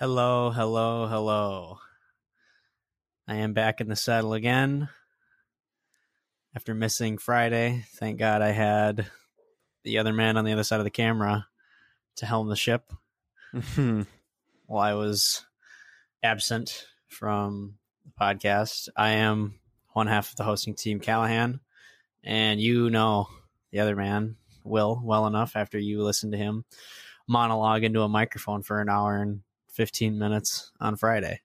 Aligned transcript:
Hello, 0.00 0.50
hello, 0.50 1.06
hello. 1.06 1.78
I 3.28 3.34
am 3.36 3.52
back 3.52 3.82
in 3.82 3.88
the 3.88 3.94
saddle 3.94 4.32
again 4.32 4.88
after 6.54 6.74
missing 6.74 7.18
Friday. 7.18 7.84
Thank 7.94 8.18
God 8.18 8.42
I 8.42 8.50
had 8.50 9.06
the 9.84 9.98
other 9.98 10.12
man 10.12 10.36
on 10.36 10.44
the 10.44 10.52
other 10.52 10.64
side 10.64 10.80
of 10.80 10.84
the 10.84 10.90
camera 10.90 11.46
to 12.16 12.26
helm 12.26 12.48
the 12.48 12.56
ship 12.56 12.92
mm-hmm. 13.54 14.02
while 14.66 14.82
I 14.82 14.94
was 14.94 15.44
absent 16.22 16.86
from 17.08 17.74
the 18.04 18.12
podcast. 18.20 18.88
I 18.96 19.10
am 19.10 19.54
one 19.92 20.06
half 20.06 20.30
of 20.30 20.36
the 20.36 20.44
hosting 20.44 20.74
team, 20.74 21.00
Callahan, 21.00 21.60
and 22.22 22.60
you 22.60 22.90
know 22.90 23.28
the 23.70 23.80
other 23.80 23.96
man, 23.96 24.36
Will, 24.64 25.00
well 25.02 25.26
enough 25.26 25.56
after 25.56 25.78
you 25.78 26.02
listen 26.02 26.32
to 26.32 26.38
him 26.38 26.64
monologue 27.30 27.84
into 27.84 28.02
a 28.02 28.08
microphone 28.08 28.62
for 28.62 28.80
an 28.80 28.88
hour 28.88 29.22
and 29.22 29.40
15 29.68 30.18
minutes 30.18 30.72
on 30.80 30.96
Friday. 30.96 31.40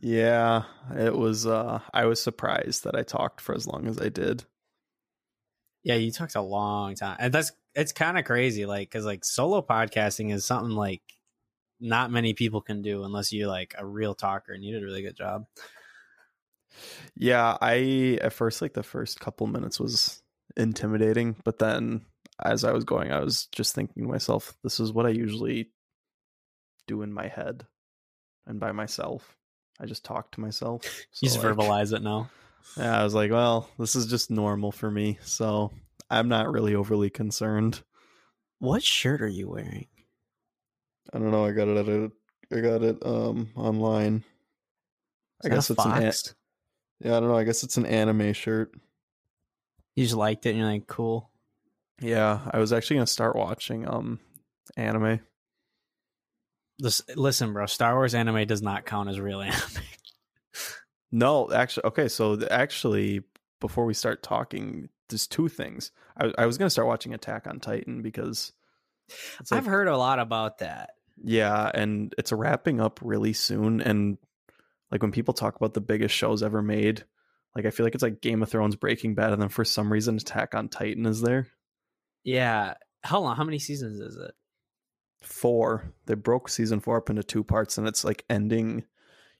Yeah, 0.00 0.62
it 0.96 1.16
was 1.16 1.46
uh 1.46 1.80
I 1.92 2.04
was 2.06 2.22
surprised 2.22 2.84
that 2.84 2.94
I 2.94 3.02
talked 3.02 3.40
for 3.40 3.54
as 3.54 3.66
long 3.66 3.86
as 3.88 4.00
I 4.00 4.08
did. 4.08 4.44
Yeah, 5.82 5.96
you 5.96 6.12
talked 6.12 6.36
a 6.36 6.40
long 6.40 6.94
time. 6.94 7.16
And 7.18 7.32
that's 7.32 7.52
it's 7.74 7.92
kind 7.92 8.18
of 8.18 8.24
crazy 8.24 8.66
like 8.66 8.90
cuz 8.90 9.04
like 9.04 9.24
solo 9.24 9.60
podcasting 9.62 10.32
is 10.32 10.44
something 10.44 10.74
like 10.76 11.02
not 11.80 12.10
many 12.10 12.34
people 12.34 12.60
can 12.60 12.82
do 12.82 13.04
unless 13.04 13.32
you're 13.32 13.48
like 13.48 13.74
a 13.78 13.86
real 13.86 14.14
talker 14.14 14.52
and 14.52 14.64
you 14.64 14.72
did 14.72 14.82
a 14.82 14.86
really 14.86 15.02
good 15.02 15.16
job. 15.16 15.46
Yeah, 17.16 17.56
I 17.60 18.18
at 18.22 18.32
first 18.32 18.62
like 18.62 18.74
the 18.74 18.82
first 18.82 19.18
couple 19.20 19.46
minutes 19.48 19.80
was 19.80 20.22
intimidating, 20.56 21.36
but 21.44 21.58
then 21.58 22.04
as 22.42 22.62
I 22.62 22.72
was 22.72 22.84
going 22.84 23.10
I 23.10 23.20
was 23.20 23.46
just 23.46 23.74
thinking 23.74 24.04
to 24.04 24.08
myself 24.08 24.56
this 24.62 24.78
is 24.78 24.92
what 24.92 25.06
I 25.06 25.10
usually 25.10 25.70
do 26.86 27.02
in 27.02 27.12
my 27.12 27.26
head 27.26 27.66
and 28.46 28.60
by 28.60 28.70
myself. 28.72 29.37
I 29.80 29.86
just 29.86 30.04
talk 30.04 30.30
to 30.32 30.40
myself. 30.40 30.82
So 30.84 31.24
you 31.24 31.28
just 31.28 31.42
like, 31.42 31.54
verbalize 31.54 31.92
it 31.92 32.02
now. 32.02 32.30
Yeah, 32.76 33.00
I 33.00 33.04
was 33.04 33.14
like, 33.14 33.30
well, 33.30 33.68
this 33.78 33.96
is 33.96 34.06
just 34.06 34.30
normal 34.30 34.72
for 34.72 34.90
me, 34.90 35.18
so 35.22 35.72
I'm 36.10 36.28
not 36.28 36.50
really 36.50 36.74
overly 36.74 37.10
concerned. 37.10 37.82
What 38.58 38.82
shirt 38.82 39.22
are 39.22 39.28
you 39.28 39.48
wearing? 39.48 39.86
I 41.12 41.18
don't 41.18 41.30
know. 41.30 41.44
I 41.44 41.52
got 41.52 41.68
it 41.68 41.76
at 41.76 41.88
a, 41.88 42.12
I 42.52 42.60
got 42.60 42.82
it 42.82 42.98
um 43.04 43.50
online. 43.54 44.24
Is 45.44 45.50
I 45.50 45.54
guess 45.54 45.70
it's 45.70 45.84
an 45.84 46.02
yeah. 47.00 47.16
I 47.16 47.20
don't 47.20 47.28
know. 47.28 47.36
I 47.36 47.44
guess 47.44 47.62
it's 47.62 47.76
an 47.76 47.86
anime 47.86 48.32
shirt. 48.32 48.72
You 49.94 50.04
just 50.04 50.16
liked 50.16 50.46
it 50.46 50.50
and 50.50 50.58
you're 50.58 50.68
like, 50.68 50.86
cool. 50.86 51.30
Yeah, 52.00 52.40
I 52.50 52.58
was 52.58 52.72
actually 52.72 52.96
gonna 52.96 53.06
start 53.06 53.36
watching 53.36 53.88
um 53.88 54.18
anime. 54.76 55.20
This, 56.78 57.02
listen, 57.16 57.52
bro, 57.52 57.66
Star 57.66 57.94
Wars 57.94 58.14
anime 58.14 58.46
does 58.46 58.62
not 58.62 58.86
count 58.86 59.08
as 59.08 59.18
real 59.18 59.40
anime. 59.42 59.82
No, 61.10 61.50
actually, 61.50 61.84
okay. 61.86 62.08
So 62.08 62.38
actually, 62.50 63.22
before 63.60 63.84
we 63.84 63.94
start 63.94 64.22
talking, 64.22 64.88
there's 65.08 65.26
two 65.26 65.48
things. 65.48 65.90
I, 66.16 66.32
I 66.38 66.46
was 66.46 66.58
gonna 66.58 66.70
start 66.70 66.88
watching 66.88 67.14
Attack 67.14 67.46
on 67.46 67.60
Titan 67.60 68.02
because 68.02 68.52
it's 69.40 69.52
I've 69.52 69.66
heard 69.66 69.88
a 69.88 69.96
lot 69.96 70.18
about 70.18 70.58
that. 70.58 70.90
Yeah, 71.22 71.70
and 71.72 72.14
it's 72.18 72.32
wrapping 72.32 72.80
up 72.80 73.00
really 73.02 73.32
soon. 73.32 73.80
And 73.80 74.18
like 74.92 75.02
when 75.02 75.12
people 75.12 75.34
talk 75.34 75.56
about 75.56 75.74
the 75.74 75.80
biggest 75.80 76.14
shows 76.14 76.42
ever 76.42 76.62
made, 76.62 77.04
like 77.56 77.64
I 77.64 77.70
feel 77.70 77.84
like 77.84 77.94
it's 77.94 78.02
like 78.02 78.20
Game 78.20 78.42
of 78.42 78.50
Thrones, 78.50 78.76
Breaking 78.76 79.14
Bad, 79.14 79.32
and 79.32 79.42
then 79.42 79.48
for 79.48 79.64
some 79.64 79.92
reason 79.92 80.16
Attack 80.16 80.54
on 80.54 80.68
Titan 80.68 81.06
is 81.06 81.20
there. 81.20 81.48
Yeah. 82.22 82.74
Hold 83.06 83.26
on, 83.26 83.36
how 83.36 83.44
many 83.44 83.58
seasons 83.58 84.00
is 84.00 84.16
it? 84.16 84.34
Four. 85.20 85.92
They 86.06 86.14
broke 86.14 86.48
season 86.48 86.80
four 86.80 86.96
up 86.96 87.10
into 87.10 87.22
two 87.22 87.44
parts, 87.44 87.78
and 87.78 87.86
it's 87.88 88.04
like 88.04 88.24
ending 88.30 88.84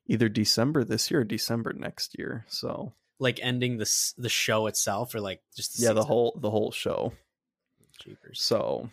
either 0.06 0.28
December 0.28 0.84
this 0.84 1.10
year 1.10 1.20
or 1.20 1.24
December 1.24 1.72
next 1.72 2.18
year. 2.18 2.44
So 2.48 2.92
Like 3.18 3.38
ending 3.42 3.78
the 3.78 4.12
the 4.16 4.28
show 4.28 4.66
itself, 4.66 5.14
or 5.14 5.20
like 5.20 5.42
just 5.54 5.78
the 5.78 5.84
yeah, 5.84 5.92
the 5.92 6.04
whole 6.04 6.38
the 6.40 6.50
whole 6.50 6.72
show. 6.72 7.12
Jeepers. 8.00 8.40
So 8.40 8.90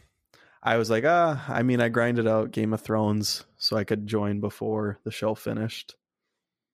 I 0.61 0.77
was 0.77 0.89
like, 0.89 1.03
ah, 1.05 1.43
I 1.47 1.63
mean, 1.63 1.79
I 1.79 1.89
grinded 1.89 2.27
out 2.27 2.51
Game 2.51 2.73
of 2.73 2.81
Thrones 2.81 3.45
so 3.57 3.77
I 3.77 3.83
could 3.83 4.07
join 4.07 4.39
before 4.39 4.99
the 5.03 5.11
show 5.11 5.35
finished. 5.35 5.95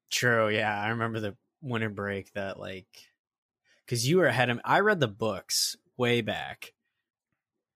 True. 0.09 0.49
Yeah, 0.49 0.77
I 0.77 0.89
remember 0.89 1.19
the 1.19 1.35
winter 1.61 1.89
break 1.89 2.33
that 2.33 2.59
like 2.59 2.87
because 3.85 4.07
you 4.07 4.17
were 4.17 4.27
ahead 4.27 4.49
of 4.49 4.57
me. 4.57 4.61
I 4.65 4.79
read 4.79 4.99
the 4.99 5.07
books 5.07 5.75
way 5.97 6.21
back, 6.21 6.73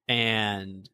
and 0.07 0.90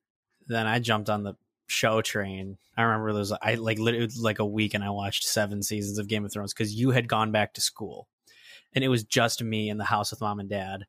then 0.47 0.68
I 0.68 0.79
jumped 0.79 1.09
on 1.09 1.24
the 1.24 1.35
show 1.68 2.02
train. 2.02 2.57
I 2.78 2.84
remember 2.84 3.13
there 3.13 3.19
was 3.19 3.31
I 3.31 3.56
like 3.56 3.79
literally 3.79 4.09
like 4.19 4.40
a 4.40 4.46
week, 4.46 4.74
and 4.74 4.84
I 4.84 4.90
watched 4.90 5.24
seven 5.24 5.63
seasons 5.63 5.97
of 5.97 6.07
Game 6.07 6.25
of 6.25 6.31
Thrones 6.31 6.53
because 6.53 6.74
you 6.74 6.91
had 6.91 7.07
gone 7.07 7.31
back 7.31 7.53
to 7.53 7.62
school, 7.62 8.07
and 8.74 8.84
it 8.84 8.90
was 8.90 9.03
just 9.03 9.44
me 9.44 9.69
in 9.69 9.78
the 9.78 9.85
house 9.85 10.12
with 10.12 10.22
mom 10.22 10.40
and 10.40 10.50
dad. 10.50 10.85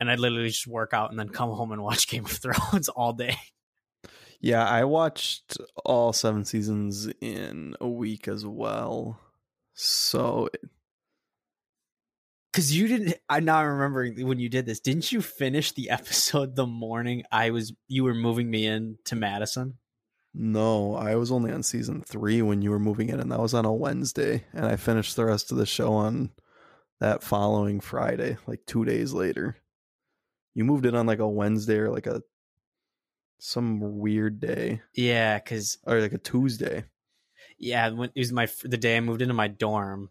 And 0.00 0.10
I'd 0.10 0.18
literally 0.18 0.48
just 0.48 0.66
work 0.66 0.92
out 0.92 1.10
and 1.10 1.18
then 1.18 1.28
come 1.28 1.50
home 1.50 1.72
and 1.72 1.82
watch 1.82 2.08
Game 2.10 2.24
of 2.24 2.32
Thrones 2.32 2.88
all 2.88 3.12
day. 3.12 3.36
Yeah, 4.40 4.66
I 4.68 4.84
watched 4.84 5.56
all 5.86 6.12
seven 6.12 6.44
seasons 6.44 7.08
in 7.20 7.74
a 7.80 7.88
week 7.88 8.28
as 8.28 8.44
well. 8.44 9.18
So 9.72 10.50
Because 12.54 12.76
you 12.76 12.86
didn't. 12.86 13.16
I 13.28 13.40
now 13.40 13.64
remembering 13.64 14.24
when 14.28 14.38
you 14.38 14.48
did 14.48 14.64
this. 14.64 14.78
Didn't 14.78 15.10
you 15.10 15.20
finish 15.20 15.72
the 15.72 15.90
episode 15.90 16.54
the 16.54 16.66
morning 16.68 17.24
I 17.32 17.50
was? 17.50 17.72
You 17.88 18.04
were 18.04 18.14
moving 18.14 18.48
me 18.48 18.64
in 18.64 18.96
to 19.06 19.16
Madison. 19.16 19.78
no, 20.32 20.94
I 20.94 21.16
was 21.16 21.32
only 21.32 21.50
on 21.50 21.64
season 21.64 22.02
three 22.02 22.42
when 22.42 22.62
you 22.62 22.70
were 22.70 22.78
moving 22.78 23.08
in, 23.08 23.18
and 23.18 23.32
that 23.32 23.40
was 23.40 23.54
on 23.54 23.64
a 23.64 23.72
Wednesday, 23.74 24.44
and 24.52 24.66
I 24.66 24.76
finished 24.76 25.16
the 25.16 25.24
rest 25.26 25.50
of 25.50 25.58
the 25.58 25.66
show 25.66 25.94
on 25.94 26.30
that 27.00 27.24
following 27.24 27.80
Friday, 27.80 28.36
like 28.46 28.60
two 28.66 28.84
days 28.84 29.12
later. 29.12 29.56
You 30.54 30.62
moved 30.64 30.86
it 30.86 30.94
on 30.94 31.06
like 31.06 31.18
a 31.18 31.28
Wednesday 31.28 31.78
or 31.78 31.90
like 31.90 32.06
a 32.06 32.22
some 33.40 33.98
weird 33.98 34.38
day 34.40 34.80
Yeah, 34.94 35.38
because 35.38 35.78
or 35.84 36.00
like 36.00 36.12
a 36.12 36.18
Tuesday. 36.18 36.84
yeah, 37.58 37.88
when, 37.90 38.10
it 38.14 38.20
was 38.20 38.32
my 38.32 38.46
the 38.62 38.76
day 38.78 38.96
I 38.96 39.00
moved 39.00 39.22
into 39.22 39.34
my 39.34 39.48
dorm 39.48 40.10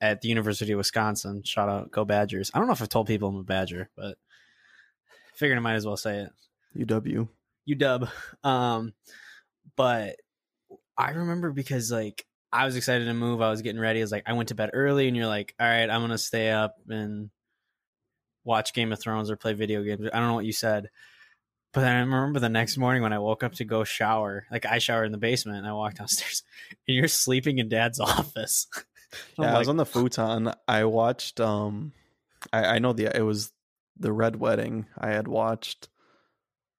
at 0.00 0.20
the 0.20 0.28
University 0.28 0.72
of 0.72 0.78
Wisconsin. 0.78 1.42
Shout 1.44 1.68
out, 1.68 1.90
go 1.90 2.04
Badgers! 2.04 2.50
I 2.52 2.58
don't 2.58 2.66
know 2.66 2.72
if 2.72 2.82
I've 2.82 2.88
told 2.88 3.06
people 3.06 3.28
I'm 3.28 3.36
a 3.36 3.42
Badger, 3.42 3.90
but 3.96 4.16
figured 5.34 5.58
I 5.58 5.62
might 5.62 5.74
as 5.74 5.86
well 5.86 5.96
say 5.96 6.20
it. 6.20 6.86
UW. 6.86 7.28
UW. 7.68 8.08
Um, 8.44 8.92
but 9.76 10.16
I 10.96 11.10
remember 11.10 11.50
because 11.52 11.90
like 11.90 12.24
I 12.52 12.64
was 12.64 12.76
excited 12.76 13.04
to 13.06 13.14
move. 13.14 13.40
I 13.42 13.50
was 13.50 13.62
getting 13.62 13.80
ready. 13.80 14.00
I 14.00 14.02
was 14.02 14.12
like, 14.12 14.24
I 14.26 14.32
went 14.32 14.48
to 14.48 14.54
bed 14.54 14.70
early, 14.72 15.08
and 15.08 15.16
you're 15.16 15.26
like, 15.26 15.54
all 15.60 15.66
right, 15.66 15.88
I'm 15.88 16.00
gonna 16.00 16.18
stay 16.18 16.50
up 16.50 16.76
and 16.88 17.30
watch 18.44 18.72
Game 18.72 18.92
of 18.92 19.00
Thrones 19.00 19.30
or 19.30 19.36
play 19.36 19.52
video 19.52 19.82
games. 19.82 20.08
I 20.12 20.18
don't 20.18 20.28
know 20.28 20.34
what 20.34 20.46
you 20.46 20.52
said. 20.52 20.88
But 21.72 21.82
then 21.82 21.94
I 21.94 22.00
remember 22.00 22.40
the 22.40 22.48
next 22.48 22.78
morning 22.78 23.02
when 23.02 23.12
I 23.12 23.18
woke 23.18 23.42
up 23.42 23.52
to 23.56 23.64
go 23.64 23.84
shower, 23.84 24.46
like 24.50 24.64
I 24.64 24.78
shower 24.78 25.04
in 25.04 25.12
the 25.12 25.18
basement 25.18 25.58
and 25.58 25.66
I 25.66 25.74
walked 25.74 25.98
downstairs 25.98 26.42
and 26.88 26.96
you're 26.96 27.06
sleeping 27.06 27.58
in 27.58 27.68
dad's 27.68 28.00
office. 28.00 28.66
Yeah, 29.38 29.54
I 29.54 29.58
was 29.58 29.68
on 29.68 29.76
the 29.76 29.86
futon. 29.86 30.52
I 30.66 30.84
watched 30.84 31.40
um 31.40 31.92
I, 32.52 32.64
I 32.64 32.78
know 32.78 32.92
the 32.92 33.16
it 33.16 33.22
was 33.22 33.52
the 33.98 34.12
Red 34.12 34.36
Wedding 34.36 34.86
I 34.98 35.10
had 35.10 35.28
watched 35.28 35.88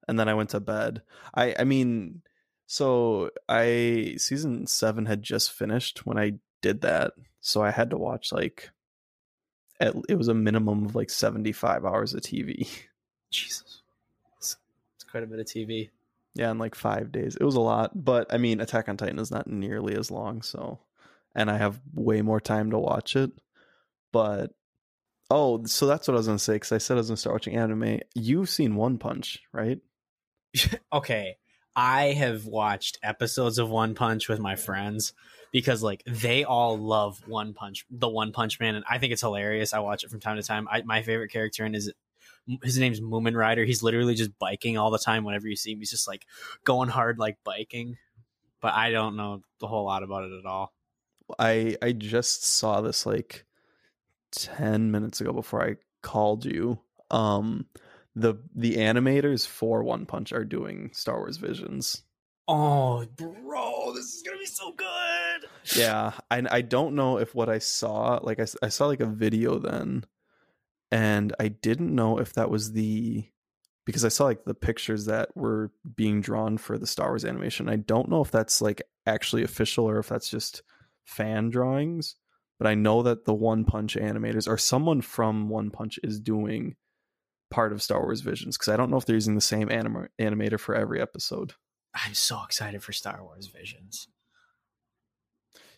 and 0.08 0.20
then 0.20 0.30
I 0.30 0.34
went 0.34 0.52
to 0.52 0.60
bed. 0.60 1.02
I 1.34 1.56
I 1.58 1.64
mean 1.64 2.22
so 2.66 3.30
I 3.48 4.16
season 4.18 4.68
7 4.68 5.06
had 5.06 5.24
just 5.24 5.52
finished 5.52 6.06
when 6.06 6.18
I 6.18 6.34
did 6.62 6.82
that. 6.82 7.14
So 7.40 7.64
I 7.64 7.72
had 7.72 7.92
to 7.92 7.98
watch 7.98 8.32
like 8.32 8.70
at, 9.80 9.96
it 10.10 10.16
was 10.16 10.28
a 10.28 10.34
minimum 10.34 10.86
of 10.86 10.96
like 10.96 11.10
75 11.10 11.86
hours 11.86 12.14
of 12.14 12.22
TV. 12.22 12.68
Jesus. 13.32 13.82
It's, 14.38 14.58
it's 14.96 15.04
quite 15.04 15.24
a 15.24 15.28
bit 15.28 15.40
of 15.40 15.46
TV. 15.46 15.90
Yeah, 16.36 16.52
in 16.52 16.58
like 16.60 16.76
5 16.76 17.12
days. 17.12 17.36
It 17.36 17.44
was 17.44 17.56
a 17.56 17.62
lot, 17.62 17.92
but 17.96 18.32
I 18.34 18.38
mean 18.38 18.60
Attack 18.60 18.90
on 18.90 18.98
Titan 18.98 19.20
is 19.20 19.32
not 19.32 19.48
nearly 19.48 19.96
as 19.96 20.12
long, 20.12 20.42
so 20.42 20.80
and 21.38 21.50
I 21.50 21.58
have 21.58 21.80
way 21.94 22.22
more 22.22 22.42
time 22.42 22.72
to 22.72 22.80
watch 22.80 23.16
it. 23.16 23.32
But 24.12 24.52
oh, 25.30 25.64
so 25.66 25.86
that's 25.86 26.08
what 26.08 26.16
I 26.16 26.18
was 26.18 26.28
gonna 26.28 26.40
say 26.40 26.54
because 26.54 26.74
I 26.74 26.80
said 26.80 26.96
I 26.96 26.98
was 26.98 27.08
gonna 27.08 27.18
start 27.18 27.36
watching 27.36 27.56
anime. 27.56 28.00
You've 28.16 28.50
seen 28.50 28.76
One 28.76 28.98
Punch, 28.98 29.40
right? 29.54 29.80
okay, 30.92 31.38
I 31.76 32.06
have 32.14 32.46
watched 32.46 32.98
episodes 33.04 33.60
of 33.60 33.70
One 33.70 33.94
Punch 33.94 34.28
with 34.28 34.40
my 34.40 34.56
friends, 34.56 35.14
because 35.52 35.84
like 35.84 36.02
they 36.08 36.44
all 36.44 36.78
love 36.78 37.22
One 37.28 37.54
Punch, 37.54 37.86
the 37.90 38.10
One 38.10 38.32
Punch 38.32 38.60
Man, 38.60 38.76
and 38.76 38.84
I 38.90 38.98
think 38.98 39.14
it's 39.14 39.22
hilarious. 39.22 39.74
I 39.74 39.80
watch 39.80 40.04
it 40.04 40.10
from 40.10 40.20
time 40.20 40.38
to 40.38 40.44
time. 40.44 40.68
I, 40.70 40.82
my 40.82 41.04
favorite 41.04 41.32
character 41.32 41.66
in 41.66 41.76
is 41.76 41.94
his 42.64 42.80
name's 42.80 43.02
Mumen 43.02 43.36
Rider. 43.36 43.64
He's 43.66 43.84
literally 43.84 44.16
just 44.16 44.38
biking 44.40 44.78
all 44.78 44.90
the 44.90 44.98
time. 44.98 45.24
Whenever 45.24 45.48
you 45.48 45.56
see 45.56 45.74
him, 45.74 45.80
he's 45.80 45.92
just 45.92 46.08
like 46.08 46.26
going 46.64 46.90
hard, 46.90 47.20
like 47.20 47.38
biking. 47.44 47.98
But 48.60 48.74
I 48.74 48.90
don't 48.90 49.16
know 49.16 49.42
a 49.62 49.68
whole 49.68 49.86
lot 49.86 50.02
about 50.02 50.24
it 50.24 50.32
at 50.32 50.46
all. 50.46 50.74
I 51.40 51.78
I 51.82 51.92
just 51.92 52.46
saw 52.46 52.82
this 52.82 53.06
like 53.06 53.46
10 54.32 54.92
minutes 54.92 55.22
ago 55.22 55.34
before 55.34 55.64
I 55.64 55.76
called 56.02 56.46
you. 56.46 56.80
Um 57.12 57.68
the 58.16 58.36
the 58.56 58.78
animators 58.78 59.48
for 59.48 59.84
One 59.84 60.06
Punch 60.06 60.34
are 60.34 60.46
doing 60.46 60.92
Star 60.94 61.18
Wars 61.18 61.38
Visions. 61.38 62.04
Oh, 62.50 63.06
bro, 63.18 63.94
this 63.94 64.06
is 64.06 64.24
gonna 64.24 64.38
be 64.38 64.46
so 64.46 64.72
good. 64.72 65.50
Yeah, 65.76 66.14
I 66.32 66.44
I 66.50 66.62
don't 66.62 66.96
know 66.96 67.18
if 67.18 67.36
what 67.36 67.50
I 67.50 67.60
saw, 67.60 68.20
like 68.24 68.40
I, 68.40 68.48
I 68.64 68.70
saw 68.70 68.88
like 68.88 69.02
a 69.02 69.06
video 69.06 69.60
then, 69.60 70.06
and 70.92 71.36
I 71.40 71.50
didn't 71.50 71.94
know 71.94 72.20
if 72.20 72.34
that 72.34 72.50
was 72.50 72.72
the 72.72 73.26
because 73.86 74.04
I 74.04 74.10
saw 74.10 74.26
like 74.26 74.46
the 74.46 74.54
pictures 74.54 75.06
that 75.06 75.36
were 75.36 75.72
being 75.96 76.22
drawn 76.22 76.58
for 76.58 76.78
the 76.78 76.88
Star 76.88 77.10
Wars 77.10 77.26
animation. 77.26 77.70
I 77.70 77.78
don't 77.78 78.10
know 78.10 78.22
if 78.22 78.32
that's 78.32 78.62
like 78.62 78.82
actually 79.06 79.44
official 79.44 79.88
or 79.88 80.00
if 80.00 80.08
that's 80.10 80.30
just 80.30 80.64
fan 81.08 81.50
drawings, 81.50 82.16
but 82.60 82.68
I 82.68 82.76
know 82.76 83.02
that 83.04 83.26
the 83.26 83.34
One 83.34 83.66
Punch 83.66 83.96
animators 83.96 84.48
or 84.48 84.58
someone 84.58 85.02
from 85.02 85.50
One 85.50 85.72
Punch 85.72 86.00
is 86.04 86.20
doing 86.20 86.76
part 87.50 87.72
of 87.72 87.82
Star 87.82 88.02
Wars 88.02 88.22
Visions 88.22 88.58
because 88.58 88.72
I 88.72 88.78
don't 88.78 88.92
know 88.92 88.98
if 88.98 89.06
they're 89.06 89.16
using 89.16 89.36
the 89.36 89.42
same 89.42 89.72
anim- 89.72 90.10
animator 90.20 90.60
for 90.60 90.76
every 90.76 91.02
episode. 91.02 91.54
I'm 91.94 92.14
so 92.14 92.44
excited 92.44 92.84
for 92.84 92.92
Star 92.92 93.24
Wars 93.24 93.48
Visions. 93.48 94.08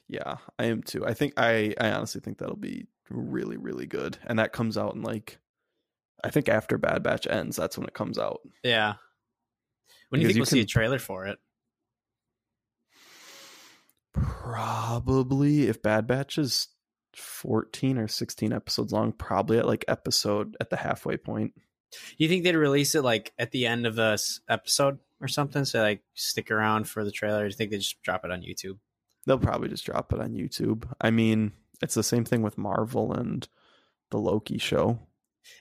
Yeah, 0.07 0.37
I 0.57 0.65
am 0.65 0.81
too. 0.81 1.05
I 1.05 1.13
think 1.13 1.33
I 1.37 1.75
I 1.79 1.91
honestly 1.91 2.19
think 2.19 2.39
that'll 2.39 2.55
be 2.55 2.87
really 3.09 3.57
really 3.57 3.85
good, 3.85 4.17
and 4.25 4.39
that 4.39 4.53
comes 4.53 4.77
out 4.77 4.95
in 4.95 5.03
like 5.03 5.37
I 6.23 6.31
think 6.31 6.49
after 6.49 6.77
Bad 6.77 7.03
Batch 7.03 7.27
ends, 7.27 7.55
that's 7.55 7.77
when 7.77 7.87
it 7.87 7.93
comes 7.93 8.17
out. 8.17 8.41
Yeah. 8.63 8.95
When 10.09 10.19
do 10.19 10.23
you 10.23 10.27
think 10.27 10.37
you 10.37 10.41
we'll 10.41 10.45
see 10.47 10.61
a 10.61 10.65
trailer 10.65 10.99
for 10.99 11.27
it? 11.27 11.37
Probably 14.13 15.67
if 15.67 15.81
Bad 15.81 16.07
Batch 16.07 16.37
is 16.37 16.67
14 17.15 17.97
or 17.97 18.07
16 18.07 18.53
episodes 18.53 18.91
long, 18.91 19.11
probably 19.11 19.57
at 19.57 19.67
like 19.67 19.85
episode 19.87 20.55
at 20.59 20.69
the 20.69 20.77
halfway 20.77 21.17
point. 21.17 21.53
You 22.17 22.27
think 22.27 22.43
they'd 22.43 22.55
release 22.55 22.95
it 22.95 23.03
like 23.03 23.33
at 23.37 23.51
the 23.51 23.65
end 23.65 23.85
of 23.85 23.95
the 23.95 24.21
episode 24.47 24.99
or 25.21 25.27
something? 25.27 25.65
So 25.65 25.81
like 25.81 26.01
stick 26.13 26.51
around 26.51 26.87
for 26.87 27.03
the 27.03 27.11
trailer. 27.11 27.41
Do 27.41 27.47
you 27.47 27.53
think 27.53 27.71
they 27.71 27.77
just 27.77 28.01
drop 28.01 28.25
it 28.25 28.31
on 28.31 28.41
YouTube? 28.41 28.77
They'll 29.25 29.39
probably 29.39 29.69
just 29.69 29.85
drop 29.85 30.13
it 30.13 30.19
on 30.19 30.31
YouTube. 30.31 30.85
I 31.01 31.11
mean, 31.11 31.51
it's 31.81 31.95
the 31.95 32.03
same 32.03 32.25
thing 32.25 32.41
with 32.41 32.57
Marvel 32.57 33.13
and 33.13 33.47
the 34.11 34.17
Loki 34.17 34.57
show. 34.57 34.99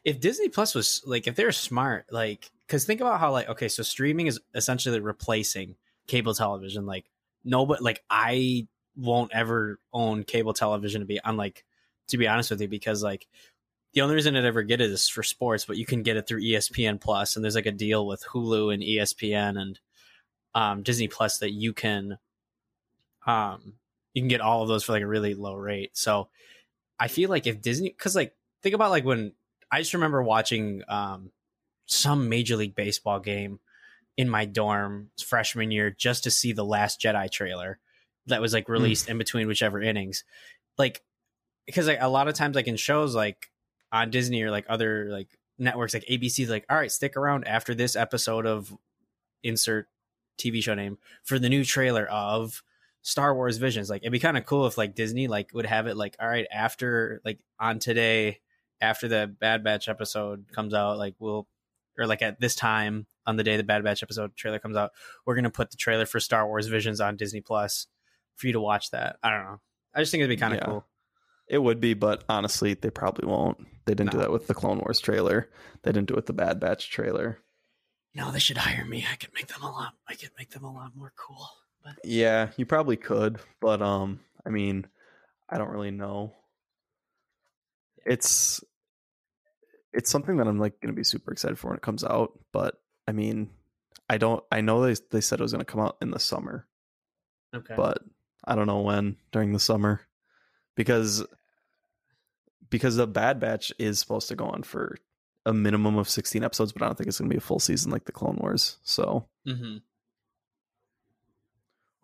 If 0.05 0.21
Disney 0.21 0.49
Plus 0.49 0.75
was 0.75 1.03
like, 1.07 1.27
if 1.27 1.35
they're 1.35 1.53
smart, 1.53 2.07
like, 2.11 2.51
because 2.67 2.85
think 2.85 3.01
about 3.01 3.21
how 3.21 3.33
like, 3.33 3.49
okay, 3.49 3.69
so 3.69 3.83
streaming 3.83 4.27
is 4.27 4.41
essentially 4.55 5.01
replacing 5.01 5.77
cable 6.07 6.35
television. 6.35 6.87
Like, 6.87 7.07
no, 7.45 7.67
but 7.67 7.83
like, 7.83 8.03
I 8.11 8.67
won't 8.97 9.33
ever 9.33 9.79
own 9.93 10.25
cable 10.25 10.55
television 10.55 11.01
to 11.01 11.07
be 11.07 11.21
on 11.21 11.37
like, 11.37 11.65
to 12.09 12.19
be 12.19 12.27
honest 12.27 12.51
with 12.51 12.61
you, 12.61 12.69
because 12.69 13.03
like, 13.03 13.27
the 13.95 14.03
only 14.03 14.15
reason 14.15 14.37
I'd 14.37 14.45
ever 14.45 14.63
get 14.63 14.81
it 14.81 14.91
is 14.91 15.09
for 15.09 15.23
sports, 15.23 15.65
but 15.65 15.77
you 15.77 15.87
can 15.87 16.03
get 16.03 16.17
it 16.17 16.27
through 16.27 16.43
ESPN 16.43 17.01
Plus, 17.01 17.37
and 17.37 17.45
there's 17.45 17.55
like 17.55 17.67
a 17.67 17.73
deal 17.73 18.07
with 18.07 18.23
Hulu 18.25 18.73
and 18.73 18.83
ESPN 18.83 19.59
and 19.61 19.81
um, 20.55 20.83
Disney 20.83 21.09
Plus 21.09 21.39
that 21.39 21.53
you 21.53 21.73
can, 21.73 22.19
um, 23.27 23.75
you 24.13 24.23
can 24.23 24.29
get 24.29 24.41
all 24.41 24.63
of 24.63 24.69
those 24.69 24.85
for 24.85 24.93
like 24.93 25.03
a 25.03 25.07
really 25.07 25.35
low 25.35 25.55
rate. 25.55 25.97
So 25.97 26.29
I 27.01 27.09
feel 27.09 27.31
like 27.31 27.47
if 27.47 27.63
Disney, 27.63 27.89
because 27.91 28.15
like 28.15 28.35
think 28.63 28.75
about 28.75 28.91
like 28.91 29.05
when 29.05 29.33
I 29.71 29.79
just 29.79 29.95
remember 29.95 30.23
watching 30.23 30.83
um, 30.89 31.31
some 31.87 32.29
Major 32.29 32.57
League 32.57 32.75
Baseball 32.75 33.21
game 33.21 33.61
in 34.19 34.29
my 34.29 34.45
dorm 34.45 35.11
freshman 35.25 35.71
year 35.71 35.95
just 35.97 36.25
to 36.25 36.31
see 36.31 36.53
the 36.53 36.65
Last 36.65 37.01
Jedi 37.01 37.31
trailer 37.31 37.79
that 38.27 38.43
was 38.43 38.53
like 38.53 38.67
hmm. 38.67 38.73
released 38.73 39.09
in 39.09 39.17
between 39.17 39.47
whichever 39.47 39.81
innings, 39.81 40.25
like 40.77 41.01
because 41.65 41.87
like 41.87 41.99
a 42.01 42.09
lot 42.09 42.29
of 42.29 42.35
times 42.35 42.57
like 42.57 42.67
in 42.67 42.77
shows 42.77 43.15
like 43.15 43.51
on 43.93 44.11
Disney 44.11 44.43
or 44.43 44.51
like 44.51 44.67
other 44.69 45.07
like 45.09 45.29
networks 45.59 45.95
like 45.95 46.05
ABC 46.11 46.49
like 46.49 46.67
all 46.69 46.77
right 46.77 46.93
stick 46.93 47.17
around 47.17 47.47
after 47.47 47.75
this 47.75 47.97
episode 47.97 48.45
of 48.45 48.77
insert 49.43 49.89
TV 50.39 50.63
show 50.63 50.75
name 50.75 50.99
for 51.25 51.39
the 51.39 51.49
new 51.49 51.65
trailer 51.65 52.07
of 52.07 52.63
Star 53.03 53.35
Wars 53.35 53.57
Visions. 53.57 53.89
Like 53.89 54.03
it'd 54.03 54.13
be 54.13 54.19
kind 54.19 54.37
of 54.37 54.47
cool 54.47 54.67
if 54.67 54.77
like 54.77 54.97
Disney 54.97 55.29
like 55.29 55.51
would 55.55 55.67
have 55.67 55.87
it 55.87 55.97
like 55.97 56.17
all 56.21 56.29
right 56.29 56.47
after 56.53 57.21
like 57.25 57.39
on 57.61 57.79
today 57.79 58.41
after 58.81 59.07
the 59.07 59.33
Bad 59.41 59.63
Batch 59.63 59.89
episode 59.89 60.47
comes 60.53 60.75
out 60.75 60.99
like 60.99 61.15
we'll 61.21 61.47
or 61.99 62.07
like 62.07 62.23
at 62.23 62.41
this 62.41 62.55
time 62.55 63.07
on 63.27 63.37
the 63.37 63.45
day 63.45 63.57
the 63.57 63.65
Bad 63.65 63.83
Batch 63.85 64.03
episode 64.03 64.35
trailer 64.37 64.59
comes 64.59 64.77
out 64.77 64.93
we're 65.27 65.35
gonna 65.35 65.51
put 65.51 65.71
the 65.71 65.77
trailer 65.77 66.07
for 66.07 66.21
Star 66.21 66.47
Wars 66.47 66.67
Visions 66.69 67.01
on 67.01 67.17
Disney 67.17 67.41
Plus 67.41 67.87
for 68.37 68.47
you 68.47 68.53
to 68.53 68.61
watch 68.61 68.91
that. 68.93 69.17
I 69.23 69.31
don't 69.31 69.45
know. 69.45 69.61
I 69.95 70.01
just 70.01 70.13
think 70.13 70.21
it'd 70.23 70.29
be 70.31 70.41
kind 70.41 70.55
of 70.55 70.61
Yeah. 70.61 70.67
cool. 70.67 70.87
It 71.49 71.59
would 71.59 71.81
be, 71.81 71.95
but 71.95 72.25
honestly, 72.29 72.75
they 72.75 72.91
probably 72.91 73.27
won't. 73.27 73.59
They 73.87 73.95
didn't 73.95 74.13
do 74.13 74.19
that 74.19 74.31
with 74.31 74.47
the 74.49 74.55
Clone 74.55 74.79
Wars 74.81 75.01
trailer. 75.01 75.49
They 75.83 75.93
didn't 75.93 76.09
do 76.09 76.13
it 76.15 76.17
with 76.17 76.27
the 76.27 76.35
Bad 76.35 76.61
Batch 76.61 76.91
trailer. 76.91 77.39
No, 78.15 78.31
they 78.31 78.39
should 78.39 78.59
hire 78.59 78.85
me. 78.85 79.07
I 79.11 79.17
could 79.17 79.33
make 79.35 79.47
them 79.47 79.63
a 79.63 79.71
lot. 79.71 79.95
I 80.07 80.15
could 80.15 80.31
make 80.39 80.51
them 80.51 80.65
a 80.65 80.73
lot 80.73 80.95
more 80.95 81.13
cool. 81.17 81.49
But 81.83 81.95
Yeah, 82.05 82.51
you 82.57 82.67
probably 82.67 82.97
could, 82.97 83.39
but 83.61 83.81
um, 83.81 84.21
I 84.45 84.51
mean, 84.51 84.87
I 85.49 85.57
don't 85.57 85.71
really 85.71 85.91
know. 85.91 86.35
It's 88.05 88.63
it's 89.93 90.11
something 90.11 90.37
that 90.37 90.47
I'm 90.49 90.59
like 90.59 90.81
going 90.81 90.93
to 90.95 90.97
be 90.97 91.05
super 91.05 91.33
excited 91.33 91.59
for 91.59 91.69
when 91.69 91.77
it 91.77 91.83
comes 91.83 92.05
out, 92.05 92.39
but 92.53 92.81
I 93.07 93.13
mean, 93.13 93.51
I 94.09 94.19
don't. 94.19 94.43
I 94.53 94.61
know 94.61 94.83
they 94.83 94.95
they 95.11 95.21
said 95.21 95.41
it 95.41 95.43
was 95.43 95.53
going 95.53 95.65
to 95.65 95.71
come 95.71 95.81
out 95.81 95.97
in 96.01 96.11
the 96.11 96.19
summer, 96.21 96.67
okay, 97.55 97.75
but 97.77 97.99
I 98.45 98.55
don't 98.55 98.67
know 98.67 98.81
when 98.81 99.17
during 99.33 99.53
the 99.53 99.61
summer 99.61 100.01
because 100.75 101.25
because 102.71 102.97
the 102.97 103.07
Bad 103.07 103.41
Batch 103.41 103.73
is 103.79 103.99
supposed 103.99 104.29
to 104.29 104.37
go 104.37 104.47
on 104.47 104.63
for 104.63 104.99
a 105.47 105.53
minimum 105.55 105.97
of 105.97 106.09
16 106.09 106.45
episodes, 106.45 106.73
but 106.73 106.83
I 106.83 106.87
don't 106.87 106.97
think 106.97 107.09
it's 107.09 107.19
going 107.19 107.31
to 107.31 107.35
be 107.35 107.39
a 107.39 107.41
full 107.41 107.59
season 107.59 107.91
like 107.91 108.05
the 108.05 108.13
Clone 108.13 108.39
Wars. 108.41 108.79
So 108.83 109.29
hmm 109.47 109.79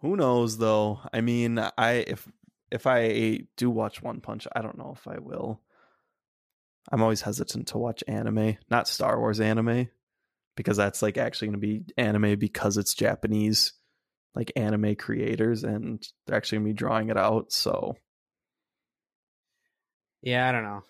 Who 0.01 0.17
knows 0.17 0.59
though? 0.59 1.01
I 1.13 1.21
mean, 1.21 1.59
I 1.59 1.93
if 2.07 2.29
if 2.71 2.87
I 2.87 3.47
do 3.57 3.71
watch 3.71 4.03
One 4.03 4.21
Punch, 4.21 4.47
I 4.55 4.63
don't 4.63 4.79
know 4.79 4.93
if 4.97 5.07
I 5.07 5.19
will. 5.19 5.61
I'm 6.91 7.03
always 7.03 7.23
hesitant 7.23 7.69
to 7.69 7.79
watch 7.79 8.05
anime, 8.07 8.57
not 8.71 8.89
Star 8.89 9.19
Wars 9.19 9.41
anime, 9.41 9.89
because 10.57 10.77
that's 10.77 11.03
like 11.03 11.17
actually 11.17 11.49
going 11.49 11.61
to 11.61 11.67
be 11.67 11.83
anime 11.97 12.39
because 12.39 12.77
it's 12.77 12.95
Japanese 12.95 13.73
like 14.35 14.53
anime 14.57 14.97
creators 14.97 15.65
and 15.65 16.07
they're 16.27 16.37
actually 16.37 16.59
going 16.59 16.67
to 16.67 16.71
be 16.71 16.77
drawing 16.77 17.09
it 17.09 17.17
out. 17.17 17.53
So, 17.53 17.97
yeah, 20.23 20.49
I 20.49 20.53
don't 20.53 20.65
know. 20.65 20.83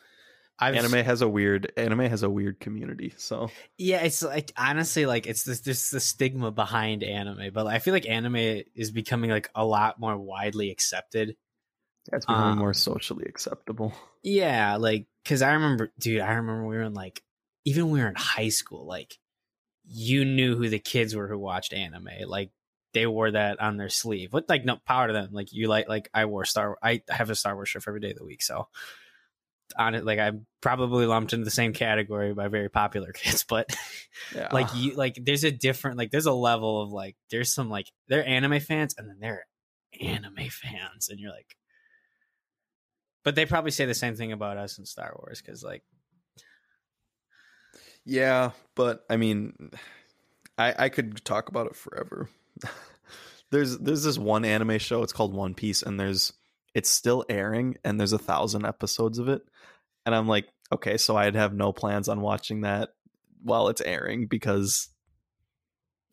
I've, 0.59 0.77
anime 0.77 1.05
has 1.05 1.21
a 1.21 1.29
weird 1.29 1.73
anime 1.77 2.09
has 2.09 2.23
a 2.23 2.31
weird 2.31 2.61
community. 2.61 3.13
So, 3.17 3.51
Yeah, 3.77 4.03
it's 4.03 4.23
like 4.23 4.53
honestly 4.57 5.05
like 5.05 5.27
it's 5.27 5.43
this 5.43 5.61
this 5.61 5.91
the 5.91 6.01
stigma 6.01 6.53
behind 6.53 7.03
anime, 7.03 7.53
but 7.53 7.67
I 7.67 7.81
feel 7.81 7.93
like 7.93 8.09
anime 8.09 8.63
is 8.75 8.93
becoming 8.93 9.31
like 9.31 9.51
a 9.55 9.65
lot 9.65 9.99
more 9.99 10.17
widely 10.17 10.71
accepted. 10.71 11.37
it's 12.13 12.25
becoming 12.27 12.53
Um, 12.53 12.59
more 12.59 12.75
socially 12.75 13.25
acceptable. 13.27 13.93
Yeah, 14.25 14.77
like 14.77 15.07
cuz 15.25 15.43
I 15.43 15.53
remember 15.53 15.93
dude, 15.99 16.21
I 16.21 16.33
remember 16.33 16.67
we 16.67 16.77
were 16.77 16.83
in 16.83 16.95
like 16.95 17.23
even 17.65 17.85
when 17.85 17.93
we 17.95 18.01
were 18.01 18.09
in 18.09 18.15
high 18.17 18.49
school 18.49 18.85
like 18.87 19.19
you 19.87 20.25
knew 20.25 20.57
who 20.57 20.69
the 20.69 20.79
kids 20.79 21.15
were 21.15 21.29
who 21.29 21.39
watched 21.39 21.73
anime. 21.73 22.09
Like 22.27 22.51
they 22.95 23.07
wore 23.07 23.31
that 23.31 23.61
on 23.61 23.77
their 23.77 23.89
sleeve. 23.91 24.33
What 24.33 24.49
like 24.49 24.65
no 24.65 24.79
power 24.87 25.07
to 25.09 25.13
them. 25.13 25.29
Like 25.33 25.53
you 25.53 25.69
like 25.69 25.89
like 25.89 26.09
I 26.15 26.25
wore 26.25 26.45
Star 26.45 26.77
I 26.83 27.03
have 27.09 27.31
a 27.31 27.35
Star 27.35 27.55
Wars 27.55 27.69
shirt 27.69 27.83
for 27.83 27.91
every 27.91 28.01
day 28.01 28.11
of 28.11 28.17
the 28.17 28.25
week, 28.25 28.43
so 28.43 28.69
on 29.77 29.95
it 29.95 30.05
like 30.05 30.19
I'm 30.19 30.47
probably 30.61 31.07
lumped 31.07 31.33
into 31.33 31.45
the 31.45 31.51
same 31.51 31.73
category 31.73 32.33
by 32.35 32.49
very 32.49 32.69
popular 32.71 33.13
kids, 33.13 33.45
but 33.49 33.75
Yeah. 34.35 34.49
like 34.53 34.69
you 34.75 34.95
like 34.95 35.19
there's 35.21 35.45
a 35.45 35.51
different 35.51 35.99
like 35.99 36.11
there's 36.11 36.27
a 36.27 36.33
level 36.33 36.81
of 36.83 36.93
like 36.93 37.17
there's 37.31 37.53
some 37.53 37.69
like 37.69 37.91
they're 38.09 38.27
anime 38.27 38.61
fans 38.61 38.95
and 38.97 39.09
then 39.09 39.19
they're 39.21 39.47
anime 40.01 40.49
fans 40.51 41.09
and 41.09 41.19
you're 41.21 41.31
like 41.33 41.57
but 43.25 43.35
they 43.35 43.47
probably 43.47 43.71
say 43.71 43.87
the 43.87 43.95
same 43.95 44.15
thing 44.15 44.33
about 44.33 44.59
us 44.59 44.79
in 44.79 44.85
Star 44.85 45.15
Wars 45.19 45.41
because 45.41 45.65
like 45.65 45.83
Yeah, 48.05 48.51
but 48.75 49.05
I 49.11 49.17
mean, 49.17 49.71
I 50.57 50.75
I 50.79 50.89
could 50.91 51.25
talk 51.25 51.49
about 51.49 51.67
it 51.67 51.77
forever. 51.77 52.29
there's 53.51 53.79
there's 53.79 54.05
this 54.05 54.19
one 54.19 54.45
anime 54.45 54.79
show. 54.79 55.03
It's 55.03 55.13
called 55.13 55.35
One 55.35 55.55
Piece, 55.55 55.83
and 55.83 55.99
there's 55.99 56.33
it's 56.75 56.91
still 56.91 57.25
airing, 57.29 57.77
and 57.85 57.99
there's 57.99 58.13
a 58.13 58.19
thousand 58.19 58.67
episodes 58.67 59.19
of 59.19 59.29
it. 59.29 59.43
And 60.07 60.15
I'm 60.15 60.29
like, 60.29 60.49
okay, 60.73 60.99
so 60.99 61.17
I'd 61.17 61.35
have 61.35 61.55
no 61.55 61.73
plans 61.73 62.09
on 62.09 62.21
watching 62.21 62.63
that 62.63 62.91
while 63.43 63.69
it's 63.69 63.81
airing 63.81 64.27
because 64.27 64.89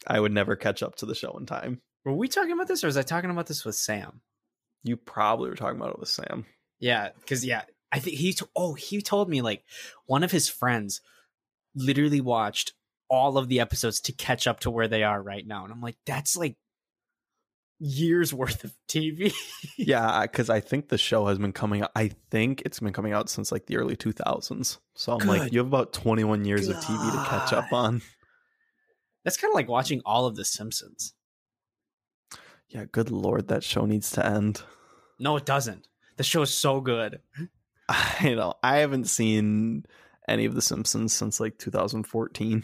I 0.08 0.20
would 0.20 0.32
never 0.32 0.56
catch 0.56 0.82
up 0.82 0.96
to 0.98 1.06
the 1.06 1.16
show 1.16 1.36
in 1.38 1.46
time. 1.46 1.82
were 2.06 2.14
we 2.14 2.28
talking 2.28 2.52
about 2.52 2.68
this 2.68 2.84
or 2.84 2.88
was 2.88 2.98
I 2.98 3.02
talking 3.02 3.30
about 3.30 3.48
this 3.48 3.66
with 3.66 3.76
Sam? 3.76 4.22
You 4.84 4.98
probably 4.98 5.50
were 5.50 5.56
talking 5.56 5.78
about 5.78 5.92
it 5.92 6.00
with 6.00 6.10
Sam. 6.10 6.46
Yeah, 6.82 7.10
because 7.20 7.46
yeah, 7.46 7.62
I 7.92 8.00
think 8.00 8.18
he. 8.18 8.34
T- 8.34 8.46
oh, 8.56 8.74
he 8.74 9.02
told 9.02 9.30
me 9.30 9.42
like 9.42 9.64
one 10.08 10.24
of 10.24 10.32
his 10.32 10.50
friends 10.50 11.00
literally 11.76 12.20
watched 12.20 12.74
all 13.10 13.38
of 13.38 13.48
the 13.48 13.60
episodes 13.60 14.02
to 14.02 14.12
catch 14.12 14.48
up 14.48 14.60
to 14.62 14.72
where 14.72 14.88
they 14.88 15.04
are 15.04 15.22
right 15.22 15.46
now, 15.46 15.64
and 15.64 15.72
I'm 15.72 15.82
like, 15.82 15.98
that's 16.06 16.36
like 16.36 16.58
years 17.80 18.34
worth 18.34 18.64
of 18.64 18.74
TV. 18.88 19.34
yeah, 19.78 20.22
because 20.24 20.50
I 20.50 20.60
think 20.60 20.90
the 20.90 20.98
show 20.98 21.28
has 21.28 21.38
been 21.38 21.52
coming 21.52 21.82
out. 21.82 21.92
I 21.96 22.12
think 22.30 22.62
it's 22.66 22.80
been 22.80 22.94
coming 22.94 23.14
out 23.14 23.30
since 23.30 23.52
like 23.52 23.66
the 23.66 23.78
early 23.78 23.96
2000s. 23.96 24.78
So 24.96 25.14
I'm 25.14 25.20
Good 25.20 25.28
like, 25.28 25.52
you 25.52 25.60
have 25.60 25.68
about 25.68 25.94
21 25.94 26.46
years 26.46 26.68
of 26.68 26.78
TV 26.78 27.12
to 27.12 27.30
catch 27.30 27.54
up 27.54 27.74
on. 27.74 28.02
That's 29.24 29.38
kind 29.38 29.52
of 29.52 29.56
like 29.56 29.68
watching 29.68 30.02
all 30.06 30.26
of 30.26 30.36
The 30.36 30.46
Simpsons. 30.46 31.14
Yeah, 32.70 32.86
good 32.92 33.12
lord, 33.12 33.50
that 33.50 33.64
show 33.64 33.86
needs 33.86 34.12
to 34.12 34.26
end. 34.26 34.62
No, 35.20 35.36
it 35.36 35.46
doesn't. 35.46 35.88
The 36.18 36.24
show 36.24 36.42
is 36.42 36.54
so 36.54 36.82
good. 36.82 37.20
I 37.90 38.34
know. 38.36 38.56
I 38.64 38.78
haven't 38.78 39.06
seen 39.06 39.86
any 40.28 40.46
of 40.46 40.56
The 40.56 40.62
Simpsons 40.62 41.14
since 41.14 41.40
like 41.40 41.58
2014. 41.58 42.64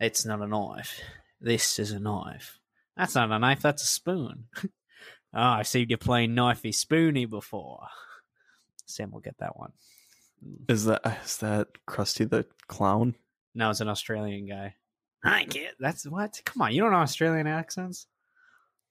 It's 0.00 0.24
not 0.24 0.42
a 0.42 0.46
knife. 0.46 1.00
This 1.40 1.78
is 1.78 1.92
a 1.92 1.98
knife. 1.98 2.58
That's 2.96 3.14
not 3.14 3.30
a 3.30 3.38
knife. 3.38 3.62
That's 3.62 3.82
a 3.82 3.86
spoon. 3.86 4.44
Ah, 5.34 5.56
oh, 5.56 5.58
I've 5.58 5.68
seen 5.68 5.90
you 5.90 5.98
playing 5.98 6.34
knifey 6.34 6.74
spoony 6.74 7.26
before. 7.26 7.86
Sam 8.86 9.10
will 9.10 9.20
get 9.20 9.36
that 9.40 9.58
one. 9.58 9.72
Is 10.68 10.86
that 10.86 11.02
is 11.22 11.36
that 11.38 11.68
Krusty 11.86 12.28
the 12.28 12.46
Clown? 12.66 13.14
No, 13.54 13.70
it's 13.70 13.80
an 13.80 13.88
Australian 13.88 14.46
guy. 14.46 14.76
I 15.22 15.44
get 15.44 15.74
that's 15.78 16.06
what? 16.06 16.40
Come 16.46 16.62
on, 16.62 16.72
you 16.72 16.80
don't 16.80 16.92
know 16.92 16.98
Australian 16.98 17.46
accents? 17.46 18.06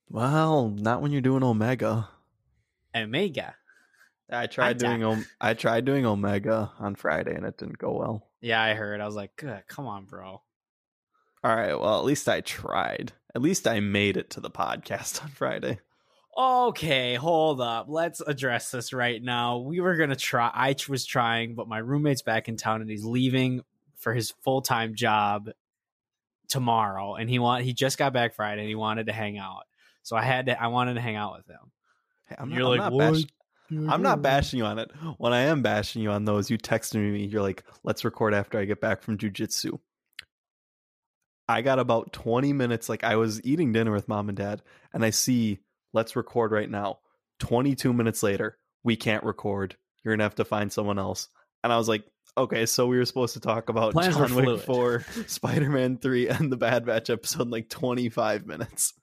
Well, 0.09 0.69
not 0.69 1.01
when 1.01 1.11
you're 1.11 1.21
doing 1.21 1.43
Omega. 1.43 2.09
Omega. 3.03 3.55
I 4.29 4.47
tried 4.47 4.77
doing 4.77 5.03
Om- 5.03 5.25
I 5.39 5.53
tried 5.53 5.85
doing 5.85 6.05
Omega 6.05 6.71
on 6.79 6.95
Friday 6.95 7.33
and 7.33 7.45
it 7.45 7.57
didn't 7.57 7.77
go 7.77 7.93
well. 7.93 8.27
Yeah, 8.41 8.61
I 8.61 8.73
heard. 8.73 8.99
I 8.99 9.05
was 9.05 9.15
like, 9.15 9.35
good. 9.35 9.63
Come 9.67 9.87
on, 9.87 10.05
bro. 10.05 10.41
All 11.43 11.55
right, 11.55 11.79
well, 11.79 11.99
at 11.99 12.05
least 12.05 12.27
I 12.27 12.41
tried. 12.41 13.13
At 13.33 13.41
least 13.41 13.67
I 13.67 13.79
made 13.79 14.17
it 14.17 14.31
to 14.31 14.41
the 14.41 14.49
podcast 14.49 15.21
on 15.23 15.29
Friday. 15.29 15.79
Okay, 16.37 17.15
hold 17.15 17.61
up. 17.61 17.87
Let's 17.89 18.21
address 18.21 18.69
this 18.69 18.93
right 18.93 19.21
now. 19.21 19.57
We 19.57 19.79
were 19.79 19.95
gonna 19.95 20.15
try. 20.15 20.51
I 20.53 20.75
was 20.89 21.05
trying, 21.05 21.55
but 21.55 21.67
my 21.67 21.79
roommate's 21.79 22.21
back 22.21 22.47
in 22.47 22.57
town 22.57 22.81
and 22.81 22.89
he's 22.89 23.05
leaving 23.05 23.61
for 23.95 24.13
his 24.13 24.31
full 24.43 24.61
time 24.61 24.93
job 24.93 25.49
tomorrow. 26.47 27.15
And 27.15 27.29
he 27.29 27.39
want 27.39 27.63
he 27.63 27.73
just 27.73 27.97
got 27.97 28.13
back 28.13 28.35
Friday 28.35 28.61
and 28.61 28.69
he 28.69 28.75
wanted 28.75 29.07
to 29.07 29.13
hang 29.13 29.37
out. 29.37 29.63
So 30.03 30.15
I 30.15 30.21
had 30.21 30.45
to. 30.45 30.61
I 30.61 30.67
wanted 30.67 30.93
to 30.93 31.01
hang 31.01 31.15
out 31.15 31.37
with 31.37 31.47
him. 31.47 31.71
Hey, 32.27 32.35
I'm 32.37 32.51
You're 32.51 32.61
not, 32.61 32.69
like, 32.69 32.79
I'm 32.79 32.83
not, 32.85 32.93
"What?" 32.93 33.13
bash- 33.13 33.25
I'm 33.69 34.01
not 34.01 34.21
bashing 34.21 34.59
you 34.59 34.65
on 34.65 34.79
it. 34.79 34.91
When 35.17 35.33
I 35.33 35.41
am 35.41 35.61
bashing 35.61 36.01
you 36.01 36.11
on 36.11 36.25
those, 36.25 36.49
you 36.49 36.57
texted 36.57 36.95
me. 36.95 37.25
You're 37.25 37.41
like, 37.41 37.63
"Let's 37.83 38.05
record 38.05 38.33
after 38.33 38.57
I 38.57 38.65
get 38.65 38.79
back 38.79 39.01
from 39.01 39.17
jujitsu." 39.17 39.79
I 41.49 41.61
got 41.61 41.79
about 41.79 42.13
20 42.13 42.53
minutes. 42.53 42.89
Like 42.89 43.03
I 43.03 43.15
was 43.15 43.43
eating 43.43 43.71
dinner 43.73 43.91
with 43.91 44.07
mom 44.07 44.29
and 44.29 44.37
dad, 44.37 44.61
and 44.93 45.03
I 45.03 45.09
see, 45.09 45.59
"Let's 45.93 46.15
record 46.15 46.51
right 46.51 46.69
now." 46.69 46.99
22 47.39 47.93
minutes 47.93 48.23
later, 48.23 48.57
we 48.83 48.95
can't 48.95 49.23
record. 49.23 49.75
You're 50.03 50.15
gonna 50.15 50.23
have 50.23 50.35
to 50.35 50.45
find 50.45 50.71
someone 50.71 50.97
else. 50.99 51.27
And 51.63 51.73
I 51.73 51.77
was 51.77 51.89
like, 51.89 52.05
"Okay, 52.37 52.65
so 52.65 52.87
we 52.87 52.97
were 52.97 53.05
supposed 53.05 53.33
to 53.33 53.39
talk 53.39 53.69
about 53.69 53.93
Plans 53.93 54.15
John 54.15 54.33
Wick 54.35 54.61
4, 54.61 55.05
Spider-Man 55.27 55.97
3, 55.97 56.29
and 56.29 56.51
the 56.51 56.57
Bad 56.57 56.85
Batch 56.85 57.09
episode 57.09 57.43
in 57.43 57.49
like 57.49 57.69
25 57.69 58.45
minutes." 58.45 58.93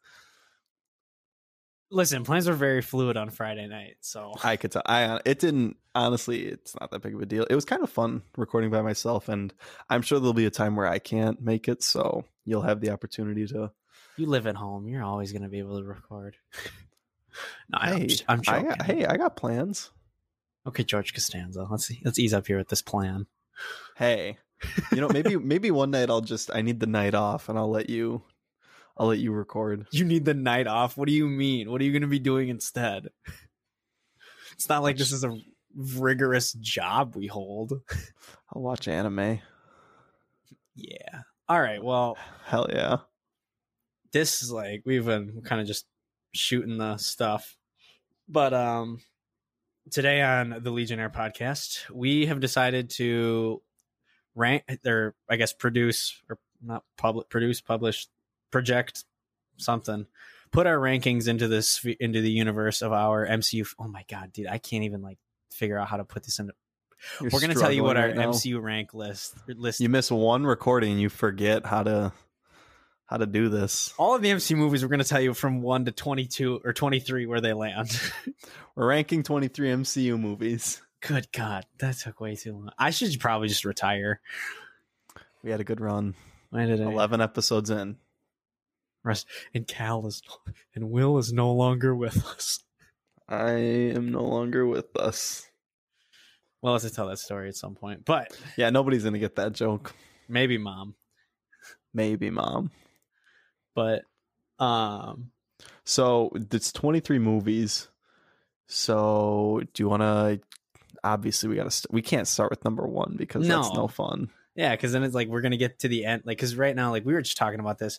Listen, 1.95 2.25
plans 2.25 2.49
were 2.49 2.55
very 2.55 2.83
fluid 2.83 3.17
on 3.17 3.31
Friday 3.31 3.67
night. 3.69 3.97
So 4.01 4.33
I 4.43 4.57
could 4.57 4.73
tell. 4.73 4.83
I 4.85 5.05
uh, 5.05 5.19
it 5.25 5.39
didn't 5.39 5.77
honestly. 5.95 6.43
It's 6.47 6.75
not 6.81 6.91
that 6.91 7.03
big 7.03 7.15
of 7.15 7.21
a 7.23 7.27
deal. 7.27 7.45
It 7.49 7.55
was 7.55 7.65
kind 7.65 7.83
of 7.83 7.91
fun 7.91 8.23
recording 8.37 8.71
by 8.71 8.83
myself, 8.83 9.29
and 9.29 9.55
I'm 9.89 10.03
sure 10.03 10.19
there'll 10.19 10.33
be 10.35 10.47
a 10.47 10.51
time 10.51 10.77
where 10.77 10.87
I 10.87 10.99
can't 10.99 11.41
make 11.41 11.69
it. 11.69 11.83
So 11.83 12.25
you'll 12.45 12.63
have 12.63 12.81
the 12.81 12.91
opportunity 12.91 13.47
to. 13.49 13.71
you 14.17 14.27
live 14.27 14.47
at 14.47 14.57
home. 14.57 14.89
You're 14.89 15.05
always 15.05 15.33
gonna 15.33 15.49
be 15.49 15.61
able 15.61 15.79
to 15.79 15.85
record. 15.85 16.37
no, 17.71 17.79
I- 17.81 17.91
I'm, 17.93 17.99
Hey, 18.09 18.17
I'm 18.29 18.39
I 18.41 18.43
joking. 18.43 18.69
got, 18.69 18.83
hey, 18.83 19.07
I 19.07 19.17
got 19.17 19.37
plans. 19.37 19.91
Okay, 20.67 20.83
George 20.85 21.13
Costanza. 21.15 21.67
Let's 21.71 21.87
see, 21.87 22.01
let's 22.05 22.19
ease 22.19 22.35
up 22.35 22.47
here 22.47 22.57
with 22.59 22.69
this 22.69 22.83
plan. 22.83 23.27
Hey, 23.97 24.39
you 24.93 25.01
know 25.01 25.09
maybe 25.09 25.37
maybe 25.37 25.71
one 25.71 25.91
night 25.91 26.11
I'll 26.11 26.21
just 26.23 26.51
I 26.55 26.63
need 26.63 26.81
the 26.81 26.87
night 26.87 27.15
off, 27.15 27.49
and 27.49 27.59
I'll 27.59 27.71
let 27.71 27.89
you. 27.89 28.23
I'll 28.97 29.09
let 29.09 29.19
you 29.19 29.33
record. 29.33 29.87
You 29.91 30.05
need 30.05 30.25
the 30.25 30.35
night 30.35 30.67
off. 30.67 30.97
What 30.97 31.09
do 31.09 31.15
you 31.15 31.29
mean? 31.29 31.71
What 31.71 31.81
are 31.81 31.85
you 31.85 31.93
going 31.93 32.03
to 32.03 32.09
be 32.09 32.19
doing 32.21 32.49
instead? 32.49 33.09
It's 34.53 34.69
not 34.69 34.83
like 34.83 34.97
this 34.97 35.11
is 35.11 35.25
a 35.25 35.37
rigorous 35.75 36.53
job 36.53 37.17
we 37.17 37.27
hold. 37.27 37.73
I'll 38.55 38.63
watch 38.63 38.87
anime. 38.87 39.41
Yeah. 40.77 41.23
All 41.49 41.61
right. 41.61 41.83
Well, 41.83 42.17
Hell 42.45 42.69
yeah. 42.71 42.99
this 44.13 44.43
is 44.43 44.53
like 44.53 44.83
we've 44.87 45.05
been 45.05 45.43
kind 45.45 45.61
of 45.61 45.67
just 45.67 45.87
shooting 46.33 46.79
the 46.79 46.97
stuff. 46.97 47.57
But 48.29 48.55
um 48.55 49.01
today 49.91 50.23
on 50.23 50.61
the 50.63 50.71
Legionnaire 50.71 51.11
podcast, 51.11 51.91
we 51.91 52.27
have 52.27 52.41
decided 52.41 52.91
to 52.91 53.61
rank 54.35 54.65
or 54.87 55.15
I 55.29 55.37
guess 55.37 55.53
produce 55.53 56.23
or 56.31 56.39
not 56.63 56.85
public 56.97 57.29
produce, 57.29 57.61
publish, 57.61 58.07
project 58.55 59.03
something. 59.57 60.07
Put 60.53 60.69
our 60.69 60.77
rankings 60.77 61.27
into 61.27 61.49
this 61.49 61.85
into 61.99 62.21
the 62.21 62.31
universe 62.31 62.83
of 62.83 62.93
our 62.93 63.27
MCU. 63.27 63.67
Oh 63.81 63.89
my 63.89 64.05
god, 64.09 64.33
dude, 64.33 64.47
I 64.47 64.59
can't 64.59 64.85
even 64.85 65.03
like 65.03 65.19
figure 65.51 65.77
out 65.77 65.89
how 65.89 65.97
to 65.97 66.05
put 66.05 66.23
this 66.23 66.39
into. 66.39 66.53
You're 67.21 67.31
We're 67.33 67.41
gonna 67.41 67.55
tell 67.55 67.73
you 67.73 67.83
what 67.83 67.97
our 67.97 68.07
right. 68.07 68.17
MCU 68.17 68.63
rank 68.63 68.95
list 68.95 69.35
list. 69.49 69.81
You 69.81 69.89
miss 69.89 70.09
one 70.09 70.47
recording, 70.47 71.01
you 71.01 71.09
forget 71.09 71.67
how 71.67 71.83
to 71.83 72.13
how 73.07 73.17
to 73.17 73.27
do 73.27 73.49
this. 73.49 73.93
all 73.99 74.15
of 74.15 74.23
the 74.23 74.31
MCU 74.31 74.57
movies. 74.57 74.85
We're 74.85 74.89
gonna 74.89 75.03
tell 75.03 75.21
you 75.21 75.35
from 75.35 75.61
one 75.61 75.87
to 75.87 75.91
twenty 75.91 76.27
two 76.27 76.61
or 76.65 76.73
twenty 76.73 77.01
three 77.01 77.27
where 77.27 77.41
they 77.41 77.53
land. 77.53 78.01
We're 78.77 78.87
ranking 78.87 79.23
23 79.23 79.69
MCU 79.69 80.19
movies. 80.19 80.81
Good 81.01 81.31
God, 81.31 81.65
that 81.79 81.97
took 81.97 82.21
way 82.21 82.35
too 82.35 82.53
long. 82.55 82.71
I 82.79 82.91
should 82.91 83.21
probably 83.21 83.47
just 83.47 83.65
retire. 83.65 84.21
We 85.45 85.51
had 85.51 85.61
a 85.61 85.65
good 85.65 85.81
run. 85.81 86.15
Why 86.51 86.67
did 86.67 86.81
11 86.81 87.21
episodes 87.21 87.71
in. 87.71 87.99
Rest 89.05 89.27
and 89.55 89.67
Cal 89.67 90.07
is 90.07 90.23
and 90.75 90.91
Will 90.91 91.19
is 91.19 91.33
no 91.33 91.53
longer 91.53 91.95
with 91.95 92.25
us. 92.27 92.61
I 93.29 93.51
am 93.53 94.11
no 94.11 94.23
longer 94.25 94.67
with 94.67 94.97
us. 94.97 95.47
Well, 96.63 96.73
let's 96.73 96.91
tell 96.91 97.09
that 97.09 97.19
story 97.19 97.49
at 97.49 97.57
some 97.57 97.75
point. 97.75 98.05
But 98.05 98.37
Yeah, 98.57 98.71
nobody's 98.71 99.03
going 99.03 99.13
to 99.13 99.19
get 99.19 99.37
that 99.37 99.53
joke. 99.53 99.95
maybe 100.29 100.57
mom. 100.59 100.95
Maybe, 101.93 102.29
mom. 102.31 102.71
But 103.75 104.03
um, 104.59 105.31
So 105.85 106.31
it's 106.51 106.73
23 106.73 107.19
movies. 107.19 107.89
So 108.67 109.63
do 109.75 109.83
you 109.83 109.89
want 109.89 110.03
to? 110.03 110.41
Obviously, 111.05 111.51
we 111.51 111.57
got 111.57 111.65
to. 111.65 111.71
St- 111.71 111.93
we 111.93 112.01
can't 112.03 112.27
start 112.27 112.51
with 112.51 112.65
number 112.65 112.87
one 112.87 113.15
because 113.19 113.47
that's 113.47 113.69
No. 113.69 113.75
no 113.83 113.89
fun. 113.89 114.31
Yeah, 114.55 114.71
because 114.75 114.93
then 114.93 115.03
it's 115.03 115.15
like 115.15 115.29
we're 115.29 115.41
gonna 115.41 115.57
get 115.57 115.81
to 115.81 115.89
the 115.89 116.05
end. 116.05 116.23
Like, 116.25 116.37
because 116.39 116.57
right 116.57 116.75
now, 116.77 116.91
like 116.91 117.05
we 117.05 117.13
were 117.15 117.23
just 117.23 117.37
talking 117.37 117.61
about 117.61 117.79
this. 117.79 117.99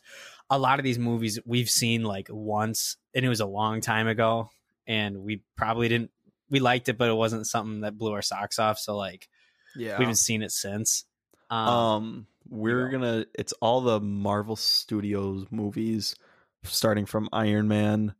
A 0.49 0.57
lot 0.59 0.79
of 0.79 0.83
these 0.85 0.99
movies 0.99 1.39
we've 1.45 1.69
seen 1.69 2.03
like 2.03 2.27
once, 2.29 2.97
and 3.13 3.25
it 3.25 3.29
was 3.29 3.39
a 3.41 3.45
long 3.45 3.81
time 3.81 4.07
ago, 4.07 4.49
and 4.87 5.17
we 5.23 5.43
probably 5.57 5.87
didn't. 5.89 6.11
We 6.49 6.59
liked 6.59 6.89
it, 6.89 6.97
but 6.97 7.09
it 7.09 7.13
wasn't 7.15 7.47
something 7.47 7.81
that 7.81 7.97
blew 7.97 8.11
our 8.13 8.21
socks 8.21 8.59
off. 8.59 8.77
So 8.77 8.95
like 8.95 9.27
Yeah. 9.75 9.97
we 9.97 10.03
haven't 10.03 10.15
seen 10.17 10.43
it 10.43 10.51
since. 10.51 11.05
Um, 11.49 11.67
Um, 11.67 12.27
we're 12.47 12.89
go. 12.89 12.99
gonna. 12.99 13.25
It's 13.33 13.53
all 13.53 13.81
the 13.81 13.99
Marvel 13.99 14.55
Studios 14.55 15.47
movies, 15.51 16.15
starting 16.63 17.05
from 17.07 17.27
Iron 17.33 17.67
Man, 17.67 18.13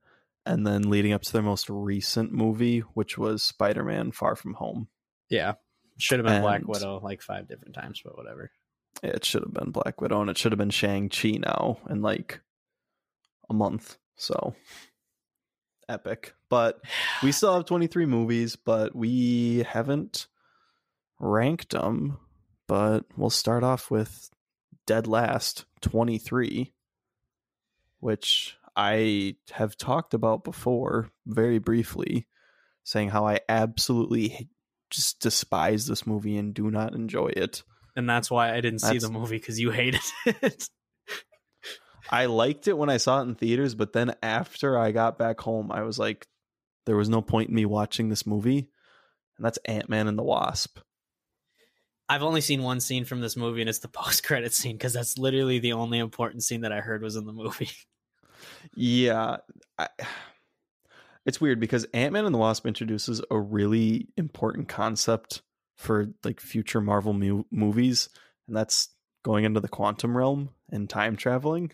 and 0.45 0.65
then 0.65 0.89
leading 0.89 1.13
up 1.13 1.21
to 1.21 1.31
their 1.33 1.41
most 1.43 1.69
recent 1.69 2.31
movie, 2.31 2.79
which 2.79 3.17
was 3.17 3.43
Spider 3.43 3.83
Man: 3.83 4.11
Far 4.11 4.35
From 4.35 4.55
Home. 4.55 4.87
yeah, 5.29 5.53
should 5.97 6.19
have 6.19 6.27
been 6.27 6.41
Black 6.41 6.67
Widow 6.67 6.99
like 7.03 7.21
five 7.21 7.47
different 7.47 7.75
times, 7.75 8.01
but 8.03 8.17
whatever. 8.17 8.51
It 9.03 9.25
should 9.25 9.43
have 9.43 9.53
been 9.53 9.71
Black 9.71 10.01
Widow, 10.01 10.21
and 10.21 10.29
it 10.29 10.37
should 10.37 10.51
have 10.51 10.59
been 10.59 10.69
Shang 10.69 11.09
Chi 11.09 11.31
now 11.31 11.77
in 11.89 12.01
like 12.01 12.41
a 13.49 13.53
month. 13.53 13.97
So 14.15 14.55
epic. 15.89 16.33
But 16.49 16.81
we 17.23 17.31
still 17.31 17.53
have 17.53 17.65
23 17.65 18.05
movies, 18.05 18.55
but 18.55 18.95
we 18.95 19.65
haven't 19.69 20.27
ranked 21.19 21.71
them. 21.71 22.17
But 22.67 23.05
we'll 23.15 23.29
start 23.29 23.63
off 23.63 23.91
with 23.91 24.29
Dead 24.87 25.07
Last 25.07 25.65
23, 25.81 26.73
which 27.99 28.57
I 28.75 29.35
have 29.51 29.77
talked 29.77 30.13
about 30.13 30.43
before 30.43 31.11
very 31.27 31.59
briefly, 31.59 32.27
saying 32.83 33.09
how 33.09 33.27
I 33.27 33.41
absolutely 33.47 34.49
just 34.95 35.19
despise 35.19 35.85
this 35.87 36.07
movie 36.07 36.37
and 36.37 36.53
do 36.53 36.71
not 36.71 36.93
enjoy 36.93 37.27
it. 37.27 37.63
and 37.95 38.09
that's 38.09 38.31
why 38.31 38.53
I 38.53 38.61
didn't 38.61 38.79
see 38.79 38.97
the 38.97 39.09
movie 39.09 39.37
because 39.37 39.59
you 39.59 39.71
hated 39.71 40.01
it. 40.25 40.69
I 42.09 42.27
liked 42.27 42.67
it 42.67 42.77
when 42.77 42.89
I 42.89 42.97
saw 42.97 43.19
it 43.19 43.23
in 43.23 43.35
theaters, 43.35 43.73
but 43.73 43.93
then 43.93 44.15
after 44.21 44.77
I 44.77 44.91
got 44.91 45.17
back 45.17 45.39
home, 45.39 45.71
I 45.71 45.81
was 45.81 45.97
like, 45.97 46.27
there 46.85 46.95
was 46.95 47.09
no 47.09 47.21
point 47.21 47.49
in 47.49 47.55
me 47.55 47.65
watching 47.65 48.09
this 48.09 48.27
movie, 48.27 48.69
and 49.37 49.45
that's 49.45 49.57
Ant 49.65 49.89
Man 49.89 50.07
and 50.07 50.17
the 50.17 50.23
Wasp. 50.23 50.77
I've 52.07 52.21
only 52.21 52.41
seen 52.41 52.61
one 52.61 52.79
scene 52.79 53.05
from 53.05 53.21
this 53.21 53.35
movie, 53.35 53.61
and 53.61 53.69
it's 53.69 53.79
the 53.79 53.87
post 54.03 54.23
credit 54.23 54.53
scene 54.53 54.77
because 54.77 54.93
that's 54.93 55.17
literally 55.17 55.57
the 55.59 55.73
only 55.73 55.97
important 55.97 56.43
scene 56.43 56.61
that 56.61 56.71
I 56.71 56.79
heard 56.79 57.01
was 57.01 57.15
in 57.15 57.25
the 57.25 57.33
movie. 57.33 57.69
Yeah, 58.75 59.37
I, 59.79 59.87
it's 61.25 61.41
weird 61.41 61.59
because 61.59 61.85
Ant 61.93 62.13
Man 62.13 62.25
and 62.25 62.33
the 62.33 62.39
Wasp 62.39 62.65
introduces 62.67 63.21
a 63.31 63.39
really 63.39 64.09
important 64.15 64.67
concept 64.67 65.41
for 65.75 66.07
like 66.23 66.39
future 66.39 66.81
Marvel 66.81 67.13
mu- 67.13 67.43
movies, 67.51 68.09
and 68.47 68.55
that's 68.55 68.89
going 69.23 69.43
into 69.43 69.59
the 69.59 69.67
quantum 69.67 70.15
realm 70.15 70.49
and 70.69 70.89
time 70.89 71.15
traveling. 71.15 71.71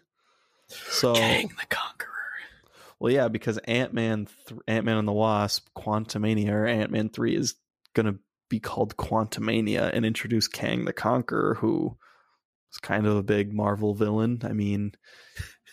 So 0.68 1.14
Kang 1.14 1.50
the 1.60 1.66
Conqueror. 1.68 2.08
Well, 3.00 3.12
yeah, 3.12 3.28
because 3.28 3.58
Ant 3.60 3.94
Man, 3.94 4.28
th- 4.48 4.62
Ant 4.68 4.86
Man 4.86 4.98
and 4.98 5.08
the 5.08 5.12
Wasp, 5.12 5.68
Quantumania, 5.76 6.52
or 6.52 6.66
Ant 6.66 6.92
Man 6.92 7.10
three 7.10 7.36
is 7.36 7.56
gonna 7.94 8.16
be 8.50 8.60
called 8.60 8.96
Quantumania 8.96 9.90
and 9.94 10.06
introduce 10.06 10.48
Kang 10.48 10.86
the 10.86 10.94
Conqueror, 10.94 11.56
who 11.56 11.98
is 12.72 12.78
kind 12.78 13.06
of 13.06 13.18
a 13.18 13.24
big 13.24 13.54
Marvel 13.54 13.94
villain. 13.94 14.42
I 14.44 14.54
mean, 14.54 14.94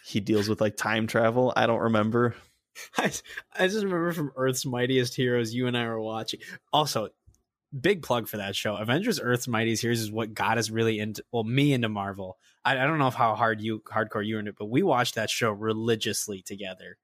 he 0.04 0.20
deals 0.20 0.48
with 0.48 0.60
like 0.60 0.76
time 0.76 1.06
travel. 1.06 1.52
I 1.54 1.66
don't 1.66 1.80
remember. 1.80 2.34
I, 2.96 3.12
I 3.58 3.66
just 3.66 3.84
remember 3.84 4.12
from 4.12 4.32
Earth's 4.36 4.66
Mightiest 4.66 5.14
Heroes, 5.14 5.54
you 5.54 5.66
and 5.66 5.76
I 5.76 5.86
were 5.86 6.00
watching. 6.00 6.40
Also, 6.72 7.08
big 7.78 8.02
plug 8.02 8.28
for 8.28 8.38
that 8.38 8.56
show. 8.56 8.76
Avengers 8.76 9.20
Earth's 9.20 9.48
Mightiest 9.48 9.82
Heroes 9.82 10.00
is 10.00 10.12
what 10.12 10.34
got 10.34 10.58
us 10.58 10.70
really 10.70 10.98
into, 10.98 11.22
well, 11.32 11.44
me 11.44 11.72
into 11.72 11.88
Marvel. 11.88 12.38
I, 12.64 12.78
I 12.78 12.86
don't 12.86 12.98
know 12.98 13.10
how 13.10 13.34
hard 13.34 13.60
you, 13.60 13.82
hardcore 13.86 14.26
you 14.26 14.34
were 14.34 14.40
in 14.40 14.48
it, 14.48 14.56
but 14.58 14.66
we 14.66 14.82
watched 14.82 15.14
that 15.16 15.30
show 15.30 15.50
religiously 15.50 16.42
together. 16.42 16.98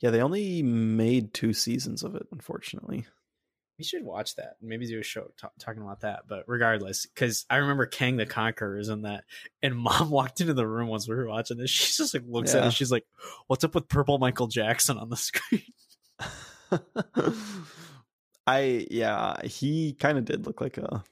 Yeah, 0.00 0.10
they 0.10 0.22
only 0.22 0.62
made 0.62 1.34
two 1.34 1.52
seasons 1.52 2.02
of 2.02 2.14
it, 2.14 2.26
unfortunately. 2.30 3.06
We 3.78 3.84
should 3.84 4.04
watch 4.04 4.36
that. 4.36 4.56
Maybe 4.62 4.86
do 4.86 5.00
a 5.00 5.02
show 5.02 5.32
t- 5.40 5.48
talking 5.58 5.82
about 5.82 6.02
that. 6.02 6.28
But 6.28 6.44
regardless, 6.46 7.06
because 7.06 7.44
I 7.50 7.56
remember 7.56 7.86
Kang 7.86 8.16
the 8.16 8.24
Conqueror 8.26 8.78
is 8.78 8.88
in 8.88 9.02
that, 9.02 9.24
and 9.62 9.76
Mom 9.78 10.10
walked 10.10 10.40
into 10.40 10.54
the 10.54 10.66
room 10.66 10.88
once 10.88 11.08
we 11.08 11.14
were 11.16 11.26
watching 11.26 11.56
this. 11.56 11.70
She 11.70 11.92
just 12.02 12.14
like 12.14 12.22
looks 12.26 12.54
Yeah. 12.54 12.60
at 12.60 12.66
it. 12.68 12.72
She's 12.72 12.92
like, 12.92 13.04
"What's 13.48 13.64
up 13.64 13.74
with 13.74 13.88
purple 13.88 14.18
Michael 14.18 14.46
Jackson 14.46 14.96
on 14.98 15.08
the 15.10 15.16
screen?" 15.16 15.62
I 18.46 18.86
yeah, 18.90 19.40
he 19.44 19.94
kind 19.94 20.18
of 20.18 20.24
did 20.24 20.46
look 20.46 20.60
like 20.60 20.76
a, 20.78 21.02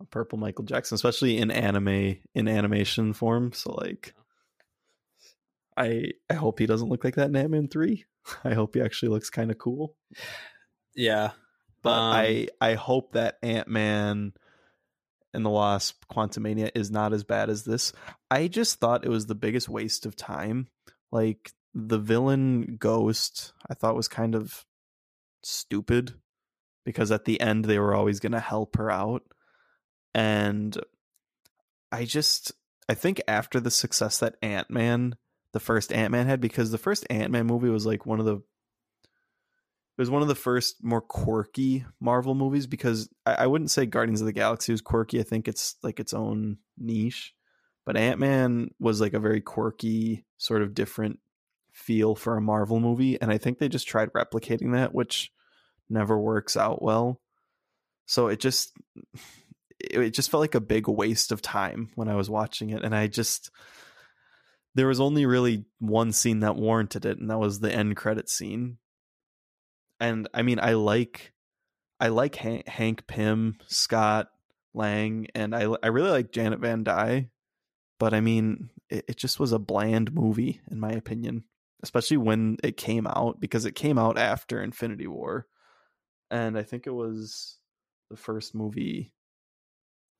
a 0.00 0.04
purple 0.10 0.38
Michael 0.38 0.64
Jackson, 0.64 0.94
especially 0.96 1.38
in 1.38 1.50
anime 1.50 2.16
in 2.34 2.46
animation 2.48 3.12
form. 3.14 3.52
So 3.52 3.72
like, 3.72 4.14
I 5.76 6.12
I 6.30 6.34
hope 6.34 6.58
he 6.58 6.66
doesn't 6.66 6.88
look 6.88 7.04
like 7.04 7.14
that 7.16 7.28
in 7.28 7.36
Ant 7.36 7.50
Man 7.50 7.68
three. 7.68 8.04
I 8.44 8.52
hope 8.54 8.74
he 8.74 8.82
actually 8.82 9.08
looks 9.08 9.30
kind 9.30 9.50
of 9.50 9.56
cool. 9.58 9.94
Yeah, 10.94 11.30
But 11.82 11.90
Um, 11.98 12.12
I 12.12 12.48
I 12.60 12.74
hope 12.74 13.12
that 13.12 13.38
Ant 13.42 13.68
Man 13.68 14.32
and 15.34 15.44
the 15.44 15.50
Wasp 15.50 16.04
Quantumania 16.10 16.70
is 16.74 16.90
not 16.90 17.12
as 17.12 17.24
bad 17.24 17.50
as 17.50 17.64
this. 17.64 17.92
I 18.30 18.48
just 18.48 18.80
thought 18.80 19.04
it 19.04 19.10
was 19.10 19.26
the 19.26 19.34
biggest 19.34 19.68
waste 19.68 20.06
of 20.06 20.16
time. 20.16 20.68
Like 21.12 21.52
the 21.74 21.98
villain 21.98 22.76
Ghost, 22.78 23.52
I 23.68 23.74
thought 23.74 23.94
was 23.94 24.08
kind 24.08 24.34
of 24.34 24.64
stupid 25.42 26.14
because 26.84 27.10
at 27.12 27.24
the 27.24 27.40
end 27.40 27.64
they 27.66 27.78
were 27.78 27.94
always 27.94 28.20
going 28.20 28.32
to 28.32 28.40
help 28.40 28.76
her 28.76 28.90
out. 28.90 29.22
And 30.14 30.76
I 31.92 32.04
just 32.04 32.52
I 32.88 32.94
think 32.94 33.20
after 33.28 33.60
the 33.60 33.70
success 33.70 34.18
that 34.18 34.36
Ant-Man, 34.42 35.16
the 35.52 35.60
first 35.60 35.92
Ant-Man 35.92 36.26
had 36.26 36.40
because 36.40 36.70
the 36.70 36.78
first 36.78 37.06
Ant-Man 37.10 37.46
movie 37.46 37.68
was 37.68 37.86
like 37.86 38.06
one 38.06 38.18
of 38.18 38.26
the 38.26 38.40
it 39.98 40.02
was 40.02 40.10
one 40.10 40.22
of 40.22 40.28
the 40.28 40.36
first 40.36 40.76
more 40.84 41.00
quirky 41.00 41.84
Marvel 42.00 42.36
movies 42.36 42.68
because 42.68 43.08
I, 43.26 43.34
I 43.34 43.46
wouldn't 43.48 43.72
say 43.72 43.84
Guardians 43.84 44.20
of 44.20 44.28
the 44.28 44.32
Galaxy 44.32 44.70
was 44.70 44.80
quirky. 44.80 45.18
I 45.18 45.24
think 45.24 45.48
it's 45.48 45.74
like 45.82 45.98
its 45.98 46.14
own 46.14 46.58
niche. 46.78 47.34
But 47.84 47.96
Ant 47.96 48.20
Man 48.20 48.70
was 48.78 49.00
like 49.00 49.12
a 49.12 49.18
very 49.18 49.40
quirky, 49.40 50.24
sort 50.36 50.62
of 50.62 50.72
different 50.72 51.18
feel 51.72 52.14
for 52.14 52.36
a 52.36 52.40
Marvel 52.40 52.78
movie. 52.78 53.20
And 53.20 53.32
I 53.32 53.38
think 53.38 53.58
they 53.58 53.68
just 53.68 53.88
tried 53.88 54.12
replicating 54.12 54.74
that, 54.74 54.94
which 54.94 55.32
never 55.90 56.16
works 56.16 56.56
out 56.56 56.80
well. 56.80 57.20
So 58.06 58.28
it 58.28 58.38
just 58.38 58.72
it, 59.80 60.00
it 60.00 60.14
just 60.14 60.30
felt 60.30 60.42
like 60.42 60.54
a 60.54 60.60
big 60.60 60.86
waste 60.86 61.32
of 61.32 61.42
time 61.42 61.90
when 61.96 62.08
I 62.08 62.14
was 62.14 62.30
watching 62.30 62.70
it. 62.70 62.84
And 62.84 62.94
I 62.94 63.08
just 63.08 63.50
there 64.76 64.86
was 64.86 65.00
only 65.00 65.26
really 65.26 65.64
one 65.80 66.12
scene 66.12 66.40
that 66.40 66.54
warranted 66.54 67.04
it, 67.04 67.18
and 67.18 67.28
that 67.30 67.38
was 67.38 67.58
the 67.58 67.74
end 67.74 67.96
credit 67.96 68.28
scene 68.28 68.78
and 70.00 70.28
I 70.32 70.42
mean, 70.42 70.58
I 70.60 70.74
like, 70.74 71.32
I 72.00 72.08
like 72.08 72.36
Hank, 72.36 72.68
Hank 72.68 73.06
Pym, 73.06 73.56
Scott 73.66 74.28
Lang, 74.74 75.26
and 75.34 75.54
I 75.54 75.62
I 75.82 75.88
really 75.88 76.10
like 76.10 76.32
Janet 76.32 76.60
Van 76.60 76.84
Dyne, 76.84 77.30
but 77.98 78.14
I 78.14 78.20
mean, 78.20 78.70
it, 78.88 79.04
it 79.08 79.16
just 79.16 79.40
was 79.40 79.52
a 79.52 79.58
bland 79.58 80.12
movie 80.12 80.60
in 80.70 80.80
my 80.80 80.92
opinion, 80.92 81.44
especially 81.82 82.18
when 82.18 82.56
it 82.62 82.76
came 82.76 83.06
out 83.06 83.40
because 83.40 83.64
it 83.64 83.74
came 83.74 83.98
out 83.98 84.18
after 84.18 84.62
Infinity 84.62 85.06
War, 85.06 85.46
and 86.30 86.56
I 86.56 86.62
think 86.62 86.86
it 86.86 86.94
was 86.94 87.58
the 88.10 88.16
first 88.16 88.54
movie. 88.54 89.12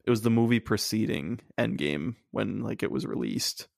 It 0.04 0.10
was 0.10 0.22
the 0.22 0.30
movie 0.30 0.60
preceding 0.60 1.40
Endgame 1.58 2.16
when 2.30 2.62
like 2.62 2.82
it 2.82 2.90
was 2.90 3.06
released, 3.06 3.68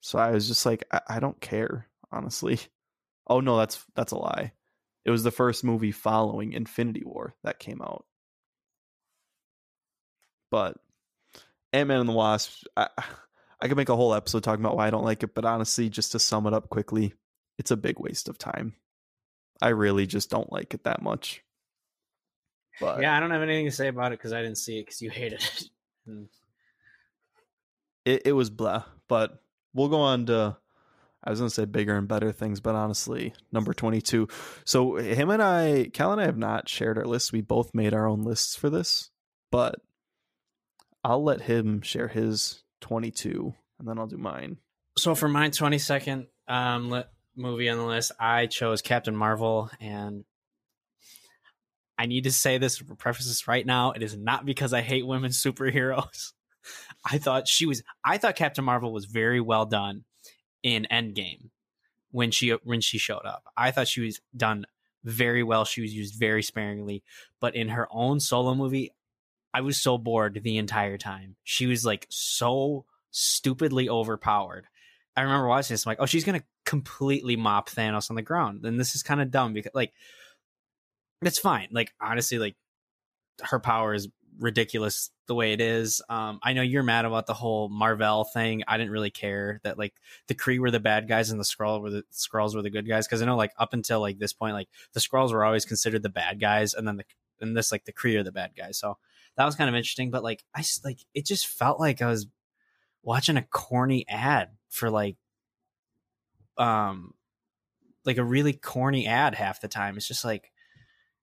so 0.00 0.18
I 0.18 0.30
was 0.30 0.48
just 0.48 0.64
like, 0.64 0.84
I, 0.92 1.00
I 1.08 1.20
don't 1.20 1.40
care 1.40 1.88
honestly. 2.10 2.58
Oh 3.28 3.40
no, 3.40 3.56
that's 3.58 3.84
that's 3.96 4.12
a 4.12 4.18
lie. 4.18 4.52
It 5.06 5.12
was 5.12 5.22
the 5.22 5.30
first 5.30 5.62
movie 5.62 5.92
following 5.92 6.52
Infinity 6.52 7.04
War 7.04 7.36
that 7.44 7.60
came 7.60 7.80
out. 7.80 8.04
But 10.50 10.76
Ant 11.72 11.88
Man 11.88 12.00
and 12.00 12.08
the 12.08 12.12
Wasp, 12.12 12.64
I, 12.76 12.88
I 13.60 13.68
could 13.68 13.76
make 13.76 13.88
a 13.88 13.96
whole 13.96 14.14
episode 14.14 14.42
talking 14.42 14.64
about 14.64 14.76
why 14.76 14.88
I 14.88 14.90
don't 14.90 15.04
like 15.04 15.22
it, 15.22 15.32
but 15.32 15.44
honestly, 15.44 15.88
just 15.88 16.12
to 16.12 16.18
sum 16.18 16.46
it 16.46 16.52
up 16.52 16.68
quickly, 16.68 17.14
it's 17.56 17.70
a 17.70 17.76
big 17.76 18.00
waste 18.00 18.28
of 18.28 18.36
time. 18.36 18.74
I 19.62 19.68
really 19.68 20.06
just 20.06 20.28
don't 20.28 20.52
like 20.52 20.74
it 20.74 20.84
that 20.84 21.00
much. 21.00 21.42
But 22.80 23.00
yeah. 23.00 23.16
I 23.16 23.20
don't 23.20 23.30
have 23.30 23.42
anything 23.42 23.66
to 23.66 23.70
say 23.70 23.86
about 23.86 24.12
it 24.12 24.18
because 24.18 24.32
I 24.32 24.42
didn't 24.42 24.58
see 24.58 24.80
it 24.80 24.86
because 24.86 25.00
you 25.00 25.10
hated 25.10 25.40
it. 25.40 25.68
It, 28.04 28.22
it 28.26 28.32
was 28.32 28.50
blah. 28.50 28.82
But 29.08 29.40
we'll 29.72 29.88
go 29.88 30.00
on 30.00 30.26
to 30.26 30.56
I 31.26 31.30
was 31.30 31.40
gonna 31.40 31.50
say 31.50 31.64
bigger 31.64 31.96
and 31.96 32.06
better 32.06 32.30
things, 32.30 32.60
but 32.60 32.76
honestly, 32.76 33.34
number 33.50 33.74
twenty 33.74 34.00
two. 34.00 34.28
So 34.64 34.94
him 34.94 35.30
and 35.30 35.42
I, 35.42 35.90
Cal 35.92 36.12
and 36.12 36.20
I 36.20 36.26
have 36.26 36.38
not 36.38 36.68
shared 36.68 36.98
our 36.98 37.04
lists. 37.04 37.32
We 37.32 37.40
both 37.40 37.74
made 37.74 37.92
our 37.92 38.06
own 38.06 38.22
lists 38.22 38.54
for 38.54 38.70
this, 38.70 39.10
but 39.50 39.74
I'll 41.02 41.24
let 41.24 41.42
him 41.42 41.82
share 41.82 42.06
his 42.06 42.62
twenty 42.80 43.10
two, 43.10 43.54
and 43.80 43.88
then 43.88 43.98
I'll 43.98 44.06
do 44.06 44.16
mine. 44.16 44.58
so 44.96 45.16
for 45.16 45.28
my 45.28 45.50
22nd 45.50 46.26
um, 46.46 47.02
movie 47.36 47.68
on 47.68 47.78
the 47.78 47.84
list, 47.84 48.12
I 48.20 48.46
chose 48.46 48.80
Captain 48.80 49.16
Marvel, 49.16 49.68
and 49.80 50.24
I 51.98 52.06
need 52.06 52.24
to 52.24 52.32
say 52.32 52.58
this, 52.58 52.80
preface 52.98 53.26
this 53.26 53.48
right 53.48 53.66
now. 53.66 53.92
It 53.92 54.02
is 54.04 54.16
not 54.16 54.46
because 54.46 54.72
I 54.72 54.82
hate 54.82 55.06
women 55.06 55.32
superheroes. 55.32 56.32
I 57.04 57.18
thought 57.18 57.48
she 57.48 57.66
was. 57.66 57.82
I 58.04 58.18
thought 58.18 58.36
Captain 58.36 58.64
Marvel 58.64 58.92
was 58.92 59.06
very 59.06 59.40
well 59.40 59.66
done 59.66 60.04
in 60.66 60.84
Endgame 60.90 61.50
when 62.10 62.32
she 62.32 62.50
when 62.64 62.80
she 62.80 62.98
showed 62.98 63.24
up. 63.24 63.44
I 63.56 63.70
thought 63.70 63.86
she 63.86 64.00
was 64.00 64.20
done 64.36 64.66
very 65.04 65.44
well. 65.44 65.64
She 65.64 65.80
was 65.80 65.94
used 65.94 66.18
very 66.18 66.42
sparingly, 66.42 67.04
but 67.40 67.54
in 67.54 67.68
her 67.68 67.86
own 67.92 68.18
solo 68.18 68.52
movie, 68.52 68.90
I 69.54 69.60
was 69.60 69.80
so 69.80 69.96
bored 69.96 70.40
the 70.42 70.58
entire 70.58 70.98
time. 70.98 71.36
She 71.44 71.66
was 71.66 71.86
like 71.86 72.06
so 72.10 72.84
stupidly 73.12 73.88
overpowered. 73.88 74.66
I 75.16 75.22
remember 75.22 75.46
watching 75.46 75.72
this. 75.72 75.86
I'm 75.86 75.90
like, 75.90 76.00
oh, 76.00 76.06
she's 76.06 76.24
gonna 76.24 76.42
completely 76.64 77.36
mop 77.36 77.70
Thanos 77.70 78.10
on 78.10 78.16
the 78.16 78.22
ground, 78.22 78.64
and 78.64 78.78
this 78.78 78.96
is 78.96 79.04
kind 79.04 79.22
of 79.22 79.30
dumb 79.30 79.52
because 79.52 79.72
like 79.72 79.92
it's 81.22 81.38
fine. 81.38 81.68
Like 81.70 81.94
honestly, 82.00 82.38
like 82.38 82.56
her 83.40 83.60
power 83.60 83.94
is 83.94 84.08
ridiculous 84.38 85.10
the 85.26 85.34
way 85.34 85.52
it 85.52 85.60
is. 85.60 86.02
Um, 86.08 86.38
I 86.42 86.52
know 86.52 86.62
you're 86.62 86.82
mad 86.82 87.04
about 87.04 87.26
the 87.26 87.34
whole 87.34 87.68
Marvel 87.68 88.24
thing. 88.24 88.62
I 88.66 88.76
didn't 88.76 88.92
really 88.92 89.10
care 89.10 89.60
that 89.64 89.78
like 89.78 89.94
the 90.28 90.34
Kree 90.34 90.58
were 90.58 90.70
the 90.70 90.80
bad 90.80 91.08
guys 91.08 91.30
and 91.30 91.40
the 91.40 91.44
Skrull 91.44 91.80
were 91.80 91.90
the 91.90 92.04
Skrulls 92.12 92.54
were 92.54 92.62
the 92.62 92.70
good 92.70 92.88
guys 92.88 93.06
because 93.06 93.22
I 93.22 93.26
know 93.26 93.36
like 93.36 93.52
up 93.58 93.72
until 93.72 94.00
like 94.00 94.18
this 94.18 94.32
point, 94.32 94.54
like 94.54 94.68
the 94.92 95.00
Skrulls 95.00 95.32
were 95.32 95.44
always 95.44 95.64
considered 95.64 96.02
the 96.02 96.08
bad 96.08 96.40
guys, 96.40 96.74
and 96.74 96.86
then 96.86 96.96
the 96.96 97.04
and 97.40 97.56
this 97.56 97.72
like 97.72 97.84
the 97.84 97.92
Kree 97.92 98.16
are 98.16 98.22
the 98.22 98.32
bad 98.32 98.52
guys. 98.56 98.78
So 98.78 98.98
that 99.36 99.44
was 99.44 99.54
kind 99.54 99.68
of 99.68 99.74
interesting. 99.76 100.10
But 100.10 100.22
like 100.22 100.44
I 100.54 100.64
like 100.84 101.00
it 101.14 101.26
just 101.26 101.46
felt 101.46 101.80
like 101.80 102.02
I 102.02 102.06
was 102.06 102.26
watching 103.02 103.36
a 103.36 103.42
corny 103.42 104.04
ad 104.08 104.50
for 104.68 104.90
like 104.90 105.16
um 106.58 107.14
like 108.04 108.18
a 108.18 108.24
really 108.24 108.52
corny 108.52 109.06
ad 109.06 109.34
half 109.34 109.60
the 109.60 109.68
time. 109.68 109.96
It's 109.96 110.08
just 110.08 110.24
like 110.24 110.52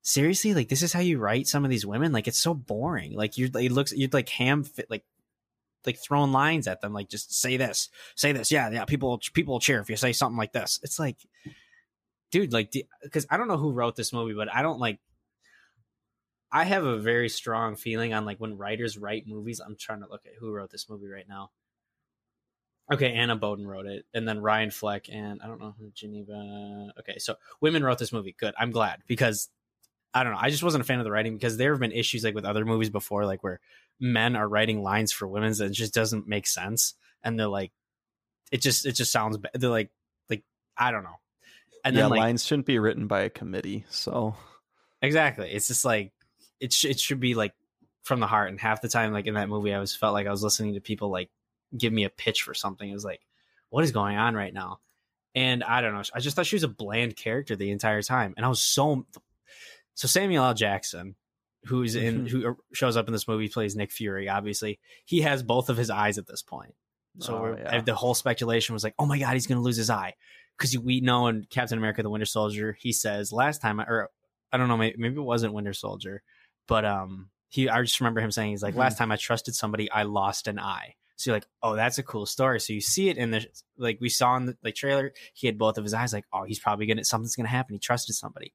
seriously, 0.03 0.53
like 0.53 0.69
this 0.69 0.83
is 0.83 0.93
how 0.93 0.99
you 0.99 1.17
write 1.17 1.47
some 1.47 1.63
of 1.63 1.71
these 1.71 1.85
women. 1.85 2.11
Like 2.11 2.27
it's 2.27 2.39
so 2.39 2.53
boring. 2.53 3.15
Like 3.15 3.37
you, 3.37 3.49
it 3.55 3.71
looks 3.71 3.91
you'd 3.91 4.13
like 4.13 4.29
ham 4.29 4.63
fit 4.63 4.89
like 4.89 5.03
like 5.85 5.97
throwing 5.97 6.31
lines 6.31 6.67
at 6.67 6.81
them. 6.81 6.93
Like 6.93 7.09
just 7.09 7.33
say 7.33 7.57
this, 7.57 7.89
say 8.15 8.31
this. 8.31 8.51
Yeah, 8.51 8.69
yeah. 8.69 8.85
People 8.85 9.19
people 9.33 9.53
will 9.53 9.59
cheer 9.59 9.79
if 9.79 9.89
you 9.89 9.95
say 9.95 10.13
something 10.13 10.37
like 10.37 10.53
this. 10.53 10.79
It's 10.83 10.99
like 10.99 11.17
dude, 12.33 12.51
like, 12.51 12.73
because 13.03 13.27
I 13.29 13.37
don't 13.37 13.47
know 13.47 13.57
who 13.57 13.71
wrote 13.71 13.95
this 13.95 14.11
movie, 14.11 14.33
but 14.33 14.53
I 14.53 14.63
don't 14.63 14.79
like. 14.79 14.99
I 16.51 16.65
have 16.65 16.83
a 16.83 16.97
very 16.97 17.29
strong 17.29 17.75
feeling 17.75 18.13
on 18.13 18.25
like 18.25 18.39
when 18.39 18.57
writers 18.57 18.97
write 18.97 19.27
movies. 19.27 19.59
I'm 19.59 19.75
trying 19.75 20.01
to 20.01 20.09
look 20.09 20.25
at 20.25 20.33
who 20.39 20.51
wrote 20.51 20.71
this 20.71 20.89
movie 20.89 21.07
right 21.07 21.27
now. 21.29 21.51
Okay, 22.91 23.13
Anna 23.13 23.35
Boden 23.35 23.67
wrote 23.67 23.85
it, 23.85 24.05
and 24.13 24.27
then 24.27 24.41
Ryan 24.41 24.71
Fleck, 24.71 25.09
and 25.09 25.41
I 25.41 25.47
don't 25.47 25.61
know 25.61 25.75
who 25.79 25.91
Geneva. 25.91 26.91
Okay, 26.99 27.17
so 27.19 27.35
women 27.61 27.83
wrote 27.83 27.99
this 27.99 28.11
movie. 28.11 28.35
Good, 28.37 28.55
I'm 28.59 28.71
glad 28.71 28.99
because 29.07 29.49
I 30.13 30.23
don't 30.23 30.33
know. 30.33 30.39
I 30.41 30.49
just 30.49 30.63
wasn't 30.63 30.83
a 30.83 30.85
fan 30.85 30.99
of 30.99 31.05
the 31.05 31.11
writing 31.11 31.33
because 31.35 31.57
there 31.57 31.71
have 31.71 31.79
been 31.79 31.91
issues 31.91 32.23
like 32.23 32.35
with 32.35 32.45
other 32.45 32.65
movies 32.65 32.89
before, 32.89 33.25
like 33.25 33.43
where 33.43 33.59
men 33.99 34.35
are 34.35 34.47
writing 34.47 34.83
lines 34.83 35.11
for 35.11 35.27
women 35.27 35.53
that 35.53 35.71
just 35.71 35.93
doesn't 35.93 36.27
make 36.27 36.45
sense, 36.45 36.93
and 37.23 37.39
they're 37.39 37.47
like, 37.47 37.71
it 38.51 38.61
just 38.61 38.85
it 38.85 38.93
just 38.93 39.11
sounds. 39.11 39.37
Bad. 39.37 39.51
They're 39.55 39.69
like 39.69 39.89
like 40.29 40.43
I 40.77 40.91
don't 40.91 41.03
know. 41.03 41.19
And 41.83 41.95
yeah, 41.95 42.03
then 42.03 42.11
like, 42.11 42.19
lines 42.19 42.45
shouldn't 42.45 42.67
be 42.67 42.79
written 42.79 43.07
by 43.07 43.21
a 43.21 43.29
committee. 43.29 43.85
So 43.89 44.35
exactly, 45.01 45.51
it's 45.51 45.67
just 45.67 45.83
like 45.83 46.11
it 46.59 46.71
sh- 46.71 46.85
it 46.85 46.99
should 46.99 47.19
be 47.19 47.33
like 47.33 47.53
from 48.03 48.19
the 48.19 48.27
heart. 48.27 48.49
And 48.49 48.59
half 48.59 48.81
the 48.81 48.89
time, 48.89 49.13
like 49.13 49.25
in 49.25 49.33
that 49.33 49.49
movie, 49.49 49.73
I 49.73 49.79
was 49.79 49.95
felt 49.95 50.13
like 50.13 50.27
I 50.27 50.31
was 50.31 50.43
listening 50.43 50.75
to 50.75 50.81
people 50.81 51.09
like 51.09 51.29
give 51.75 51.91
me 51.91 52.03
a 52.03 52.09
pitch 52.09 52.43
for 52.43 52.53
something. 52.53 52.87
It 52.87 52.93
was 52.93 53.05
like, 53.05 53.21
what 53.69 53.83
is 53.83 53.91
going 53.91 54.17
on 54.17 54.35
right 54.35 54.53
now? 54.53 54.79
And 55.35 55.63
I 55.63 55.81
don't 55.81 55.95
know. 55.95 56.03
I 56.13 56.19
just 56.19 56.35
thought 56.35 56.45
she 56.45 56.55
was 56.55 56.63
a 56.63 56.67
bland 56.67 57.15
character 57.15 57.55
the 57.55 57.71
entire 57.71 58.03
time, 58.03 58.35
and 58.37 58.45
I 58.45 58.49
was 58.49 58.61
so 58.61 59.07
so 59.95 60.07
Samuel 60.07 60.45
L. 60.45 60.53
Jackson, 60.53 61.15
who's 61.65 61.95
in 61.95 62.25
mm-hmm. 62.25 62.39
who 62.39 62.57
shows 62.73 62.97
up 62.97 63.07
in 63.07 63.13
this 63.13 63.27
movie, 63.27 63.47
plays 63.47 63.75
Nick 63.75 63.91
Fury. 63.91 64.29
Obviously, 64.29 64.79
he 65.05 65.21
has 65.21 65.43
both 65.43 65.69
of 65.69 65.77
his 65.77 65.89
eyes 65.89 66.17
at 66.17 66.27
this 66.27 66.41
point. 66.41 66.75
So 67.19 67.35
oh, 67.35 67.57
yeah. 67.57 67.81
the 67.81 67.93
whole 67.93 68.15
speculation 68.15 68.73
was 68.73 68.83
like, 68.83 68.95
"Oh 68.97 69.05
my 69.05 69.19
god, 69.19 69.33
he's 69.33 69.47
going 69.47 69.59
to 69.59 69.63
lose 69.63 69.77
his 69.77 69.89
eye," 69.89 70.13
because 70.57 70.77
we 70.77 70.99
know 71.01 71.27
in 71.27 71.45
Captain 71.49 71.77
America: 71.77 72.01
The 72.01 72.09
Winter 72.09 72.25
Soldier, 72.25 72.75
he 72.79 72.91
says 72.91 73.31
last 73.31 73.61
time, 73.61 73.79
or 73.79 74.09
I 74.51 74.57
don't 74.57 74.67
know, 74.67 74.77
maybe, 74.77 74.95
maybe 74.97 75.17
it 75.17 75.21
wasn't 75.21 75.53
Winter 75.53 75.73
Soldier, 75.73 76.23
but 76.67 76.85
um, 76.85 77.29
he 77.49 77.69
I 77.69 77.81
just 77.83 77.99
remember 77.99 78.19
him 78.19 78.31
saying 78.31 78.51
he's 78.51 78.63
like, 78.63 78.71
mm-hmm. 78.71 78.79
"Last 78.79 78.97
time 78.97 79.11
I 79.11 79.17
trusted 79.17 79.53
somebody, 79.53 79.91
I 79.91 80.03
lost 80.03 80.47
an 80.47 80.59
eye." 80.59 80.95
So 81.15 81.29
you're 81.29 81.35
like, 81.37 81.47
"Oh, 81.61 81.75
that's 81.75 81.99
a 81.99 82.03
cool 82.03 82.25
story." 82.25 82.59
So 82.59 82.73
you 82.73 82.81
see 82.81 83.09
it 83.09 83.17
in 83.17 83.29
the 83.29 83.45
like 83.77 83.99
we 84.01 84.09
saw 84.09 84.35
in 84.35 84.47
the 84.47 84.57
like 84.63 84.73
trailer, 84.73 85.13
he 85.35 85.45
had 85.45 85.59
both 85.59 85.77
of 85.77 85.83
his 85.83 85.93
eyes. 85.93 86.13
Like, 86.13 86.25
oh, 86.33 86.45
he's 86.45 86.59
probably 86.59 86.87
gonna 86.87 87.05
something's 87.05 87.35
gonna 87.35 87.47
happen. 87.47 87.75
He 87.75 87.79
trusted 87.79 88.15
somebody. 88.15 88.53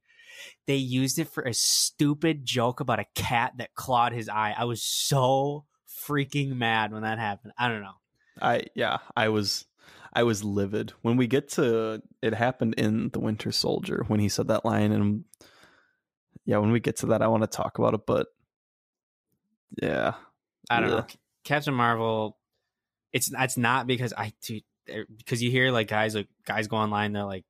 They 0.67 0.77
used 0.77 1.19
it 1.19 1.29
for 1.29 1.43
a 1.43 1.55
stupid 1.55 2.45
joke 2.45 2.81
about 2.81 3.01
a 3.01 3.07
cat 3.15 3.55
that 3.59 3.75
clawed 3.75 4.13
his 4.13 4.29
eye. 4.29 4.55
I 4.57 4.65
was 4.65 4.83
so 4.83 5.65
freaking 6.07 6.57
mad 6.57 6.93
when 6.93 7.03
that 7.03 7.19
happened. 7.19 7.53
I 7.59 7.69
don't 7.69 7.83
know. 7.83 7.95
I 8.41 8.65
yeah, 8.75 8.99
I 9.17 9.29
was 9.29 9.67
I 10.13 10.23
was 10.23 10.45
livid 10.45 10.93
when 11.03 11.17
we 11.17 11.27
get 11.27 11.51
to 11.51 12.03
it 12.23 12.35
happened 12.35 12.75
in 12.75 13.11
the 13.11 13.21
Winter 13.21 13.53
Soldier 13.53 14.05
when 14.09 14.21
he 14.21 14.29
said 14.29 14.49
that 14.49 14.65
line 14.65 14.93
and 14.93 15.25
yeah, 16.45 16.59
when 16.59 16.71
we 16.71 16.81
get 16.81 16.97
to 16.99 17.07
that 17.07 17.23
I 17.23 17.29
want 17.29 17.43
to 17.43 17.49
talk 17.49 17.79
about 17.79 17.95
it 17.95 18.01
but 18.07 18.29
yeah. 19.83 20.15
I 20.71 20.81
don't 20.81 20.91
yeah. 20.91 20.97
know. 20.97 21.07
Captain 21.45 21.75
Marvel 21.75 22.37
it's 23.13 23.31
it's 23.37 23.57
not 23.57 23.87
because 23.87 24.13
I 24.17 24.33
do 24.43 24.61
eh, 24.89 25.03
because 25.17 25.43
you 25.43 25.51
hear 25.51 25.71
like 25.71 25.89
guys 25.89 26.15
like 26.15 26.29
guys 26.45 26.69
go 26.69 26.77
online 26.77 27.13
they're 27.13 27.25
like 27.25 27.45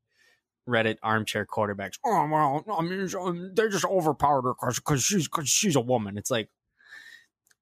Reddit 0.68 0.98
armchair 1.02 1.46
quarterbacks. 1.46 1.98
Oh 2.04 2.28
well, 2.30 2.64
I 2.78 2.82
mean, 2.82 3.08
um, 3.18 3.52
they're 3.54 3.68
just 3.68 3.84
overpowered 3.84 4.42
her 4.42 4.72
because 4.74 5.02
she's 5.02 5.26
because 5.26 5.48
she's 5.48 5.76
a 5.76 5.80
woman. 5.80 6.18
It's 6.18 6.30
like, 6.30 6.50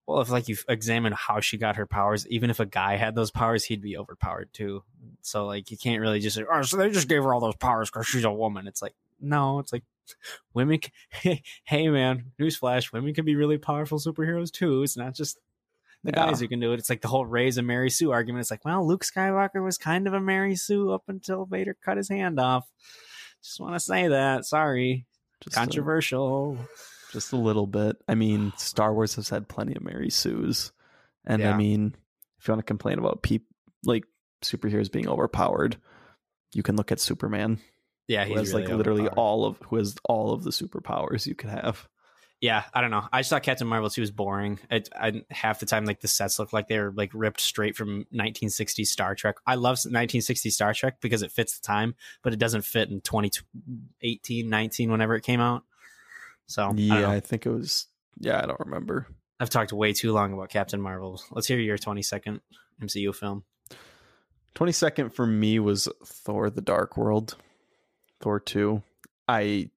well, 0.06 0.20
if 0.20 0.30
like 0.30 0.48
you 0.48 0.56
examine 0.68 1.12
how 1.12 1.40
she 1.40 1.56
got 1.56 1.76
her 1.76 1.86
powers, 1.86 2.26
even 2.28 2.50
if 2.50 2.60
a 2.60 2.66
guy 2.66 2.96
had 2.96 3.14
those 3.14 3.30
powers, 3.30 3.64
he'd 3.64 3.82
be 3.82 3.96
overpowered 3.96 4.52
too. 4.52 4.82
So 5.22 5.46
like, 5.46 5.70
you 5.70 5.76
can't 5.76 6.00
really 6.00 6.20
just 6.20 6.36
say, 6.36 6.44
oh, 6.50 6.62
so 6.62 6.76
they 6.76 6.90
just 6.90 7.08
gave 7.08 7.22
her 7.22 7.32
all 7.32 7.40
those 7.40 7.56
powers 7.56 7.90
because 7.90 8.06
she's 8.06 8.24
a 8.24 8.32
woman. 8.32 8.66
It's 8.66 8.82
like, 8.82 8.94
no, 9.20 9.58
it's 9.58 9.72
like 9.72 9.84
women. 10.54 10.78
Can, 10.78 11.38
hey, 11.64 11.88
man, 11.88 12.32
newsflash: 12.40 12.92
women 12.92 13.14
can 13.14 13.24
be 13.24 13.36
really 13.36 13.58
powerful 13.58 13.98
superheroes 13.98 14.50
too. 14.50 14.82
It's 14.82 14.96
not 14.96 15.14
just 15.14 15.38
the 16.06 16.12
yeah. 16.16 16.26
guys 16.26 16.40
who 16.40 16.48
can 16.48 16.60
do 16.60 16.72
it. 16.72 16.78
It's 16.78 16.90
like 16.90 17.02
the 17.02 17.08
whole 17.08 17.26
Rey's 17.26 17.58
a 17.58 17.62
Mary 17.62 17.90
Sue 17.90 18.12
argument. 18.12 18.40
It's 18.40 18.50
like, 18.50 18.64
well, 18.64 18.86
Luke 18.86 19.04
Skywalker 19.04 19.62
was 19.62 19.78
kind 19.78 20.06
of 20.06 20.14
a 20.14 20.20
Mary 20.20 20.56
Sue 20.56 20.90
up 20.90 21.02
until 21.08 21.44
Vader 21.44 21.76
cut 21.84 21.96
his 21.96 22.08
hand 22.08 22.40
off. 22.40 22.66
Just 23.42 23.60
want 23.60 23.74
to 23.74 23.80
say 23.80 24.08
that. 24.08 24.44
Sorry. 24.44 25.06
Just 25.42 25.56
Controversial. 25.56 26.58
A, 26.60 27.12
just 27.12 27.32
a 27.32 27.36
little 27.36 27.66
bit. 27.66 27.96
I 28.08 28.14
mean, 28.14 28.52
Star 28.56 28.94
Wars 28.94 29.14
has 29.16 29.28
had 29.28 29.48
plenty 29.48 29.74
of 29.74 29.82
Mary 29.82 30.10
Sues. 30.10 30.72
And 31.26 31.42
yeah. 31.42 31.52
I 31.52 31.56
mean, 31.56 31.94
if 32.38 32.48
you 32.48 32.52
want 32.52 32.60
to 32.60 32.70
complain 32.70 32.98
about 32.98 33.22
people 33.22 33.48
like 33.84 34.04
superheroes 34.42 34.90
being 34.90 35.08
overpowered, 35.08 35.76
you 36.54 36.62
can 36.62 36.76
look 36.76 36.92
at 36.92 37.00
Superman. 37.00 37.58
Yeah, 38.08 38.24
he's 38.24 38.38
has 38.38 38.52
really 38.52 38.66
like 38.66 38.76
literally 38.76 39.08
all 39.08 39.44
of 39.44 39.58
who 39.66 39.76
has 39.76 39.96
all 40.04 40.32
of 40.32 40.44
the 40.44 40.50
superpowers 40.50 41.26
you 41.26 41.34
could 41.34 41.50
have 41.50 41.88
yeah, 42.40 42.64
I 42.74 42.82
don't 42.82 42.90
know. 42.90 43.04
I 43.12 43.20
just 43.20 43.30
thought 43.30 43.42
Captain 43.42 43.66
Marvel 43.66 43.88
2 43.88 44.00
was 44.02 44.10
boring. 44.10 44.58
It, 44.70 44.88
I, 44.94 45.22
half 45.30 45.60
the 45.60 45.66
time, 45.66 45.86
like 45.86 46.00
the 46.00 46.08
sets 46.08 46.38
look 46.38 46.52
like 46.52 46.68
they 46.68 46.78
were 46.78 46.92
like 46.94 47.10
ripped 47.14 47.40
straight 47.40 47.76
from 47.76 48.06
1960s 48.12 48.86
Star 48.86 49.14
Trek. 49.14 49.36
I 49.46 49.54
love 49.54 49.78
1960s 49.78 50.52
Star 50.52 50.74
Trek 50.74 51.00
because 51.00 51.22
it 51.22 51.32
fits 51.32 51.58
the 51.58 51.66
time, 51.66 51.94
but 52.22 52.34
it 52.34 52.38
doesn't 52.38 52.62
fit 52.62 52.90
in 52.90 53.00
2018, 53.00 54.48
19, 54.48 54.90
whenever 54.90 55.14
it 55.16 55.22
came 55.22 55.40
out. 55.40 55.64
So 56.46 56.72
yeah, 56.76 57.08
I, 57.08 57.16
I 57.16 57.20
think 57.20 57.46
it 57.46 57.50
was. 57.50 57.86
Yeah, 58.20 58.40
I 58.42 58.46
don't 58.46 58.60
remember. 58.60 59.06
I've 59.40 59.50
talked 59.50 59.72
way 59.72 59.92
too 59.92 60.12
long 60.12 60.32
about 60.32 60.50
Captain 60.50 60.80
Marvel. 60.80 61.20
Let's 61.30 61.46
hear 61.46 61.58
your 61.58 61.78
22nd 61.78 62.40
MCU 62.82 63.14
film. 63.14 63.44
22nd 64.54 65.12
for 65.12 65.26
me 65.26 65.58
was 65.58 65.88
Thor: 66.04 66.50
The 66.50 66.60
Dark 66.60 66.96
World, 66.96 67.36
Thor 68.20 68.40
2. 68.40 68.82
I 69.28 69.70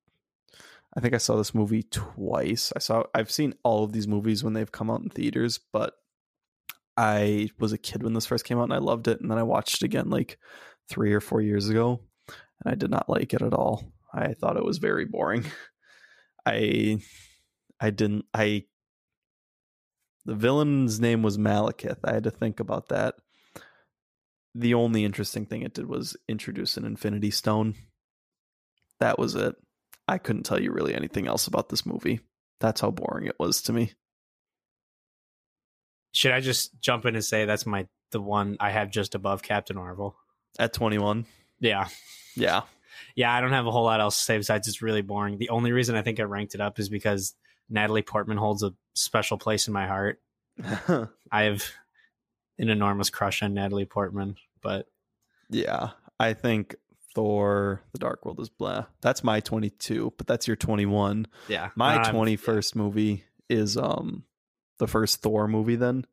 I 1.00 1.02
think 1.02 1.14
I 1.14 1.18
saw 1.18 1.38
this 1.38 1.56
movie 1.56 1.84
twice. 1.84 2.74
I 2.76 2.80
saw 2.80 3.04
I've 3.16 3.32
seen 3.32 3.54
all 3.64 3.86
of 3.86 3.94
these 3.94 4.06
movies 4.06 4.44
when 4.44 4.52
they've 4.52 4.70
come 4.70 4.92
out 4.92 5.00
in 5.02 5.10
theaters, 5.10 5.58
but 5.72 5.94
I 6.98 7.52
was 7.58 7.72
a 7.72 7.78
kid 7.78 8.04
when 8.04 8.12
this 8.12 8.26
first 8.26 8.44
came 8.44 8.60
out 8.60 8.66
and 8.66 8.74
I 8.74 8.80
loved 8.80 9.08
it 9.08 9.22
and 9.22 9.32
then 9.32 9.38
I 9.38 9.44
watched 9.44 9.76
it 9.76 9.86
again 9.86 10.10
like 10.10 10.38
3 10.90 11.14
or 11.14 11.22
4 11.22 11.40
years 11.40 11.70
ago 11.70 12.02
and 12.28 12.74
I 12.74 12.76
did 12.76 12.92
not 12.92 13.08
like 13.08 13.34
it 13.34 13.42
at 13.42 13.54
all. 13.54 13.94
I 14.14 14.34
thought 14.34 14.58
it 14.58 14.66
was 14.66 14.80
very 14.80 15.06
boring. 15.06 15.46
I 16.46 17.00
I 17.80 17.92
didn't 17.92 18.26
I 18.34 18.66
the 20.26 20.36
villain's 20.36 21.00
name 21.00 21.24
was 21.24 21.38
Malekith. 21.38 22.00
I 22.04 22.12
had 22.12 22.26
to 22.26 22.32
think 22.32 22.60
about 22.60 22.90
that. 22.90 23.16
The 24.54 24.74
only 24.74 25.06
interesting 25.06 25.46
thing 25.46 25.62
it 25.62 25.76
did 25.76 25.88
was 25.88 26.18
introduce 26.28 26.76
an 26.76 26.84
Infinity 26.84 27.32
Stone. 27.32 27.76
That 29.00 29.18
was 29.18 29.36
it. 29.36 29.56
I 30.10 30.18
couldn't 30.18 30.44
tell 30.44 30.60
you 30.60 30.72
really 30.72 30.96
anything 30.96 31.28
else 31.28 31.46
about 31.46 31.70
this 31.70 31.86
movie. 31.86 32.20
That's 32.60 32.82
how 32.82 32.90
boring 32.90 33.28
it 33.28 33.36
was 33.38 33.62
to 33.64 33.74
me. 33.74 33.94
Should 36.14 36.32
I 36.32 36.40
just 36.40 36.82
jump 36.82 37.06
in 37.06 37.14
and 37.14 37.24
say 37.24 37.46
that's 37.46 37.68
my 37.68 37.88
the 38.12 38.20
one 38.20 38.58
I 38.60 38.72
have 38.72 38.90
just 38.90 39.14
above 39.14 39.44
Captain 39.44 39.76
Marvel 39.76 40.16
at 40.58 40.74
21? 40.74 41.28
Yeah. 41.60 41.90
Yeah. 42.36 42.62
Yeah, 43.16 43.32
I 43.32 43.40
don't 43.40 43.54
have 43.54 43.68
a 43.68 43.72
whole 43.72 43.84
lot 43.84 44.02
else 44.02 44.18
to 44.18 44.24
say 44.24 44.38
besides 44.38 44.68
it's 44.68 44.82
really 44.82 45.04
boring. 45.04 45.38
The 45.38 45.50
only 45.50 45.72
reason 45.72 45.96
I 45.96 46.02
think 46.02 46.20
I 46.20 46.24
ranked 46.24 46.56
it 46.56 46.62
up 46.62 46.80
is 46.80 46.90
because 46.90 47.36
Natalie 47.70 48.02
Portman 48.02 48.38
holds 48.38 48.64
a 48.64 48.74
special 48.96 49.38
place 49.38 49.68
in 49.68 49.74
my 49.74 49.86
heart. 49.86 50.20
I 51.32 51.44
have 51.44 51.64
an 52.58 52.70
enormous 52.70 53.12
crush 53.12 53.44
on 53.44 53.54
Natalie 53.54 53.86
Portman, 53.86 54.38
but 54.62 54.88
yeah, 55.52 55.92
I 56.20 56.34
think 56.34 56.76
Thor: 57.16 57.82
The 57.94 58.00
Dark 58.00 58.26
World 58.26 58.40
is 58.40 58.50
blah. 58.50 58.86
That's 59.02 59.24
my 59.24 59.40
22, 59.40 60.14
but 60.18 60.28
that's 60.28 60.48
your 60.48 60.56
21. 60.56 61.28
Yeah. 61.48 61.70
My 61.76 62.00
21st 62.00 62.76
yeah. 62.76 62.82
movie 62.82 63.24
is 63.50 63.78
um 63.78 64.24
the 64.78 64.88
first 64.88 65.22
Thor 65.22 65.48
movie 65.48 65.76
then. 65.76 66.06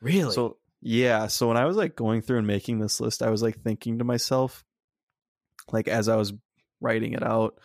Really? 0.00 0.32
So 0.32 0.58
yeah, 0.80 1.28
so 1.28 1.48
when 1.48 1.56
I 1.56 1.64
was 1.64 1.76
like 1.76 1.94
going 1.96 2.22
through 2.22 2.38
and 2.38 2.46
making 2.46 2.78
this 2.80 3.00
list, 3.00 3.22
I 3.22 3.30
was 3.30 3.42
like 3.42 3.60
thinking 3.60 3.98
to 3.98 4.04
myself 4.04 4.64
like 5.70 5.88
as 5.88 6.08
I 6.08 6.16
was 6.16 6.32
writing 6.80 7.12
it 7.12 7.22
out, 7.22 7.58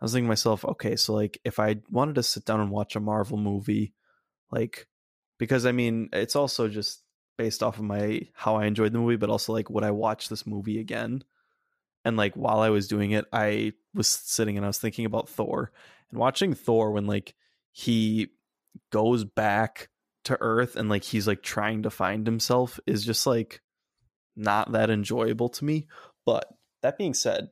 I 0.00 0.04
was 0.04 0.12
thinking 0.12 0.26
to 0.26 0.30
myself, 0.30 0.64
okay, 0.64 0.96
so 0.96 1.14
like 1.14 1.40
if 1.44 1.58
I 1.60 1.76
wanted 1.90 2.16
to 2.16 2.22
sit 2.22 2.44
down 2.44 2.60
and 2.60 2.70
watch 2.70 2.96
a 2.96 3.00
Marvel 3.00 3.38
movie 3.38 3.94
like 4.50 4.86
because 5.38 5.66
I 5.66 5.72
mean, 5.72 6.08
it's 6.12 6.36
also 6.36 6.68
just 6.68 7.02
based 7.36 7.62
off 7.62 7.78
of 7.78 7.84
my 7.84 8.20
how 8.34 8.56
I 8.56 8.66
enjoyed 8.66 8.92
the 8.92 8.98
movie, 8.98 9.16
but 9.16 9.30
also 9.30 9.52
like 9.52 9.70
would 9.70 9.84
I 9.84 9.90
watch 9.90 10.28
this 10.28 10.46
movie 10.46 10.80
again? 10.80 11.22
And 12.04 12.16
like 12.16 12.34
while 12.34 12.60
I 12.60 12.70
was 12.70 12.88
doing 12.88 13.12
it, 13.12 13.24
I 13.32 13.72
was 13.94 14.08
sitting 14.08 14.56
and 14.56 14.64
I 14.64 14.68
was 14.68 14.78
thinking 14.78 15.06
about 15.06 15.28
Thor 15.28 15.72
and 16.10 16.20
watching 16.20 16.54
Thor 16.54 16.90
when 16.90 17.06
like 17.06 17.34
he 17.72 18.28
goes 18.90 19.24
back 19.24 19.88
to 20.24 20.38
Earth 20.40 20.76
and 20.76 20.88
like 20.88 21.04
he's 21.04 21.26
like 21.26 21.42
trying 21.42 21.82
to 21.82 21.90
find 21.90 22.26
himself 22.26 22.80
is 22.86 23.04
just 23.04 23.26
like 23.26 23.60
not 24.36 24.72
that 24.72 24.90
enjoyable 24.90 25.48
to 25.50 25.64
me. 25.64 25.86
But 26.24 26.46
that 26.82 26.98
being 26.98 27.14
said, 27.14 27.48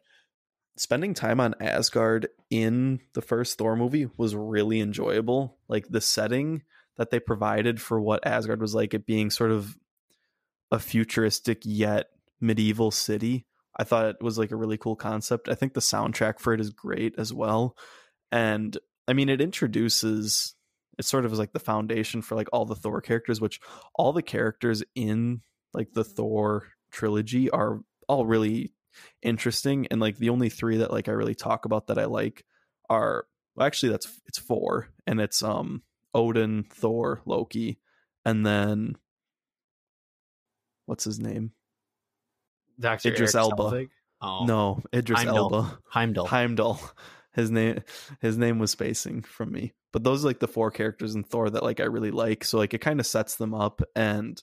spending 0.76 1.14
time 1.14 1.40
on 1.40 1.54
Asgard 1.60 2.28
in 2.50 3.00
the 3.14 3.22
first 3.22 3.58
Thor 3.58 3.76
movie 3.76 4.08
was 4.16 4.34
really 4.34 4.80
enjoyable. 4.80 5.58
Like 5.68 5.88
the 5.88 6.00
setting 6.00 6.62
that 6.96 7.10
they 7.10 7.20
provided 7.20 7.80
for 7.80 8.00
what 8.00 8.26
Asgard 8.26 8.60
was 8.60 8.74
like, 8.74 8.94
it 8.94 9.06
being 9.06 9.30
sort 9.30 9.50
of 9.50 9.76
a 10.70 10.78
futuristic 10.78 11.62
yet 11.64 12.08
medieval 12.40 12.90
city 12.90 13.46
I 13.76 13.84
thought 13.84 14.06
it 14.06 14.22
was 14.22 14.38
like 14.38 14.50
a 14.50 14.56
really 14.56 14.76
cool 14.76 14.96
concept. 14.96 15.48
I 15.48 15.54
think 15.54 15.74
the 15.74 15.80
soundtrack 15.80 16.38
for 16.40 16.52
it 16.52 16.60
is 16.60 16.70
great 16.70 17.14
as 17.18 17.32
well. 17.32 17.76
And 18.30 18.76
I 19.08 19.12
mean, 19.14 19.28
it 19.28 19.40
introduces 19.40 20.54
it 20.98 21.04
sort 21.04 21.24
of 21.24 21.32
is 21.32 21.38
like 21.38 21.52
the 21.52 21.58
foundation 21.58 22.22
for 22.22 22.34
like 22.34 22.48
all 22.52 22.66
the 22.66 22.74
Thor 22.74 23.00
characters, 23.00 23.40
which 23.40 23.60
all 23.94 24.12
the 24.12 24.22
characters 24.22 24.82
in 24.94 25.40
like 25.72 25.92
the 25.92 26.04
Thor 26.04 26.68
trilogy 26.90 27.50
are 27.50 27.80
all 28.08 28.26
really 28.26 28.74
interesting. 29.22 29.86
And 29.90 30.00
like 30.00 30.18
the 30.18 30.28
only 30.28 30.50
three 30.50 30.78
that 30.78 30.90
like 30.90 31.08
I 31.08 31.12
really 31.12 31.34
talk 31.34 31.64
about 31.64 31.86
that 31.86 31.98
I 31.98 32.04
like 32.04 32.44
are 32.90 33.26
well, 33.56 33.66
actually 33.66 33.92
that's 33.92 34.20
it's 34.26 34.38
four, 34.38 34.88
and 35.06 35.20
it's 35.20 35.42
um 35.42 35.82
Odin, 36.14 36.64
Thor, 36.64 37.22
Loki, 37.26 37.78
and 38.24 38.44
then 38.44 38.96
what's 40.86 41.04
his 41.04 41.18
name? 41.18 41.52
Dr. 42.82 43.08
Idris 43.08 43.34
Eric 43.34 43.44
Elba. 43.50 43.62
Selvig? 43.62 43.88
Oh, 44.20 44.44
No, 44.44 44.82
Idris 44.94 45.20
Heimdall. 45.20 45.54
Elba. 45.54 45.78
Heimdall. 45.88 46.26
Heimdall. 46.26 46.80
His 47.34 47.50
name 47.50 47.82
his 48.20 48.36
name 48.36 48.58
was 48.58 48.72
spacing 48.72 49.22
from 49.22 49.50
me. 49.52 49.72
But 49.92 50.04
those 50.04 50.22
are 50.22 50.28
like 50.28 50.38
the 50.40 50.48
four 50.48 50.70
characters 50.70 51.14
in 51.14 51.24
Thor 51.24 51.48
that 51.48 51.62
like 51.62 51.80
I 51.80 51.84
really 51.84 52.10
like. 52.10 52.44
So 52.44 52.58
like 52.58 52.74
it 52.74 52.82
kind 52.82 53.00
of 53.00 53.06
sets 53.06 53.36
them 53.36 53.54
up 53.54 53.80
and 53.96 54.42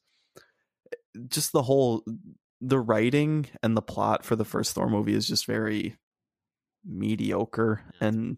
eh, 0.88 1.20
just 1.28 1.52
the 1.52 1.62
whole 1.62 2.04
the 2.62 2.80
writing 2.80 3.46
and 3.62 3.78
the 3.78 3.82
plot 3.84 4.26
for 4.26 4.36
the 4.36 4.44
first 4.44 4.74
Thor 4.74 4.90
movie 4.90 5.14
is 5.14 5.28
just 5.28 5.46
very 5.46 5.98
mediocre 6.84 7.84
and 8.02 8.38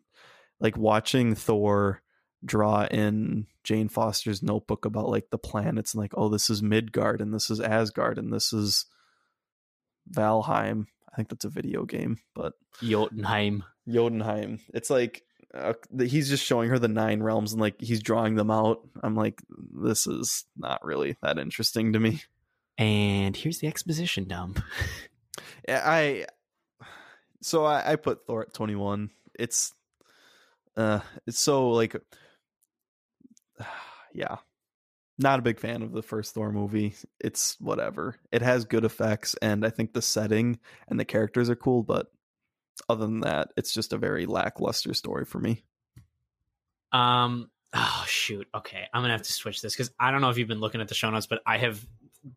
like 0.60 0.78
watching 0.78 1.34
Thor 1.34 2.02
draw 2.44 2.86
in 2.86 3.48
Jane 3.64 3.88
Foster's 3.88 4.44
notebook 4.44 4.86
about 4.86 5.10
like 5.10 5.30
the 5.32 5.38
planets 5.38 5.94
and 5.94 6.02
like 6.02 6.14
oh 6.16 6.28
this 6.28 6.50
is 6.50 6.62
Midgard 6.62 7.22
and 7.22 7.34
this 7.34 7.50
is 7.50 7.60
Asgard 7.62 8.18
and 8.18 8.34
this 8.34 8.52
is 8.52 8.86
Valheim. 10.10 10.88
I 11.12 11.16
think 11.16 11.30
that's 11.30 11.46
a 11.46 11.50
video 11.50 11.86
game, 11.86 12.18
but 12.34 12.54
Jotunheim. 12.82 13.64
Jotunheim. 13.88 14.60
It's 14.74 14.90
like 14.90 15.24
uh, 15.54 15.74
he's 16.00 16.30
just 16.30 16.46
showing 16.46 16.70
her 16.70 16.80
the 16.80 16.88
nine 16.88 17.22
realms 17.22 17.52
and 17.52 17.62
like 17.62 17.80
he's 17.80 18.02
drawing 18.02 18.36
them 18.36 18.50
out. 18.52 18.88
I'm 19.04 19.16
like, 19.16 19.42
this 19.50 20.08
is 20.08 20.46
not 20.58 20.86
really 20.86 21.18
that 21.22 21.38
interesting 21.38 21.94
to 21.94 22.00
me. 22.00 22.22
And 22.78 23.36
here's 23.36 23.60
the 23.60 23.68
exposition 23.68 24.28
dump. 24.28 24.60
I 25.68 26.26
so 27.42 27.66
I, 27.66 27.94
I 27.94 27.96
put 27.98 28.26
Thor 28.26 28.44
at 28.44 28.54
21. 28.54 29.10
It's 29.38 29.74
uh 30.78 31.02
it's 31.28 31.40
so 31.40 31.70
like 31.72 31.96
yeah. 34.14 34.38
Not 35.22 35.38
a 35.38 35.44
big 35.44 35.60
fan 35.60 35.84
of 35.84 35.92
the 35.92 36.02
first 36.02 36.34
Thor 36.34 36.52
movie. 36.52 36.96
It's 37.20 37.56
whatever. 37.60 38.16
It 38.32 38.42
has 38.42 38.66
good 38.66 38.86
effects 38.86 39.36
and 39.40 39.64
I 39.64 39.70
think 39.70 39.94
the 39.94 40.02
setting 40.02 40.58
and 40.88 41.00
the 41.00 41.06
characters 41.06 41.48
are 41.48 41.56
cool, 41.56 41.84
but 41.84 42.12
other 42.90 43.06
than 43.06 43.20
that, 43.22 43.50
it's 43.56 43.72
just 43.72 43.94
a 43.94 43.98
very 43.98 44.26
lackluster 44.26 44.96
story 44.96 45.26
for 45.26 45.38
me. 45.38 45.64
Um. 46.92 47.52
Oh 47.74 48.04
shoot. 48.08 48.48
Okay, 48.54 48.88
I'm 48.92 49.02
gonna 49.04 49.14
have 49.14 49.22
to 49.22 49.32
switch 49.32 49.62
this 49.62 49.76
because 49.76 49.92
I 50.00 50.10
don't 50.12 50.22
know 50.22 50.30
if 50.30 50.40
you've 50.40 50.48
been 50.48 50.60
looking 50.60 50.82
at 50.82 50.88
the 50.88 50.96
show 50.96 51.10
notes, 51.10 51.28
but 51.28 51.40
I 51.46 51.58
have. 51.60 51.86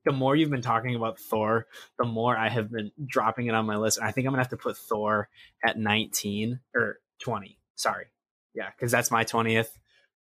The 0.05 0.13
more 0.13 0.37
you've 0.37 0.51
been 0.51 0.63
talking 0.63 0.95
about 0.95 1.19
Thor, 1.19 1.67
the 1.99 2.05
more 2.05 2.37
I 2.37 2.49
have 2.49 2.71
been 2.71 2.91
dropping 3.05 3.47
it 3.47 3.55
on 3.55 3.67
my 3.67 3.77
list. 3.77 3.99
And 3.99 4.07
I 4.07 4.13
think 4.13 4.27
I'm 4.27 4.33
gonna 4.33 4.43
have 4.43 4.51
to 4.51 4.57
put 4.57 4.77
Thor 4.77 5.29
at 5.67 5.79
19 5.79 6.61
or 6.75 7.01
20. 7.21 7.59
Sorry, 7.75 8.07
yeah, 8.55 8.71
because 8.71 8.93
that's 8.93 9.11
my 9.11 9.25
20th. 9.25 9.69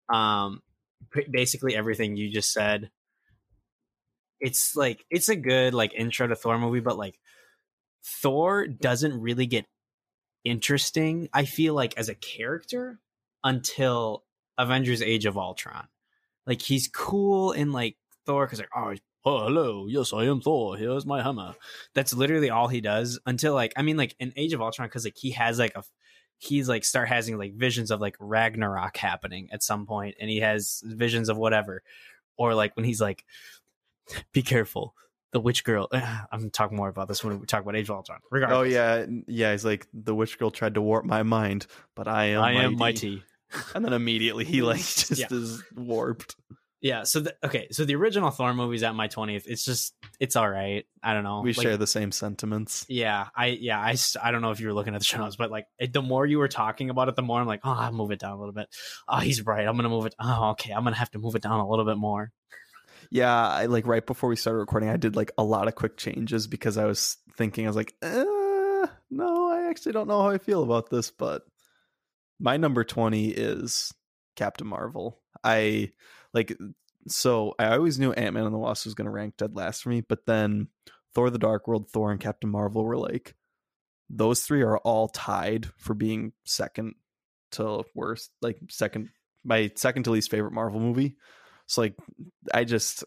Um, 0.09 0.62
basically 1.30 1.76
everything 1.76 2.16
you 2.16 2.30
just 2.30 2.52
said. 2.52 2.90
It's 4.40 4.74
like 4.74 5.04
it's 5.10 5.28
a 5.28 5.36
good 5.36 5.74
like 5.74 5.94
intro 5.94 6.26
to 6.26 6.34
Thor 6.34 6.58
movie, 6.58 6.80
but 6.80 6.98
like 6.98 7.18
Thor 8.04 8.66
doesn't 8.66 9.20
really 9.20 9.46
get 9.46 9.66
interesting. 10.44 11.28
I 11.32 11.44
feel 11.44 11.74
like 11.74 11.96
as 11.96 12.08
a 12.08 12.14
character 12.14 12.98
until 13.44 14.24
Avengers: 14.58 15.02
Age 15.02 15.26
of 15.26 15.38
Ultron. 15.38 15.88
Like 16.46 16.62
he's 16.62 16.88
cool 16.88 17.52
in 17.52 17.72
like 17.72 17.96
Thor 18.26 18.46
because 18.46 18.58
like 18.58 18.68
oh, 18.76 18.94
oh 19.24 19.44
hello 19.44 19.86
yes 19.88 20.12
I 20.12 20.24
am 20.24 20.40
Thor 20.40 20.76
here's 20.76 21.06
my 21.06 21.22
hammer. 21.22 21.54
That's 21.94 22.12
literally 22.12 22.50
all 22.50 22.68
he 22.68 22.80
does 22.80 23.20
until 23.26 23.54
like 23.54 23.72
I 23.76 23.82
mean 23.82 23.96
like 23.96 24.16
in 24.18 24.32
Age 24.36 24.52
of 24.52 24.60
Ultron 24.60 24.88
because 24.88 25.04
like 25.04 25.16
he 25.16 25.30
has 25.32 25.58
like 25.58 25.76
a 25.76 25.84
he's 26.42 26.68
like 26.68 26.85
start 26.85 27.09
having 27.09 27.38
like 27.38 27.55
visions 27.55 27.90
of 27.92 28.00
like 28.00 28.16
Ragnarok 28.18 28.96
happening 28.96 29.48
at 29.52 29.62
some 29.62 29.87
point 29.87 30.16
and 30.20 30.28
he 30.28 30.40
has 30.40 30.83
visions 30.85 31.28
of 31.28 31.37
whatever 31.37 31.83
or 32.37 32.55
like 32.55 32.74
when 32.76 32.85
he's 32.85 33.00
like 33.00 33.24
be 34.33 34.42
careful 34.42 34.94
the 35.33 35.40
witch 35.40 35.62
girl 35.64 35.88
I'm 36.33 36.50
talking 36.50 36.76
more 36.76 36.88
about 36.88 37.07
this 37.09 37.22
when 37.22 37.38
we 37.38 37.46
talk 37.46 37.62
about 37.62 37.76
Age 37.76 37.88
of 37.88 37.96
Ultron 37.96 38.18
regardless 38.31 38.59
Oh 38.59 38.62
yeah, 38.62 39.07
yeah. 39.28 39.52
He's 39.52 39.64
like 39.64 39.87
the 39.94 40.14
witch 40.14 40.38
girl 40.38 40.50
tried 40.50 40.74
to 40.74 40.83
warp 40.83 41.05
my 41.05 41.22
mind, 41.22 41.66
but 41.94 42.09
I 42.09 42.24
am 42.26 42.42
I 42.42 42.52
mighty. 42.55 42.64
am 42.64 42.76
mighty 42.76 43.22
And 43.74 43.85
then 43.85 43.92
immediately 43.92 44.44
he 44.44 44.62
like 44.62 44.78
just 44.81 45.18
Yeah. 45.18 45.26
is 45.31 45.62
warped. 45.76 46.35
Yeah. 46.81 47.05
So 47.05 47.20
the, 47.20 47.37
okay. 47.44 47.68
So 47.70 47.85
the 47.85 47.94
original 47.94 48.31
Thor 48.31 48.52
movie's 48.52 48.83
at 48.83 48.94
my 48.96 49.07
twentieth. 49.07 49.46
It's 49.46 49.64
just 49.64 49.94
it's 50.22 50.37
all 50.37 50.48
right. 50.48 50.87
I 51.02 51.14
don't 51.14 51.24
know. 51.24 51.40
we 51.40 51.52
Like, 51.52 51.64
share 51.64 51.76
the 51.76 51.85
same 51.85 52.12
sentiments. 52.12 52.87
Yeah. 52.88 53.26
I 53.35 53.46
yeah. 53.46 53.80
I 53.80 53.96
I 54.22 54.30
don't 54.30 54.40
know 54.40 54.52
if 54.52 54.61
you 54.61 54.68
were 54.68 54.72
looking 54.72 54.94
at 54.94 55.00
the 55.00 55.04
show 55.04 55.18
notes, 55.18 55.35
but 55.35 55.50
like 55.50 55.66
it, 55.80 55.92
the 55.92 56.00
more 56.00 56.24
you 56.24 56.38
were 56.38 56.46
talking 56.46 56.90
about 56.90 57.08
it, 57.08 57.16
the 57.16 57.22
more 57.22 57.40
I'm 57.40 57.46
like, 57.48 57.62
oh, 57.64 57.72
I'll 57.72 57.90
move 57.90 58.12
it 58.12 58.20
down 58.20 58.30
a 58.30 58.38
little 58.38 58.52
bit. 58.52 58.68
Oh, 59.08 59.18
he's 59.18 59.44
right. 59.44 59.66
I'm 59.66 59.74
gonna 59.74 59.88
move 59.88 60.06
it. 60.06 60.14
Oh, 60.20 60.50
okay. 60.50 60.72
I'm 60.72 60.85
gonna 60.85 60.94
have 60.94 61.11
to 61.11 61.18
move 61.18 61.35
it 61.35 61.42
down 61.42 61.58
a 61.58 61.68
little 61.68 61.85
bit 61.85 61.96
more. 61.96 62.30
Yeah, 63.11 63.37
I 63.37 63.66
like 63.66 63.85
right 63.85 64.06
before 64.06 64.30
we 64.30 64.37
started 64.37 64.61
recording, 64.61 64.90
I 64.90 64.96
did 64.96 65.16
like 65.16 65.32
a 65.37 65.42
lot 65.42 65.66
of 65.66 65.74
quick 65.74 65.96
changes 65.96 66.46
because 66.46 66.78
I 66.78 66.85
was 66.85 67.16
thinking, 67.37 67.66
I 67.66 67.68
was 67.68 67.76
like, 67.76 67.92
uh, 68.00 68.87
no, 69.11 69.50
I 69.50 69.66
actually 69.70 69.92
don't 69.92 70.06
know 70.06 70.22
how 70.22 70.30
I 70.30 70.38
feel 70.38 70.62
about 70.62 70.88
this, 70.88 71.11
but 71.11 71.42
my 72.38 72.58
number 72.58 72.85
20 72.85 73.26
is 73.30 73.92
Captain 74.37 74.68
Marvel. 74.68 75.18
I 75.42 75.90
like, 76.32 76.56
so 77.08 77.54
I 77.58 77.74
always 77.74 77.98
knew 77.98 78.12
Ant 78.12 78.34
Man 78.34 78.44
and 78.44 78.54
the 78.54 78.58
Wasp 78.58 78.86
was 78.86 78.94
going 78.94 79.06
to 79.06 79.10
rank 79.10 79.36
dead 79.36 79.56
last 79.56 79.82
for 79.82 79.88
me, 79.88 80.00
but 80.00 80.26
then 80.26 80.68
Thor 81.14 81.30
the 81.30 81.38
Dark 81.38 81.66
World, 81.68 81.90
Thor, 81.90 82.10
and 82.10 82.20
Captain 82.20 82.50
Marvel 82.50 82.84
were 82.84 82.98
like, 82.98 83.34
those 84.08 84.42
three 84.42 84.62
are 84.62 84.78
all 84.78 85.08
tied 85.08 85.66
for 85.78 85.94
being 85.94 86.32
second 86.44 86.94
to 87.52 87.84
worst, 87.94 88.30
like 88.40 88.58
second, 88.68 89.08
my 89.44 89.70
second 89.74 90.04
to 90.04 90.10
least 90.10 90.30
favorite 90.30 90.52
Marvel 90.52 90.80
movie. 90.80 91.16
So 91.66 91.82
like 91.82 91.94
I 92.52 92.64
just 92.64 93.04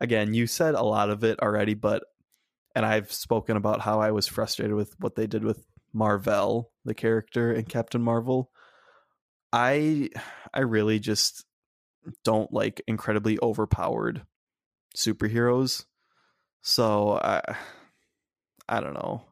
again, 0.00 0.34
you 0.34 0.46
said 0.46 0.74
a 0.74 0.82
lot 0.82 1.10
of 1.10 1.24
it 1.24 1.40
already, 1.40 1.74
but 1.74 2.04
and 2.74 2.86
I've 2.86 3.12
spoken 3.12 3.56
about 3.56 3.80
how 3.80 4.00
I 4.00 4.12
was 4.12 4.26
frustrated 4.26 4.74
with 4.74 4.94
what 5.00 5.16
they 5.16 5.26
did 5.26 5.44
with 5.44 5.64
Marvel, 5.92 6.70
the 6.84 6.94
character 6.94 7.52
in 7.52 7.64
Captain 7.64 8.02
Marvel. 8.02 8.50
I 9.52 10.10
I 10.52 10.60
really 10.60 10.98
just 10.98 11.44
don't 12.24 12.52
like 12.52 12.82
incredibly 12.86 13.38
overpowered 13.42 14.22
superheroes. 14.96 15.84
So 16.62 17.18
I 17.22 17.56
I 18.68 18.80
don't 18.80 18.94
know. 18.94 19.22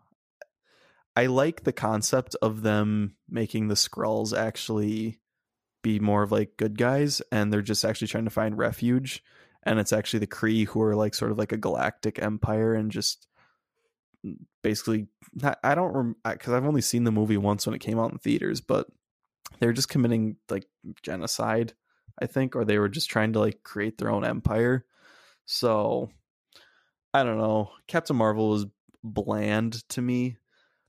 I 1.14 1.26
like 1.26 1.64
the 1.64 1.72
concept 1.72 2.36
of 2.42 2.62
them 2.62 3.16
making 3.28 3.68
the 3.68 3.74
Skrulls 3.74 4.36
actually 4.36 5.20
be 5.82 5.98
more 5.98 6.22
of 6.22 6.32
like 6.32 6.56
good 6.56 6.76
guys 6.76 7.22
and 7.32 7.52
they're 7.52 7.62
just 7.62 7.84
actually 7.84 8.08
trying 8.08 8.24
to 8.24 8.30
find 8.30 8.58
refuge 8.58 9.22
and 9.62 9.78
it's 9.78 9.92
actually 9.92 10.20
the 10.20 10.26
Kree 10.26 10.66
who 10.66 10.82
are 10.82 10.94
like 10.94 11.14
sort 11.14 11.30
of 11.30 11.38
like 11.38 11.52
a 11.52 11.56
galactic 11.56 12.20
empire 12.20 12.74
and 12.74 12.90
just 12.90 13.26
basically 14.62 15.06
not, 15.34 15.58
I 15.62 15.74
don't 15.74 15.92
rem 15.92 16.16
because 16.24 16.52
I've 16.52 16.64
only 16.64 16.80
seen 16.80 17.04
the 17.04 17.12
movie 17.12 17.36
once 17.36 17.66
when 17.66 17.74
it 17.74 17.80
came 17.80 17.98
out 17.98 18.12
in 18.12 18.18
theaters 18.18 18.60
but 18.60 18.88
they're 19.58 19.72
just 19.72 19.88
committing 19.88 20.36
like 20.50 20.66
genocide 21.02 21.74
I 22.20 22.26
think 22.26 22.56
or 22.56 22.64
they 22.64 22.78
were 22.78 22.88
just 22.88 23.10
trying 23.10 23.32
to 23.34 23.40
like 23.40 23.62
create 23.62 23.98
their 23.98 24.10
own 24.10 24.24
empire 24.24 24.84
so 25.44 26.10
I 27.14 27.22
don't 27.22 27.38
know 27.38 27.70
Captain 27.86 28.16
Marvel 28.16 28.50
was 28.50 28.66
bland 29.02 29.88
to 29.90 30.02
me 30.02 30.36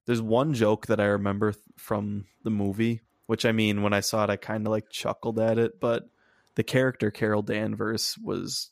there's 0.05 0.21
one 0.21 0.53
joke 0.53 0.87
that 0.87 0.99
I 0.99 1.05
remember 1.05 1.51
th- 1.51 1.63
from 1.77 2.25
the 2.43 2.49
movie 2.49 3.01
which 3.27 3.45
I 3.45 3.51
mean, 3.51 3.83
when 3.83 3.93
I 3.93 3.99
saw 3.99 4.23
it, 4.23 4.29
I 4.29 4.37
kind 4.37 4.65
of 4.65 4.71
like 4.71 4.89
chuckled 4.89 5.37
at 5.39 5.59
it. 5.59 5.79
But 5.79 6.09
the 6.55 6.63
character 6.63 7.11
Carol 7.11 7.43
Danvers 7.43 8.17
was 8.23 8.71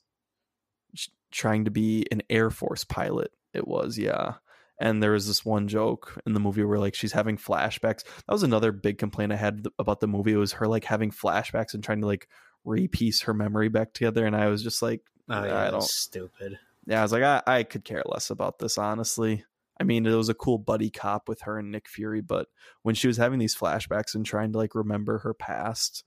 trying 1.29 1.65
to 1.65 1.71
be 1.71 2.05
an 2.11 2.23
Air 2.29 2.49
Force 2.49 2.83
pilot. 2.83 3.31
It 3.53 3.67
was, 3.67 3.97
yeah. 3.97 4.35
And 4.79 5.01
there 5.01 5.11
was 5.11 5.25
this 5.27 5.45
one 5.45 5.67
joke 5.67 6.19
in 6.25 6.33
the 6.33 6.39
movie 6.39 6.63
where 6.63 6.79
like 6.79 6.95
she's 6.95 7.13
having 7.13 7.37
flashbacks. 7.37 8.03
That 8.03 8.33
was 8.33 8.43
another 8.43 8.71
big 8.73 8.97
complaint 8.97 9.31
I 9.31 9.37
had 9.37 9.65
about 9.79 10.01
the 10.01 10.07
movie. 10.07 10.33
It 10.33 10.37
was 10.37 10.53
her 10.53 10.67
like 10.67 10.83
having 10.83 11.11
flashbacks 11.11 11.73
and 11.73 11.83
trying 11.83 12.01
to 12.01 12.07
like 12.07 12.27
repiece 12.65 13.21
her 13.21 13.33
memory 13.33 13.69
back 13.69 13.93
together. 13.93 14.25
And 14.25 14.35
I 14.35 14.47
was 14.47 14.61
just 14.63 14.81
like, 14.81 15.01
Oh, 15.29 15.33
I 15.35 15.45
yeah, 15.47 15.63
don't- 15.71 15.79
that's 15.79 15.93
stupid. 15.93 16.59
yeah, 16.85 16.99
I 16.99 17.03
was 17.03 17.11
like, 17.13 17.23
I, 17.23 17.41
I 17.47 17.63
could 17.63 17.83
care 17.85 18.03
less 18.05 18.29
about 18.29 18.59
this, 18.59 18.77
honestly. 18.77 19.43
I 19.79 19.83
mean, 19.83 20.05
it 20.05 20.13
was 20.13 20.29
a 20.29 20.33
cool 20.33 20.57
buddy 20.57 20.89
cop 20.89 21.27
with 21.27 21.41
her 21.41 21.57
and 21.57 21.71
Nick 21.71 21.87
Fury, 21.89 22.21
but 22.21 22.47
when 22.83 22.95
she 22.95 23.07
was 23.07 23.17
having 23.17 23.39
these 23.39 23.55
flashbacks 23.55 24.13
and 24.15 24.25
trying 24.25 24.51
to 24.53 24.57
like 24.57 24.75
remember 24.75 25.19
her 25.19 25.33
past, 25.33 26.03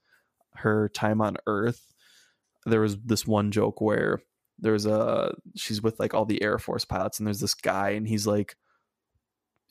her 0.56 0.88
time 0.88 1.20
on 1.20 1.36
Earth, 1.46 1.92
there 2.64 2.80
was 2.80 2.96
this 2.98 3.26
one 3.26 3.50
joke 3.50 3.80
where 3.80 4.20
there's 4.58 4.86
a 4.86 5.34
she's 5.56 5.82
with 5.82 5.98
like 6.00 6.14
all 6.14 6.24
the 6.24 6.42
Air 6.42 6.58
Force 6.58 6.84
pilots, 6.84 7.18
and 7.18 7.26
there's 7.26 7.40
this 7.40 7.54
guy, 7.54 7.90
and 7.90 8.06
he's 8.06 8.26
like, 8.26 8.56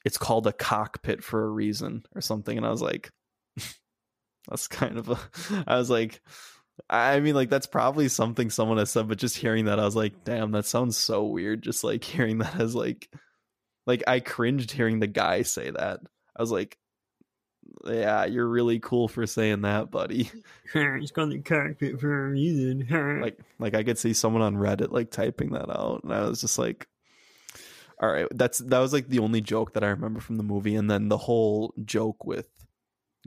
it's 0.05 0.17
called 0.17 0.47
a 0.47 0.53
cockpit 0.53 1.23
for 1.23 1.43
a 1.43 1.49
reason 1.49 2.03
or 2.15 2.21
something 2.21 2.55
and 2.55 2.65
i 2.65 2.69
was 2.69 2.81
like 2.81 3.11
that's 4.47 4.67
kind 4.67 4.97
of 4.97 5.09
a 5.09 5.19
i 5.67 5.75
was 5.75 5.89
like 5.89 6.21
i 6.89 7.19
mean 7.19 7.35
like 7.35 7.49
that's 7.49 7.67
probably 7.67 8.07
something 8.07 8.49
someone 8.49 8.77
has 8.77 8.89
said 8.89 9.07
but 9.07 9.17
just 9.17 9.35
hearing 9.35 9.65
that 9.65 9.79
i 9.79 9.83
was 9.83 9.95
like 9.95 10.23
damn 10.23 10.51
that 10.51 10.65
sounds 10.65 10.95
so 10.95 11.25
weird 11.25 11.61
just 11.61 11.83
like 11.83 12.03
hearing 12.05 12.37
that 12.37 12.57
as 12.59 12.73
like 12.73 13.09
like 13.87 14.03
i 14.07 14.19
cringed 14.19 14.71
hearing 14.71 14.99
the 14.99 15.07
guy 15.07 15.41
say 15.41 15.71
that. 15.71 16.01
I 16.35 16.41
was 16.41 16.51
like 16.51 16.77
yeah 17.85 18.25
you're 18.25 18.47
really 18.47 18.79
cool 18.79 19.07
for 19.07 19.25
saying 19.25 19.61
that 19.61 19.91
buddy. 19.91 20.29
It's 20.73 21.11
called 21.11 21.31
the 21.31 21.39
cockpit 21.39 21.99
for 21.99 22.27
a 22.27 22.29
reason. 22.31 22.87
like 23.21 23.39
like 23.59 23.73
i 23.73 23.83
could 23.83 23.97
see 23.97 24.13
someone 24.13 24.41
on 24.41 24.55
reddit 24.55 24.91
like 24.91 25.11
typing 25.11 25.51
that 25.51 25.69
out 25.69 26.03
and 26.03 26.13
i 26.13 26.21
was 26.21 26.41
just 26.41 26.57
like 26.59 26.87
all 28.01 28.09
right 28.09 28.27
that's 28.31 28.59
that 28.59 28.79
was 28.79 28.93
like 28.93 29.07
the 29.07 29.19
only 29.19 29.41
joke 29.41 29.73
that 29.73 29.83
i 29.83 29.87
remember 29.87 30.19
from 30.19 30.35
the 30.35 30.43
movie 30.43 30.75
and 30.75 30.89
then 30.89 31.09
the 31.09 31.17
whole 31.17 31.73
joke 31.85 32.25
with 32.25 32.47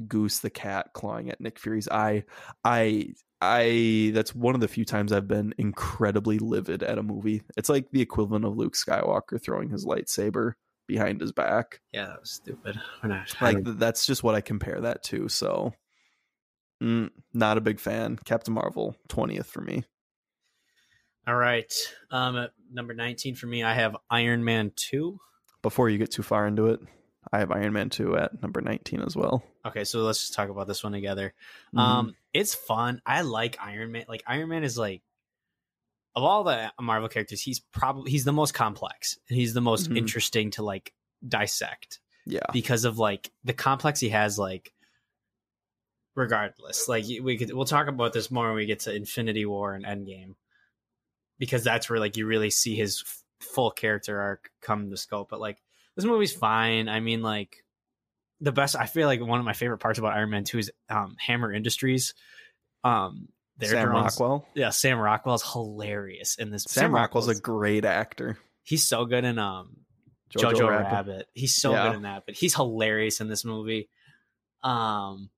goose 0.06 0.38
the 0.38 0.50
cat 0.50 0.90
clawing 0.94 1.30
at 1.30 1.40
nick 1.40 1.58
fury's 1.58 1.88
eye. 1.88 2.24
I 2.64 3.14
i 3.40 4.10
that's 4.14 4.34
one 4.34 4.54
of 4.54 4.60
the 4.60 4.68
few 4.68 4.84
times 4.84 5.12
i've 5.12 5.28
been 5.28 5.54
incredibly 5.58 6.38
livid 6.38 6.82
at 6.82 6.98
a 6.98 7.02
movie. 7.02 7.42
It's 7.56 7.68
like 7.68 7.90
the 7.90 8.00
equivalent 8.02 8.44
of 8.44 8.56
luke 8.56 8.74
skywalker 8.74 9.42
throwing 9.42 9.70
his 9.70 9.84
lightsaber 9.86 10.52
behind 10.90 11.20
his 11.20 11.32
back 11.32 11.80
yeah, 11.92 12.06
that 12.06 12.20
was 12.20 12.30
stupid. 12.30 12.80
We're 13.02 13.08
not, 13.10 13.34
like 13.40 13.64
th- 13.64 13.76
that's 13.78 14.06
just 14.06 14.22
what 14.22 14.34
i 14.34 14.40
compare 14.40 14.80
that 14.80 15.02
to 15.04 15.28
so 15.28 15.72
mm, 16.82 17.10
not 17.32 17.58
a 17.58 17.60
big 17.60 17.78
fan 17.80 18.18
captain 18.24 18.54
marvel 18.54 18.96
20th 19.08 19.46
for 19.46 19.60
me 19.60 19.84
all 21.26 21.36
right. 21.36 21.72
Um, 22.10 22.36
at 22.36 22.50
number 22.72 22.94
nineteen 22.94 23.34
for 23.34 23.46
me, 23.46 23.62
I 23.62 23.74
have 23.74 23.94
Iron 24.10 24.42
Man 24.42 24.72
two. 24.74 25.20
before 25.62 25.88
you 25.88 25.98
get 25.98 26.10
too 26.10 26.22
far 26.22 26.46
into 26.46 26.68
it, 26.68 26.80
I 27.30 27.38
have 27.38 27.52
Iron 27.52 27.72
Man 27.72 27.90
2 27.90 28.16
at 28.16 28.42
number 28.42 28.60
19 28.62 29.02
as 29.02 29.14
well. 29.14 29.44
Okay, 29.64 29.84
so 29.84 30.00
let's 30.00 30.20
just 30.20 30.34
talk 30.34 30.48
about 30.48 30.66
this 30.66 30.82
one 30.82 30.92
together. 30.92 31.34
Mhm. 31.74 31.78
Um, 31.78 32.16
it's 32.32 32.54
fun. 32.54 33.02
I 33.04 33.20
like 33.20 33.58
Iron 33.60 33.92
Man. 33.92 34.06
Like 34.08 34.24
Iron 34.26 34.48
Man 34.48 34.64
is 34.64 34.78
like 34.78 35.02
of 36.16 36.22
all 36.24 36.44
the 36.44 36.72
Marvel 36.80 37.08
characters, 37.08 37.40
he's 37.40 37.60
probably 37.60 38.10
he's 38.10 38.24
the 38.24 38.32
most 38.32 38.52
complex 38.52 39.18
and 39.28 39.38
he's 39.38 39.54
the 39.54 39.60
most 39.60 39.88
Mhm. 39.90 39.98
interesting 39.98 40.50
to 40.52 40.62
like 40.62 40.92
dissect 41.26 42.00
yeah. 42.26 42.40
because 42.52 42.84
of 42.84 42.98
like 42.98 43.30
the 43.44 43.52
complex 43.52 44.00
he 44.00 44.08
has. 44.10 44.38
Like, 44.38 44.72
regardless, 46.16 46.88
like 46.88 47.04
we 47.22 47.36
could 47.38 47.52
we'll 47.52 47.64
talk 47.64 47.86
about 47.88 48.12
this 48.12 48.30
more 48.30 48.48
when 48.48 48.56
we 48.56 48.66
get 48.66 48.80
to 48.80 48.94
Infinity 48.94 49.46
War 49.46 49.74
and 49.74 49.84
Endgame 49.84 50.34
because 51.38 51.64
that's 51.64 51.88
where 51.88 52.00
like 52.00 52.16
you 52.16 52.26
really 52.26 52.50
see 52.50 52.74
his 52.76 53.02
f- 53.06 53.22
full 53.54 53.70
character 53.70 54.20
arc 54.20 54.50
come 54.60 54.90
to 54.90 54.96
scope. 54.96 55.28
But 55.30 55.40
like 55.40 55.58
this 55.96 56.04
movie's 56.04 56.34
fine. 56.34 56.88
I 56.88 57.00
mean, 57.00 57.22
like 57.22 57.64
the 58.40 58.52
best. 58.52 58.76
I 58.76 58.86
feel 58.86 59.06
like 59.06 59.20
one 59.20 59.38
of 59.38 59.44
my 59.46 59.52
favorite 59.52 59.78
parts 59.78 59.98
about 59.98 60.14
Iron 60.14 60.30
Man 60.30 60.44
Two 60.44 60.58
is 60.58 60.70
um, 60.88 61.16
Hammer 61.18 61.52
Industries. 61.52 62.14
Um, 62.84 63.28
their 63.60 63.70
Sam 63.70 63.88
drones- 63.88 64.04
Rockwell. 64.18 64.48
Yeah, 64.54 64.70
Sam 64.70 64.98
Rockwell's 64.98 65.42
hilarious 65.52 66.36
in 66.36 66.50
this. 66.50 66.64
Sam, 66.68 66.92
Rockwell's, 66.94 67.26
Rockwell's 67.28 67.38
a 67.38 67.42
great 67.42 67.84
actor. 67.84 68.38
he's 68.64 68.86
so 68.86 69.04
good 69.04 69.24
in 69.24 69.38
um 69.38 69.76
Jojo, 70.36 70.52
Jojo, 70.52 70.68
Rabbit. 70.68 70.92
Rabbit. 70.92 71.26
He's 71.34 71.54
so 71.54 71.72
Yeah. 71.72 71.88
good 71.88 71.96
in 71.96 72.02
that, 72.02 72.24
but 72.26 72.34
he's 72.36 72.54
hilarious 72.54 73.20
in 73.20 73.28
this 73.28 73.44
movie. 73.44 73.88
Um, 74.62 75.30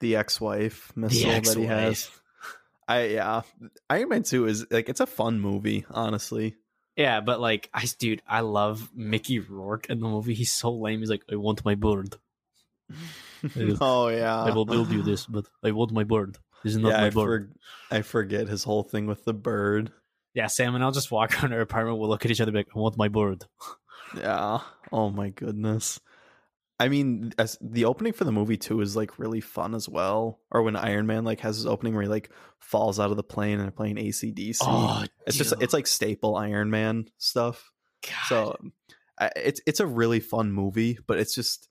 The 0.00 0.16
ex-wife 0.16 0.92
the 0.94 1.00
missile 1.00 1.30
that 1.30 1.56
he 1.56 1.64
has. 1.66 1.88
ex-wife. 2.04 2.22
I 2.88 3.02
yeah. 3.04 3.42
Iron 3.88 4.08
Man 4.08 4.22
2 4.24 4.46
is 4.46 4.66
like 4.70 4.88
it's 4.88 4.98
a 5.00 5.06
fun 5.06 5.38
movie, 5.40 5.84
honestly. 5.90 6.56
Yeah, 6.96 7.20
but 7.20 7.38
like, 7.40 7.70
I 7.72 7.86
dude, 7.98 8.22
I 8.26 8.40
love 8.40 8.90
Mickey 8.94 9.38
Rourke 9.38 9.88
in 9.88 10.00
the 10.00 10.08
movie. 10.08 10.34
He's 10.34 10.52
so 10.52 10.72
lame. 10.72 10.98
He's 10.98 11.10
like, 11.10 11.22
I 11.30 11.36
want 11.36 11.64
my 11.64 11.76
bird. 11.76 12.16
oh 13.80 14.08
yeah. 14.08 14.42
I 14.42 14.50
will 14.50 14.64
build 14.66 14.90
you 14.90 15.02
this, 15.02 15.26
but 15.26 15.46
I 15.62 15.70
want 15.70 15.92
my 15.92 16.04
bird. 16.04 16.36
Is 16.64 16.76
not 16.76 16.90
yeah, 16.90 17.00
my 17.00 17.06
I, 17.06 17.10
for, 17.10 17.50
I 17.90 18.02
forget 18.02 18.48
his 18.48 18.64
whole 18.64 18.82
thing 18.82 19.06
with 19.06 19.24
the 19.24 19.32
bird. 19.32 19.92
Yeah, 20.34 20.46
Sam 20.46 20.74
and 20.74 20.84
I'll 20.84 20.92
just 20.92 21.10
walk 21.10 21.32
around 21.42 21.52
our 21.52 21.60
apartment. 21.60 21.98
We'll 21.98 22.08
look 22.08 22.24
at 22.24 22.30
each 22.30 22.40
other, 22.40 22.52
be 22.52 22.58
like, 22.58 22.68
I 22.74 22.78
want 22.78 22.96
my 22.96 23.08
bird. 23.08 23.44
Yeah. 24.16 24.60
Oh 24.92 25.10
my 25.10 25.30
goodness. 25.30 26.00
I 26.80 26.88
mean, 26.88 27.32
as 27.38 27.58
the 27.60 27.84
opening 27.84 28.14
for 28.14 28.24
the 28.24 28.32
movie 28.32 28.56
too 28.56 28.80
is 28.80 28.96
like 28.96 29.18
really 29.18 29.40
fun 29.40 29.74
as 29.74 29.88
well. 29.88 30.40
Or 30.50 30.62
when 30.62 30.76
Iron 30.76 31.06
Man 31.06 31.24
like 31.24 31.40
has 31.40 31.56
his 31.56 31.66
opening 31.66 31.92
where 31.92 32.02
he 32.02 32.08
like 32.08 32.30
falls 32.58 32.98
out 32.98 33.10
of 33.10 33.18
the 33.18 33.22
plane 33.22 33.54
and 33.54 33.64
they're 33.64 33.70
playing 33.70 33.96
ACDC. 33.96 34.58
Oh, 34.62 35.04
it's 35.26 35.36
just 35.36 35.52
it's 35.60 35.74
like 35.74 35.86
staple 35.86 36.36
Iron 36.36 36.70
Man 36.70 37.06
stuff. 37.18 37.70
God. 38.02 38.28
So 38.28 38.56
I, 39.18 39.30
it's 39.36 39.60
it's 39.66 39.80
a 39.80 39.86
really 39.86 40.20
fun 40.20 40.52
movie, 40.52 40.98
but 41.06 41.18
it's 41.18 41.34
just 41.34 41.68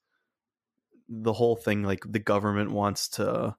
the 1.09 1.33
whole 1.33 1.55
thing 1.55 1.81
like 1.81 2.03
the 2.07 2.19
government 2.19 2.71
wants 2.71 3.09
to 3.09 3.55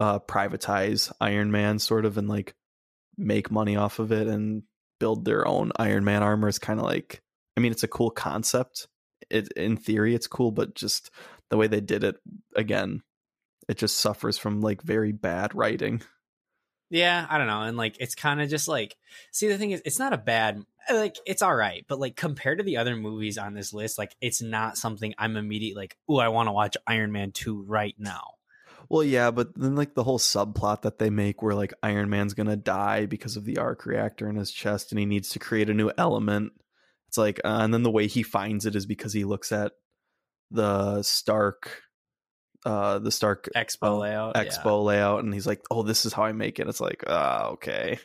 uh 0.00 0.18
privatize 0.20 1.12
Iron 1.20 1.50
Man 1.50 1.78
sort 1.78 2.04
of 2.04 2.18
and 2.18 2.28
like 2.28 2.54
make 3.16 3.50
money 3.50 3.76
off 3.76 3.98
of 3.98 4.12
it 4.12 4.26
and 4.26 4.62
build 5.00 5.24
their 5.24 5.46
own 5.46 5.72
Iron 5.76 6.04
Man 6.04 6.22
armor 6.22 6.48
is 6.48 6.58
kind 6.58 6.80
of 6.80 6.86
like 6.86 7.22
I 7.56 7.60
mean 7.60 7.72
it's 7.72 7.82
a 7.82 7.88
cool 7.88 8.10
concept. 8.10 8.88
It 9.30 9.52
in 9.56 9.76
theory 9.76 10.14
it's 10.14 10.26
cool, 10.26 10.50
but 10.50 10.74
just 10.74 11.10
the 11.50 11.56
way 11.56 11.66
they 11.66 11.80
did 11.80 12.04
it 12.04 12.16
again, 12.56 13.02
it 13.68 13.78
just 13.78 13.98
suffers 13.98 14.38
from 14.38 14.60
like 14.60 14.82
very 14.82 15.12
bad 15.12 15.54
writing. 15.54 16.02
Yeah, 16.90 17.26
I 17.28 17.38
don't 17.38 17.46
know. 17.46 17.62
And 17.62 17.76
like 17.76 17.96
it's 18.00 18.14
kind 18.14 18.40
of 18.40 18.48
just 18.48 18.68
like 18.68 18.96
see 19.32 19.48
the 19.48 19.58
thing 19.58 19.70
is 19.70 19.82
it's 19.84 19.98
not 19.98 20.12
a 20.12 20.18
bad 20.18 20.62
like 20.92 21.16
it's 21.26 21.42
all 21.42 21.54
right, 21.54 21.84
but 21.88 21.98
like 21.98 22.16
compared 22.16 22.58
to 22.58 22.64
the 22.64 22.76
other 22.76 22.96
movies 22.96 23.38
on 23.38 23.54
this 23.54 23.72
list, 23.72 23.98
like 23.98 24.14
it's 24.20 24.42
not 24.42 24.76
something 24.76 25.14
I'm 25.18 25.36
immediately 25.36 25.82
like, 25.82 25.96
"Oh, 26.08 26.18
I 26.18 26.28
want 26.28 26.48
to 26.48 26.52
watch 26.52 26.76
Iron 26.86 27.12
Man 27.12 27.32
2 27.32 27.62
right 27.62 27.94
now." 27.98 28.33
Well, 28.88 29.02
yeah, 29.02 29.30
but 29.30 29.54
then 29.58 29.76
like 29.76 29.94
the 29.94 30.04
whole 30.04 30.18
subplot 30.18 30.82
that 30.82 30.98
they 30.98 31.10
make 31.10 31.42
where 31.42 31.54
like 31.54 31.72
Iron 31.82 32.10
Man's 32.10 32.34
gonna 32.34 32.56
die 32.56 33.06
because 33.06 33.36
of 33.36 33.44
the 33.44 33.58
arc 33.58 33.86
reactor 33.86 34.28
in 34.28 34.36
his 34.36 34.50
chest 34.50 34.92
and 34.92 34.98
he 34.98 35.06
needs 35.06 35.30
to 35.30 35.38
create 35.38 35.70
a 35.70 35.74
new 35.74 35.90
element. 35.96 36.52
It's 37.08 37.18
like, 37.18 37.40
uh, 37.44 37.58
and 37.60 37.72
then 37.72 37.82
the 37.82 37.90
way 37.90 38.06
he 38.06 38.22
finds 38.22 38.66
it 38.66 38.74
is 38.76 38.86
because 38.86 39.12
he 39.12 39.24
looks 39.24 39.52
at 39.52 39.72
the 40.50 41.02
Stark, 41.02 41.82
uh, 42.66 42.98
the 42.98 43.10
Stark 43.12 43.48
Expo 43.56 43.88
Oh, 43.88 43.98
layout. 43.98 44.34
Expo 44.34 44.84
layout, 44.84 45.22
and 45.24 45.32
he's 45.32 45.46
like, 45.46 45.62
"Oh, 45.70 45.82
this 45.82 46.04
is 46.06 46.12
how 46.12 46.24
I 46.24 46.32
make 46.32 46.58
it." 46.58 46.68
It's 46.68 46.80
like, 46.80 47.04
ah, 47.06 47.48
okay. 47.50 47.98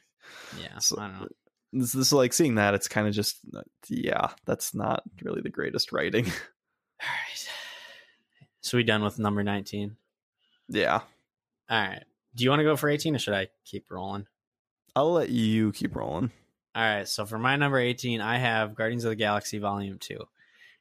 Yeah. 0.58 0.68
yeah 0.74 0.78
So- 0.80 0.98
I 1.00 1.08
don't 1.08 1.22
know. 1.22 1.28
This, 1.72 1.92
this 1.92 2.08
is 2.08 2.14
like 2.14 2.34
seeing 2.34 2.56
that. 2.56 2.74
It's 2.74 2.88
kind 2.88 3.08
of 3.08 3.14
just, 3.14 3.38
uh, 3.56 3.62
yeah, 3.90 4.30
that's 4.46 4.74
not 4.74 5.04
really 5.22 5.42
the 5.42 5.50
greatest 5.52 5.92
writing. 5.92 6.26
All 6.26 6.32
right. 7.08 7.50
So 8.62 8.78
we 8.78 8.84
done 8.84 9.04
with 9.04 9.20
number 9.20 9.44
19. 9.44 9.96
Yeah, 10.70 11.02
All 11.70 11.82
right. 11.82 12.04
Do 12.36 12.44
you 12.44 12.50
want 12.50 12.60
to 12.60 12.64
go 12.64 12.76
for 12.76 12.90
18 12.90 13.16
or 13.16 13.20
should 13.20 13.34
I 13.34 13.48
keep 13.66 13.90
rolling? 13.90 14.28
I'll 14.96 15.12
let 15.12 15.30
you 15.30 15.72
keep 15.72 15.96
rolling. 15.96 16.32
All 16.76 16.84
right, 16.84 17.08
so 17.08 17.26
for 17.26 17.40
my 17.40 17.56
number 17.56 17.80
18, 17.80 18.22
I 18.22 18.38
have 18.38 18.76
Guardians 18.76 19.04
of 19.04 19.10
the 19.10 19.16
Galaxy 19.16 19.58
Volume 19.58 19.98
2. 19.98 20.20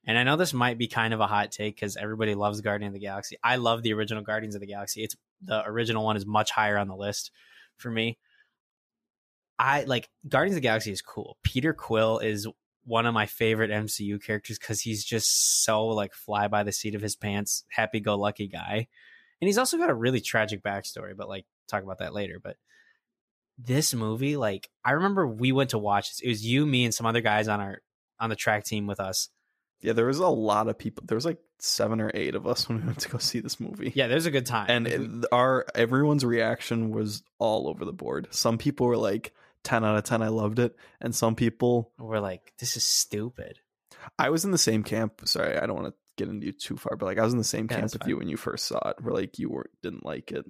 And 0.07 0.17
I 0.17 0.23
know 0.23 0.37
this 0.37 0.55
might 0.55 0.79
be 0.79 0.87
kind 0.87 1.13
of 1.13 1.21
a 1.21 1.27
hot 1.27 1.51
take 1.51 1.77
because 1.77 1.97
everybody 1.97 2.35
loves 2.35 2.61
Guardians 2.61 2.91
of 2.91 3.01
the 3.01 3.07
Galaxy. 3.07 3.37
I 3.43 3.57
love 3.57 3.83
the 3.83 3.95
original 3.95 4.23
Guardians 4.23 4.55
of 4.55 4.61
the 4.61 4.67
Galaxy. 4.67 5.03
It's 5.03 5.17
the 5.43 5.63
original 5.67 6.05
one 6.05 6.17
is 6.17 6.27
much 6.27 6.51
higher 6.51 6.79
on 6.79 6.89
the 6.89 6.97
list 6.97 7.31
for 7.77 7.91
me. 7.91 8.19
I 9.59 9.85
like 9.85 10.09
Guardians 10.29 10.57
of 10.57 10.63
the 10.63 10.69
Galaxy 10.69 10.93
is 10.93 11.03
cool. 11.03 11.37
Peter 11.43 11.73
Quill 11.73 12.19
is 12.19 12.47
one 12.85 13.07
of 13.07 13.13
my 13.13 13.27
favorite 13.27 13.71
MCU 13.71 14.23
characters 14.23 14.59
because 14.59 14.81
he's 14.81 15.05
just 15.05 15.65
so 15.65 15.87
like 15.87 16.15
fly 16.15 16.49
by 16.49 16.63
the 16.63 16.73
seat 16.73 16.95
of 16.95 17.03
his 17.03 17.17
pants, 17.17 17.65
happy 17.69 18.01
go 18.01 18.17
lucky 18.17 18.47
guy. 18.47 18.89
And 19.41 19.47
he's 19.49 19.59
also 19.59 19.79
got 19.79 19.91
a 19.91 19.95
really 19.95 20.21
tragic 20.21 20.63
backstory, 20.63 21.17
but 21.17 21.29
like 21.29 21.45
talk 21.69 21.83
about 21.83 21.99
that 21.99 22.13
later. 22.15 22.41
But 22.43 22.57
this 23.59 23.95
movie, 23.95 24.37
like 24.37 24.69
I 24.85 24.93
remember 24.93 25.27
we 25.27 25.53
went 25.53 25.71
to 25.71 25.79
watch 25.79 26.11
this. 26.11 26.21
It 26.21 26.29
was 26.29 26.45
you, 26.47 26.67
me, 26.67 26.85
and 26.85 26.95
some 26.95 27.07
other 27.07 27.21
guys 27.21 27.49
on 27.49 27.61
our 27.61 27.81
on 28.21 28.31
the 28.31 28.37
track 28.37 28.65
team 28.65 28.87
with 28.87 29.01
us. 29.01 29.29
Yeah, 29.81 29.93
there 29.93 30.07
was 30.07 30.19
a 30.19 30.27
lot 30.29 30.69
of 30.69 30.77
people. 30.79 31.05
There 31.07 31.15
was 31.17 31.25
like 31.25 31.39
seven 31.61 32.01
or 32.01 32.11
eight 32.15 32.35
of 32.35 32.47
us 32.47 32.69
when 32.69 32.81
we 32.81 32.87
went 32.87 32.99
to 33.01 33.09
go 33.09 33.19
see 33.19 33.39
this 33.41 33.61
movie. 33.61 33.93
Yeah, 33.95 34.09
there's 34.09 34.27
a 34.27 34.31
good 34.33 34.47
time. 34.47 34.67
and 34.69 34.87
it- 34.89 35.25
our 35.33 35.67
everyone's 35.75 36.25
reaction 36.25 36.91
was 36.91 37.23
all 37.39 37.69
over 37.69 37.85
the 37.85 37.93
board. 37.93 38.27
Some 38.31 38.59
people 38.59 38.87
were 38.87 38.97
like 38.97 39.33
10 39.65 39.85
out 39.85 39.97
of 39.97 40.05
10 40.05 40.23
I 40.23 40.29
loved 40.29 40.59
it 40.61 40.77
and 41.01 41.15
some 41.15 41.35
people 41.35 41.93
we're 41.99 42.21
like, 42.21 42.53
this 42.59 42.77
is 42.77 42.85
stupid. 42.87 43.59
I 44.19 44.31
was 44.31 44.45
in 44.45 44.51
the 44.53 44.59
same 44.59 44.83
camp. 44.85 45.21
Sorry, 45.27 45.57
I 45.59 45.67
don't 45.67 45.77
want 45.77 45.89
to 45.89 45.95
get 46.19 46.29
into 46.29 46.47
you 46.47 46.53
too 46.53 46.77
far, 46.77 46.97
but 46.97 47.07
like 47.07 47.19
I 47.19 47.25
was 47.25 47.33
in 47.33 47.39
the 47.39 47.45
same 47.45 47.69
Yeah, 47.71 47.81
camp 47.81 47.93
with 47.93 48.03
fine. 48.03 48.11
you 48.11 48.17
when 48.19 48.29
you 48.29 48.37
first 48.37 48.67
saw 48.67 48.79
it. 48.91 48.97
Where 49.01 49.15
like 49.15 49.39
you 49.39 49.51
were 49.51 49.71
didn't 49.83 50.05
like 50.05 50.33
it. 50.33 50.45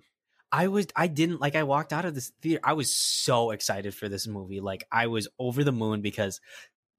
I 0.50 0.68
was 0.68 0.86
I 0.96 1.08
didn't 1.08 1.40
like 1.40 1.56
I 1.56 1.64
walked 1.64 1.92
out 1.92 2.04
of 2.06 2.14
this 2.14 2.32
theater. 2.40 2.60
I 2.64 2.72
was 2.72 2.94
so 2.94 3.50
excited 3.50 3.94
for 3.94 4.08
this 4.08 4.26
movie. 4.26 4.60
Like 4.60 4.84
I 4.90 5.08
was 5.08 5.28
over 5.38 5.62
the 5.62 5.72
moon 5.72 6.00
because 6.00 6.40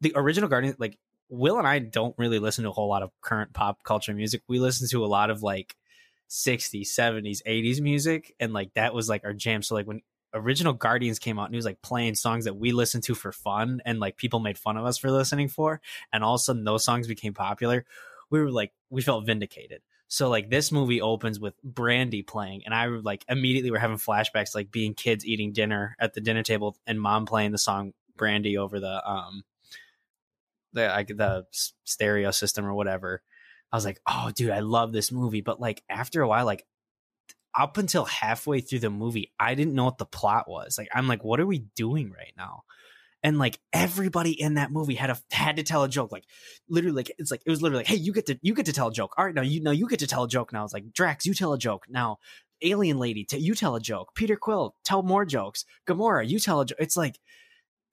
the 0.01 0.13
original 0.15 0.49
Guardian 0.49 0.75
like 0.77 0.97
Will 1.29 1.57
and 1.57 1.67
I 1.67 1.79
don't 1.79 2.15
really 2.17 2.39
listen 2.39 2.63
to 2.63 2.69
a 2.69 2.73
whole 2.73 2.89
lot 2.89 3.03
of 3.03 3.11
current 3.21 3.53
pop 3.53 3.83
culture 3.83 4.13
music. 4.13 4.43
We 4.47 4.59
listen 4.59 4.87
to 4.89 5.03
a 5.03 5.07
lot 5.07 5.29
of 5.29 5.43
like 5.43 5.75
60s, 6.29 6.85
70s, 6.85 7.41
80s 7.45 7.81
music 7.81 8.35
and 8.39 8.53
like 8.53 8.73
that 8.75 8.93
was 8.93 9.09
like 9.09 9.23
our 9.23 9.33
jam. 9.33 9.61
So 9.63 9.75
like 9.75 9.87
when 9.87 10.01
original 10.33 10.73
Guardians 10.73 11.17
came 11.17 11.39
out 11.39 11.45
and 11.45 11.53
he 11.53 11.57
was 11.57 11.65
like 11.65 11.81
playing 11.81 12.15
songs 12.15 12.45
that 12.45 12.55
we 12.55 12.71
listened 12.71 13.03
to 13.05 13.15
for 13.15 13.31
fun 13.31 13.81
and 13.85 13.99
like 13.99 14.15
people 14.15 14.39
made 14.39 14.59
fun 14.59 14.77
of 14.77 14.85
us 14.85 14.99
for 14.99 15.09
listening 15.11 15.47
for 15.49 15.81
and 16.13 16.23
all 16.23 16.35
of 16.35 16.39
a 16.39 16.43
sudden 16.43 16.63
those 16.63 16.83
songs 16.83 17.07
became 17.07 17.33
popular. 17.33 17.85
We 18.29 18.39
were 18.39 18.51
like 18.51 18.71
we 18.89 19.01
felt 19.01 19.25
vindicated. 19.25 19.81
So 20.07 20.27
like 20.27 20.49
this 20.49 20.71
movie 20.71 21.01
opens 21.01 21.39
with 21.39 21.53
Brandy 21.63 22.23
playing, 22.23 22.63
and 22.65 22.73
I 22.73 22.87
like 22.87 23.23
immediately 23.29 23.71
were 23.71 23.77
having 23.77 23.97
flashbacks 23.97 24.55
like 24.55 24.71
being 24.71 24.93
kids 24.93 25.25
eating 25.25 25.53
dinner 25.53 25.95
at 25.99 26.13
the 26.13 26.21
dinner 26.21 26.43
table 26.43 26.77
and 26.87 26.99
mom 26.99 27.25
playing 27.25 27.51
the 27.51 27.57
song 27.57 27.93
Brandy 28.17 28.57
over 28.57 28.79
the 28.79 29.07
um 29.07 29.43
the 30.73 30.87
like 30.87 31.07
the 31.07 31.45
stereo 31.83 32.31
system 32.31 32.65
or 32.65 32.73
whatever. 32.73 33.21
I 33.71 33.77
was 33.77 33.85
like, 33.85 33.99
oh 34.07 34.31
dude, 34.33 34.49
I 34.49 34.59
love 34.61 34.91
this 34.91 35.11
movie. 35.11 35.41
But 35.41 35.59
like 35.59 35.83
after 35.89 36.21
a 36.21 36.27
while, 36.27 36.45
like 36.45 36.65
up 37.57 37.77
until 37.77 38.05
halfway 38.05 38.61
through 38.61 38.79
the 38.79 38.89
movie, 38.89 39.31
I 39.39 39.55
didn't 39.55 39.75
know 39.75 39.85
what 39.85 39.97
the 39.97 40.05
plot 40.05 40.49
was. 40.49 40.77
Like 40.77 40.89
I'm 40.93 41.07
like, 41.07 41.23
what 41.23 41.39
are 41.39 41.45
we 41.45 41.65
doing 41.75 42.11
right 42.11 42.33
now? 42.37 42.63
And 43.23 43.37
like 43.37 43.59
everybody 43.73 44.31
in 44.31 44.55
that 44.55 44.71
movie 44.71 44.95
had 44.95 45.09
a 45.09 45.17
had 45.31 45.57
to 45.57 45.63
tell 45.63 45.83
a 45.83 45.89
joke 45.89 46.11
like 46.11 46.25
literally 46.69 46.95
like 46.95 47.11
it's 47.17 47.31
like 47.31 47.41
it 47.45 47.49
was 47.49 47.61
literally 47.61 47.79
like 47.81 47.87
hey 47.87 47.95
you 47.95 48.13
get 48.13 48.25
to 48.27 48.39
you 48.41 48.53
get 48.53 48.65
to 48.65 48.73
tell 48.73 48.87
a 48.87 48.93
joke. 48.93 49.13
All 49.17 49.25
right 49.25 49.35
now 49.35 49.41
you 49.41 49.61
know 49.61 49.71
you 49.71 49.87
get 49.87 49.99
to 49.99 50.07
tell 50.07 50.23
a 50.23 50.29
joke. 50.29 50.53
Now 50.53 50.63
it's 50.63 50.73
like 50.73 50.93
drax 50.93 51.25
you 51.25 51.33
tell 51.33 51.53
a 51.53 51.57
joke. 51.57 51.85
Now 51.89 52.17
alien 52.61 52.97
lady 52.97 53.23
t- 53.23 53.37
you 53.37 53.55
tell 53.55 53.75
a 53.75 53.79
joke. 53.81 54.13
Peter 54.15 54.35
quill 54.35 54.75
tell 54.83 55.01
more 55.03 55.25
jokes. 55.25 55.65
Gamora 55.87 56.27
you 56.27 56.39
tell 56.39 56.61
a 56.61 56.65
joke 56.65 56.77
it's 56.79 56.97
like 56.97 57.19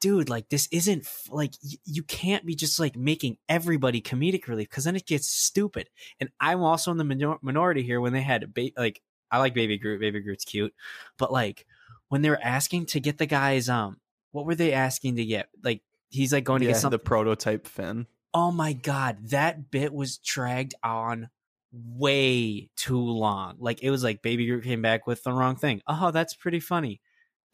dude 0.00 0.28
like 0.28 0.48
this 0.48 0.68
isn't 0.72 1.00
f- 1.04 1.28
like 1.30 1.52
y- 1.64 1.78
you 1.84 2.02
can't 2.02 2.44
be 2.44 2.54
just 2.54 2.78
like 2.78 2.96
making 2.96 3.38
everybody 3.48 4.00
comedic 4.00 4.46
relief 4.46 4.68
because 4.68 4.84
then 4.84 4.96
it 4.96 5.06
gets 5.06 5.28
stupid. 5.28 5.88
And 6.20 6.28
i'm 6.40 6.62
also 6.62 6.90
in 6.90 6.98
the 6.98 7.04
minor- 7.04 7.38
minority 7.42 7.82
here 7.82 8.00
when 8.00 8.12
they 8.12 8.20
had 8.20 8.52
ba- 8.52 8.70
like 8.76 9.00
i 9.30 9.38
like 9.38 9.54
baby 9.54 9.78
groot 9.78 10.00
baby 10.00 10.20
groot's 10.20 10.44
cute 10.44 10.74
but 11.18 11.32
like 11.32 11.66
when 12.08 12.22
they 12.22 12.30
were 12.30 12.38
asking 12.42 12.86
to 12.86 13.00
get 13.00 13.18
the 13.18 13.26
guys 13.26 13.68
um 13.68 13.96
what 14.36 14.46
were 14.46 14.54
they 14.54 14.72
asking 14.72 15.16
to 15.16 15.24
get? 15.24 15.48
Like 15.64 15.80
he's 16.10 16.32
like 16.32 16.44
going 16.44 16.60
to 16.60 16.66
yeah, 16.66 16.72
get 16.72 16.80
something. 16.80 16.98
the 16.98 17.02
prototype 17.02 17.66
fin. 17.66 18.06
oh 18.34 18.52
my 18.52 18.74
god, 18.74 19.30
that 19.30 19.70
bit 19.70 19.92
was 19.92 20.18
dragged 20.18 20.74
on 20.82 21.30
way 21.72 22.68
too 22.76 23.00
long. 23.00 23.56
Like 23.58 23.82
it 23.82 23.90
was 23.90 24.04
like 24.04 24.20
Baby 24.20 24.46
Groot 24.46 24.64
came 24.64 24.82
back 24.82 25.06
with 25.06 25.22
the 25.22 25.32
wrong 25.32 25.56
thing. 25.56 25.80
Oh, 25.88 26.10
that's 26.10 26.34
pretty 26.34 26.60
funny. 26.60 27.00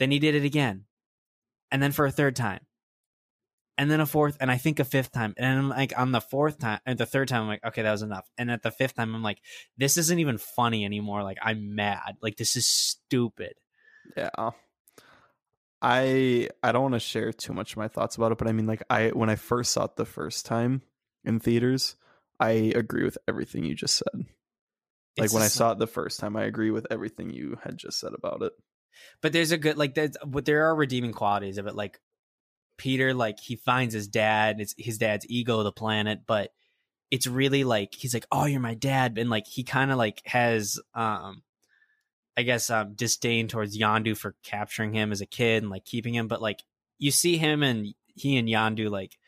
Then 0.01 0.11
he 0.11 0.19
did 0.19 0.35
it 0.35 0.45
again, 0.45 0.87
and 1.71 1.81
then 1.81 1.93
for 1.93 2.05
a 2.05 2.11
third 2.11 2.35
time, 2.35 2.67
and 3.79 3.89
then 3.89 4.01
a 4.01 4.07
fourth, 4.07 4.37
and 4.41 4.51
I 4.51 4.59
think 4.59 4.81
a 4.81 4.85
fifth 4.85 5.13
time. 5.13 5.35
And 5.37 5.47
I'm 5.47 5.69
like 5.69 5.97
on 5.97 6.11
the 6.11 6.21
fourth 6.21 6.59
time 6.59 6.81
and 6.85 6.99
the 6.99 7.07
third 7.07 7.29
time, 7.29 7.43
I'm 7.43 7.49
like, 7.49 7.65
okay, 7.65 7.83
that 7.83 7.93
was 7.93 8.03
enough. 8.03 8.29
And 8.37 8.51
at 8.51 8.63
the 8.63 8.73
fifth 8.73 8.97
time, 8.97 9.15
I'm 9.15 9.23
like, 9.23 9.39
this 9.79 9.97
isn't 9.97 10.19
even 10.19 10.39
funny 10.39 10.85
anymore. 10.85 11.23
Like 11.23 11.39
I'm 11.41 11.77
mad. 11.77 12.17
Like 12.21 12.37
this 12.37 12.57
is 12.57 12.67
stupid. 12.67 13.55
Yeah. 14.17 14.51
I 15.83 16.49
I 16.63 16.73
don't 16.73 16.83
want 16.83 16.95
to 16.95 17.01
share 17.01 17.33
too 17.33 17.53
much 17.53 17.73
of 17.73 17.79
my 17.79 17.89
thoughts 17.89 18.17
about 18.17 18.33
it, 18.33 18.39
but 18.39 18.49
I 18.49 18.53
mean 18.53 18.67
like 18.67 18.83
I 18.89 19.09
when 19.09 19.29
I 19.29 19.37
first 19.37 19.73
saw 19.73 19.85
it 19.85 19.97
the 19.97 20.05
first 20.07 20.47
time 20.47 20.83
in 21.25 21.41
theaters, 21.41 21.97
I 22.41 22.51
agree 22.75 23.05
with 23.05 23.19
everything 23.29 23.65
you 23.65 23.75
just 23.75 23.97
said. 23.97 24.27
Like 25.19 25.27
It's 25.27 25.35
when 25.35 25.43
I 25.43 25.49
saw 25.49 25.73
it 25.73 25.79
the 25.79 25.87
first 25.87 26.21
time, 26.21 26.37
I 26.37 26.45
agree 26.45 26.71
with 26.71 26.87
everything 26.91 27.31
you 27.31 27.59
had 27.65 27.77
just 27.77 27.99
said 27.99 28.13
about 28.15 28.43
it. 28.43 28.53
but 29.21 29.33
there's 29.33 29.53
a 29.53 29.59
good 29.59 29.77
like 29.77 29.95
there's 29.95 30.17
but 30.25 30.45
there 30.45 30.67
are 30.67 30.75
redeeming 30.75 31.13
qualities 31.13 31.59
of 31.59 31.67
it 31.67 31.75
like 31.75 31.99
peter 32.79 33.13
like 33.15 33.39
he 33.41 33.57
finds 33.57 33.93
his 33.95 34.09
dad 34.09 34.61
it's 34.61 34.75
his 34.79 34.99
dad's 34.99 35.27
ego 35.29 35.63
the 35.63 35.73
planet 35.73 36.21
but 36.27 36.53
it's 37.11 37.27
really 37.27 37.65
like 37.65 37.95
he's 37.95 38.15
like 38.15 38.27
oh 38.33 38.47
you're 38.47 38.61
my 38.61 38.75
dad 38.75 39.19
and 39.19 39.29
like 39.31 39.47
he 39.47 39.63
kind 39.65 39.91
of 39.91 39.99
like 39.99 40.23
has 40.25 40.81
um 40.95 41.43
i 42.37 42.43
guess 42.43 42.71
um 42.71 42.95
disdain 42.95 43.49
towards 43.49 43.79
Yondu 43.79 44.17
for 44.17 44.35
capturing 44.43 44.93
him 44.95 45.13
as 45.13 45.21
a 45.21 45.27
kid 45.27 45.63
and 45.63 45.71
like 45.71 45.85
keeping 45.85 46.15
him 46.15 46.29
but 46.29 46.43
like 46.43 46.63
you 46.99 47.11
see 47.11 47.37
him 47.37 47.63
and 47.63 47.95
he 48.15 48.37
and 48.37 48.49
Yondu 48.49 48.91
like 48.91 49.19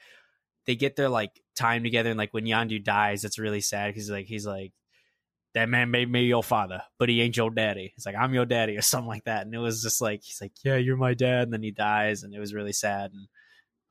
they 0.67 0.77
get 0.77 0.97
their 0.97 1.09
like 1.09 1.41
time 1.57 1.83
together 1.83 2.11
and 2.11 2.19
like 2.19 2.33
when 2.33 2.45
Yondu 2.45 2.83
dies 2.83 3.25
it's 3.25 3.39
really 3.39 3.61
sad 3.61 3.93
because 3.93 4.11
like 4.11 4.27
he's 4.27 4.47
like 4.47 4.73
that 5.55 5.69
man 5.69 5.93
made 5.93 6.11
me 6.11 6.25
your 6.25 6.43
father, 6.43 6.83
but 6.99 7.09
he 7.09 7.21
ain't 7.23 7.37
your 7.37 7.49
daddy. 7.49 7.93
It's 7.97 8.05
like 8.05 8.17
I'm 8.17 8.35
your 8.35 8.45
daddy 8.45 8.77
or 8.77 8.83
something 8.83 9.07
like 9.07 9.23
that. 9.27 9.43
And 9.47 9.55
it 9.55 9.59
was 9.59 9.85
just 9.85 10.01
like 10.01 10.25
he's 10.25 10.41
like, 10.41 10.51
yeah, 10.65 10.75
you're 10.75 10.97
my 10.97 11.15
dad, 11.15 11.45
and 11.45 11.53
then 11.53 11.63
he 11.63 11.71
dies, 11.71 12.25
and 12.25 12.35
it 12.35 12.41
was 12.41 12.53
really 12.53 12.73
sad. 12.73 13.13
And 13.13 13.29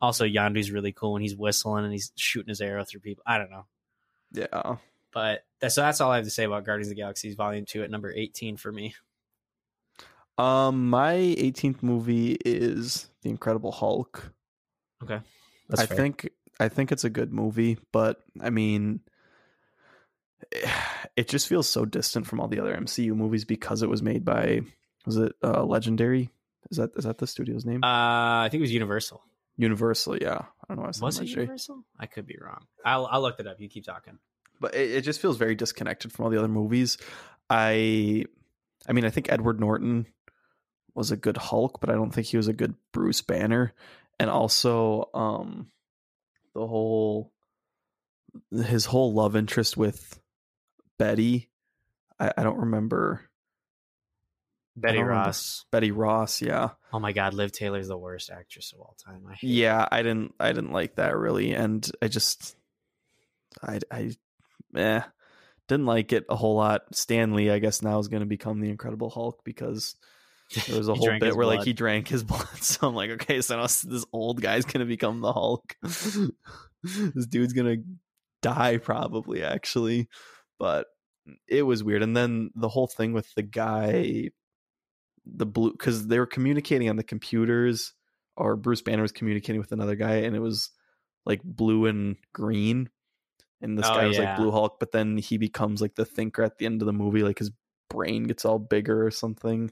also 0.01 0.25
Yondu's 0.25 0.71
really 0.71 0.91
cool 0.91 1.13
when 1.13 1.21
he's 1.21 1.37
whistling 1.37 1.85
and 1.85 1.93
he's 1.93 2.11
shooting 2.17 2.49
his 2.49 2.59
arrow 2.59 2.83
through 2.83 2.99
people. 2.99 3.23
I 3.25 3.37
don't 3.37 3.49
know, 3.49 3.65
Yeah. 4.33 4.75
but 5.13 5.45
so 5.69 5.81
that's 5.81 6.01
all 6.01 6.11
I 6.11 6.17
have 6.17 6.25
to 6.25 6.31
say 6.31 6.43
about 6.43 6.65
Guardians 6.65 6.87
of 6.87 6.95
the 6.95 7.01
Galaxy 7.01 7.33
Volume 7.35 7.65
Two 7.65 7.83
at 7.83 7.91
number 7.91 8.11
18 8.11 8.57
for 8.57 8.71
me. 8.71 8.95
Um 10.37 10.89
my 10.89 11.13
18th 11.15 11.83
movie 11.83 12.37
is 12.43 13.07
The 13.21 13.29
Incredible 13.29 13.71
Hulk. 13.71 14.31
Okay, 15.03 15.19
that's 15.69 15.81
I 15.81 15.85
fair. 15.85 15.97
think 15.97 16.29
I 16.59 16.69
think 16.69 16.91
it's 16.91 17.03
a 17.03 17.09
good 17.09 17.31
movie, 17.31 17.77
but 17.91 18.21
I 18.41 18.49
mean 18.49 19.01
it 21.15 21.27
just 21.29 21.47
feels 21.47 21.69
so 21.69 21.85
distant 21.85 22.25
from 22.27 22.39
all 22.39 22.47
the 22.47 22.59
other 22.59 22.75
MCU 22.75 23.15
movies 23.15 23.45
because 23.45 23.81
it 23.83 23.89
was 23.89 24.01
made 24.01 24.25
by 24.25 24.61
was 25.05 25.17
it 25.17 25.33
uh 25.43 25.63
Legendary? 25.63 26.29
Is 26.71 26.77
that 26.77 26.91
is 26.95 27.03
that 27.03 27.17
the 27.17 27.27
studio's 27.27 27.65
name? 27.65 27.83
uh, 27.83 28.43
I 28.43 28.47
think 28.49 28.59
it 28.59 28.63
was 28.63 28.71
Universal. 28.73 29.21
Universal, 29.57 30.17
yeah. 30.17 30.39
I 30.39 30.65
don't 30.67 30.77
know 30.77 30.83
why 30.83 30.87
I 30.89 30.91
said 30.91 31.03
Was 31.03 31.19
it. 31.19 31.27
Universal? 31.27 31.83
I 31.99 32.07
could 32.07 32.25
be 32.25 32.37
wrong. 32.41 32.65
I'll 32.83 33.05
I'll 33.05 33.21
look 33.21 33.39
it 33.39 33.45
up. 33.45 33.59
You 33.59 33.69
keep 33.69 33.85
talking. 33.85 34.17
But 34.63 34.75
it, 34.75 34.91
it 34.91 35.01
just 35.01 35.19
feels 35.19 35.35
very 35.35 35.55
disconnected 35.55 36.13
from 36.13 36.23
all 36.23 36.31
the 36.31 36.39
other 36.39 36.47
movies. 36.47 36.97
I 37.49 38.23
I 38.87 38.93
mean, 38.93 39.03
I 39.03 39.09
think 39.09 39.29
Edward 39.29 39.59
Norton 39.59 40.07
was 40.95 41.11
a 41.11 41.17
good 41.17 41.35
Hulk, 41.35 41.81
but 41.81 41.89
I 41.89 41.95
don't 41.95 42.11
think 42.11 42.27
he 42.27 42.37
was 42.37 42.47
a 42.47 42.53
good 42.53 42.75
Bruce 42.93 43.21
Banner. 43.21 43.73
And 44.21 44.29
also 44.29 45.09
um 45.13 45.67
the 46.55 46.65
whole 46.65 47.33
his 48.51 48.85
whole 48.85 49.13
love 49.13 49.35
interest 49.35 49.75
with 49.75 50.17
Betty. 50.97 51.49
I, 52.17 52.31
I 52.37 52.43
don't 52.43 52.59
remember 52.59 53.19
Betty 54.77 54.99
don't 54.99 55.07
remember. 55.07 55.25
Ross. 55.25 55.65
Betty 55.73 55.91
Ross, 55.91 56.41
yeah. 56.41 56.69
Oh 56.93 56.99
my 56.99 57.11
God, 57.11 57.33
Liv 57.33 57.51
Taylor's 57.51 57.89
the 57.89 57.97
worst 57.97 58.31
actress 58.31 58.71
of 58.71 58.79
all 58.79 58.95
time. 59.03 59.25
I 59.29 59.33
hate 59.33 59.49
Yeah, 59.49 59.85
I 59.91 60.03
didn't 60.03 60.35
I 60.39 60.53
didn't 60.53 60.71
like 60.71 60.95
that 60.95 61.17
really 61.17 61.53
and 61.53 61.85
I 62.01 62.07
just 62.07 62.55
I 63.61 63.81
I 63.91 64.11
eh 64.75 65.01
didn't 65.67 65.85
like 65.85 66.11
it 66.11 66.25
a 66.29 66.35
whole 66.35 66.55
lot. 66.55 66.81
Stan 66.93 67.33
Lee 67.33 67.49
I 67.49 67.59
guess 67.59 67.81
now 67.81 67.99
is 67.99 68.07
going 68.07 68.21
to 68.21 68.27
become 68.27 68.59
the 68.59 68.69
Incredible 68.69 69.09
Hulk 69.09 69.41
because 69.43 69.95
there 70.67 70.77
was 70.77 70.89
a 70.89 70.93
whole 70.93 71.19
bit 71.19 71.35
where 71.35 71.47
like 71.47 71.63
he 71.63 71.73
drank 71.73 72.07
his 72.07 72.23
blood. 72.23 72.61
So 72.61 72.87
I'm 72.87 72.95
like, 72.95 73.11
okay, 73.11 73.41
so 73.41 73.55
now 73.55 73.63
this 73.63 74.05
old 74.11 74.41
guy's 74.41 74.65
going 74.65 74.79
to 74.79 74.85
become 74.85 75.21
the 75.21 75.33
Hulk. 75.33 75.75
this 75.81 77.25
dude's 77.27 77.53
going 77.53 77.77
to 77.77 77.83
die 78.41 78.77
probably 78.77 79.43
actually. 79.43 80.09
But 80.59 80.87
it 81.47 81.63
was 81.63 81.83
weird 81.83 82.03
and 82.03 82.15
then 82.15 82.51
the 82.53 82.67
whole 82.67 82.87
thing 82.87 83.13
with 83.13 83.33
the 83.35 83.43
guy 83.43 84.29
the 85.25 85.45
blue 85.45 85.71
because 85.71 86.07
they 86.07 86.19
were 86.19 86.25
communicating 86.25 86.89
on 86.89 86.97
the 86.97 87.03
computers 87.03 87.93
or 88.35 88.57
bruce 88.57 88.81
banner 88.81 89.01
was 89.01 89.13
communicating 89.13 89.61
with 89.61 89.71
another 89.71 89.95
guy 89.95 90.15
and 90.15 90.35
it 90.35 90.41
was 90.41 90.71
like 91.25 91.41
blue 91.43 91.85
and 91.85 92.17
green 92.33 92.89
and 93.63 93.77
this 93.77 93.87
Oh, 93.87 93.95
guy 93.95 94.05
was 94.05 94.17
yeah. 94.17 94.25
like 94.31 94.37
blue 94.37 94.51
hulk 94.51 94.79
but 94.79 94.91
then 94.91 95.17
he 95.17 95.37
becomes 95.39 95.81
like 95.81 95.95
the 95.95 96.05
thinker 96.05 96.43
at 96.43 96.57
the 96.59 96.65
end 96.67 96.81
of 96.81 96.85
the 96.85 96.93
movie 96.93 97.23
like 97.23 97.39
his 97.39 97.49
brain 97.89 98.25
gets 98.25 98.45
all 98.45 98.59
bigger 98.59 99.05
or 99.05 99.09
something 99.11 99.71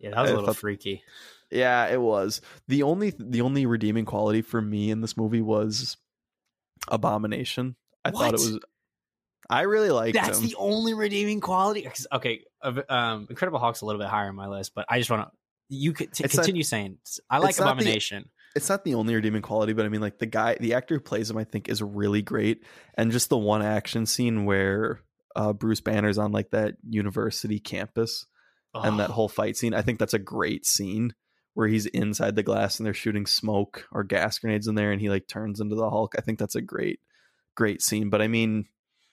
Yeah, 0.00 0.10
that 0.10 0.22
was 0.22 0.30
a 0.30 0.32
I 0.32 0.36
little 0.36 0.46
thought- 0.52 0.56
freaky. 0.56 1.02
yeah 1.50 1.86
it 1.86 2.00
was 2.00 2.40
the 2.68 2.82
only 2.82 3.12
the 3.18 3.42
only 3.42 3.66
redeeming 3.66 4.04
quality 4.06 4.42
for 4.42 4.60
me 4.60 4.90
in 4.90 5.00
this 5.00 5.16
movie 5.16 5.42
was 5.42 5.96
abomination 6.88 7.76
i 8.04 8.10
thought 8.10 8.28
it 8.28 8.32
was 8.32 8.58
i 9.50 9.62
really 9.62 9.90
liked 9.90 10.14
That's 10.14 10.38
him 10.38 10.46
the 10.46 10.54
only 10.56 10.94
redeeming 10.94 11.40
quality. 11.40 11.86
Okay, 12.12 12.44
um, 12.88 13.26
Incredible 13.28 13.58
Hulk's 13.58 13.82
a 13.82 13.86
little 13.86 14.00
bit 14.00 14.08
higher 14.08 14.28
on 14.28 14.34
my 14.34 14.48
list, 14.48 14.72
but 14.74 14.86
I 14.88 14.96
just 14.98 15.10
want 15.10 15.28
to. 15.28 15.30
You 15.68 15.92
could 15.92 16.12
t- 16.14 16.24
not- 16.24 16.30
continue 16.30 16.62
saying. 16.62 16.96
I 17.28 17.38
like 17.38 17.58
Abomination. 17.58 18.30
It's 18.54 18.68
not 18.68 18.84
the 18.84 18.94
only 18.94 19.14
redeeming 19.14 19.42
quality, 19.42 19.72
but 19.72 19.84
I 19.84 19.88
mean, 19.88 20.00
like 20.00 20.18
the 20.18 20.26
guy, 20.26 20.56
the 20.58 20.74
actor 20.74 20.94
who 20.94 21.00
plays 21.00 21.30
him, 21.30 21.36
I 21.36 21.44
think 21.44 21.68
is 21.68 21.82
really 21.82 22.22
great. 22.22 22.64
And 22.94 23.10
just 23.10 23.28
the 23.28 23.38
one 23.38 23.62
action 23.62 24.06
scene 24.06 24.44
where 24.44 25.00
uh, 25.34 25.52
Bruce 25.52 25.80
Banner's 25.80 26.18
on 26.18 26.32
like 26.32 26.50
that 26.50 26.76
university 26.88 27.58
campus 27.58 28.26
and 28.74 28.98
that 29.00 29.10
Oh, 29.10 29.12
whole 29.12 29.28
fight 29.28 29.56
scene, 29.56 29.74
I 29.74 29.82
think 29.82 29.98
that's 29.98 30.14
a 30.14 30.18
great 30.18 30.66
scene 30.66 31.14
where 31.54 31.68
he's 31.68 31.86
inside 31.86 32.36
the 32.36 32.42
glass 32.42 32.78
and 32.78 32.86
they're 32.86 32.94
shooting 32.94 33.26
smoke 33.26 33.86
or 33.92 34.02
gas 34.04 34.38
grenades 34.38 34.66
in 34.66 34.74
there 34.74 34.92
and 34.92 35.00
he 35.00 35.08
like 35.08 35.26
turns 35.26 35.60
into 35.60 35.76
the 35.76 35.90
Hulk. 35.90 36.14
I 36.18 36.20
think 36.20 36.38
that's 36.38 36.56
a 36.56 36.62
great, 36.62 37.00
great 37.56 37.82
scene. 37.82 38.10
But 38.10 38.22
I 38.22 38.28
mean, 38.28 38.66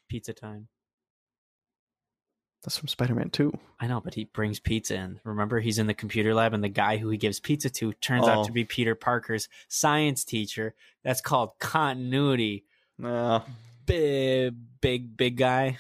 pizza 0.10 0.34
time. 0.34 0.68
That's 2.64 2.78
from 2.78 2.88
Spider 2.88 3.16
Man 3.16 3.30
2. 3.30 3.52
I 3.80 3.88
know, 3.88 4.00
but 4.02 4.14
he 4.14 4.26
brings 4.26 4.60
pizza 4.60 4.96
in. 4.96 5.20
Remember, 5.24 5.60
he's 5.60 5.80
in 5.80 5.88
the 5.88 5.94
computer 5.94 6.34
lab, 6.34 6.54
and 6.54 6.64
the 6.64 6.70
guy 6.70 6.98
who 6.98 7.10
he 7.10 7.18
gives 7.18 7.40
pizza 7.40 7.70
to 7.72 7.94
turns 7.94 8.26
Oh. 8.28 8.30
out 8.30 8.46
to 8.46 8.52
oh. 8.52 8.54
be 8.54 8.66
Peter 8.66 8.96
Parker's 8.96 9.50
science 9.68 10.24
teacher. 10.24 10.76
That's 11.04 11.22
called 11.22 11.58
continuity. 11.60 12.66
Nah, 12.98 13.42
Big, 13.86 14.54
big, 14.80 15.18
big 15.18 15.38
guy. 15.38 15.78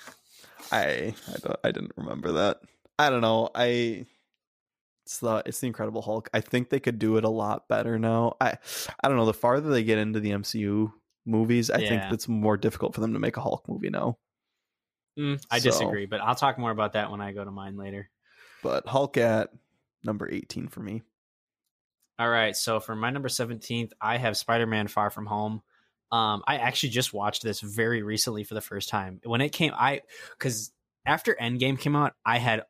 I 0.71 1.13
I, 1.27 1.37
don't, 1.43 1.59
I 1.63 1.71
didn't 1.71 1.93
remember 1.95 2.31
that. 2.33 2.61
I 2.97 3.09
don't 3.09 3.21
know. 3.21 3.49
I 3.53 4.05
it's 5.05 5.19
the 5.19 5.43
it's 5.45 5.59
the 5.59 5.67
Incredible 5.67 6.01
Hulk. 6.01 6.29
I 6.33 6.41
think 6.41 6.69
they 6.69 6.79
could 6.79 6.97
do 6.99 7.17
it 7.17 7.23
a 7.23 7.29
lot 7.29 7.67
better 7.67 7.99
now. 7.99 8.35
I 8.41 8.57
I 9.03 9.07
don't 9.07 9.17
know. 9.17 9.25
The 9.25 9.33
farther 9.33 9.69
they 9.69 9.83
get 9.83 9.97
into 9.97 10.19
the 10.19 10.31
MCU, 10.31 10.91
movies. 11.25 11.69
I 11.69 11.79
think 11.79 12.03
it's 12.11 12.27
more 12.27 12.57
difficult 12.57 12.95
for 12.95 13.01
them 13.01 13.13
to 13.13 13.19
make 13.19 13.37
a 13.37 13.41
Hulk 13.41 13.67
movie 13.67 13.89
now. 13.89 14.17
Mm, 15.17 15.43
I 15.51 15.59
So- 15.59 15.69
disagree, 15.69 16.05
but 16.05 16.21
I'll 16.21 16.35
talk 16.35 16.57
more 16.57 16.71
about 16.71 16.93
that 16.93 17.11
when 17.11 17.21
I 17.21 17.31
go 17.33 17.43
to 17.43 17.51
mine 17.51 17.77
later. 17.77 18.09
But 18.63 18.87
Hulk 18.87 19.17
at 19.17 19.51
number 20.03 20.29
18 20.31 20.67
for 20.67 20.79
me. 20.81 21.01
All 22.19 22.29
right, 22.29 22.55
so 22.55 22.79
for 22.79 22.95
my 22.95 23.09
number 23.09 23.29
17th, 23.29 23.93
I 23.99 24.17
have 24.17 24.37
Spider-Man 24.37 24.87
Far 24.87 25.09
From 25.09 25.25
Home. 25.25 25.61
Um, 26.11 26.43
I 26.45 26.57
actually 26.57 26.89
just 26.89 27.13
watched 27.13 27.41
this 27.41 27.61
very 27.61 28.03
recently 28.03 28.43
for 28.43 28.53
the 28.53 28.61
first 28.61 28.89
time. 28.89 29.19
When 29.23 29.41
it 29.41 29.49
came, 29.49 29.71
I 29.73 30.01
because 30.31 30.71
after 31.05 31.35
Endgame 31.41 31.79
came 31.79 31.95
out, 31.95 32.13
I 32.25 32.37
had 32.37 32.63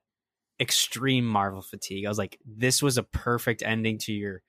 extreme 0.59 1.25
Marvel 1.25 1.61
fatigue. 1.61 2.05
I 2.05 2.09
was 2.09 2.19
like, 2.19 2.39
this 2.45 2.81
was 2.83 2.97
a 2.97 3.03
perfect 3.03 3.63
ending 3.63 3.97
to 3.99 4.13
your. 4.13 4.41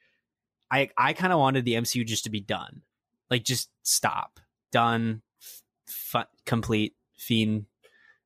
I 0.70 0.90
I 0.97 1.14
kind 1.14 1.32
of 1.32 1.38
wanted 1.38 1.64
the 1.64 1.74
MCU 1.74 2.07
just 2.07 2.24
to 2.24 2.30
be 2.30 2.40
done, 2.40 2.82
like 3.30 3.45
just 3.45 3.70
stop, 3.82 4.38
done, 4.72 5.22
f- 5.88 6.26
complete, 6.45 6.95
fiend, 7.16 7.64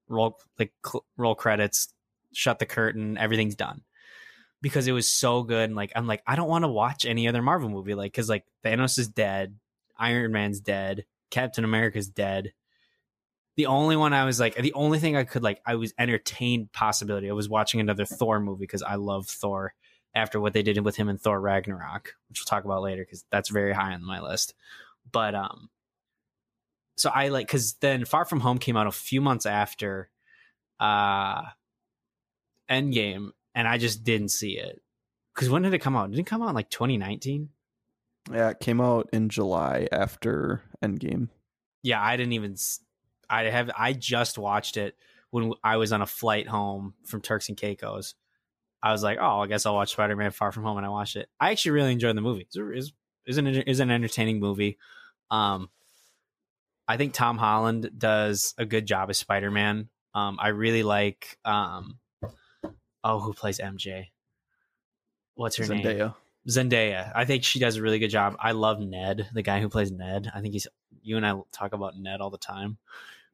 roll 0.09 0.39
like 0.59 0.73
cl- 0.85 1.05
roll 1.17 1.35
credits, 1.35 1.93
shut 2.33 2.59
the 2.59 2.67
curtain, 2.67 3.19
everything's 3.19 3.55
done 3.55 3.83
because 4.63 4.87
it 4.87 4.93
was 4.93 5.09
so 5.09 5.43
good. 5.43 5.65
And 5.65 5.77
like, 5.77 5.93
I'm 5.95 6.07
like, 6.07 6.23
I 6.27 6.37
don't 6.37 6.49
want 6.49 6.65
to 6.65 6.69
watch 6.69 7.07
any 7.07 7.29
other 7.29 7.43
Marvel 7.43 7.69
movie. 7.69 7.95
Like, 7.95 8.13
cause 8.13 8.29
like 8.29 8.45
Thanos 8.65 8.99
is 8.99 9.09
dead, 9.09 9.57
Iron 9.97 10.33
Man's 10.33 10.61
dead, 10.61 11.05
Captain 11.31 11.65
America's 11.65 12.09
dead. 12.09 12.53
The 13.57 13.67
only 13.67 13.97
one 13.97 14.13
I 14.13 14.25
was 14.25 14.39
like, 14.39 14.55
the 14.57 14.75
only 14.75 14.99
thing 14.99 15.17
I 15.17 15.25
could 15.25 15.43
like, 15.43 15.61
I 15.65 15.77
was 15.77 15.95
entertained 15.99 16.73
possibility. 16.73 17.31
I 17.31 17.35
was 17.35 17.49
watching 17.49 17.81
another 17.81 18.05
Thor 18.05 18.39
movie 18.39 18.61
because 18.61 18.83
I 18.83 18.97
love 18.97 19.27
Thor 19.27 19.73
after 20.15 20.41
what 20.41 20.53
they 20.53 20.63
did 20.63 20.85
with 20.85 20.97
him 20.97 21.09
in 21.09 21.17
Thor 21.17 21.41
Ragnarok, 21.41 22.15
which 22.29 22.41
we'll 22.41 22.47
talk 22.47 22.65
about 22.65 22.83
later 22.83 23.03
because 23.03 23.25
that's 23.31 23.49
very 23.49 23.73
high 23.73 23.95
on 23.95 24.05
my 24.05 24.21
list. 24.21 24.55
But, 25.11 25.35
um, 25.35 25.71
so 26.97 27.11
I 27.11 27.29
like, 27.29 27.49
cause 27.49 27.75
then 27.81 28.05
Far 28.05 28.25
From 28.25 28.41
Home 28.41 28.59
came 28.59 28.77
out 28.77 28.87
a 28.87 28.93
few 28.93 29.21
months 29.21 29.47
after, 29.47 30.11
uh, 30.81 31.43
Endgame, 32.71 33.31
and 33.55 33.69
I 33.69 33.79
just 33.79 34.05
didn't 34.05 34.31
see 34.31 34.59
it. 34.59 34.83
Because 35.35 35.51
when 35.51 35.63
did 35.63 35.75
it 35.75 35.81
come 35.81 35.97
out? 35.97 36.11
Did 36.11 36.19
it 36.19 36.27
come 36.27 36.43
out 36.43 36.49
in 36.49 36.55
like 36.55 36.71
2019? 36.71 37.51
Yeah, 38.33 38.51
it 38.51 38.61
came 38.61 38.81
out 38.81 39.09
in 39.13 39.29
July 39.29 39.87
after 39.93 40.63
Endgame. 40.83 41.29
Yeah, 41.83 42.03
I 42.03 42.17
didn't 42.17 42.33
even. 42.33 42.57
I 43.29 43.45
have. 43.45 43.71
I 43.77 43.93
just 43.93 44.39
watched 44.39 44.77
it 44.77 44.97
when 45.31 45.53
I 45.63 45.77
was 45.77 45.93
on 45.93 46.03
a 46.03 46.07
flight 46.07 46.49
home 46.49 46.95
from 47.05 47.21
Turks 47.21 47.49
and 47.49 47.57
Caicos. 47.57 48.15
I 48.83 48.93
was 48.93 49.03
like, 49.03 49.19
oh, 49.21 49.41
I 49.41 49.47
guess 49.47 49.67
I'll 49.67 49.75
watch 49.75 49.93
Spider 49.93 50.17
Man 50.17 50.31
Far 50.31 50.53
From 50.53 50.65
Home, 50.65 50.77
and 50.77 50.87
I 50.87 50.91
watched 50.91 51.17
it. 51.17 51.29
I 51.39 51.51
actually 51.51 51.73
really 51.73 51.93
enjoyed 51.93 52.17
the 52.17 52.23
movie. 52.23 52.43
It's 52.43 52.57
is 52.57 52.93
is 53.27 53.39
an 53.39 53.47
is 53.47 53.81
an 53.81 53.91
entertaining 53.91 54.41
movie. 54.41 54.79
Um, 55.31 55.71
I 56.89 56.97
think 56.97 57.15
Tom 57.15 57.39
Holland 57.39 57.91
does 57.97 58.55
a 58.59 58.65
good 58.65 58.87
job 58.87 59.11
as 59.11 59.19
Spider 59.19 59.51
Man. 59.51 59.89
Um, 60.15 60.39
I 60.41 60.49
really 60.49 60.83
like 60.83 61.39
um, 61.45 61.99
oh, 63.05 63.21
who 63.21 63.33
plays 63.33 63.59
MJ? 63.59 64.09
What's 65.35 65.57
her 65.57 65.67
name? 65.67 65.85
Zendaya. 65.85 66.15
Zendaya. 66.49 67.13
I 67.15 67.25
think 67.25 67.45
she 67.45 67.59
does 67.59 67.77
a 67.77 67.83
really 67.83 67.99
good 67.99 68.09
job. 68.09 68.37
I 68.39 68.53
love 68.53 68.81
Ned, 68.81 69.29
the 69.33 69.43
guy 69.43 69.61
who 69.61 69.69
plays 69.69 69.91
Ned. 69.91 70.31
I 70.35 70.41
think 70.41 70.55
he's 70.55 70.67
you 71.03 71.17
and 71.17 71.27
I 71.27 71.35
talk 71.53 71.73
about 71.73 71.99
Ned 71.99 72.21
all 72.21 72.31
the 72.31 72.39
time. 72.39 72.79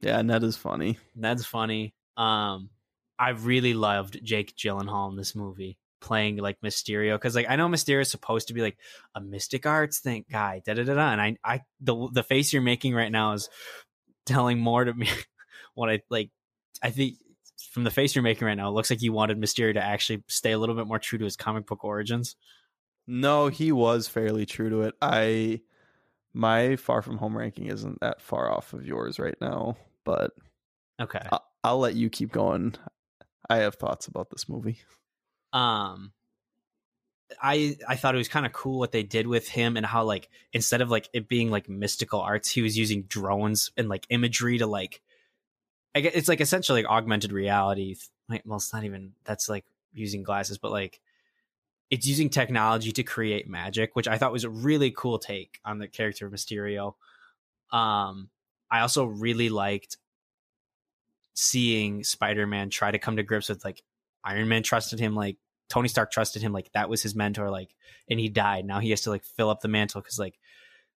Yeah, 0.00 0.20
Ned 0.22 0.42
is 0.42 0.57
funny. 0.57 0.98
Ned's 1.14 1.46
funny. 1.46 1.94
Um 2.16 2.70
I 3.18 3.30
really 3.30 3.74
loved 3.74 4.18
Jake 4.24 4.57
Gyllenhaal 4.57 5.11
in 5.11 5.16
this 5.16 5.36
movie 5.36 5.78
playing 6.03 6.36
like 6.36 6.61
Mysterio 6.61 7.18
cuz 7.18 7.34
like 7.34 7.46
I 7.48 7.57
know 7.57 7.68
Mysterio 7.68 8.03
is 8.03 8.11
supposed 8.11 8.48
to 8.48 8.55
be 8.55 8.61
like 8.61 8.76
a 9.14 9.20
mystic 9.22 9.64
arts 9.64 10.00
thing 10.00 10.24
guy 10.30 10.61
da 10.66 10.74
da 10.74 10.84
da 10.84 10.94
da 10.94 11.12
and 11.12 11.20
I 11.20 11.36
I 11.44 11.61
the 11.80 12.09
the 12.12 12.22
face 12.22 12.53
you're 12.53 12.61
making 12.61 12.94
right 12.94 13.11
now 13.11 13.32
is 13.32 13.48
telling 14.26 14.59
more 14.59 14.84
to 14.84 14.92
me 14.92 15.09
what 15.74 15.88
I 15.88 16.03
like 16.11 16.30
I 16.82 16.90
think 16.90 17.14
from 17.70 17.84
the 17.84 17.90
face 17.90 18.14
you're 18.14 18.22
making 18.22 18.46
right 18.46 18.57
now 18.57 18.68
it 18.68 18.72
looks 18.72 18.90
like 18.90 19.00
you 19.00 19.12
wanted 19.12 19.40
Mysterio 19.40 19.72
to 19.74 19.82
actually 19.82 20.22
stay 20.28 20.53
a 20.53 20.59
little 20.59 20.74
bit 20.74 20.86
more 20.86 20.98
true 20.98 21.18
to 21.18 21.24
his 21.24 21.36
comic 21.36 21.66
book 21.66 21.84
origins. 21.84 22.36
No, 23.07 23.48
he 23.48 23.72
was 23.72 24.07
fairly 24.09 24.44
true 24.46 24.68
to 24.70 24.82
it. 24.82 24.94
I 25.00 25.61
my 26.34 26.76
far 26.76 27.03
from 27.03 27.18
home 27.18 27.36
ranking 27.36 27.66
isn't 27.66 28.00
that 28.00 28.20
far 28.20 28.50
off 28.50 28.72
of 28.72 28.86
yours 28.86 29.18
right 29.18 29.36
now, 29.40 29.76
but 30.05 30.32
Okay. 31.00 31.26
I- 31.32 31.38
I'll 31.64 31.78
let 31.78 31.94
you 31.94 32.11
keep 32.11 32.32
going. 32.32 32.74
I 33.50 33.57
have 33.59 33.74
thoughts 33.76 34.07
about 34.07 34.30
this 34.30 34.48
movie. 34.48 34.78
Um 35.53 36.12
i 37.40 37.76
i 37.88 37.96
thought 37.96 38.14
it 38.14 38.18
was 38.18 38.28
kind 38.28 38.46
of 38.46 38.53
cool 38.53 38.78
what 38.78 38.92
they 38.92 39.03
did 39.03 39.26
with 39.26 39.48
him 39.48 39.76
and 39.76 39.86
how 39.86 40.05
like 40.05 40.28
instead 40.53 40.80
of 40.80 40.90
like 40.90 41.09
it 41.12 41.28
being 41.28 41.50
like 41.50 41.68
mystical 41.68 42.20
arts 42.20 42.50
he 42.50 42.62
was 42.62 42.76
using 42.76 43.03
drones 43.05 43.70
and 43.76 43.88
like 43.88 44.07
imagery 44.11 44.59
to 44.59 44.66
like 44.66 45.00
i 45.94 46.00
guess 46.00 46.12
it's 46.14 46.28
like 46.28 46.40
essentially 46.40 46.82
like 46.82 46.90
augmented 46.90 47.32
reality 47.32 47.96
well 48.44 48.57
it's 48.57 48.72
not 48.72 48.84
even 48.84 49.12
that's 49.24 49.48
like 49.48 49.64
using 49.92 50.22
glasses 50.22 50.59
but 50.59 50.70
like 50.70 51.00
it's 51.90 52.07
using 52.07 52.30
technology 52.30 52.92
to 52.92 53.03
create 53.03 53.48
magic 53.48 53.94
which 53.94 54.09
i 54.09 54.16
thought 54.16 54.32
was 54.32 54.44
a 54.44 54.50
really 54.50 54.90
cool 54.90 55.18
take 55.18 55.59
on 55.64 55.78
the 55.78 55.88
character 55.88 56.26
of 56.26 56.32
mysterio. 56.32 56.94
Um 57.70 58.30
i 58.70 58.80
also 58.80 59.05
really 59.05 59.48
liked 59.48 59.98
seeing 61.34 62.05
spider-man 62.05 62.68
try 62.68 62.90
to 62.90 62.98
come 62.98 63.16
to 63.16 63.22
grips 63.22 63.48
with 63.48 63.64
like 63.64 63.82
iron 64.24 64.48
man 64.48 64.62
trusted 64.62 65.00
him 65.00 65.14
like 65.14 65.36
Tony 65.73 65.89
Stark 65.89 66.11
trusted 66.11 66.43
him 66.43 66.53
like 66.53 66.70
that 66.73 66.91
was 66.91 67.03
his 67.03 67.14
mentor 67.14 67.49
like 67.49 67.75
and 68.11 68.20
he 68.20 68.29
died. 68.29 68.66
Now 68.66 68.79
he 68.79 68.91
has 68.91 69.01
to 69.03 69.11
like 69.11 69.25
fill 69.25 69.49
up 69.49 69.62
the 69.62 69.68
mantle 69.68 70.03
cuz 70.03 70.18
like 70.18 70.39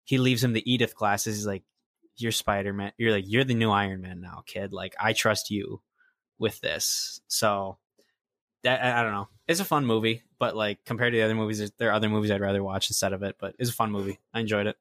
he 0.04 0.18
leaves 0.18 0.44
him 0.44 0.52
the 0.52 0.70
Edith 0.70 0.96
glasses. 0.96 1.38
He's 1.38 1.48
like 1.48 1.64
you're 2.18 2.34
Spider-Man. 2.34 2.92
You're 2.98 3.14
like 3.14 3.24
you're 3.26 3.46
the 3.46 3.54
new 3.54 3.72
Iron 3.72 4.02
Man 4.02 4.20
now 4.20 4.44
kid. 4.46 4.74
Like 4.74 4.94
I 5.00 5.14
trust 5.14 5.50
you 5.50 5.82
with 6.38 6.60
this. 6.60 7.22
So 7.28 7.78
that 8.64 8.84
I 8.84 9.00
I 9.00 9.04
don't 9.04 9.14
know. 9.14 9.30
It's 9.48 9.62
a 9.62 9.66
fun 9.66 9.86
movie 9.86 10.24
but 10.40 10.58
like 10.58 10.84
compared 10.84 11.14
to 11.14 11.20
the 11.20 11.24
other 11.24 11.36
movies 11.36 11.72
there 11.78 11.92
are 11.92 11.94
other 11.94 12.10
movies 12.10 12.30
I'd 12.30 12.42
rather 12.42 12.62
watch 12.62 12.90
instead 12.90 13.14
of 13.14 13.24
it 13.24 13.38
but 13.40 13.56
it's 13.58 13.70
a 13.70 13.74
fun 13.74 13.94
movie. 13.94 14.20
I 14.34 14.42
enjoyed 14.42 14.68
it. 14.68 14.76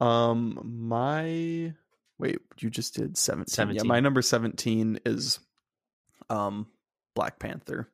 Um 0.00 0.88
my 0.88 1.72
wait, 2.18 2.40
you 2.58 2.68
just 2.68 2.96
did 2.96 3.16
17. 3.16 3.76
Yeah, 3.76 3.84
my 3.84 4.00
number 4.00 4.22
17 4.22 4.98
is 5.06 5.38
um 6.28 6.66
Black 7.14 7.38
Panther. 7.38 7.88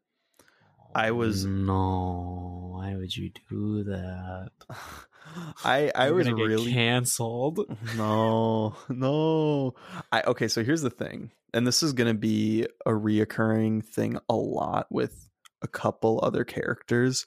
I 0.98 1.10
was 1.12 1.44
no 1.44 2.72
why 2.72 2.96
would 2.96 3.16
you 3.16 3.30
do 3.48 3.84
that? 3.84 4.50
I 5.64 5.90
I 5.94 6.06
You're 6.06 6.14
was 6.14 6.26
get 6.26 6.36
really 6.36 6.72
canceled. 6.72 7.60
No 7.96 8.76
no. 8.88 9.74
I 10.10 10.22
okay 10.22 10.48
so 10.48 10.64
here's 10.64 10.82
the 10.82 10.90
thing 10.90 11.30
and 11.54 11.66
this 11.66 11.82
is 11.82 11.92
going 11.92 12.12
to 12.12 12.18
be 12.18 12.66
a 12.86 12.90
reoccurring 12.90 13.84
thing 13.84 14.18
a 14.28 14.34
lot 14.34 14.86
with 14.90 15.28
a 15.62 15.68
couple 15.68 16.20
other 16.22 16.44
characters 16.44 17.26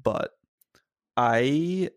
but 0.00 0.32
i 1.16 1.88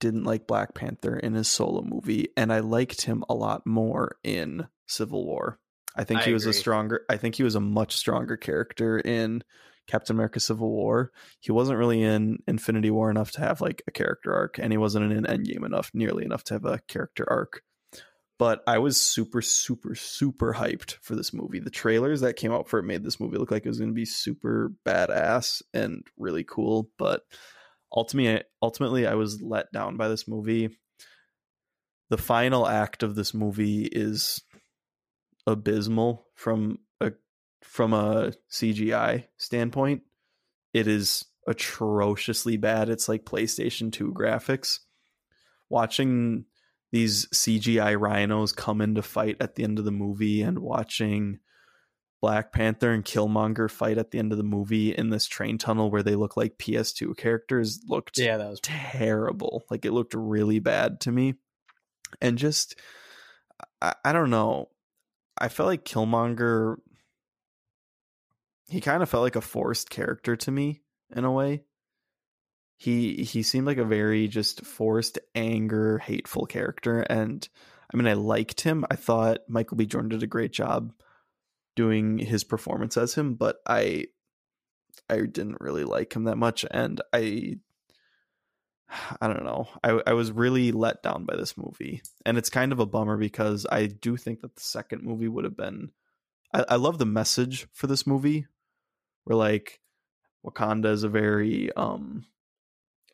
didn't 0.00 0.24
like 0.24 0.46
black 0.46 0.74
panther 0.74 1.16
in 1.16 1.34
his 1.34 1.48
solo 1.48 1.82
movie 1.82 2.28
and 2.36 2.52
i 2.52 2.60
liked 2.60 3.02
him 3.02 3.24
a 3.28 3.34
lot 3.34 3.66
more 3.66 4.16
in 4.22 4.66
civil 4.86 5.24
war. 5.24 5.58
I 5.96 6.04
think 6.04 6.20
I 6.20 6.24
he 6.24 6.32
was 6.32 6.46
a 6.46 6.52
stronger 6.52 7.04
i 7.08 7.16
think 7.16 7.36
he 7.36 7.42
was 7.42 7.54
a 7.54 7.60
much 7.60 7.96
stronger 7.96 8.36
character 8.36 8.98
in 8.98 9.42
captain 9.86 10.16
america 10.16 10.40
civil 10.40 10.70
war 10.70 11.12
he 11.40 11.52
wasn't 11.52 11.78
really 11.78 12.02
in 12.02 12.38
Infinity 12.46 12.90
War 12.90 13.10
enough 13.10 13.30
to 13.32 13.40
have 13.40 13.60
like 13.60 13.82
a 13.86 13.90
character 13.90 14.32
arc, 14.34 14.58
and 14.58 14.72
he 14.72 14.78
wasn't 14.78 15.12
in 15.12 15.24
Endgame 15.24 15.64
enough, 15.64 15.90
nearly 15.94 16.24
enough 16.24 16.44
to 16.44 16.54
have 16.54 16.64
a 16.64 16.80
character 16.88 17.26
arc. 17.28 17.62
But 18.38 18.62
I 18.66 18.78
was 18.78 19.00
super, 19.00 19.42
super, 19.42 19.94
super 19.94 20.54
hyped 20.54 20.96
for 21.02 21.14
this 21.14 21.32
movie. 21.32 21.60
The 21.60 21.70
trailers 21.70 22.22
that 22.22 22.36
came 22.36 22.52
out 22.52 22.68
for 22.68 22.80
it 22.80 22.84
made 22.84 23.04
this 23.04 23.20
movie 23.20 23.38
look 23.38 23.50
like 23.50 23.64
it 23.64 23.68
was 23.68 23.78
going 23.78 23.90
to 23.90 23.94
be 23.94 24.04
super 24.04 24.72
badass 24.84 25.62
and 25.72 26.04
really 26.18 26.44
cool. 26.44 26.90
But 26.98 27.22
ultimately, 27.94 28.42
ultimately, 28.60 29.06
I 29.06 29.14
was 29.14 29.40
let 29.40 29.70
down 29.72 29.96
by 29.96 30.08
this 30.08 30.26
movie. 30.26 30.70
The 32.10 32.18
final 32.18 32.66
act 32.66 33.02
of 33.02 33.14
this 33.14 33.34
movie 33.34 33.84
is 33.84 34.42
abysmal 35.46 36.26
from 36.34 36.78
from 37.64 37.92
a 37.92 38.32
CGI 38.50 39.24
standpoint. 39.36 40.02
It 40.72 40.86
is 40.86 41.24
atrociously 41.46 42.56
bad. 42.56 42.88
It's 42.88 43.08
like 43.08 43.24
PlayStation 43.24 43.90
2 43.90 44.12
graphics. 44.12 44.80
Watching 45.68 46.44
these 46.92 47.26
CGI 47.28 47.98
rhinos 47.98 48.52
come 48.52 48.80
into 48.80 49.02
fight 49.02 49.36
at 49.40 49.56
the 49.56 49.64
end 49.64 49.78
of 49.78 49.84
the 49.84 49.90
movie 49.90 50.42
and 50.42 50.60
watching 50.60 51.40
Black 52.20 52.52
Panther 52.52 52.92
and 52.92 53.04
Killmonger 53.04 53.70
fight 53.70 53.98
at 53.98 54.10
the 54.10 54.18
end 54.18 54.30
of 54.30 54.38
the 54.38 54.44
movie 54.44 54.94
in 54.94 55.10
this 55.10 55.26
train 55.26 55.58
tunnel 55.58 55.90
where 55.90 56.02
they 56.02 56.14
look 56.14 56.36
like 56.36 56.58
PS2 56.58 57.16
characters 57.16 57.80
looked 57.88 58.18
yeah 58.18 58.36
that 58.36 58.48
was 58.48 58.60
terrible. 58.62 59.64
Like 59.70 59.84
it 59.84 59.92
looked 59.92 60.14
really 60.14 60.58
bad 60.58 61.00
to 61.00 61.12
me. 61.12 61.34
And 62.20 62.38
just 62.38 62.78
I, 63.82 63.94
I 64.04 64.12
don't 64.12 64.30
know. 64.30 64.68
I 65.36 65.48
felt 65.48 65.66
like 65.66 65.84
Killmonger 65.84 66.76
he 68.68 68.80
kind 68.80 69.02
of 69.02 69.08
felt 69.08 69.22
like 69.22 69.36
a 69.36 69.40
forced 69.40 69.90
character 69.90 70.36
to 70.36 70.50
me 70.50 70.82
in 71.14 71.24
a 71.24 71.32
way. 71.32 71.64
he 72.76 73.22
he 73.24 73.42
seemed 73.42 73.66
like 73.66 73.78
a 73.78 73.84
very 73.84 74.28
just 74.28 74.64
forced 74.64 75.18
anger, 75.34 75.98
hateful 75.98 76.46
character 76.46 77.00
and 77.00 77.48
I 77.92 77.96
mean 77.96 78.06
I 78.06 78.14
liked 78.14 78.60
him. 78.62 78.84
I 78.90 78.96
thought 78.96 79.48
Michael 79.48 79.76
B. 79.76 79.86
Jordan 79.86 80.08
did 80.10 80.22
a 80.22 80.26
great 80.26 80.52
job 80.52 80.92
doing 81.76 82.18
his 82.18 82.44
performance 82.44 82.96
as 82.96 83.14
him, 83.14 83.34
but 83.34 83.58
I 83.66 84.06
I 85.08 85.18
didn't 85.20 85.60
really 85.60 85.84
like 85.84 86.14
him 86.14 86.24
that 86.24 86.36
much 86.38 86.64
and 86.70 87.00
I 87.12 87.58
I 89.20 89.28
don't 89.28 89.44
know. 89.44 89.68
I 89.82 90.00
I 90.06 90.12
was 90.14 90.32
really 90.32 90.72
let 90.72 91.02
down 91.02 91.24
by 91.24 91.36
this 91.36 91.56
movie. 91.56 92.02
And 92.26 92.38
it's 92.38 92.50
kind 92.50 92.72
of 92.72 92.80
a 92.80 92.86
bummer 92.86 93.16
because 93.16 93.66
I 93.70 93.86
do 93.86 94.16
think 94.16 94.40
that 94.40 94.54
the 94.56 94.62
second 94.62 95.02
movie 95.02 95.28
would 95.28 95.44
have 95.44 95.56
been 95.56 95.90
I, 96.52 96.64
I 96.70 96.76
love 96.76 96.98
the 96.98 97.06
message 97.06 97.66
for 97.72 97.86
this 97.86 98.06
movie. 98.06 98.46
Where 99.24 99.36
like 99.36 99.80
Wakanda 100.44 100.86
is 100.86 101.04
a 101.04 101.08
very 101.08 101.72
um 101.72 102.26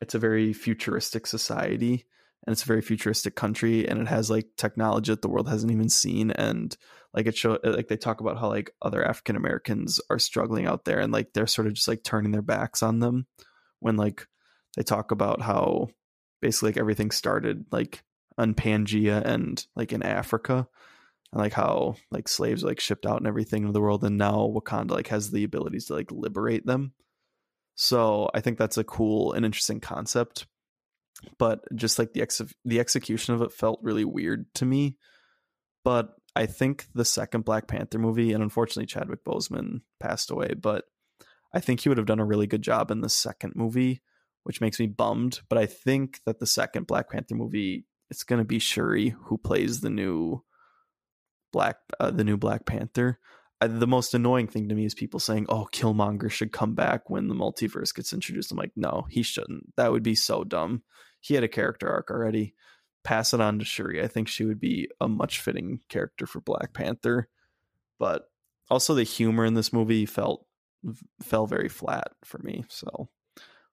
it's 0.01 0.15
a 0.15 0.19
very 0.19 0.53
futuristic 0.53 1.27
society 1.27 2.05
and 2.45 2.53
it's 2.53 2.63
a 2.63 2.67
very 2.67 2.81
futuristic 2.81 3.35
country 3.35 3.87
and 3.87 4.01
it 4.01 4.07
has 4.07 4.29
like 4.29 4.47
technology 4.57 5.11
that 5.11 5.21
the 5.21 5.29
world 5.29 5.47
hasn't 5.47 5.71
even 5.71 5.89
seen 5.89 6.31
and 6.31 6.75
like 7.13 7.27
it 7.27 7.37
show 7.37 7.59
like 7.63 7.87
they 7.87 7.97
talk 7.97 8.19
about 8.19 8.39
how 8.39 8.49
like 8.49 8.71
other 8.81 9.05
African 9.05 9.35
Americans 9.35 9.99
are 10.09 10.19
struggling 10.19 10.65
out 10.65 10.85
there 10.85 10.99
and 10.99 11.13
like 11.13 11.33
they're 11.33 11.47
sort 11.47 11.67
of 11.67 11.73
just 11.73 11.87
like 11.87 12.03
turning 12.03 12.31
their 12.31 12.41
backs 12.41 12.81
on 12.81 12.99
them 12.99 13.27
when 13.79 13.95
like 13.95 14.27
they 14.75 14.83
talk 14.83 15.11
about 15.11 15.41
how 15.41 15.89
basically 16.41 16.69
like 16.69 16.77
everything 16.77 17.11
started 17.11 17.65
like 17.71 18.03
on 18.37 18.55
Pangea 18.55 19.23
and 19.23 19.65
like 19.75 19.93
in 19.93 20.01
Africa 20.01 20.67
and 21.31 21.41
like 21.41 21.53
how 21.53 21.95
like 22.11 22.27
slaves 22.27 22.63
like 22.63 22.79
shipped 22.79 23.05
out 23.05 23.17
and 23.17 23.27
everything 23.27 23.63
in 23.63 23.71
the 23.71 23.81
world 23.81 24.03
and 24.03 24.17
now 24.17 24.51
Wakanda 24.53 24.91
like 24.91 25.07
has 25.07 25.31
the 25.31 25.43
abilities 25.43 25.85
to 25.85 25.93
like 25.93 26.11
liberate 26.11 26.65
them. 26.65 26.93
So 27.75 28.29
I 28.33 28.41
think 28.41 28.57
that's 28.57 28.77
a 28.77 28.83
cool 28.83 29.33
and 29.33 29.45
interesting 29.45 29.79
concept. 29.79 30.45
But 31.37 31.61
just 31.75 31.99
like 31.99 32.13
the 32.13 32.21
ex- 32.21 32.41
the 32.65 32.79
execution 32.79 33.33
of 33.33 33.41
it 33.41 33.53
felt 33.53 33.79
really 33.83 34.05
weird 34.05 34.51
to 34.55 34.65
me. 34.65 34.97
But 35.83 36.09
I 36.35 36.45
think 36.45 36.87
the 36.93 37.05
second 37.05 37.45
Black 37.45 37.67
Panther 37.67 37.99
movie, 37.99 38.33
and 38.33 38.41
unfortunately 38.41 38.85
Chadwick 38.85 39.23
Boseman 39.23 39.81
passed 39.99 40.31
away, 40.31 40.53
but 40.59 40.85
I 41.53 41.59
think 41.59 41.81
he 41.81 41.89
would 41.89 41.97
have 41.97 42.07
done 42.07 42.19
a 42.19 42.25
really 42.25 42.47
good 42.47 42.61
job 42.61 42.91
in 42.91 43.01
the 43.01 43.09
second 43.09 43.53
movie, 43.55 44.01
which 44.43 44.61
makes 44.61 44.79
me 44.79 44.87
bummed. 44.87 45.41
But 45.49 45.57
I 45.57 45.65
think 45.65 46.21
that 46.25 46.39
the 46.39 46.47
second 46.47 46.87
Black 46.87 47.09
Panther 47.09 47.35
movie, 47.35 47.85
it's 48.09 48.23
going 48.23 48.39
to 48.39 48.45
be 48.45 48.59
Shuri 48.59 49.09
who 49.25 49.37
plays 49.37 49.81
the 49.81 49.89
new 49.89 50.43
Black, 51.51 51.77
uh, 51.99 52.11
the 52.11 52.23
new 52.23 52.37
Black 52.37 52.65
Panther. 52.65 53.19
Uh, 53.59 53.67
the 53.67 53.87
most 53.87 54.13
annoying 54.13 54.47
thing 54.47 54.69
to 54.69 54.75
me 54.75 54.85
is 54.85 54.95
people 54.95 55.19
saying, 55.19 55.45
"Oh, 55.49 55.67
Killmonger 55.71 56.31
should 56.31 56.51
come 56.51 56.73
back 56.73 57.09
when 57.09 57.27
the 57.27 57.35
multiverse 57.35 57.93
gets 57.93 58.13
introduced." 58.13 58.51
I'm 58.51 58.57
like, 58.57 58.71
no, 58.75 59.05
he 59.09 59.23
shouldn't. 59.23 59.75
That 59.75 59.91
would 59.91 60.03
be 60.03 60.15
so 60.15 60.43
dumb. 60.43 60.83
He 61.19 61.35
had 61.35 61.43
a 61.43 61.47
character 61.47 61.89
arc 61.89 62.09
already 62.09 62.55
pass 63.03 63.33
it 63.33 63.41
on 63.41 63.59
to 63.59 63.65
Shuri. 63.65 64.01
I 64.01 64.07
think 64.07 64.27
she 64.27 64.45
would 64.45 64.59
be 64.59 64.89
a 64.99 65.07
much 65.07 65.39
fitting 65.39 65.79
character 65.89 66.25
for 66.25 66.39
Black 66.39 66.73
Panther. 66.73 67.29
But 67.99 68.29
also 68.69 68.95
the 68.95 69.03
humor 69.03 69.45
in 69.45 69.53
this 69.53 69.73
movie 69.73 70.05
felt 70.05 70.45
fell 71.21 71.45
very 71.45 71.69
flat 71.69 72.11
for 72.23 72.39
me. 72.39 72.63
So 72.69 73.09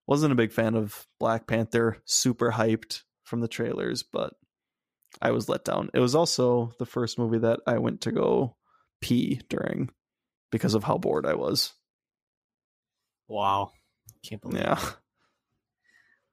wasn't 0.07 0.33
a 0.33 0.37
big 0.37 0.53
fan 0.53 0.75
of 0.75 1.07
Black 1.19 1.47
Panther. 1.47 1.99
Super 2.05 2.53
hyped 2.53 3.03
from 3.25 3.41
the 3.41 3.49
trailers, 3.49 4.03
but 4.03 4.35
I 5.21 5.33
was 5.33 5.49
let 5.49 5.65
down. 5.65 5.91
It 5.95 6.01
was 6.01 6.15
also 6.15 6.73
the 6.79 6.87
first 6.87 7.19
movie 7.19 7.39
that 7.39 7.61
I 7.67 7.79
went 7.79 8.03
to 8.03 8.13
go 8.13 8.57
pee 9.01 9.41
during 9.49 9.91
because 10.51 10.75
of 10.75 10.85
how 10.85 10.99
bored 10.99 11.27
I 11.27 11.35
was. 11.35 11.73
Wow. 13.27 13.73
Can't 14.23 14.41
believe 14.41 14.63
Yeah. 14.63 14.81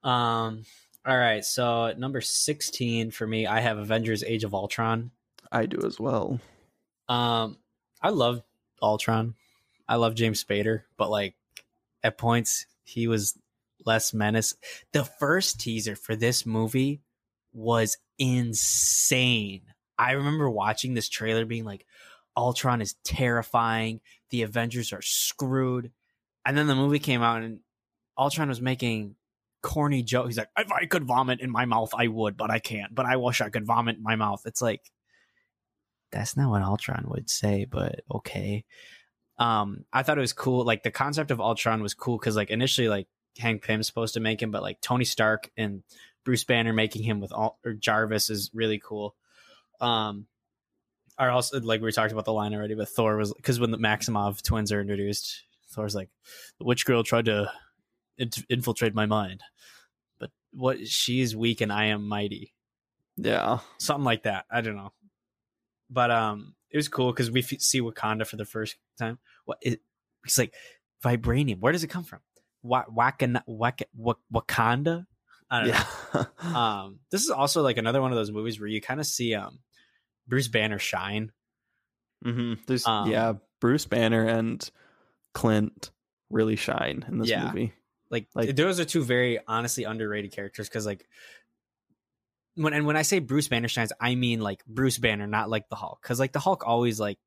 Um 0.03 0.65
all 1.07 1.17
right, 1.17 1.45
so 1.45 1.93
number 1.97 2.19
16 2.19 3.11
for 3.11 3.27
me, 3.27 3.45
I 3.45 3.59
have 3.59 3.77
Avengers 3.77 4.23
Age 4.23 4.43
of 4.43 4.55
Ultron. 4.55 5.11
I 5.51 5.67
do 5.67 5.85
as 5.85 5.99
well. 5.99 6.39
Um 7.09 7.57
I 8.01 8.09
love 8.09 8.41
Ultron. 8.81 9.35
I 9.87 9.95
love 9.95 10.15
James 10.15 10.43
Spader, 10.43 10.83
but 10.97 11.09
like 11.09 11.35
at 12.03 12.17
points 12.17 12.65
he 12.83 13.07
was 13.07 13.37
less 13.85 14.13
menace. 14.13 14.55
The 14.93 15.03
first 15.03 15.59
teaser 15.59 15.95
for 15.95 16.15
this 16.15 16.45
movie 16.45 17.01
was 17.53 17.97
insane. 18.17 19.61
I 19.97 20.13
remember 20.13 20.49
watching 20.49 20.93
this 20.93 21.09
trailer 21.09 21.45
being 21.45 21.65
like 21.65 21.85
Ultron 22.35 22.81
is 22.81 22.95
terrifying, 23.03 24.01
the 24.29 24.41
Avengers 24.41 24.93
are 24.93 25.01
screwed. 25.01 25.91
And 26.45 26.57
then 26.57 26.67
the 26.67 26.75
movie 26.75 26.99
came 26.99 27.23
out 27.23 27.41
and 27.41 27.59
Ultron 28.17 28.49
was 28.49 28.61
making 28.61 29.15
corny 29.61 30.03
joke. 30.03 30.27
He's 30.27 30.37
like, 30.37 30.49
if 30.57 30.71
I 30.71 30.85
could 30.85 31.05
vomit 31.05 31.39
in 31.39 31.49
my 31.49 31.65
mouth, 31.65 31.91
I 31.97 32.07
would, 32.07 32.37
but 32.37 32.51
I 32.51 32.59
can't. 32.59 32.93
But 32.93 33.05
I 33.05 33.17
wish 33.17 33.41
I 33.41 33.49
could 33.49 33.65
vomit 33.65 33.97
in 33.97 34.03
my 34.03 34.15
mouth. 34.15 34.41
It's 34.45 34.61
like 34.61 34.81
that's 36.11 36.37
not 36.37 36.49
what 36.49 36.61
Ultron 36.61 37.05
would 37.07 37.29
say, 37.29 37.65
but 37.65 38.01
okay. 38.13 38.63
Um, 39.37 39.85
I 39.91 40.03
thought 40.03 40.17
it 40.17 40.21
was 40.21 40.33
cool. 40.33 40.63
Like 40.63 40.83
the 40.83 40.91
concept 40.91 41.31
of 41.31 41.41
Ultron 41.41 41.81
was 41.81 41.93
cool 41.93 42.17
because 42.17 42.35
like 42.35 42.51
initially 42.51 42.87
like 42.87 43.07
Hank 43.37 43.63
Pym's 43.63 43.87
supposed 43.87 44.13
to 44.13 44.19
make 44.19 44.41
him, 44.41 44.51
but 44.51 44.61
like 44.61 44.79
Tony 44.81 45.03
Stark 45.03 45.51
and 45.57 45.83
Bruce 46.25 46.43
Banner 46.43 46.73
making 46.73 47.03
him 47.03 47.21
with 47.21 47.31
all 47.31 47.59
or 47.63 47.73
Jarvis 47.73 48.29
is 48.29 48.51
really 48.53 48.81
cool. 48.83 49.15
Um, 49.79 50.25
are 51.17 51.29
also 51.29 51.61
like 51.61 51.81
we 51.81 51.91
talked 51.91 52.11
about 52.11 52.25
the 52.25 52.33
line 52.33 52.53
already, 52.53 52.75
but 52.75 52.89
Thor 52.89 53.15
was 53.15 53.33
because 53.33 53.59
when 53.59 53.71
the 53.71 53.77
Maximoff 53.77 54.41
twins 54.41 54.71
are 54.71 54.81
introduced, 54.81 55.43
Thor's 55.69 55.95
like, 55.95 56.09
the 56.59 56.65
witch 56.65 56.85
girl 56.85 57.03
tried 57.03 57.25
to 57.25 57.49
infiltrate 58.49 58.93
my 58.93 59.05
mind, 59.05 59.41
but 60.19 60.31
what 60.51 60.85
she 60.87 61.21
is 61.21 61.35
weak 61.35 61.61
and 61.61 61.71
I 61.71 61.85
am 61.85 62.07
mighty. 62.07 62.53
Yeah, 63.15 63.59
something 63.77 64.03
like 64.03 64.23
that. 64.23 64.45
I 64.51 64.59
don't 64.59 64.75
know, 64.75 64.91
but 65.89 66.11
um, 66.11 66.55
it 66.69 66.75
was 66.75 66.89
cool 66.89 67.13
because 67.13 67.31
we 67.31 67.41
f- 67.41 67.61
see 67.61 67.79
Wakanda 67.79 68.27
for 68.27 68.35
the 68.35 68.43
first 68.43 68.75
time. 68.97 69.19
What 69.45 69.59
is 69.61 69.77
it's 70.25 70.37
like 70.37 70.53
vibranium? 71.01 71.59
Where 71.59 71.71
does 71.71 71.83
it 71.83 71.89
come 71.89 72.03
from? 72.03 72.19
Wakanda, 72.65 73.41
Wakanda. 73.47 75.05
I 75.49 75.59
don't 75.59 75.69
yeah. 75.69 75.85
know. 76.13 76.55
um, 76.55 76.99
this 77.11 77.23
is 77.23 77.29
also 77.29 77.61
like 77.61 77.77
another 77.77 78.01
one 78.01 78.11
of 78.11 78.17
those 78.17 78.31
movies 78.31 78.59
where 78.59 78.67
you 78.67 78.81
kind 78.81 78.99
of 78.99 79.05
see 79.05 79.35
um 79.35 79.59
Bruce 80.27 80.47
Banner 80.47 80.79
shine. 80.79 81.31
Mm-hmm. 82.25 82.61
There's 82.67 82.85
um, 82.87 83.09
yeah, 83.09 83.33
Bruce 83.59 83.85
Banner 83.85 84.25
and 84.25 84.67
Clint 85.33 85.91
really 86.29 86.55
shine 86.55 87.05
in 87.07 87.19
this 87.19 87.29
yeah. 87.29 87.45
movie. 87.45 87.73
Like, 88.09 88.27
like 88.33 88.55
those 88.55 88.79
are 88.79 88.85
two 88.85 89.03
very 89.03 89.39
honestly 89.47 89.83
underrated 89.83 90.31
characters 90.31 90.69
because 90.69 90.85
like 90.85 91.07
when 92.55 92.73
and 92.73 92.85
when 92.85 92.97
I 92.97 93.01
say 93.01 93.19
Bruce 93.19 93.47
Banner 93.47 93.67
shines, 93.67 93.91
I 93.99 94.15
mean 94.15 94.41
like 94.41 94.65
Bruce 94.65 94.97
Banner, 94.97 95.27
not 95.27 95.49
like 95.49 95.69
the 95.69 95.75
Hulk. 95.75 96.01
Because 96.01 96.19
like 96.19 96.31
the 96.31 96.39
Hulk 96.39 96.65
always 96.65 96.99
like 96.99 97.19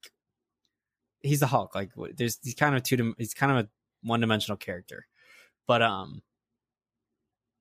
he's 1.21 1.41
the 1.41 1.47
Hulk. 1.47 1.75
Like 1.75 1.91
there's 2.16 2.39
he's 2.43 2.55
kind 2.55 2.75
of 2.75 2.83
two 2.83 3.14
he's 3.19 3.35
kind 3.35 3.53
of 3.53 3.59
a 3.64 3.69
one 4.03 4.21
dimensional 4.21 4.57
character, 4.57 5.07
but 5.66 5.83
um 5.83 6.23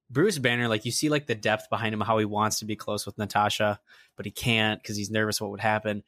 Bruce 0.10 0.38
Banner, 0.38 0.68
like 0.68 0.86
you 0.86 0.92
see 0.92 1.10
like 1.10 1.28
the 1.28 1.36
depth 1.36 1.70
behind 1.70 1.94
him, 1.94 2.02
how 2.02 2.18
he 2.18 2.26
wants 2.26 2.60
to 2.60 2.66
be 2.66 2.76
close 2.76 3.06
with 3.06 3.18
Natasha, 3.18 3.80
but 4.16 4.26
he 4.26 4.32
can't 4.32 4.82
because 4.82 4.96
he's 4.96 5.12
nervous 5.12 5.42
what 5.42 5.52
would 5.52 5.60
happen. 5.60 6.04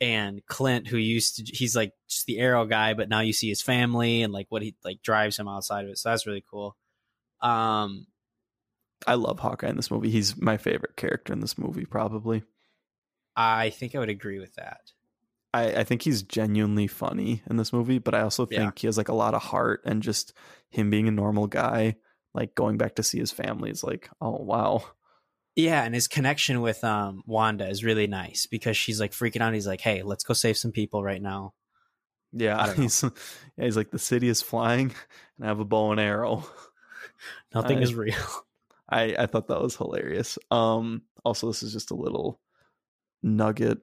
And 0.00 0.44
Clint, 0.46 0.86
who 0.86 0.96
used 0.96 1.36
to, 1.36 1.56
he's 1.56 1.76
like 1.76 1.92
just 2.08 2.26
the 2.26 2.38
arrow 2.38 2.66
guy, 2.66 2.94
but 2.94 3.08
now 3.08 3.20
you 3.20 3.32
see 3.32 3.48
his 3.48 3.62
family 3.62 4.22
and 4.22 4.32
like 4.32 4.46
what 4.50 4.62
he 4.62 4.74
like 4.84 5.02
drives 5.02 5.38
him 5.38 5.48
outside 5.48 5.84
of 5.84 5.90
it. 5.90 5.98
So 5.98 6.10
that's 6.10 6.26
really 6.26 6.44
cool. 6.50 6.76
Um, 7.40 8.06
I 9.06 9.14
love 9.14 9.38
Hawkeye 9.38 9.68
in 9.68 9.76
this 9.76 9.90
movie. 9.90 10.10
He's 10.10 10.40
my 10.40 10.56
favorite 10.56 10.96
character 10.96 11.32
in 11.32 11.40
this 11.40 11.58
movie, 11.58 11.84
probably. 11.84 12.42
I 13.36 13.70
think 13.70 13.94
I 13.94 13.98
would 13.98 14.08
agree 14.08 14.38
with 14.38 14.54
that. 14.54 14.80
I, 15.52 15.80
I 15.80 15.84
think 15.84 16.02
he's 16.02 16.22
genuinely 16.22 16.86
funny 16.86 17.42
in 17.48 17.56
this 17.56 17.72
movie, 17.72 17.98
but 17.98 18.14
I 18.14 18.22
also 18.22 18.46
think 18.46 18.60
yeah. 18.60 18.70
he 18.76 18.86
has 18.86 18.96
like 18.96 19.08
a 19.08 19.14
lot 19.14 19.34
of 19.34 19.42
heart 19.42 19.82
and 19.84 20.02
just 20.02 20.32
him 20.70 20.90
being 20.90 21.08
a 21.08 21.12
normal 21.12 21.46
guy 21.46 21.96
like 22.36 22.54
going 22.54 22.76
back 22.76 22.96
to 22.96 23.02
see 23.02 23.18
his 23.18 23.32
family 23.32 23.70
is 23.70 23.82
like, 23.82 24.08
oh 24.20 24.36
wow. 24.36 24.84
Yeah, 25.56 25.82
and 25.82 25.94
his 25.94 26.06
connection 26.06 26.60
with 26.60 26.84
um 26.84 27.22
Wanda 27.26 27.66
is 27.66 27.82
really 27.82 28.06
nice 28.06 28.46
because 28.46 28.76
she's 28.76 29.00
like 29.00 29.12
freaking 29.12 29.40
out. 29.40 29.54
He's 29.54 29.66
like, 29.66 29.80
"Hey, 29.80 30.02
let's 30.02 30.22
go 30.22 30.34
save 30.34 30.58
some 30.58 30.70
people 30.70 31.02
right 31.02 31.22
now." 31.22 31.54
Yeah, 32.32 32.74
he's 32.74 33.02
yeah, 33.02 33.64
he's 33.64 33.76
like 33.76 33.90
the 33.90 33.98
city 33.98 34.28
is 34.28 34.42
flying, 34.42 34.94
and 35.38 35.44
I 35.44 35.46
have 35.46 35.58
a 35.58 35.64
bow 35.64 35.92
and 35.92 36.00
arrow. 36.00 36.44
Nothing 37.54 37.78
I, 37.78 37.80
is 37.80 37.94
real. 37.94 38.14
I 38.90 39.16
I 39.18 39.26
thought 39.26 39.48
that 39.48 39.62
was 39.62 39.76
hilarious. 39.76 40.38
Um, 40.50 41.02
also, 41.24 41.46
this 41.46 41.62
is 41.62 41.72
just 41.72 41.90
a 41.90 41.96
little 41.96 42.38
nugget 43.22 43.78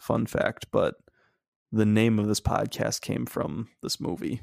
fun 0.00 0.24
fact, 0.24 0.68
but 0.72 0.94
the 1.72 1.84
name 1.84 2.18
of 2.18 2.26
this 2.26 2.40
podcast 2.40 3.02
came 3.02 3.26
from 3.26 3.68
this 3.82 4.00
movie 4.00 4.40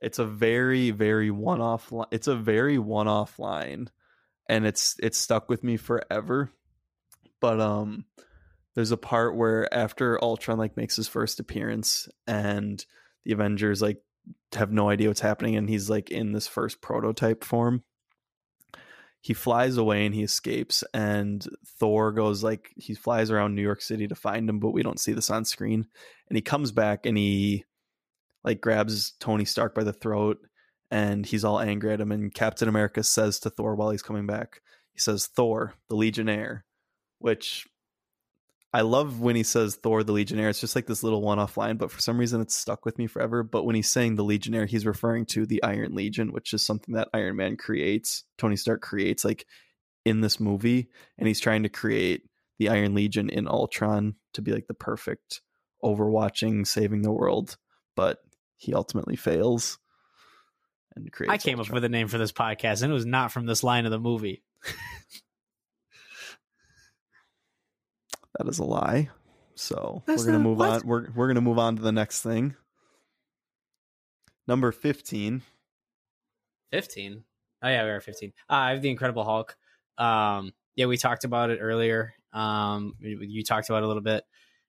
it's 0.00 0.18
a 0.18 0.24
very 0.24 0.90
very 0.90 1.30
one 1.30 1.60
off 1.60 1.90
li- 1.92 2.06
it's 2.10 2.28
a 2.28 2.36
very 2.36 2.78
one 2.78 3.08
off 3.08 3.38
line 3.38 3.88
and 4.48 4.66
it's 4.66 4.96
it's 5.00 5.18
stuck 5.18 5.48
with 5.48 5.64
me 5.64 5.76
forever. 5.76 6.50
But 7.40 7.60
um 7.60 8.04
there's 8.74 8.90
a 8.90 8.96
part 8.96 9.36
where 9.36 9.72
after 9.72 10.22
ultron 10.22 10.58
like 10.58 10.76
makes 10.76 10.96
his 10.96 11.08
first 11.08 11.40
appearance 11.40 12.08
and 12.26 12.84
the 13.24 13.32
avengers 13.32 13.80
like 13.80 14.02
have 14.54 14.72
no 14.72 14.88
idea 14.88 15.08
what's 15.08 15.20
happening 15.20 15.56
and 15.56 15.68
he's 15.68 15.88
like 15.88 16.10
in 16.10 16.32
this 16.32 16.46
first 16.46 16.80
prototype 16.80 17.44
form 17.44 17.84
he 19.24 19.32
flies 19.32 19.78
away 19.78 20.04
and 20.04 20.14
he 20.14 20.22
escapes 20.22 20.84
and 20.92 21.46
thor 21.78 22.12
goes 22.12 22.44
like 22.44 22.70
he 22.76 22.94
flies 22.94 23.30
around 23.30 23.54
new 23.54 23.62
york 23.62 23.80
city 23.80 24.06
to 24.06 24.14
find 24.14 24.50
him 24.50 24.58
but 24.58 24.72
we 24.72 24.82
don't 24.82 25.00
see 25.00 25.14
this 25.14 25.30
on 25.30 25.46
screen. 25.46 25.86
And 26.28 26.36
he 26.36 26.42
comes 26.42 26.72
back 26.72 27.06
and 27.06 27.16
he 27.16 27.64
like 28.44 28.60
grabs 28.60 29.12
tony 29.20 29.44
stark 29.44 29.74
by 29.74 29.84
the 29.84 29.92
throat 29.92 30.38
and 30.90 31.26
he's 31.26 31.44
all 31.44 31.60
angry 31.60 31.92
at 31.92 32.00
him 32.00 32.12
and 32.12 32.34
captain 32.34 32.68
america 32.68 33.02
says 33.02 33.38
to 33.40 33.50
thor 33.50 33.74
while 33.74 33.90
he's 33.90 34.02
coming 34.02 34.26
back 34.26 34.60
he 34.92 34.98
says 34.98 35.26
thor 35.26 35.74
the 35.88 35.96
legionnaire 35.96 36.64
which 37.18 37.66
I 38.74 38.80
love 38.80 39.20
when 39.20 39.36
he 39.36 39.44
says 39.44 39.76
Thor 39.76 40.02
the 40.02 40.10
Legionnaire. 40.10 40.48
It's 40.48 40.60
just 40.60 40.74
like 40.74 40.86
this 40.86 41.04
little 41.04 41.22
one 41.22 41.38
off 41.38 41.56
line, 41.56 41.76
but 41.76 41.92
for 41.92 42.00
some 42.00 42.18
reason 42.18 42.40
it's 42.40 42.56
stuck 42.56 42.84
with 42.84 42.98
me 42.98 43.06
forever. 43.06 43.44
But 43.44 43.64
when 43.64 43.76
he's 43.76 43.88
saying 43.88 44.16
the 44.16 44.24
Legionnaire, 44.24 44.66
he's 44.66 44.84
referring 44.84 45.26
to 45.26 45.46
the 45.46 45.62
Iron 45.62 45.94
Legion, 45.94 46.32
which 46.32 46.52
is 46.52 46.60
something 46.60 46.96
that 46.96 47.06
Iron 47.14 47.36
Man 47.36 47.56
creates, 47.56 48.24
Tony 48.36 48.56
Stark 48.56 48.82
creates 48.82 49.24
like 49.24 49.46
in 50.04 50.22
this 50.22 50.40
movie. 50.40 50.88
And 51.18 51.28
he's 51.28 51.38
trying 51.38 51.62
to 51.62 51.68
create 51.68 52.22
the 52.58 52.68
Iron 52.68 52.96
Legion 52.96 53.30
in 53.30 53.46
Ultron 53.46 54.16
to 54.32 54.42
be 54.42 54.50
like 54.50 54.66
the 54.66 54.74
perfect 54.74 55.40
overwatching, 55.84 56.66
saving 56.66 57.02
the 57.02 57.12
world. 57.12 57.56
But 57.94 58.23
he 58.56 58.74
ultimately 58.74 59.16
fails 59.16 59.78
and 60.94 61.10
creates. 61.12 61.32
I 61.32 61.38
came 61.38 61.58
Ultron. 61.58 61.72
up 61.72 61.74
with 61.74 61.84
a 61.84 61.88
name 61.88 62.08
for 62.08 62.18
this 62.18 62.32
podcast, 62.32 62.82
and 62.82 62.90
it 62.90 62.94
was 62.94 63.06
not 63.06 63.32
from 63.32 63.46
this 63.46 63.62
line 63.62 63.84
of 63.84 63.90
the 63.90 63.98
movie. 63.98 64.42
That 68.38 68.48
is 68.48 68.58
a 68.58 68.64
lie. 68.64 69.10
So 69.54 70.02
That's 70.06 70.22
we're 70.24 70.32
gonna 70.32 70.42
move 70.42 70.58
what? 70.58 70.70
on. 70.70 70.80
We're 70.84 71.10
we're 71.14 71.28
gonna 71.28 71.40
move 71.40 71.58
on 71.58 71.76
to 71.76 71.82
the 71.82 71.92
next 71.92 72.22
thing. 72.22 72.56
Number 74.48 74.72
fifteen. 74.72 75.42
Fifteen. 76.72 77.24
Oh 77.62 77.68
yeah, 77.68 77.84
we 77.84 77.90
are 77.90 78.00
fifteen. 78.00 78.32
Uh, 78.50 78.54
I 78.54 78.70
have 78.70 78.82
the 78.82 78.90
Incredible 78.90 79.24
Hulk. 79.24 79.56
Um, 79.96 80.52
yeah, 80.74 80.86
we 80.86 80.96
talked 80.96 81.24
about 81.24 81.50
it 81.50 81.58
earlier. 81.60 82.14
Um, 82.32 82.94
you 83.00 83.44
talked 83.44 83.68
about 83.68 83.78
it 83.78 83.84
a 83.84 83.86
little 83.86 84.02
bit. 84.02 84.24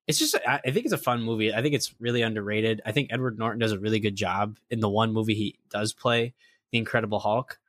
It's 0.07 0.19
just, 0.19 0.35
I 0.47 0.59
think 0.59 0.85
it's 0.85 0.93
a 0.93 0.99
fun 0.99 1.23
movie. 1.23 1.53
I 1.53 1.63
think 1.63 1.73
it's 1.73 1.95
really 1.99 2.21
underrated. 2.21 2.81
I 2.85 2.91
think 2.91 3.11
Edward 3.11 3.39
Norton 3.39 3.59
does 3.59 3.71
a 3.71 3.79
really 3.79 3.99
good 3.99 4.15
job 4.15 4.57
in 4.69 4.79
the 4.79 4.89
one 4.89 5.11
movie 5.11 5.33
he 5.33 5.59
does 5.69 5.93
play, 5.93 6.35
The 6.71 6.77
Incredible 6.77 7.19
Hulk. 7.19 7.59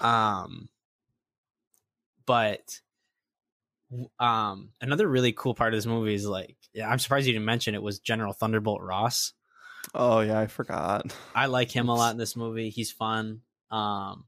Um, 0.00 0.68
but 2.26 2.80
um 4.18 4.70
another 4.80 5.06
really 5.06 5.32
cool 5.32 5.54
part 5.54 5.72
of 5.72 5.78
this 5.78 5.86
movie 5.86 6.14
is 6.14 6.26
like 6.26 6.56
yeah, 6.72 6.88
I'm 6.88 6.98
surprised 6.98 7.26
you 7.26 7.32
didn't 7.32 7.44
mention 7.44 7.74
it 7.74 7.82
was 7.82 8.00
General 8.00 8.32
Thunderbolt 8.32 8.82
Ross. 8.82 9.32
Oh 9.94 10.20
yeah, 10.20 10.40
I 10.40 10.46
forgot. 10.48 11.14
I 11.34 11.46
like 11.46 11.70
him 11.70 11.88
a 11.88 11.94
lot 11.94 12.12
in 12.12 12.18
this 12.18 12.34
movie. 12.34 12.70
He's 12.70 12.90
fun. 12.90 13.42
Um 13.70 14.24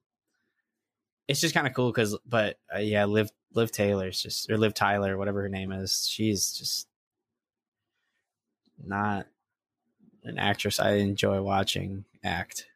it's 1.27 1.41
just 1.41 1.55
kind 1.55 1.66
of 1.66 1.74
cool 1.74 1.93
cuz 1.93 2.16
but 2.24 2.59
uh, 2.72 2.79
yeah, 2.79 3.07
Liv 3.07 3.31
Liv 3.55 3.72
Taylor's 3.72 4.22
just 4.22 4.51
or 4.51 4.59
Liv 4.59 4.74
Tyler, 4.74 5.16
whatever 5.16 5.43
her 5.43 5.49
name 5.49 5.72
is. 5.72 6.07
She's 6.09 6.53
just 6.53 6.87
not 8.83 9.27
an 10.24 10.39
actress 10.39 10.81
I 10.81 10.95
enjoy 10.95 11.41
watching 11.41 12.05
act. 12.24 12.66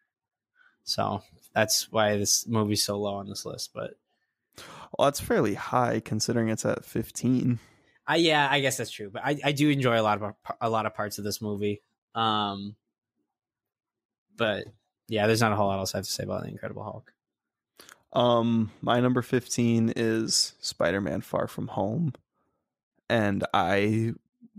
So 0.84 1.22
that's 1.54 1.90
why 1.90 2.16
this 2.16 2.46
movie's 2.46 2.82
so 2.82 2.98
low 2.98 3.14
on 3.14 3.28
this 3.28 3.44
list, 3.44 3.70
but 3.74 3.94
well, 4.96 5.06
that's 5.06 5.20
fairly 5.20 5.54
high 5.54 6.00
considering 6.00 6.48
it's 6.48 6.64
at 6.64 6.84
15. 6.84 7.58
I 8.06 8.16
yeah, 8.16 8.48
I 8.50 8.60
guess 8.60 8.76
that's 8.76 8.90
true, 8.90 9.10
but 9.10 9.22
I, 9.24 9.38
I 9.44 9.52
do 9.52 9.68
enjoy 9.70 10.00
a 10.00 10.02
lot 10.02 10.20
of 10.20 10.34
a 10.60 10.68
lot 10.68 10.86
of 10.86 10.94
parts 10.94 11.18
of 11.18 11.24
this 11.24 11.40
movie. 11.40 11.80
Um, 12.14 12.74
but 14.36 14.64
yeah, 15.06 15.26
there's 15.26 15.40
not 15.40 15.52
a 15.52 15.56
whole 15.56 15.68
lot 15.68 15.78
else 15.78 15.94
I 15.94 15.98
have 15.98 16.06
to 16.06 16.10
say 16.10 16.24
about 16.24 16.42
the 16.42 16.48
Incredible 16.48 16.82
Hulk. 16.82 17.12
Um, 18.12 18.72
my 18.80 18.98
number 18.98 19.22
15 19.22 19.92
is 19.94 20.54
Spider-Man: 20.60 21.20
Far 21.20 21.46
From 21.46 21.68
Home, 21.68 22.14
and 23.08 23.44
I 23.54 24.14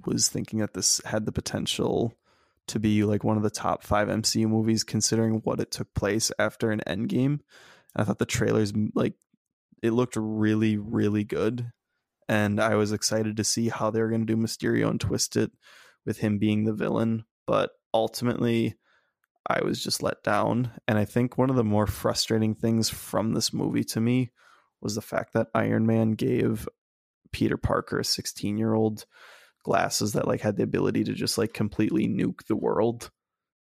was 0.06 0.30
thinking 0.30 0.60
that 0.60 0.74
this 0.74 1.02
had 1.06 1.26
the 1.26 1.32
potential 1.32 2.14
to 2.68 2.80
be 2.80 3.04
like 3.04 3.24
one 3.24 3.38
of 3.38 3.44
the 3.44 3.50
top 3.50 3.84
five 3.84 4.08
MCU 4.08 4.48
movies, 4.48 4.84
considering 4.84 5.42
what 5.44 5.60
it 5.60 5.72
took 5.72 5.94
place 5.94 6.32
after 6.40 6.72
an 6.72 6.82
Endgame. 6.88 7.40
I 7.96 8.04
thought 8.04 8.20
the 8.20 8.26
trailers 8.26 8.74
like 8.96 9.14
it 9.82 9.92
looked 9.92 10.16
really, 10.16 10.78
really 10.78 11.24
good. 11.24 11.72
And 12.30 12.62
I 12.62 12.76
was 12.76 12.94
excited 12.94 13.36
to 13.38 13.44
see 13.44 13.70
how 13.70 13.90
they 13.90 14.00
were 14.00 14.10
going 14.10 14.26
to 14.26 14.34
do 14.34 14.42
Mysterio 14.42 14.90
and 14.90 15.02
twist 15.02 15.36
it 15.36 15.52
with 16.06 16.20
him 16.20 16.38
being 16.38 16.64
the 16.64 16.74
villain. 16.74 17.26
But 17.46 17.72
ultimately, 17.94 18.76
I 19.48 19.64
was 19.64 19.84
just 19.84 20.02
let 20.02 20.24
down. 20.24 20.72
And 20.88 20.98
I 20.98 21.06
think 21.06 21.38
one 21.38 21.50
of 21.50 21.56
the 21.56 21.64
more 21.64 21.88
frustrating 21.88 22.56
things 22.56 22.90
from 22.90 23.34
this 23.34 23.52
movie 23.52 23.84
to 23.86 24.00
me 24.00 24.32
was 24.80 24.96
the 24.96 25.02
fact 25.02 25.34
that 25.34 25.48
Iron 25.54 25.86
Man 25.86 26.12
gave 26.12 26.70
Peter 27.32 27.58
Parker, 27.58 28.00
a 28.00 28.06
16 28.06 28.58
year 28.58 28.74
old, 28.74 29.06
glasses 29.64 30.14
that 30.14 30.28
like 30.28 30.42
had 30.42 30.58
the 30.58 30.64
ability 30.64 31.04
to 31.06 31.14
just 31.14 31.38
like 31.38 31.54
completely 31.54 32.08
nuke 32.08 32.46
the 32.48 32.56
world. 32.56 33.12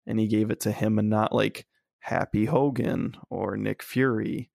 And 0.07 0.19
he 0.19 0.27
gave 0.27 0.51
it 0.51 0.61
to 0.61 0.73
him 0.73 0.99
and 0.99 1.11
not 1.11 1.35
like 1.35 1.67
Happy 2.01 2.47
Hogan 2.47 3.17
or 3.29 3.57
Nick 3.57 3.83
Fury 3.83 4.51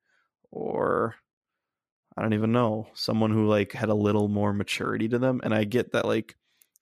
or 0.51 1.15
I 2.17 2.21
don't 2.21 2.33
even 2.33 2.51
know, 2.51 2.87
someone 2.93 3.31
who 3.31 3.47
like 3.47 3.73
had 3.73 3.89
a 3.89 3.95
little 3.95 4.27
more 4.27 4.53
maturity 4.53 5.09
to 5.09 5.19
them. 5.19 5.41
And 5.43 5.53
I 5.53 5.65
get 5.65 5.91
that 5.91 6.05
like 6.05 6.35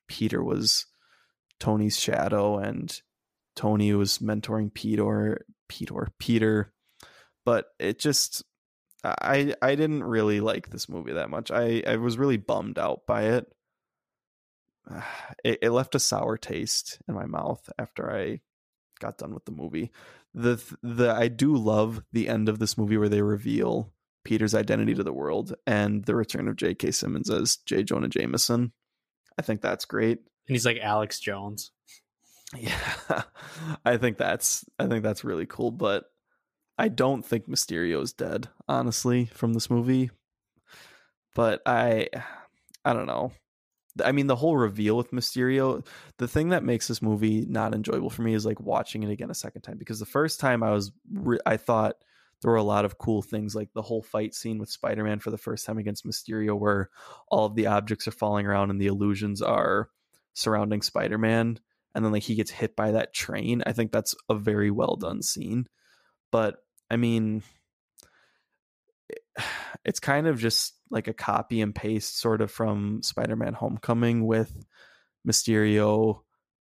Peter 0.08 0.44
was 0.44 0.86
Tony's 1.60 2.00
shadow 2.00 2.58
and 2.58 2.96
Tony 3.56 3.94
was 3.94 4.20
mentoring 4.20 4.74
Peter, 4.74 5.46
Peter, 5.68 6.08
Peter, 6.20 6.74
but 7.46 7.66
it 7.80 8.00
just 8.00 8.44
I 9.04 9.54
I 9.62 9.76
didn't 9.76 10.04
really 10.04 10.40
like 10.40 10.70
this 10.70 10.88
movie 10.88 11.14
that 11.14 11.30
much. 11.30 11.52
I 11.52 11.84
I 11.86 11.98
was 11.98 12.18
really 12.18 12.38
bummed 12.38 12.80
out 12.80 13.02
by 13.06 13.24
it. 13.24 13.52
It, 15.44 15.60
it 15.62 15.72
left 15.72 15.96
a 15.96 16.00
sour 16.00 16.38
taste 16.38 17.00
in 17.08 17.16
my 17.16 17.26
mouth 17.26 17.70
after 17.78 18.10
I 18.10 18.40
got 19.00 19.18
done 19.18 19.34
with 19.34 19.44
the 19.44 19.52
movie. 19.52 19.92
The 20.34 20.62
the 20.82 21.12
I 21.12 21.28
do 21.28 21.56
love 21.58 22.02
the 22.14 22.30
end 22.30 22.48
of 22.48 22.60
this 22.60 22.78
movie 22.78 22.98
where 22.98 23.10
they 23.10 23.22
reveal 23.22 23.92
Peter's 24.24 24.56
identity 24.56 24.94
to 24.96 25.04
the 25.04 25.14
world 25.14 25.54
and 25.68 26.06
the 26.06 26.16
return 26.16 26.48
of 26.48 26.56
J.K. 26.56 26.92
Simmons 26.92 27.30
as 27.30 27.58
J. 27.58 27.84
Jonah 27.84 28.08
Jameson. 28.08 28.72
I 29.38 29.42
think 29.42 29.62
that's 29.62 29.86
great. 29.86 30.20
And 30.48 30.56
he's 30.56 30.66
like 30.66 30.80
Alex 30.80 31.20
Jones. 31.20 31.72
Yeah. 32.56 33.24
I 33.84 33.98
think 33.98 34.20
that's 34.20 34.64
I 34.78 34.86
think 34.86 35.02
that's 35.02 35.24
really 35.24 35.48
cool, 35.48 35.72
but 35.72 36.06
I 36.78 36.88
don't 36.88 37.26
think 37.26 37.48
Mysterio 37.48 38.04
is 38.04 38.14
dead, 38.14 38.48
honestly, 38.68 39.26
from 39.26 39.54
this 39.54 39.72
movie. 39.72 40.12
But 41.34 41.64
I 41.66 42.10
I 42.86 42.94
don't 42.94 43.08
know. 43.08 43.32
I 44.04 44.12
mean, 44.12 44.28
the 44.28 44.36
whole 44.36 44.58
reveal 44.58 44.98
with 44.98 45.12
Mysterio, 45.12 45.86
the 46.18 46.28
thing 46.28 46.50
that 46.50 46.64
makes 46.64 46.88
this 46.88 47.02
movie 47.02 47.46
not 47.48 47.74
enjoyable 47.74 48.10
for 48.10 48.24
me 48.24 48.34
is 48.34 48.46
like 48.46 48.60
watching 48.60 49.04
it 49.04 49.12
again 49.12 49.30
a 49.30 49.36
second 49.36 49.62
time 49.62 49.78
because 49.78 50.00
the 50.00 50.06
first 50.06 50.40
time 50.40 50.64
I 50.64 50.72
was, 50.72 50.92
re- 51.12 51.40
I 51.46 51.58
thought 51.58 51.96
there 52.42 52.52
were 52.52 52.58
a 52.58 52.64
lot 52.64 52.86
of 52.86 52.98
cool 52.98 53.22
things 53.22 53.56
like 53.56 53.72
the 53.74 53.82
whole 53.82 54.02
fight 54.02 54.34
scene 54.34 54.58
with 54.58 54.70
Spider-Man 54.70 55.20
for 55.20 55.32
the 55.32 55.38
first 55.38 55.66
time 55.66 55.78
against 55.78 56.06
Mysterio 56.06 56.58
where 56.58 56.90
all 57.30 57.46
of 57.46 57.56
the 57.56 57.68
objects 57.68 58.08
are 58.08 58.12
falling 58.12 58.46
around 58.46 58.70
and 58.70 58.82
the 58.82 58.88
illusions 58.88 59.42
are 59.42 59.90
surrounding 60.34 60.82
Spider-Man 60.82 61.60
and 61.96 62.04
then 62.04 62.12
like 62.12 62.24
he 62.24 62.36
gets 62.36 62.52
hit 62.52 62.76
by 62.76 62.92
that 62.92 63.14
train. 63.14 63.64
I 63.66 63.72
think 63.72 63.92
that's 63.92 64.16
a 64.28 64.36
very 64.36 64.72
well 64.72 64.96
done 64.96 65.22
scene. 65.22 65.68
But 66.32 66.56
I 66.90 66.98
mean 66.98 67.44
it's 69.86 70.00
kind 70.00 70.28
of 70.28 70.40
just 70.40 70.74
like 70.90 71.08
a 71.08 71.14
copy 71.14 71.62
and 71.62 71.74
paste 71.74 72.20
sort 72.20 72.42
of 72.42 72.52
from 72.52 73.02
Spider-Man 73.04 73.54
Homecoming 73.54 74.26
with 74.26 74.54
Mysterio 75.28 76.22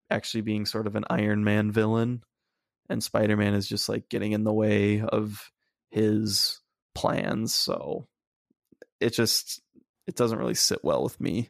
actually 0.10 0.42
being 0.42 0.66
sort 0.66 0.88
of 0.88 0.96
an 0.96 1.06
Iron 1.10 1.44
Man 1.44 1.72
villain 1.72 2.24
and 2.92 3.02
Spider-Man 3.02 3.54
is 3.54 3.68
just 3.68 3.88
like 3.88 4.10
getting 4.10 4.34
in 4.34 4.44
the 4.44 4.54
way 4.54 5.02
of 5.02 5.50
his 5.90 6.60
plans. 6.94 7.54
So 7.54 8.08
it 9.00 9.12
just 9.12 9.62
it 10.08 10.16
doesn't 10.16 10.38
really 10.38 10.56
sit 10.56 10.84
well 10.84 11.02
with 11.02 11.20
me. 11.20 11.50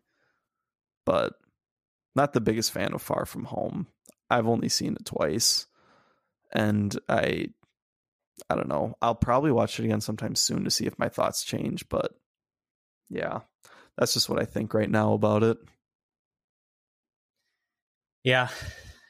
But 1.03 1.33
not 2.15 2.33
the 2.33 2.41
biggest 2.41 2.71
fan 2.71 2.93
of 2.93 3.01
Far 3.01 3.25
From 3.25 3.45
Home. 3.45 3.87
I've 4.29 4.47
only 4.47 4.69
seen 4.69 4.93
it 4.93 5.05
twice. 5.05 5.65
And 6.53 6.97
I 7.09 7.47
I 8.49 8.55
don't 8.55 8.67
know. 8.67 8.95
I'll 9.01 9.15
probably 9.15 9.51
watch 9.51 9.79
it 9.79 9.85
again 9.85 10.01
sometime 10.01 10.35
soon 10.35 10.63
to 10.63 10.71
see 10.71 10.85
if 10.85 10.99
my 10.99 11.09
thoughts 11.09 11.43
change, 11.43 11.87
but 11.89 12.13
yeah. 13.09 13.41
That's 13.97 14.13
just 14.13 14.29
what 14.29 14.41
I 14.41 14.45
think 14.45 14.73
right 14.73 14.89
now 14.89 15.13
about 15.13 15.43
it. 15.43 15.57
Yeah. 18.23 18.47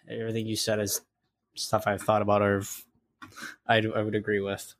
Everything 0.09 0.47
you 0.47 0.55
said 0.55 0.79
is 0.79 1.01
stuff 1.55 1.85
I've 1.85 2.01
thought 2.01 2.21
about 2.21 2.41
or 2.41 2.63
I 3.67 3.77
I 3.77 4.01
would 4.01 4.15
agree 4.15 4.39
with. 4.39 4.73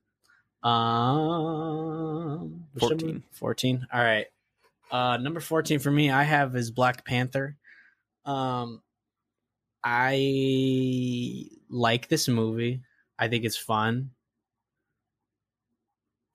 Um, 0.63 0.73
14. 2.79 3.23
14. 3.31 3.87
All 3.93 4.03
right. 4.03 4.27
Uh, 4.91 5.17
number 5.17 5.39
14 5.39 5.79
for 5.79 5.91
me, 5.91 6.11
I 6.11 6.23
have 6.23 6.55
is 6.55 6.71
Black 6.71 7.05
Panther. 7.05 7.57
Um, 8.25 8.81
I 9.83 11.45
like 11.69 12.07
this 12.09 12.27
movie. 12.27 12.81
I 13.17 13.27
think 13.27 13.45
it's 13.45 13.57
fun. 13.57 14.11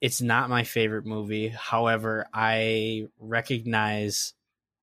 It's 0.07 0.23
not 0.23 0.49
my 0.49 0.63
favorite 0.63 1.05
movie. 1.05 1.49
However, 1.49 2.29
I 2.33 3.09
recognize 3.19 4.35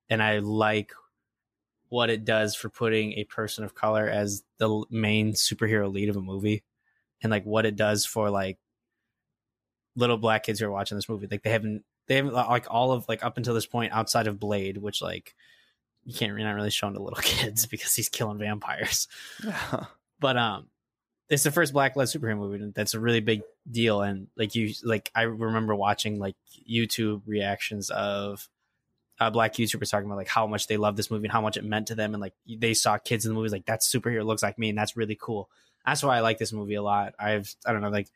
and 0.10 0.22
I 0.22 0.40
like 0.40 0.92
what 1.88 2.10
it 2.10 2.26
does 2.26 2.56
for 2.56 2.68
putting 2.68 3.14
a 3.14 3.24
person 3.24 3.64
of 3.64 3.74
color 3.74 4.06
as 4.06 4.44
the 4.58 4.84
main 4.90 5.32
superhero 5.32 5.90
lead 5.90 6.10
of 6.10 6.18
a 6.18 6.22
movie 6.22 6.66
and 7.22 7.32
like 7.32 7.46
what 7.46 7.66
it 7.66 7.78
does 7.78 8.06
for 8.06 8.30
like 8.30 8.58
little 9.96 10.18
black 10.18 10.44
kids 10.44 10.60
who 10.60 10.66
are 10.66 10.72
watching 10.72 10.98
this 10.98 11.08
movie. 11.08 11.30
Like 11.32 11.44
they 11.44 11.52
haven't 11.52 11.86
they 12.08 12.18
haven't 12.18 12.34
like 12.34 12.68
all 12.70 12.92
of 12.92 13.08
like 13.08 13.24
up 13.24 13.38
until 13.38 13.54
this 13.54 13.66
point 13.66 13.94
outside 13.94 14.28
of 14.28 14.42
Blade, 14.42 14.78
which 14.78 15.02
like 15.02 15.36
you 16.04 16.14
can't 16.14 16.38
you're 16.38 16.46
not 16.46 16.56
really 16.56 16.70
showing 16.70 16.96
to 16.96 17.02
little 17.02 17.18
kids 17.22 17.66
because 17.66 17.96
he's 17.96 18.10
killing 18.10 18.40
vampires. 18.40 19.08
Yeah. 19.42 19.86
But 20.20 20.36
um 20.36 20.68
it's 21.30 21.44
the 21.44 21.52
first 21.52 21.74
black 21.74 21.96
led 21.96 22.08
superhero 22.08 22.38
movie 22.38 22.72
that's 22.76 22.94
a 22.94 23.00
really 23.00 23.22
big 23.22 23.42
deal 23.70 24.02
and 24.02 24.28
like 24.38 24.56
you 24.56 24.74
like 24.84 25.12
I 25.16 25.24
remember 25.24 25.76
watching 25.76 26.20
like 26.20 26.36
YouTube 26.70 27.22
reactions 27.26 27.90
of 27.90 28.48
uh, 29.20 29.30
black 29.30 29.54
YouTubers 29.54 29.90
talking 29.90 30.06
about 30.06 30.18
like 30.18 30.28
how 30.28 30.48
much 30.48 30.68
they 30.68 30.78
love 30.78 30.96
this 30.96 31.10
movie 31.10 31.26
and 31.26 31.32
how 31.32 31.42
much 31.42 31.56
it 31.58 31.64
meant 31.64 31.88
to 31.88 31.96
them 31.96 32.14
and 32.14 32.22
like 32.22 32.34
they 32.48 32.74
saw 32.74 32.98
kids 32.98 33.26
in 33.26 33.32
the 33.32 33.36
movies 33.36 33.52
like 33.52 33.66
that 33.66 33.82
superhero 33.82 34.26
looks 34.26 34.44
like 34.44 34.58
me 34.58 34.70
and 34.70 34.78
that's 34.78 34.98
really 34.98 35.18
cool. 35.20 35.50
That's 35.86 36.04
why 36.04 36.18
I 36.18 36.22
like 36.22 36.38
this 36.38 36.54
movie 36.54 36.76
a 36.76 36.82
lot. 36.82 37.14
I've 37.20 37.54
I 37.66 37.72
don't 37.72 37.82
know 37.82 37.90
like 37.90 38.10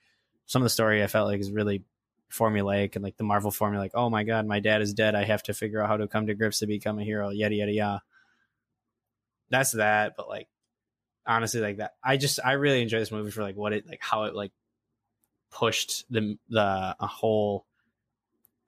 some 0.46 0.62
of 0.62 0.66
the 0.66 0.70
story 0.70 1.04
I 1.04 1.08
felt 1.08 1.28
like 1.28 1.40
is 1.40 1.52
really 1.52 1.84
formulaic 2.32 2.96
and 2.96 3.04
like 3.04 3.18
the 3.18 3.24
Marvel 3.24 3.52
formula, 3.52 3.84
like, 3.84 3.92
oh 3.96 4.10
my 4.10 4.24
god, 4.24 4.46
my 4.46 4.60
dad 4.60 4.82
is 4.82 4.94
dead. 4.94 5.16
I 5.16 5.24
have 5.24 5.44
to 5.44 5.54
figure 5.54 5.82
out 5.82 5.88
how 5.88 5.98
to 5.98 6.08
come 6.08 6.28
to 6.28 6.34
grips 6.34 6.60
to 6.60 6.68
become 6.68 7.00
a 7.00 7.04
hero. 7.04 7.30
Yada 7.30 7.56
yada 7.56 7.72
yada. 7.72 8.04
That's 9.50 9.72
that, 9.74 10.16
but 10.18 10.28
like 10.28 10.48
honestly, 11.28 11.62
like 11.62 11.78
that, 11.78 11.96
I 12.04 12.18
just 12.18 12.40
I 12.44 12.54
really 12.54 12.82
enjoy 12.82 13.00
this 13.00 13.12
movie 13.12 13.32
for 13.32 13.42
like 13.44 13.56
what 13.56 13.74
it 13.74 13.86
like 13.88 14.02
how 14.02 14.24
it 14.24 14.36
like 14.36 14.52
pushed 15.52 16.06
the 16.10 16.38
the 16.50 16.96
a 17.00 17.08
whole. 17.08 17.66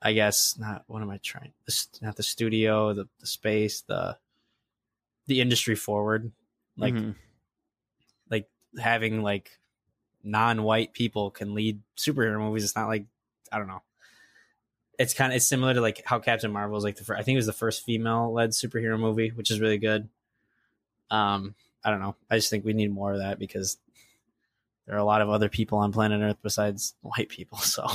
I 0.01 0.13
guess 0.13 0.57
not. 0.57 0.83
What 0.87 1.01
am 1.01 1.09
I 1.09 1.17
trying? 1.17 1.51
The, 1.65 1.85
not 2.01 2.15
the 2.15 2.23
studio, 2.23 2.93
the 2.93 3.07
the 3.19 3.27
space, 3.27 3.81
the 3.81 4.17
the 5.27 5.41
industry 5.41 5.75
forward. 5.75 6.31
Like 6.77 6.93
Mhm. 6.93 7.15
like 8.29 8.47
having 8.79 9.21
like 9.21 9.59
non-white 10.23 10.93
people 10.93 11.31
can 11.31 11.53
lead 11.53 11.81
superhero 11.97 12.39
movies. 12.39 12.63
It's 12.63 12.75
not 12.75 12.87
like 12.87 13.05
I 13.51 13.57
don't 13.57 13.67
know. 13.67 13.81
It's 14.97 15.13
kind 15.13 15.31
of 15.31 15.37
it's 15.37 15.47
similar 15.47 15.73
to 15.73 15.81
like 15.81 16.01
how 16.05 16.19
Captain 16.19 16.51
Marvel 16.51 16.77
is 16.77 16.83
like 16.83 16.97
the 16.97 17.03
first, 17.03 17.19
I 17.19 17.23
think 17.23 17.35
it 17.35 17.39
was 17.39 17.45
the 17.45 17.53
first 17.53 17.83
female-led 17.85 18.51
superhero 18.51 18.99
movie, 18.99 19.29
which 19.29 19.49
is 19.51 19.59
really 19.61 19.77
good. 19.77 20.09
Um, 21.09 21.55
I 21.83 21.89
don't 21.91 22.01
know. 22.01 22.15
I 22.29 22.35
just 22.35 22.49
think 22.49 22.65
we 22.65 22.73
need 22.73 22.91
more 22.91 23.13
of 23.13 23.19
that 23.19 23.39
because 23.39 23.77
there 24.85 24.95
are 24.95 24.99
a 24.99 25.05
lot 25.05 25.21
of 25.21 25.29
other 25.29 25.49
people 25.49 25.77
on 25.77 25.91
planet 25.91 26.21
Earth 26.21 26.37
besides 26.41 26.95
white 27.01 27.29
people. 27.29 27.57
So 27.63 27.85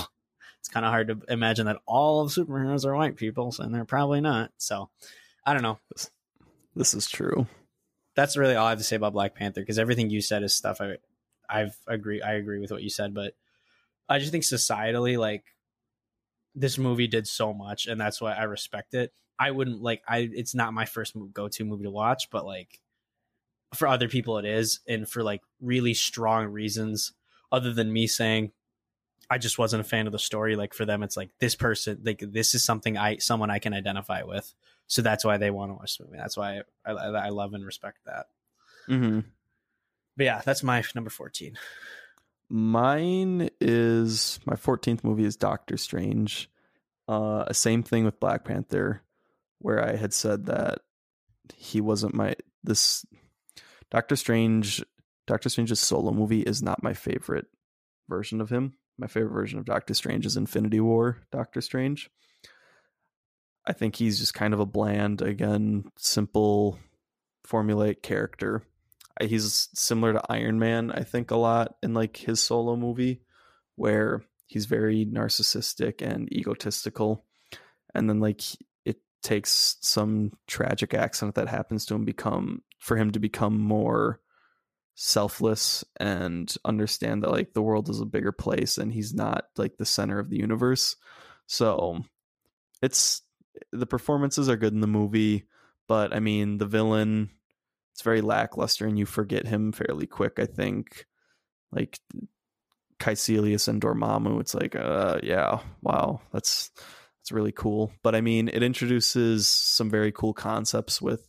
it's 0.61 0.69
kind 0.71 0.87
of 0.87 0.93
hard 0.93 1.09
to 1.09 1.21
imagine 1.29 1.67
that 1.67 1.81
all 1.85 2.23
of 2.23 2.31
superheroes 2.33 2.87
are 2.87 2.95
white 2.97 3.17
people, 3.17 3.55
and 3.59 3.75
they're 3.75 3.85
probably 3.85 4.23
not. 4.23 4.51
So 4.57 4.89
I 5.45 5.53
don't 5.53 5.63
know 5.63 5.79
This 6.75 6.95
is 6.95 7.07
true. 7.07 7.47
that's 8.15 8.37
really 8.39 8.55
all 8.55 8.67
I 8.67 8.71
have 8.71 8.79
to 8.79 8.85
say 8.85 8.97
about 8.97 9.13
Black 9.13 9.35
Panther 9.35 9.61
because 9.61 9.79
everything 9.79 10.09
you 10.09 10.23
said 10.23 10.43
is 10.43 10.55
stuff 10.55 10.81
I 10.81 10.97
I've 11.51 11.77
agree 11.87 12.23
I 12.23 12.35
agree 12.35 12.61
with 12.61 12.71
what 12.71 12.83
you 12.83 12.89
said, 12.89 13.13
but 13.13 13.35
I 14.09 14.19
just 14.19 14.33
think 14.33 14.45
societally 14.45 15.19
like 15.19 15.45
this 16.55 16.79
movie 16.79 17.09
did 17.09 17.27
so 17.27 17.53
much 17.53 17.87
and 17.87 18.01
that's 18.01 18.21
why 18.21 18.33
I 18.33 18.45
respect 18.45 18.95
it. 18.95 19.13
I 19.39 19.51
wouldn't 19.51 19.83
like 19.83 20.03
I 20.09 20.31
it's 20.33 20.55
not 20.55 20.73
my 20.73 20.87
first 20.87 21.15
go 21.35 21.49
to 21.49 21.65
movie 21.65 21.85
to 21.85 21.91
watch, 21.91 22.31
but 22.31 22.47
like 22.47 22.81
for 23.77 23.89
other 23.89 24.09
people 24.09 24.39
it 24.39 24.45
is 24.45 24.81
and 24.89 25.09
for 25.09 25.23
like 25.23 25.43
really 25.61 25.95
strong 25.95 26.47
reasons 26.47 27.13
other 27.53 27.73
than 27.73 27.93
me 27.93 28.07
saying 28.07 28.53
I 29.31 29.39
just 29.39 29.59
wasn't 29.59 29.81
a 29.81 29.89
fan 29.89 30.07
of 30.07 30.13
the 30.13 30.19
story 30.19 30.57
like 30.57 30.75
for 30.75 30.85
them 30.85 31.03
it's 31.03 31.17
like 31.17 31.31
this 31.39 31.55
person 31.55 32.01
like 32.05 32.23
this 32.27 32.55
is 32.55 32.65
something 32.65 32.97
I 32.97 33.19
someone 33.19 33.51
I 33.51 33.59
can 33.59 33.75
identify 33.75 34.23
with. 34.23 34.53
So 34.87 35.01
that's 35.01 35.25
why 35.25 35.39
they 35.39 35.51
want 35.51 35.71
to 35.71 35.75
watch 35.75 35.97
the 35.97 36.05
movie. 36.05 36.19
That's 36.19 36.37
why 36.37 36.61
I, 36.85 36.93
I, 36.93 37.07
I 37.09 37.29
love 37.31 37.55
and 37.55 37.65
respect 37.65 37.99
that. 38.05 38.27
hmm 38.87 39.21
But 40.17 40.25
yeah, 40.25 40.43
that's 40.45 40.63
my 40.63 40.83
number 40.95 41.11
14. 41.11 41.57
Mine 42.51 43.49
is 43.61 44.39
my 44.45 44.55
14th 44.55 45.03
movie 45.03 45.25
is 45.25 45.37
Doctor 45.37 45.79
Strange. 45.79 46.51
Uh, 47.09 47.51
same 47.53 47.83
thing 47.83 48.05
with 48.05 48.21
Black 48.21 48.45
Panther, 48.45 49.03
where 49.59 49.83
I 49.83 49.97
had 49.97 50.13
said 50.13 50.47
that 50.47 50.81
he 51.55 51.81
wasn't 51.81 52.15
my 52.15 52.35
this 52.63 53.05
Doctor 53.91 54.17
Strange. 54.17 54.83
Doctor 55.27 55.49
Strange's 55.49 55.81
solo 55.81 56.13
movie 56.13 56.43
is 56.43 56.63
not 56.63 56.83
my 56.83 56.93
favorite 56.93 57.47
version 58.09 58.41
of 58.41 58.51
him. 58.51 58.75
My 58.99 59.07
favorite 59.07 59.33
version 59.33 59.59
of 59.59 59.65
Doctor 59.65 59.95
Strange 59.95 60.27
is 60.27 60.37
Infinity 60.37 60.81
War. 60.81 61.23
Doctor 61.33 61.61
Strange. 61.61 62.11
I 63.67 63.73
think 63.73 63.97
he's 63.97 64.19
just 64.19 64.35
kind 64.35 64.53
of 64.53 64.61
a 64.61 64.67
bland, 64.67 65.23
again, 65.23 65.85
simple, 65.97 66.79
formulaic 67.47 68.03
character. 68.03 68.63
He's 69.23 69.69
similar 69.75 70.13
to 70.13 70.23
Iron 70.29 70.59
Man, 70.59 70.91
I 70.91 71.03
think, 71.03 71.31
a 71.31 71.37
lot 71.37 71.77
in 71.83 71.95
like 71.95 72.17
his 72.17 72.43
solo 72.43 72.77
movie, 72.77 73.23
where 73.77 74.23
he's 74.47 74.67
very 74.67 75.07
narcissistic 75.07 76.03
and 76.03 76.31
egotistical, 76.33 77.25
and 77.95 78.09
then 78.09 78.21
like 78.21 78.43
it 78.85 78.99
takes 79.23 79.77
some 79.81 80.33
tragic 80.47 80.93
accident 80.93 81.37
that 81.37 81.49
happens 81.49 81.87
to 81.87 81.95
him 81.95 82.05
become 82.05 82.63
for 82.85 82.99
him 82.99 83.11
to 83.11 83.19
become 83.19 83.59
more 83.59 84.21
selfless 84.95 85.85
and 85.99 86.55
understand 86.67 87.23
that 87.23 87.31
like 87.31 87.55
the 87.55 87.63
world 87.63 87.89
is 87.89 87.99
a 87.99 88.05
bigger 88.05 88.31
place 88.31 88.77
and 88.77 88.93
he's 88.93 89.15
not 89.15 89.47
like 89.57 89.79
the 89.79 89.87
center 89.87 90.19
of 90.19 90.29
the 90.29 90.37
universe. 90.37 90.95
So 91.47 92.05
it's 92.83 93.23
the 93.73 93.87
performances 93.87 94.51
are 94.51 94.59
good 94.59 94.75
in 94.75 94.83
the 94.83 94.87
movie, 94.87 95.47
but 95.89 96.15
I 96.15 96.21
mean 96.21 96.59
the 96.59 96.67
villain 96.67 97.31
it's 97.95 98.03
very 98.03 98.21
lackluster 98.21 98.87
and 98.87 98.99
you 98.99 99.07
forget 99.07 99.47
him 99.47 99.73
fairly 99.73 100.07
quick, 100.07 100.39
I 100.39 100.45
think. 100.45 101.07
Like 101.73 101.99
Kaecilius 103.01 103.67
and 103.67 103.81
Dormammu, 103.81 104.43
it's 104.43 104.55
like 104.55 104.77
uh 104.77 105.21
yeah, 105.23 105.61
wow, 105.81 106.21
that's 106.35 106.71
that's 107.23 107.33
really 107.33 107.53
cool. 107.53 107.93
But 108.03 108.15
I 108.15 108.21
mean 108.21 108.49
it 108.49 108.63
introduces 108.63 109.49
some 109.49 109.89
very 109.89 110.13
cool 110.13 110.35
concepts 110.35 111.01
with 111.01 111.27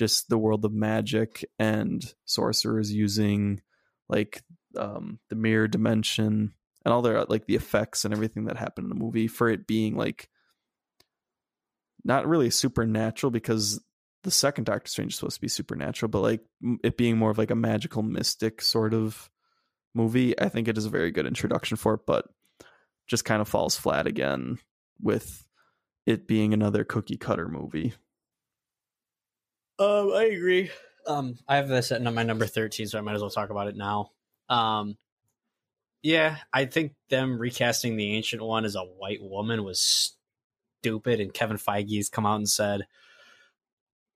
just 0.00 0.30
the 0.30 0.38
world 0.38 0.64
of 0.64 0.72
magic 0.72 1.44
and 1.58 2.14
sorcerers 2.24 2.90
using 2.90 3.60
like 4.08 4.42
um 4.78 5.18
the 5.28 5.36
mirror 5.36 5.68
dimension 5.68 6.54
and 6.86 6.94
all 6.94 7.02
their 7.02 7.22
like 7.26 7.44
the 7.44 7.54
effects 7.54 8.06
and 8.06 8.14
everything 8.14 8.46
that 8.46 8.56
happened 8.56 8.86
in 8.86 8.88
the 8.88 9.04
movie 9.04 9.28
for 9.28 9.50
it 9.50 9.66
being 9.66 9.98
like 9.98 10.30
not 12.02 12.26
really 12.26 12.48
supernatural 12.48 13.30
because 13.30 13.78
the 14.22 14.30
second 14.30 14.64
Doctor 14.64 14.88
Strange 14.88 15.12
is 15.12 15.18
supposed 15.18 15.34
to 15.34 15.40
be 15.42 15.48
supernatural, 15.48 16.08
but 16.08 16.22
like 16.22 16.40
it 16.82 16.96
being 16.96 17.18
more 17.18 17.30
of 17.30 17.36
like 17.36 17.50
a 17.50 17.54
magical 17.54 18.02
mystic 18.02 18.62
sort 18.62 18.94
of 18.94 19.28
movie, 19.94 20.38
I 20.40 20.48
think 20.48 20.66
it 20.66 20.78
is 20.78 20.86
a 20.86 20.90
very 20.90 21.10
good 21.10 21.26
introduction 21.26 21.76
for 21.76 21.92
it, 21.94 22.00
but 22.06 22.26
just 23.06 23.26
kind 23.26 23.42
of 23.42 23.48
falls 23.48 23.76
flat 23.76 24.06
again 24.06 24.56
with 24.98 25.44
it 26.06 26.26
being 26.26 26.54
another 26.54 26.84
cookie 26.84 27.18
cutter 27.18 27.48
movie. 27.48 27.92
Um, 29.80 30.12
I 30.12 30.24
agree. 30.24 30.70
Um, 31.06 31.38
I 31.48 31.56
have 31.56 31.68
this 31.68 31.90
at 31.90 32.02
my 32.02 32.22
number 32.22 32.46
13, 32.46 32.86
so 32.86 32.98
I 32.98 33.00
might 33.00 33.14
as 33.14 33.22
well 33.22 33.30
talk 33.30 33.50
about 33.50 33.66
it 33.66 33.76
now. 33.76 34.10
Um, 34.48 34.96
yeah, 36.02 36.36
I 36.52 36.66
think 36.66 36.92
them 37.08 37.38
recasting 37.38 37.96
the 37.96 38.14
ancient 38.14 38.42
one 38.42 38.64
as 38.64 38.76
a 38.76 38.82
white 38.82 39.22
woman 39.22 39.64
was 39.64 40.14
stupid, 40.80 41.20
and 41.20 41.34
Kevin 41.34 41.56
Feige's 41.56 42.10
come 42.10 42.26
out 42.26 42.36
and 42.36 42.48
said 42.48 42.86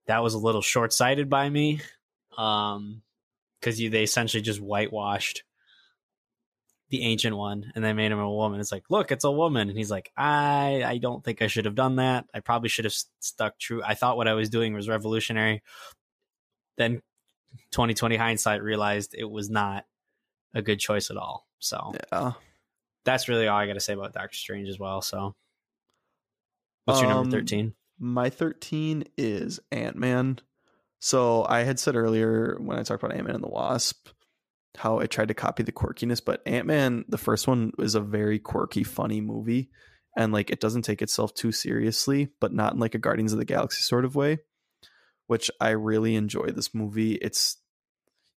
that 0.06 0.22
was 0.22 0.34
a 0.34 0.38
little 0.38 0.62
short 0.62 0.92
sighted 0.92 1.30
by 1.30 1.48
me. 1.48 1.80
Um, 2.36 3.02
because 3.64 3.78
they 3.78 4.02
essentially 4.02 4.42
just 4.42 4.60
whitewashed 4.60 5.42
the 6.98 7.02
ancient 7.04 7.36
one 7.36 7.72
and 7.74 7.84
they 7.84 7.92
made 7.92 8.12
him 8.12 8.18
a 8.18 8.30
woman. 8.32 8.60
It's 8.60 8.72
like, 8.72 8.84
look, 8.88 9.10
it's 9.12 9.24
a 9.24 9.30
woman, 9.30 9.68
and 9.68 9.76
he's 9.76 9.90
like, 9.90 10.10
I, 10.16 10.82
I 10.86 10.98
don't 10.98 11.24
think 11.24 11.42
I 11.42 11.46
should 11.48 11.64
have 11.64 11.74
done 11.74 11.96
that. 11.96 12.26
I 12.34 12.40
probably 12.40 12.68
should 12.68 12.84
have 12.84 12.94
stuck 13.20 13.58
true. 13.58 13.82
I 13.84 13.94
thought 13.94 14.16
what 14.16 14.28
I 14.28 14.34
was 14.34 14.48
doing 14.50 14.74
was 14.74 14.88
revolutionary. 14.88 15.62
Then, 16.76 17.02
2020 17.72 18.16
hindsight 18.16 18.62
realized 18.62 19.14
it 19.16 19.30
was 19.30 19.48
not 19.50 19.84
a 20.54 20.62
good 20.62 20.78
choice 20.80 21.10
at 21.10 21.16
all. 21.16 21.46
So 21.60 21.94
Yeah. 22.12 22.32
that's 23.04 23.28
really 23.28 23.46
all 23.48 23.58
I 23.58 23.66
got 23.66 23.74
to 23.74 23.80
say 23.80 23.92
about 23.94 24.12
Doctor 24.12 24.36
Strange 24.36 24.68
as 24.68 24.78
well. 24.78 25.00
So, 25.02 25.34
what's 26.84 27.00
your 27.00 27.10
Um, 27.10 27.16
number 27.24 27.38
13? 27.38 27.74
My 27.98 28.28
13 28.30 29.04
is 29.16 29.60
Ant 29.70 29.96
Man. 29.96 30.38
So 31.00 31.44
I 31.48 31.60
had 31.60 31.78
said 31.78 31.96
earlier 31.96 32.56
when 32.60 32.78
I 32.78 32.82
talked 32.82 33.02
about 33.02 33.14
Ant 33.16 33.26
Man 33.26 33.34
and 33.36 33.44
the 33.44 33.48
Wasp 33.48 34.08
how 34.76 34.98
I 34.98 35.06
tried 35.06 35.28
to 35.28 35.34
copy 35.34 35.62
the 35.62 35.72
quirkiness, 35.72 36.20
but 36.24 36.42
Ant 36.46 36.66
Man, 36.66 37.04
the 37.08 37.18
first 37.18 37.46
one, 37.46 37.72
is 37.78 37.94
a 37.94 38.00
very 38.00 38.38
quirky, 38.38 38.84
funny 38.84 39.20
movie. 39.20 39.70
And 40.16 40.32
like 40.32 40.50
it 40.50 40.60
doesn't 40.60 40.82
take 40.82 41.02
itself 41.02 41.34
too 41.34 41.52
seriously, 41.52 42.28
but 42.40 42.52
not 42.52 42.74
in 42.74 42.78
like 42.78 42.94
a 42.94 42.98
Guardians 42.98 43.32
of 43.32 43.38
the 43.38 43.44
Galaxy 43.44 43.82
sort 43.82 44.04
of 44.04 44.14
way, 44.14 44.38
which 45.26 45.50
I 45.60 45.70
really 45.70 46.14
enjoy 46.14 46.46
this 46.48 46.74
movie. 46.74 47.14
It's 47.14 47.56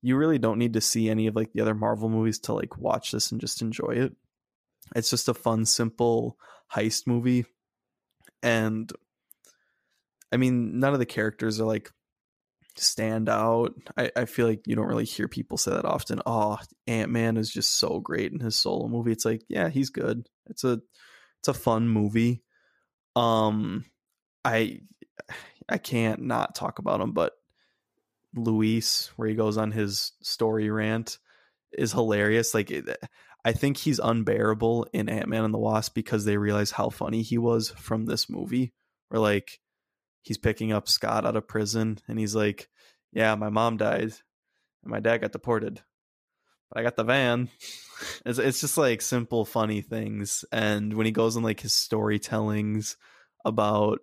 you 0.01 0.15
really 0.15 0.39
don't 0.39 0.59
need 0.59 0.73
to 0.73 0.81
see 0.81 1.09
any 1.09 1.27
of 1.27 1.35
like 1.35 1.53
the 1.53 1.61
other 1.61 1.75
Marvel 1.75 2.09
movies 2.09 2.39
to 2.39 2.53
like 2.53 2.77
watch 2.77 3.11
this 3.11 3.31
and 3.31 3.41
just 3.41 3.61
enjoy 3.61 3.91
it. 3.91 4.15
It's 4.95 5.09
just 5.09 5.27
a 5.27 5.33
fun, 5.33 5.65
simple 5.65 6.37
heist 6.73 7.07
movie. 7.07 7.45
And 8.41 8.91
I 10.31 10.37
mean, 10.37 10.79
none 10.79 10.93
of 10.93 10.99
the 10.99 11.05
characters 11.05 11.59
are 11.59 11.65
like 11.65 11.91
stand 12.79 13.29
out. 13.29 13.73
I, 13.97 14.11
I 14.15 14.25
feel 14.25 14.47
like 14.47 14.67
you 14.67 14.75
don't 14.75 14.87
really 14.87 15.05
hear 15.05 15.27
people 15.27 15.57
say 15.57 15.71
that 15.71 15.85
often. 15.85 16.21
Oh, 16.25 16.57
Ant 16.87 17.11
Man 17.11 17.37
is 17.37 17.49
just 17.51 17.77
so 17.77 17.99
great 17.99 18.31
in 18.31 18.39
his 18.39 18.55
solo 18.55 18.87
movie. 18.87 19.11
It's 19.11 19.25
like, 19.25 19.43
yeah, 19.47 19.69
he's 19.69 19.89
good. 19.89 20.27
It's 20.47 20.63
a 20.63 20.79
it's 21.39 21.47
a 21.47 21.53
fun 21.53 21.87
movie. 21.89 22.43
Um 23.15 23.85
I 24.43 24.79
I 25.69 25.77
can't 25.77 26.21
not 26.21 26.55
talk 26.55 26.79
about 26.79 27.01
him, 27.01 27.11
but 27.11 27.33
Luis, 28.35 29.11
where 29.15 29.27
he 29.27 29.35
goes 29.35 29.57
on 29.57 29.71
his 29.71 30.13
story 30.21 30.69
rant, 30.69 31.17
is 31.71 31.91
hilarious. 31.91 32.53
Like, 32.53 32.71
I 33.43 33.51
think 33.53 33.77
he's 33.77 33.99
unbearable 33.99 34.87
in 34.93 35.09
Ant 35.09 35.27
Man 35.27 35.43
and 35.43 35.53
the 35.53 35.59
Wasp 35.59 35.93
because 35.93 36.25
they 36.25 36.37
realize 36.37 36.71
how 36.71 36.89
funny 36.89 37.21
he 37.21 37.37
was 37.37 37.69
from 37.71 38.05
this 38.05 38.29
movie. 38.29 38.73
Where 39.09 39.21
like 39.21 39.59
he's 40.27 40.37
picking 40.37 40.73
up 40.73 40.89
Scott 40.89 41.25
out 41.25 41.35
of 41.37 41.47
prison, 41.47 41.99
and 42.07 42.19
he's 42.19 42.35
like, 42.35 42.69
"Yeah, 43.13 43.35
my 43.35 43.49
mom 43.49 43.77
died, 43.77 44.11
and 44.83 44.91
my 44.91 44.99
dad 44.99 45.19
got 45.19 45.31
deported, 45.31 45.81
but 46.69 46.79
I 46.79 46.83
got 46.83 46.95
the 46.95 47.03
van." 47.03 47.49
It's 48.27 48.37
it's 48.37 48.61
just 48.61 48.77
like 48.77 49.01
simple, 49.01 49.43
funny 49.43 49.81
things. 49.81 50.45
And 50.51 50.93
when 50.93 51.07
he 51.07 51.11
goes 51.11 51.35
in 51.35 51.41
like 51.41 51.59
his 51.61 51.73
storytellings 51.73 52.95
about 53.43 54.01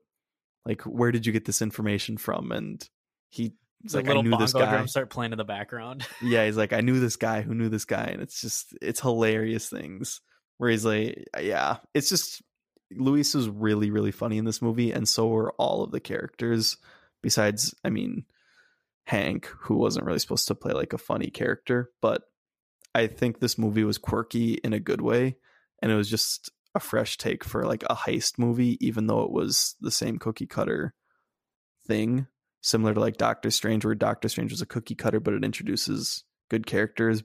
like 0.66 0.82
where 0.82 1.12
did 1.12 1.26
you 1.26 1.32
get 1.32 1.44
this 1.44 1.62
information 1.62 2.16
from, 2.16 2.50
and 2.50 2.84
he 3.28 3.52
He's 3.84 3.92
the 3.92 3.98
like, 3.98 4.08
I 4.08 4.20
knew 4.22 4.36
this 4.36 4.52
guy. 4.52 4.68
drums 4.68 4.90
start 4.90 5.10
playing 5.10 5.32
in 5.32 5.38
the 5.38 5.44
background. 5.44 6.06
Yeah, 6.22 6.46
he's 6.46 6.56
like, 6.56 6.72
I 6.72 6.80
knew 6.80 6.98
this 6.98 7.16
guy 7.16 7.42
who 7.42 7.54
knew 7.54 7.68
this 7.68 7.84
guy, 7.84 8.06
and 8.06 8.20
it's 8.22 8.40
just 8.40 8.74
it's 8.82 8.98
hilarious 9.00 9.68
things 9.68 10.20
where 10.56 10.70
he's 10.70 10.84
like, 10.84 11.28
yeah, 11.38 11.76
it's 11.92 12.08
just 12.08 12.42
Luis 12.90 13.34
is 13.34 13.48
really 13.48 13.90
really 13.90 14.12
funny 14.12 14.38
in 14.38 14.44
this 14.44 14.62
movie, 14.62 14.92
and 14.92 15.08
so 15.08 15.34
are 15.34 15.52
all 15.52 15.82
of 15.82 15.90
the 15.90 16.00
characters. 16.00 16.76
Besides, 17.22 17.74
I 17.84 17.90
mean, 17.90 18.24
Hank, 19.04 19.46
who 19.46 19.76
wasn't 19.76 20.06
really 20.06 20.18
supposed 20.18 20.48
to 20.48 20.54
play 20.54 20.72
like 20.72 20.92
a 20.92 20.98
funny 20.98 21.30
character, 21.30 21.90
but 22.02 22.22
I 22.94 23.06
think 23.06 23.40
this 23.40 23.58
movie 23.58 23.84
was 23.84 23.98
quirky 23.98 24.54
in 24.54 24.72
a 24.72 24.80
good 24.80 25.00
way, 25.00 25.36
and 25.82 25.90
it 25.90 25.96
was 25.96 26.10
just 26.10 26.50
a 26.74 26.80
fresh 26.80 27.16
take 27.16 27.44
for 27.44 27.64
like 27.64 27.82
a 27.84 27.94
heist 27.94 28.38
movie, 28.38 28.76
even 28.84 29.06
though 29.06 29.22
it 29.22 29.30
was 29.30 29.76
the 29.80 29.90
same 29.90 30.18
cookie 30.18 30.46
cutter 30.46 30.94
thing 31.86 32.26
similar 32.64 32.94
to 32.94 33.00
like 33.00 33.18
Doctor 33.18 33.50
Strange, 33.50 33.84
where 33.84 33.94
Doctor 33.94 34.28
Strange 34.28 34.50
was 34.50 34.62
a 34.62 34.66
cookie 34.66 34.94
cutter, 34.94 35.20
but 35.20 35.34
it 35.34 35.44
introduces 35.44 36.24
good 36.48 36.66
characters, 36.66 37.22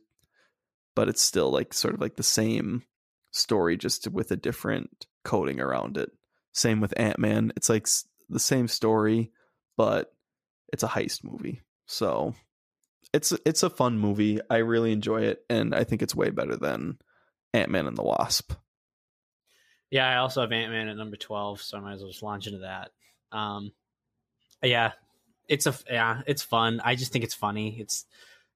but 0.95 1.07
it's 1.07 1.21
still 1.21 1.49
like 1.49 1.73
sort 1.73 1.93
of 1.93 2.01
like 2.01 2.17
the 2.17 2.23
same 2.23 2.83
story, 3.31 3.77
just 3.77 4.07
with 4.09 4.31
a 4.31 4.35
different 4.35 5.07
coding 5.29 5.59
around 5.59 5.95
it. 5.95 6.11
Same 6.53 6.81
with 6.81 6.99
Ant 6.99 7.19
Man. 7.19 7.53
It's 7.55 7.69
like 7.69 7.87
the 8.29 8.39
same 8.39 8.67
story, 8.67 9.31
but 9.77 10.11
it's 10.73 10.81
a 10.81 10.87
heist 10.87 11.23
movie. 11.23 11.61
So 11.85 12.33
it's 13.13 13.31
it's 13.45 13.61
a 13.61 13.69
fun 13.69 13.99
movie. 13.99 14.39
I 14.49 14.57
really 14.57 14.91
enjoy 14.91 15.21
it, 15.21 15.45
and 15.47 15.75
I 15.75 15.83
think 15.83 16.01
it's 16.01 16.15
way 16.15 16.31
better 16.31 16.57
than 16.57 16.97
Ant 17.53 17.69
Man 17.69 17.85
and 17.85 17.95
the 17.95 18.03
Wasp. 18.03 18.53
Yeah, 19.91 20.09
I 20.09 20.17
also 20.17 20.41
have 20.41 20.51
Ant 20.51 20.71
Man 20.71 20.87
at 20.87 20.97
number 20.97 21.15
twelve, 21.15 21.61
so 21.61 21.77
I 21.77 21.81
might 21.81 21.93
as 21.93 22.01
well 22.01 22.09
just 22.09 22.23
launch 22.23 22.47
into 22.47 22.59
that. 22.59 22.89
Um, 23.31 23.71
yeah, 24.63 24.93
it's 25.47 25.67
a 25.67 25.75
yeah, 25.87 26.21
it's 26.25 26.41
fun. 26.41 26.81
I 26.83 26.95
just 26.95 27.11
think 27.11 27.23
it's 27.23 27.35
funny. 27.35 27.79
It's 27.79 28.05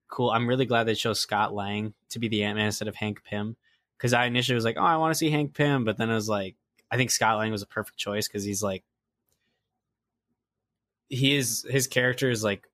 cool. 0.09 0.31
I'm 0.31 0.47
really 0.49 0.65
glad 0.65 0.85
they 0.85 0.95
chose 0.95 1.19
Scott 1.19 1.53
Lang 1.53 1.93
to 2.09 2.19
be 2.19 2.29
the 2.29 2.43
Ant 2.43 2.57
Man 2.57 2.65
instead 2.65 2.87
of 2.87 2.95
Hank 2.95 3.23
Pym 3.23 3.57
because 3.95 4.13
I 4.13 4.25
initially 4.25 4.55
was 4.55 4.65
like, 4.65 4.77
oh, 4.79 4.83
I 4.83 4.97
want 4.97 5.11
to 5.11 5.17
see 5.17 5.29
Hank 5.29 5.53
Pym, 5.53 5.85
but 5.85 5.97
then 5.97 6.09
I 6.09 6.15
was 6.15 6.27
like, 6.27 6.55
I 6.93 6.97
think 6.97 7.09
Scott 7.09 7.39
Lang 7.39 7.51
was 7.51 7.63
a 7.63 7.67
perfect 7.67 7.97
choice 7.97 8.27
because 8.27 8.43
he's 8.43 8.61
like, 8.61 8.83
he 11.09 11.35
is 11.35 11.65
his 11.67 11.87
character 11.87 12.29
is 12.29 12.43
like 12.43 12.69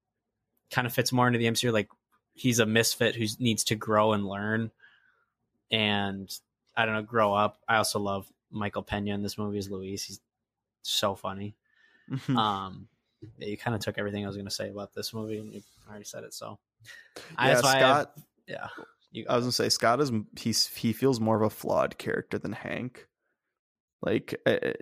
kind 0.72 0.86
of 0.86 0.94
fits 0.94 1.14
more 1.14 1.26
into 1.26 1.40
the 1.40 1.46
MCU. 1.46 1.72
Like 1.72 1.88
he's 2.34 2.60
a 2.60 2.66
misfit 2.66 3.16
who 3.16 3.26
needs 3.40 3.64
to 3.66 3.76
grow 3.76 4.12
and 4.12 4.28
learn, 4.28 4.72
and 5.72 6.30
I 6.76 6.86
don't 6.86 6.96
know, 6.96 7.02
grow 7.02 7.34
up. 7.34 7.62
I 7.66 7.78
also 7.78 7.98
love 7.98 8.28
Michael 8.52 8.84
Pena 8.84 9.14
in 9.14 9.24
this 9.24 9.38
movie 9.38 9.58
as 9.58 9.72
Luis. 9.72 10.04
He's 10.04 10.20
so 10.82 11.16
funny. 11.16 11.56
um 12.28 12.90
you 13.38 13.58
kind 13.58 13.74
of 13.74 13.80
took 13.82 13.98
everything 13.98 14.26
I 14.26 14.28
was 14.28 14.36
going 14.36 14.48
to 14.48 14.54
say 14.54 14.70
about 14.70 14.94
this 14.94 15.14
movie, 15.14 15.38
and 15.38 15.54
you 15.54 15.62
already 15.90 16.04
said 16.04 16.26
it. 16.26 16.34
So, 16.34 16.60
yeah, 17.40 17.56
Scott. 17.56 17.82
Have, 17.82 18.10
yeah, 18.48 18.68
I 19.30 19.36
was 19.36 19.44
going 19.44 19.52
to 19.52 19.52
say 19.52 19.70
Scott 19.70 20.02
is 20.02 20.12
he's 20.38 20.68
he 20.68 20.92
feels 20.92 21.22
more 21.22 21.38
of 21.38 21.42
a 21.42 21.50
flawed 21.50 21.98
character 21.98 22.38
than 22.38 22.52
Hank. 22.52 23.08
Like 24.02 24.36
eh, 24.46 24.52
eh, 24.62 24.74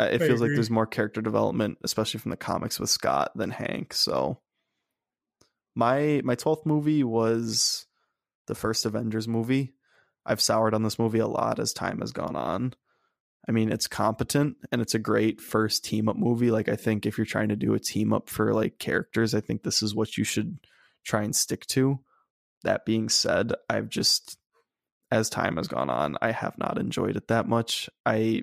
eh, 0.00 0.04
it, 0.06 0.22
it 0.22 0.26
feels 0.26 0.40
like 0.40 0.50
there's 0.54 0.70
more 0.70 0.86
character 0.86 1.20
development, 1.20 1.78
especially 1.84 2.20
from 2.20 2.30
the 2.30 2.36
comics 2.36 2.80
with 2.80 2.90
Scott 2.90 3.32
than 3.34 3.50
Hank. 3.50 3.92
So, 3.94 4.38
my 5.74 6.20
my 6.24 6.34
twelfth 6.34 6.66
movie 6.66 7.04
was 7.04 7.86
the 8.46 8.54
first 8.54 8.86
Avengers 8.86 9.28
movie. 9.28 9.74
I've 10.26 10.40
soured 10.40 10.74
on 10.74 10.82
this 10.82 10.98
movie 10.98 11.18
a 11.18 11.26
lot 11.26 11.58
as 11.58 11.72
time 11.72 12.00
has 12.00 12.12
gone 12.12 12.36
on. 12.36 12.74
I 13.46 13.52
mean, 13.52 13.70
it's 13.70 13.86
competent 13.86 14.56
and 14.72 14.80
it's 14.80 14.94
a 14.94 14.98
great 14.98 15.40
first 15.40 15.84
team 15.84 16.08
up 16.08 16.16
movie. 16.16 16.50
Like, 16.50 16.68
I 16.68 16.76
think 16.76 17.04
if 17.04 17.18
you're 17.18 17.26
trying 17.26 17.50
to 17.50 17.56
do 17.56 17.74
a 17.74 17.80
team 17.80 18.12
up 18.12 18.30
for 18.30 18.54
like 18.54 18.78
characters, 18.78 19.34
I 19.34 19.40
think 19.40 19.62
this 19.62 19.82
is 19.82 19.94
what 19.94 20.16
you 20.16 20.24
should 20.24 20.58
try 21.04 21.22
and 21.22 21.36
stick 21.36 21.66
to. 21.66 22.00
That 22.62 22.86
being 22.86 23.10
said, 23.10 23.52
I've 23.68 23.90
just, 23.90 24.38
as 25.10 25.30
time 25.30 25.56
has 25.56 25.68
gone 25.68 25.90
on, 25.90 26.16
I 26.20 26.32
have 26.32 26.58
not 26.58 26.78
enjoyed 26.78 27.16
it 27.16 27.28
that 27.28 27.48
much. 27.48 27.88
I, 28.04 28.42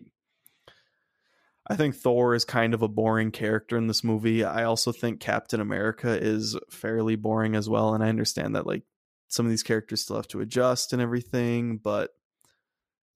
I 1.68 1.76
think 1.76 1.96
Thor 1.96 2.34
is 2.34 2.46
kind 2.46 2.74
of 2.74 2.82
a 2.82 2.88
boring 2.88 3.32
character 3.32 3.78
in 3.78 3.88
this 3.88 4.04
movie. 4.04 4.44
I 4.44 4.64
also 4.64 4.92
think 4.92 5.20
Captain 5.20 5.62
America 5.62 6.18
is 6.20 6.58
fairly 6.70 7.16
boring 7.16 7.56
as 7.56 7.70
well. 7.70 7.94
And 7.94 8.04
I 8.04 8.10
understand 8.10 8.56
that 8.56 8.68
like 8.68 8.84
some 9.28 9.46
of 9.46 9.50
these 9.50 9.64
characters 9.64 10.02
still 10.02 10.18
have 10.18 10.28
to 10.30 10.42
adjust 10.42 10.94
and 10.94 11.02
everything, 11.02 11.78
but 11.78 12.12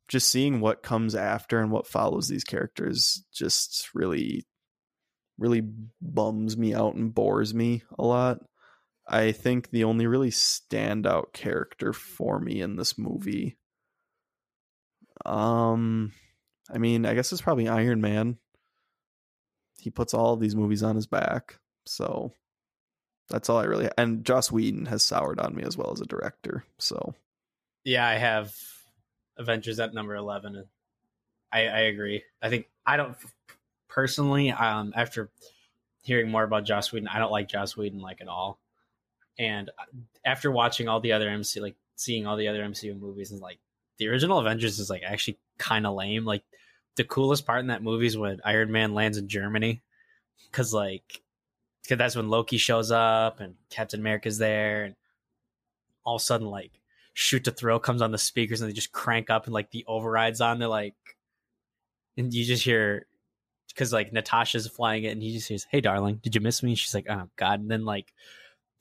just 0.07 0.29
seeing 0.29 0.59
what 0.59 0.83
comes 0.83 1.15
after 1.15 1.59
and 1.59 1.71
what 1.71 1.87
follows 1.87 2.27
these 2.27 2.43
characters 2.43 3.23
just 3.33 3.89
really 3.93 4.45
really 5.37 5.61
bums 6.01 6.57
me 6.57 6.73
out 6.73 6.95
and 6.95 7.13
bores 7.13 7.53
me 7.53 7.83
a 7.97 8.05
lot. 8.05 8.39
I 9.07 9.31
think 9.31 9.69
the 9.69 9.83
only 9.83 10.07
really 10.07 10.31
standout 10.31 11.33
character 11.33 11.93
for 11.93 12.39
me 12.39 12.61
in 12.61 12.75
this 12.75 12.97
movie 12.97 13.57
um 15.25 16.11
I 16.73 16.79
mean, 16.79 17.05
I 17.05 17.13
guess 17.13 17.31
it's 17.31 17.43
probably 17.43 17.67
Iron 17.67 18.01
Man. 18.01 18.37
He 19.79 19.91
puts 19.91 20.15
all 20.15 20.33
of 20.33 20.39
these 20.39 20.55
movies 20.55 20.81
on 20.81 20.95
his 20.95 21.05
back. 21.05 21.59
So 21.85 22.31
that's 23.29 23.49
all 23.49 23.57
I 23.57 23.65
really 23.65 23.89
and 23.97 24.25
Joss 24.25 24.51
Whedon 24.51 24.87
has 24.87 25.03
soured 25.03 25.39
on 25.39 25.55
me 25.55 25.63
as 25.63 25.77
well 25.77 25.91
as 25.91 26.01
a 26.01 26.05
director. 26.05 26.65
So 26.79 27.13
yeah, 27.83 28.07
I 28.07 28.15
have 28.15 28.53
Avengers 29.37 29.79
at 29.79 29.93
number 29.93 30.15
eleven. 30.15 30.65
I, 31.51 31.67
I 31.67 31.79
agree. 31.81 32.23
I 32.41 32.49
think 32.49 32.67
I 32.85 32.97
don't 32.97 33.15
personally. 33.87 34.51
Um, 34.51 34.93
after 34.95 35.29
hearing 36.01 36.29
more 36.29 36.43
about 36.43 36.65
Joss 36.65 36.91
Whedon, 36.91 37.07
I 37.07 37.19
don't 37.19 37.31
like 37.31 37.47
Joss 37.47 37.77
Whedon 37.77 37.99
like 37.99 38.21
at 38.21 38.27
all. 38.27 38.59
And 39.37 39.69
after 40.25 40.51
watching 40.51 40.87
all 40.87 40.99
the 40.99 41.11
other 41.11 41.29
MC, 41.29 41.59
like 41.59 41.75
seeing 41.95 42.25
all 42.25 42.37
the 42.37 42.47
other 42.47 42.63
MCU 42.63 42.99
movies, 42.99 43.31
and 43.31 43.41
like 43.41 43.59
the 43.97 44.07
original 44.07 44.39
Avengers 44.39 44.79
is 44.79 44.89
like 44.89 45.03
actually 45.03 45.37
kind 45.57 45.85
of 45.85 45.95
lame. 45.95 46.25
Like 46.25 46.43
the 46.95 47.03
coolest 47.03 47.45
part 47.45 47.59
in 47.59 47.67
that 47.67 47.83
movie 47.83 48.07
is 48.07 48.17
when 48.17 48.41
Iron 48.45 48.71
Man 48.71 48.93
lands 48.93 49.17
in 49.17 49.27
Germany, 49.27 49.81
because 50.49 50.73
like 50.73 51.21
because 51.83 51.97
that's 51.97 52.15
when 52.15 52.29
Loki 52.29 52.57
shows 52.57 52.91
up 52.91 53.39
and 53.39 53.55
Captain 53.69 53.99
America's 53.99 54.37
there, 54.37 54.85
and 54.85 54.95
all 56.03 56.15
of 56.15 56.21
a 56.21 56.25
sudden 56.25 56.47
like 56.47 56.71
shoot 57.13 57.45
to 57.45 57.51
thrill 57.51 57.79
comes 57.79 58.01
on 58.01 58.11
the 58.11 58.17
speakers 58.17 58.61
and 58.61 58.69
they 58.69 58.73
just 58.73 58.91
crank 58.91 59.29
up 59.29 59.45
and 59.45 59.53
like 59.53 59.71
the 59.71 59.85
overrides 59.87 60.41
on. 60.41 60.59
They're 60.59 60.67
like, 60.67 60.95
and 62.17 62.33
you 62.33 62.45
just 62.45 62.63
hear 62.63 63.05
because 63.69 63.91
like 63.91 64.13
Natasha's 64.13 64.67
flying 64.67 65.03
it 65.03 65.09
and 65.09 65.21
he 65.21 65.33
just 65.33 65.47
says, 65.47 65.65
"Hey, 65.69 65.81
darling, 65.81 66.19
did 66.23 66.35
you 66.35 66.41
miss 66.41 66.63
me?" 66.63 66.75
She's 66.75 66.93
like, 66.93 67.07
"Oh 67.09 67.29
God!" 67.35 67.59
And 67.59 67.69
then 67.69 67.85
like 67.85 68.13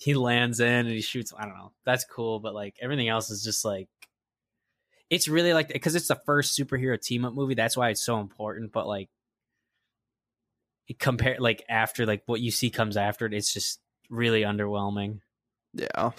he 0.05 0.13
lands 0.13 0.61
in 0.61 0.69
and 0.69 0.91
he 0.91 1.01
shoots. 1.01 1.33
I 1.35 1.47
don't 1.47 1.57
know. 1.57 1.73
That's 1.87 2.05
cool, 2.05 2.39
but 2.39 2.53
like 2.53 2.77
everything 2.79 3.09
else 3.09 3.31
is 3.31 3.43
just 3.43 3.65
like 3.65 3.89
it's 5.09 5.29
really 5.29 5.55
like 5.55 5.69
because 5.69 5.95
it's 5.95 6.09
the 6.09 6.21
first 6.27 6.59
superhero 6.59 7.01
team 7.01 7.25
up 7.25 7.33
movie. 7.33 7.55
That's 7.55 7.75
why 7.75 7.89
it's 7.89 8.05
so 8.05 8.21
important. 8.21 8.71
But 8.71 8.87
like 8.87 9.09
compare 10.99 11.37
like 11.39 11.65
after 11.71 12.05
like 12.05 12.23
what 12.27 12.43
you 12.43 12.51
see 12.51 12.69
comes 12.69 12.99
after 12.99 13.25
it, 13.25 13.33
it's 13.33 13.51
just 13.51 13.81
really 14.11 14.43
underwhelming. 14.43 15.21
Yeah. 15.73 16.11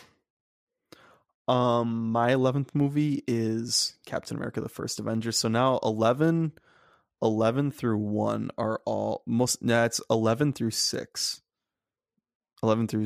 Um, 1.48 2.12
my 2.12 2.32
eleventh 2.32 2.74
movie 2.74 3.24
is 3.28 3.96
Captain 4.08 4.36
America: 4.36 4.62
The 4.62 4.70
First 4.70 5.00
Avenger. 5.00 5.32
So 5.32 5.48
now 5.48 5.80
11, 5.84 6.54
11 7.22 7.70
through 7.70 7.98
one 7.98 8.50
are 8.58 8.82
all 8.84 9.22
most. 9.28 9.60
That's 9.62 10.02
nah, 10.10 10.16
eleven 10.16 10.54
through 10.54 10.72
six. 10.72 11.44
Eleven 12.64 12.88
through 12.88 13.06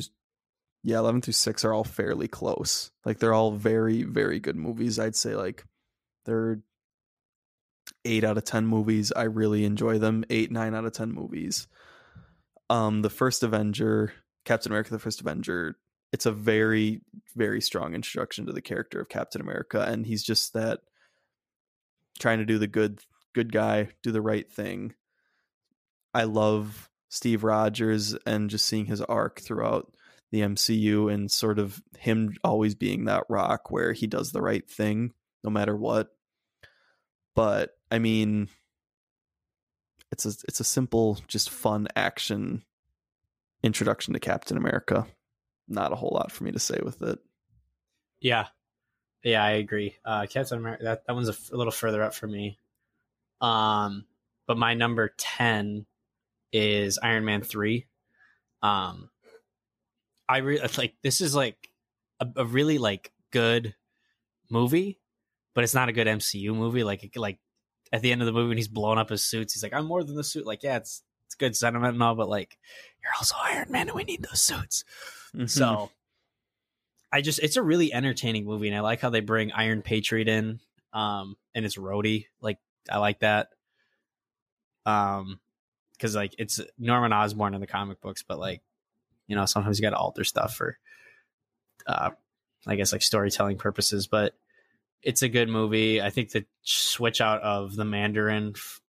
yeah, 0.84 1.00
11 1.00 1.22
through 1.22 1.34
6 1.34 1.66
are 1.66 1.74
all 1.74 1.84
fairly 1.84 2.28
close. 2.28 2.92
Like 3.06 3.20
they're 3.20 3.34
all 3.34 3.52
very 3.52 4.04
very 4.04 4.40
good 4.40 4.56
movies. 4.56 5.00
I'd 5.00 5.16
say 5.16 5.36
like 5.36 5.66
they're 6.26 6.62
8 8.06 8.24
out 8.24 8.38
of 8.38 8.46
10 8.46 8.66
movies. 8.66 9.12
I 9.16 9.24
really 9.24 9.66
enjoy 9.66 10.00
them. 10.00 10.24
8 10.30 10.52
9 10.52 10.76
out 10.76 10.86
of 10.86 10.94
10 10.94 11.12
movies. 11.12 11.68
Um 12.70 13.02
the 13.02 13.10
first 13.10 13.44
Avenger, 13.44 14.14
Captain 14.46 14.72
America 14.72 14.92
the 14.92 15.00
First 15.00 15.22
Avenger, 15.22 15.78
it's 16.12 16.26
a 16.26 16.32
very 16.32 17.02
very 17.36 17.62
strong 17.62 17.94
introduction 17.94 18.46
to 18.46 18.54
the 18.54 18.62
character 18.62 19.00
of 19.00 19.10
Captain 19.10 19.42
America 19.42 19.82
and 19.82 20.06
he's 20.06 20.24
just 20.24 20.54
that 20.54 20.80
trying 22.20 22.40
to 22.40 22.46
do 22.46 22.58
the 22.58 22.68
good 22.68 23.00
good 23.34 23.52
guy, 23.52 23.90
do 24.02 24.12
the 24.12 24.22
right 24.22 24.50
thing. 24.52 24.94
I 26.14 26.24
love 26.24 26.90
Steve 27.10 27.44
Rogers 27.44 28.16
and 28.26 28.50
just 28.50 28.66
seeing 28.66 28.86
his 28.86 29.02
arc 29.02 29.40
throughout 29.42 29.94
the 30.32 30.42
MCU 30.42 31.12
and 31.12 31.32
sort 31.32 31.60
of 31.60 31.82
him 31.98 32.36
always 32.44 32.76
being 32.76 33.06
that 33.06 33.24
rock 33.30 33.72
where 33.72 33.94
he 33.94 34.08
does 34.08 34.32
the 34.32 34.42
right 34.42 34.70
thing 34.70 35.14
no 35.44 35.50
matter 35.50 35.76
what. 35.76 36.10
But 37.36 37.72
I 37.90 38.00
mean 38.00 38.50
it's 40.12 40.26
a 40.26 40.30
it's 40.48 40.60
a 40.60 40.66
simple 40.66 41.20
just 41.28 41.50
fun 41.50 41.88
action 41.96 42.64
introduction 43.64 44.14
to 44.14 44.20
Captain 44.20 44.58
America. 44.58 45.08
Not 45.68 45.92
a 45.92 45.96
whole 45.96 46.12
lot 46.14 46.32
for 46.32 46.44
me 46.44 46.52
to 46.52 46.60
say 46.60 46.80
with 46.84 47.02
it. 47.02 47.20
Yeah, 48.20 48.48
yeah, 49.24 49.44
I 49.44 49.52
agree. 49.52 49.96
Uh, 50.04 50.26
Captain 50.28 50.58
America 50.58 50.84
that 50.84 51.06
that 51.06 51.14
one's 51.14 51.30
a, 51.30 51.34
f- 51.34 51.52
a 51.52 51.58
little 51.58 51.72
further 51.72 52.04
up 52.04 52.14
for 52.14 52.28
me. 52.28 52.58
Um, 53.42 54.06
but 54.48 54.58
my 54.58 54.74
number 54.74 55.14
ten 55.18 55.86
is 56.52 57.00
Iron 57.02 57.26
Man 57.26 57.42
three. 57.42 57.86
Um, 58.62 59.10
I 60.30 60.38
really 60.38 60.62
like 60.78 60.94
this 61.02 61.22
is 61.22 61.36
like 61.36 61.70
a, 62.20 62.28
a 62.38 62.46
really 62.46 62.78
like 62.78 63.12
good 63.32 63.74
movie, 64.50 65.00
but 65.56 65.64
it's 65.64 65.74
not 65.74 65.90
a 65.90 65.92
good 65.92 66.06
MCU 66.06 66.56
movie. 66.56 66.84
Like 66.84 67.12
like 67.16 67.40
at 67.92 68.04
the 68.04 68.12
end 68.12 68.22
of 68.22 68.28
the 68.28 68.32
movie 68.32 68.50
when 68.50 68.58
he's 68.58 68.68
blowing 68.68 69.00
up 69.00 69.10
his 69.10 69.24
suits, 69.24 69.54
he's 69.54 69.64
like, 69.64 69.74
"I'm 69.74 69.86
more 69.86 70.04
than 70.04 70.16
the 70.16 70.24
suit." 70.24 70.46
Like, 70.46 70.62
yeah, 70.62 70.78
it's 70.78 71.02
it's 71.26 71.34
good 71.34 71.56
sentiment 71.56 71.96
and 71.96 72.04
all, 72.04 72.14
but 72.14 72.30
like, 72.30 72.60
you're 73.02 73.12
also 73.18 73.36
Iron 73.44 73.72
Man, 73.72 73.88
and 73.88 73.96
we 73.96 74.04
need 74.04 74.24
those 74.24 74.42
suits. 74.42 74.84
Mm-hmm. 75.36 75.48
So 75.48 75.90
I 77.12 77.22
just 77.22 77.40
it's 77.40 77.58
a 77.58 77.64
really 77.64 77.92
entertaining 77.92 78.46
movie, 78.46 78.68
and 78.68 78.78
I 78.78 78.82
like 78.82 79.02
how 79.02 79.10
they 79.10 79.22
bring 79.22 79.52
Iron 79.52 79.82
Patriot 79.82 80.28
in, 80.28 80.60
um, 80.94 81.38
and 81.56 81.66
it's 81.66 81.78
Rhodey. 81.78 82.28
Like 82.40 82.60
I 82.88 83.00
like 83.00 83.22
that, 83.22 83.50
um, 84.86 85.40
because 85.94 86.16
like 86.16 86.36
it's 86.38 86.62
Norman 86.78 87.14
Osborn 87.14 87.56
in 87.56 87.62
the 87.62 87.68
comic 87.68 88.00
books, 88.00 88.24
but 88.28 88.38
like 88.38 88.62
you 89.30 89.38
know 89.38 89.46
sometimes 89.46 89.80
you 89.80 89.84
got 89.84 89.92
to 89.92 89.98
alter 89.98 90.26
stuff 90.26 90.56
for, 90.56 90.78
uh, 91.88 92.10
I 92.68 92.76
guess 92.76 92.92
like 92.92 93.02
storytelling 93.02 93.58
purposes. 93.58 94.08
But 94.08 94.34
it's 95.02 95.22
a 95.22 95.30
good 95.30 95.48
movie. 95.48 96.02
I 96.02 96.10
think 96.10 96.32
the 96.32 96.46
switch 96.64 97.22
out 97.22 97.42
of 97.42 97.78
the 97.78 97.86
Mandarin 97.86 98.54
f- 98.56 98.82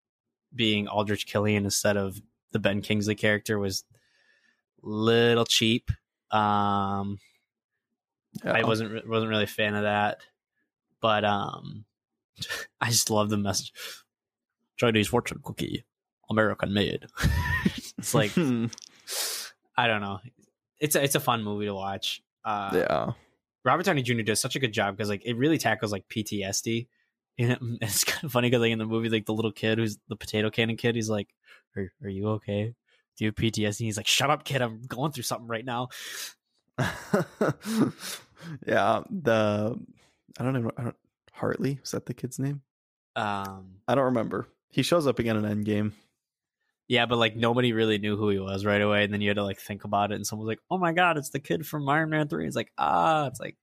being 0.55 0.87
Aldrich 0.87 1.27
Killian 1.27 1.65
instead 1.65 1.97
of 1.97 2.19
the 2.51 2.59
Ben 2.59 2.81
Kingsley 2.81 3.13
character 3.13 3.59
was 3.59 3.83
little 4.81 5.45
cheap. 5.45 5.91
Um. 6.31 7.19
I 8.43 8.63
wasn't 8.63 9.07
wasn't 9.07 9.29
really 9.31 9.45
a 9.45 9.47
fan 9.47 9.75
of 9.75 9.83
that, 9.83 10.21
but 11.01 11.25
um, 11.25 11.85
I 12.81 12.89
just 12.89 13.09
love 13.09 13.29
the 13.29 13.37
message. 13.37 13.73
Chinese 14.77 15.07
fortune 15.07 15.41
cookie, 15.43 15.83
American 16.29 16.73
made. 16.73 17.07
it's 17.97 18.13
like 18.13 18.31
I 19.79 19.87
don't 19.87 20.01
know. 20.01 20.19
It's 20.79 20.95
a, 20.95 21.03
it's 21.03 21.15
a 21.15 21.21
fun 21.21 21.41
movie 21.41 21.65
to 21.65 21.73
watch. 21.73 22.21
Uh, 22.43 22.71
yeah. 22.73 23.11
Robert 23.63 23.85
Downey 23.85 24.01
Jr. 24.01 24.23
does 24.23 24.41
such 24.41 24.57
a 24.57 24.59
good 24.59 24.73
job 24.73 24.97
because 24.97 25.09
like 25.09 25.25
it 25.25 25.37
really 25.37 25.57
tackles 25.57 25.91
like 25.91 26.07
PTSD. 26.09 26.87
And 27.39 27.77
it's 27.81 28.03
kind 28.03 28.25
of 28.25 28.33
funny 28.33 28.49
because 28.49 28.59
like 28.59 28.73
in 28.73 28.79
the 28.79 28.85
movie, 28.85 29.07
like 29.07 29.25
the 29.25 29.33
little 29.33 29.53
kid 29.53 29.77
who's 29.77 29.97
the 30.09 30.17
potato 30.17 30.49
cannon 30.49 30.75
kid, 30.75 30.95
he's 30.95 31.09
like, 31.09 31.33
"Are, 31.77 31.89
are 32.03 32.09
you 32.09 32.27
okay? 32.31 32.75
Do 33.15 33.23
you 33.23 33.29
have 33.29 33.35
PTSD?" 33.35 33.79
And 33.79 33.85
he's 33.85 33.95
like, 33.95 34.07
"Shut 34.07 34.29
up, 34.29 34.43
kid! 34.43 34.61
I'm 34.61 34.81
going 34.81 35.13
through 35.13 35.23
something 35.23 35.47
right 35.47 35.63
now." 35.63 35.87
yeah, 38.67 39.03
the 39.09 39.79
I 40.37 40.43
don't 40.43 40.51
know 40.51 40.71
I 40.77 40.83
don't, 40.83 40.95
Hartley 41.31 41.79
is 41.81 41.91
that 41.91 42.07
the 42.07 42.13
kid's 42.13 42.39
name? 42.39 42.61
Um, 43.15 43.75
I 43.87 43.95
don't 43.95 44.03
remember. 44.03 44.49
He 44.67 44.83
shows 44.83 45.07
up 45.07 45.19
again 45.19 45.37
in 45.37 45.63
Endgame. 45.63 45.93
Yeah, 46.89 47.05
but 47.05 47.17
like 47.19 47.35
nobody 47.35 47.71
really 47.71 47.99
knew 47.99 48.17
who 48.17 48.29
he 48.29 48.39
was 48.39 48.65
right 48.65 48.81
away, 48.81 49.03
and 49.03 49.13
then 49.13 49.21
you 49.21 49.29
had 49.29 49.35
to 49.37 49.43
like 49.43 49.59
think 49.59 49.83
about 49.83 50.11
it, 50.11 50.15
and 50.15 50.25
someone 50.25 50.47
was 50.47 50.51
like, 50.53 50.61
"Oh 50.71 50.79
my 50.79 50.91
god, 50.91 51.17
it's 51.19 51.29
the 51.29 51.39
kid 51.39 51.65
from 51.65 51.87
Iron 51.87 52.09
Man 52.09 52.27
3. 52.27 52.47
It's 52.47 52.55
like, 52.55 52.71
ah, 52.79 53.27
it's 53.27 53.39
like, 53.39 53.55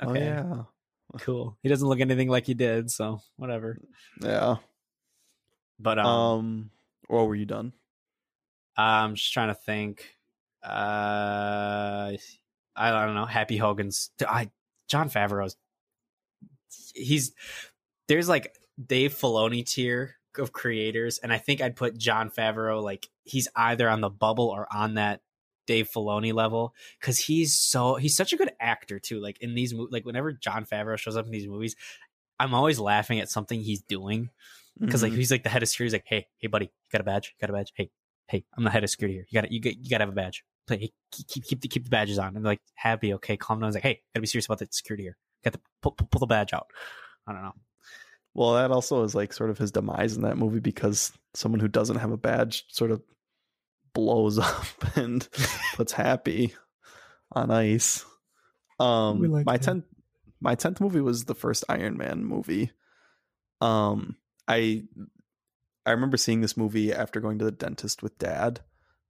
okay, 0.00 0.10
Oh 0.10 0.14
yeah, 0.14 0.62
cool. 1.20 1.58
He 1.64 1.68
doesn't 1.68 1.86
look 1.86 1.98
anything 2.00 2.28
like 2.28 2.46
he 2.46 2.54
did, 2.54 2.92
so 2.92 3.20
whatever. 3.36 3.76
yeah. 4.22 4.56
But 5.80 5.98
um, 5.98 6.06
Um, 6.06 6.70
or 7.08 7.26
were 7.26 7.34
you 7.34 7.44
done? 7.44 7.72
I'm 8.76 9.16
just 9.16 9.32
trying 9.32 9.48
to 9.48 9.54
think. 9.54 10.16
Uh, 10.62 12.12
I 12.76 12.90
don't 12.90 13.14
know. 13.16 13.26
Happy 13.26 13.56
Hogan's. 13.56 14.10
I 14.26 14.50
Jon 14.88 15.10
Favreau's. 15.10 15.56
He's 16.94 17.32
there's 18.06 18.28
like 18.28 18.56
Dave 18.84 19.12
Filoni 19.12 19.66
tier 19.68 20.16
of 20.38 20.52
creators, 20.52 21.18
and 21.18 21.32
I 21.32 21.38
think 21.38 21.60
I'd 21.60 21.76
put 21.76 21.96
Jon 21.98 22.30
Favreau 22.30 22.82
like 22.82 23.08
he's 23.24 23.48
either 23.56 23.88
on 23.88 24.00
the 24.00 24.10
bubble 24.10 24.48
or 24.48 24.66
on 24.74 24.94
that 24.94 25.20
Dave 25.66 25.88
Filoni 25.90 26.32
level 26.34 26.74
because 27.00 27.18
he's 27.18 27.54
so 27.58 27.94
he's 27.94 28.16
such 28.16 28.32
a 28.32 28.36
good 28.36 28.52
actor 28.60 28.98
too. 28.98 29.20
Like 29.20 29.40
in 29.40 29.54
these 29.54 29.72
movies, 29.72 29.92
like 29.92 30.04
whenever 30.04 30.32
Jon 30.32 30.64
Favreau 30.66 30.98
shows 30.98 31.16
up 31.16 31.26
in 31.26 31.32
these 31.32 31.46
movies, 31.46 31.74
I'm 32.38 32.52
always 32.54 32.78
laughing 32.78 33.20
at 33.20 33.30
something 33.30 33.60
he's 33.60 33.80
doing 33.82 34.28
because 34.78 35.02
like 35.02 35.12
Mhm. 35.12 35.16
he's 35.16 35.30
like 35.30 35.42
the 35.44 35.48
head 35.48 35.62
of 35.62 35.68
security. 35.68 35.88
He's 35.94 36.00
like, 36.00 36.06
hey, 36.06 36.26
hey, 36.38 36.48
buddy, 36.48 36.66
you 36.66 36.88
got 36.92 37.00
a 37.00 37.04
badge? 37.04 37.28
You 37.34 37.46
got 37.46 37.50
a 37.50 37.56
badge? 37.56 37.72
Hey, 37.76 37.90
hey, 38.28 38.44
I'm 38.56 38.64
the 38.64 38.70
head 38.70 38.84
of 38.84 38.90
security 38.90 39.14
here. 39.14 39.26
You 39.30 39.40
got 39.40 39.50
you 39.50 39.60
got 39.60 39.76
you 39.76 39.88
got 39.90 39.98
to 39.98 40.02
have 40.02 40.08
a 40.10 40.12
badge. 40.12 40.44
Play, 40.66 40.78
hey, 40.78 40.92
keep 41.12 41.28
keep 41.28 41.44
keep 41.44 41.60
the, 41.60 41.68
keep 41.68 41.84
the 41.84 41.90
badges 41.90 42.18
on. 42.18 42.36
And 42.36 42.44
like, 42.44 42.60
happy, 42.74 43.14
okay, 43.14 43.36
calm 43.36 43.60
down. 43.60 43.68
Was 43.68 43.74
like, 43.76 43.82
hey, 43.84 44.00
gotta 44.14 44.20
be 44.22 44.26
serious 44.26 44.46
about 44.46 44.58
the 44.58 44.68
security 44.70 45.04
here. 45.04 45.16
Got 45.44 45.52
to 45.54 45.60
pull, 45.82 45.92
pull, 45.92 46.08
pull 46.10 46.20
the 46.20 46.26
badge 46.26 46.52
out. 46.52 46.66
I 47.26 47.32
don't 47.32 47.42
know. 47.42 47.54
Well, 48.34 48.54
that 48.54 48.70
also 48.70 49.04
is 49.04 49.14
like 49.14 49.32
sort 49.32 49.50
of 49.50 49.58
his 49.58 49.70
demise 49.70 50.16
in 50.16 50.22
that 50.22 50.36
movie 50.38 50.60
because 50.60 51.12
someone 51.34 51.60
who 51.60 51.68
doesn't 51.68 51.96
have 51.98 52.10
a 52.12 52.16
badge 52.16 52.64
sort 52.68 52.90
of 52.90 53.02
blows 53.94 54.38
up 54.40 54.66
and 54.96 55.28
puts 55.74 55.92
Happy 55.92 56.54
on 57.32 57.50
ice. 57.50 58.04
Um, 58.80 59.22
like 59.22 59.46
my 59.46 59.56
tenth 59.56 59.84
my 60.40 60.54
tenth 60.56 60.80
movie 60.80 61.00
was 61.00 61.24
the 61.24 61.34
first 61.34 61.64
Iron 61.68 61.96
Man 61.96 62.24
movie. 62.24 62.70
Um, 63.60 64.16
I 64.48 64.82
I 65.86 65.92
remember 65.92 66.16
seeing 66.16 66.40
this 66.40 66.56
movie 66.56 66.92
after 66.92 67.20
going 67.20 67.38
to 67.38 67.44
the 67.44 67.50
dentist 67.52 68.02
with 68.02 68.18
Dad. 68.18 68.60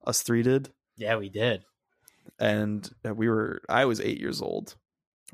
Us 0.06 0.22
three 0.22 0.42
did. 0.42 0.68
Yeah, 0.96 1.16
we 1.16 1.28
did. 1.30 1.64
and 2.38 2.88
uh, 3.06 3.14
we 3.14 3.28
were 3.28 3.60
i 3.68 3.84
was 3.84 4.00
eight 4.00 4.18
years 4.18 4.40
old 4.40 4.76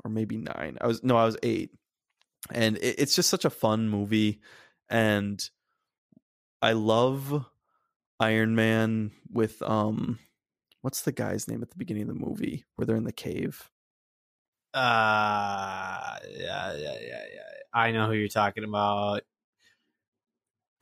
or 0.03 0.11
maybe 0.11 0.37
nine 0.37 0.77
i 0.81 0.87
was 0.87 1.01
no 1.03 1.15
i 1.17 1.23
was 1.25 1.37
eight 1.43 1.71
and 2.53 2.77
it, 2.77 2.95
it's 2.99 3.15
just 3.15 3.29
such 3.29 3.45
a 3.45 3.49
fun 3.49 3.87
movie 3.89 4.39
and 4.89 5.49
i 6.61 6.71
love 6.73 7.45
iron 8.19 8.55
man 8.55 9.11
with 9.31 9.61
um 9.61 10.17
what's 10.81 11.01
the 11.03 11.11
guy's 11.11 11.47
name 11.47 11.61
at 11.61 11.69
the 11.69 11.77
beginning 11.77 12.03
of 12.03 12.07
the 12.09 12.13
movie 12.25 12.65
where 12.75 12.85
they're 12.85 12.95
in 12.95 13.03
the 13.03 13.11
cave 13.11 13.69
Uh, 14.73 16.15
yeah, 16.29 16.73
yeah, 16.77 16.97
yeah, 17.01 17.23
yeah. 17.33 17.41
I 17.73 17.91
know 17.91 18.07
who 18.07 18.13
you're 18.13 18.27
talking 18.29 18.63
about. 18.63 19.21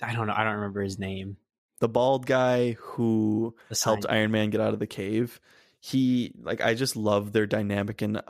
I 0.01 0.13
don't 0.13 0.27
know. 0.27 0.33
I 0.35 0.43
don't 0.43 0.55
remember 0.55 0.81
his 0.81 0.99
name. 0.99 1.37
the 1.79 1.89
bald 1.89 2.25
guy 2.25 2.73
who 2.79 3.55
helped 3.83 4.05
Iron 4.09 4.31
Man 4.31 4.49
get 4.49 4.61
out 4.61 4.73
of 4.73 4.79
the 4.79 4.87
cave. 4.87 5.39
He 5.79 6.33
like 6.41 6.61
I 6.61 6.73
just 6.73 6.95
love 6.95 7.31
their 7.31 7.47
dynamic 7.47 8.01
and 8.01 8.17
uh, 8.17 8.21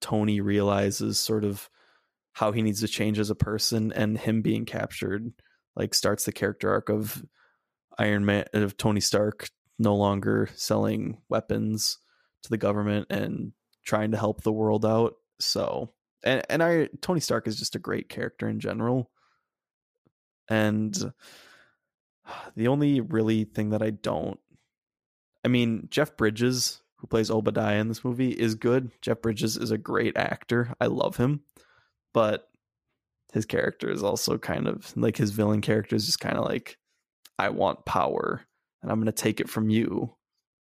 Tony 0.00 0.40
realizes 0.40 1.18
sort 1.18 1.44
of 1.44 1.68
how 2.38 2.52
he 2.52 2.62
needs 2.62 2.78
to 2.80 2.86
change 2.86 3.18
as 3.18 3.30
a 3.30 3.34
person 3.34 3.92
and 3.92 4.16
him 4.16 4.42
being 4.42 4.64
captured 4.64 5.32
like 5.74 5.92
starts 5.92 6.24
the 6.24 6.30
character 6.30 6.70
arc 6.70 6.88
of 6.88 7.24
Iron 7.98 8.24
Man 8.24 8.44
of 8.52 8.76
Tony 8.76 9.00
Stark 9.00 9.48
no 9.76 9.96
longer 9.96 10.48
selling 10.54 11.18
weapons 11.28 11.98
to 12.44 12.50
the 12.50 12.56
government 12.56 13.08
and 13.10 13.54
trying 13.84 14.12
to 14.12 14.16
help 14.16 14.42
the 14.42 14.52
world 14.52 14.86
out. 14.86 15.14
So 15.40 15.92
and 16.22 16.44
and 16.48 16.62
I 16.62 16.88
Tony 17.00 17.18
Stark 17.18 17.48
is 17.48 17.58
just 17.58 17.74
a 17.74 17.80
great 17.80 18.08
character 18.08 18.48
in 18.48 18.60
general. 18.60 19.10
And 20.48 20.96
the 22.54 22.68
only 22.68 23.00
really 23.00 23.42
thing 23.42 23.70
that 23.70 23.82
I 23.82 23.90
don't 23.90 24.38
I 25.44 25.48
mean, 25.48 25.88
Jeff 25.90 26.16
Bridges, 26.16 26.82
who 26.98 27.08
plays 27.08 27.32
Obadiah 27.32 27.80
in 27.80 27.88
this 27.88 28.04
movie, 28.04 28.30
is 28.30 28.54
good. 28.54 28.92
Jeff 29.02 29.22
Bridges 29.22 29.56
is 29.56 29.72
a 29.72 29.78
great 29.78 30.16
actor. 30.16 30.72
I 30.80 30.86
love 30.86 31.16
him. 31.16 31.42
But 32.14 32.48
his 33.32 33.44
character 33.44 33.90
is 33.90 34.02
also 34.02 34.38
kind 34.38 34.66
of 34.66 34.92
like 34.96 35.16
his 35.16 35.30
villain 35.30 35.60
character 35.60 35.94
is 35.96 36.06
just 36.06 36.20
kind 36.20 36.36
of 36.36 36.44
like, 36.44 36.78
I 37.38 37.50
want 37.50 37.84
power 37.84 38.42
and 38.82 38.90
I'm 38.90 39.00
gonna 39.00 39.12
take 39.12 39.40
it 39.40 39.48
from 39.48 39.70
you. 39.70 40.14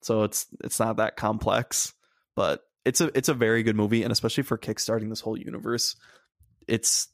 So 0.02 0.24
it's 0.24 0.46
it's 0.62 0.80
not 0.80 0.96
that 0.96 1.16
complex, 1.16 1.92
but 2.34 2.62
it's 2.84 3.00
a 3.00 3.10
it's 3.16 3.28
a 3.28 3.34
very 3.34 3.62
good 3.62 3.76
movie, 3.76 4.02
and 4.02 4.12
especially 4.12 4.42
for 4.42 4.58
kickstarting 4.58 5.08
this 5.08 5.20
whole 5.20 5.36
universe, 5.36 5.96
it's 6.66 7.08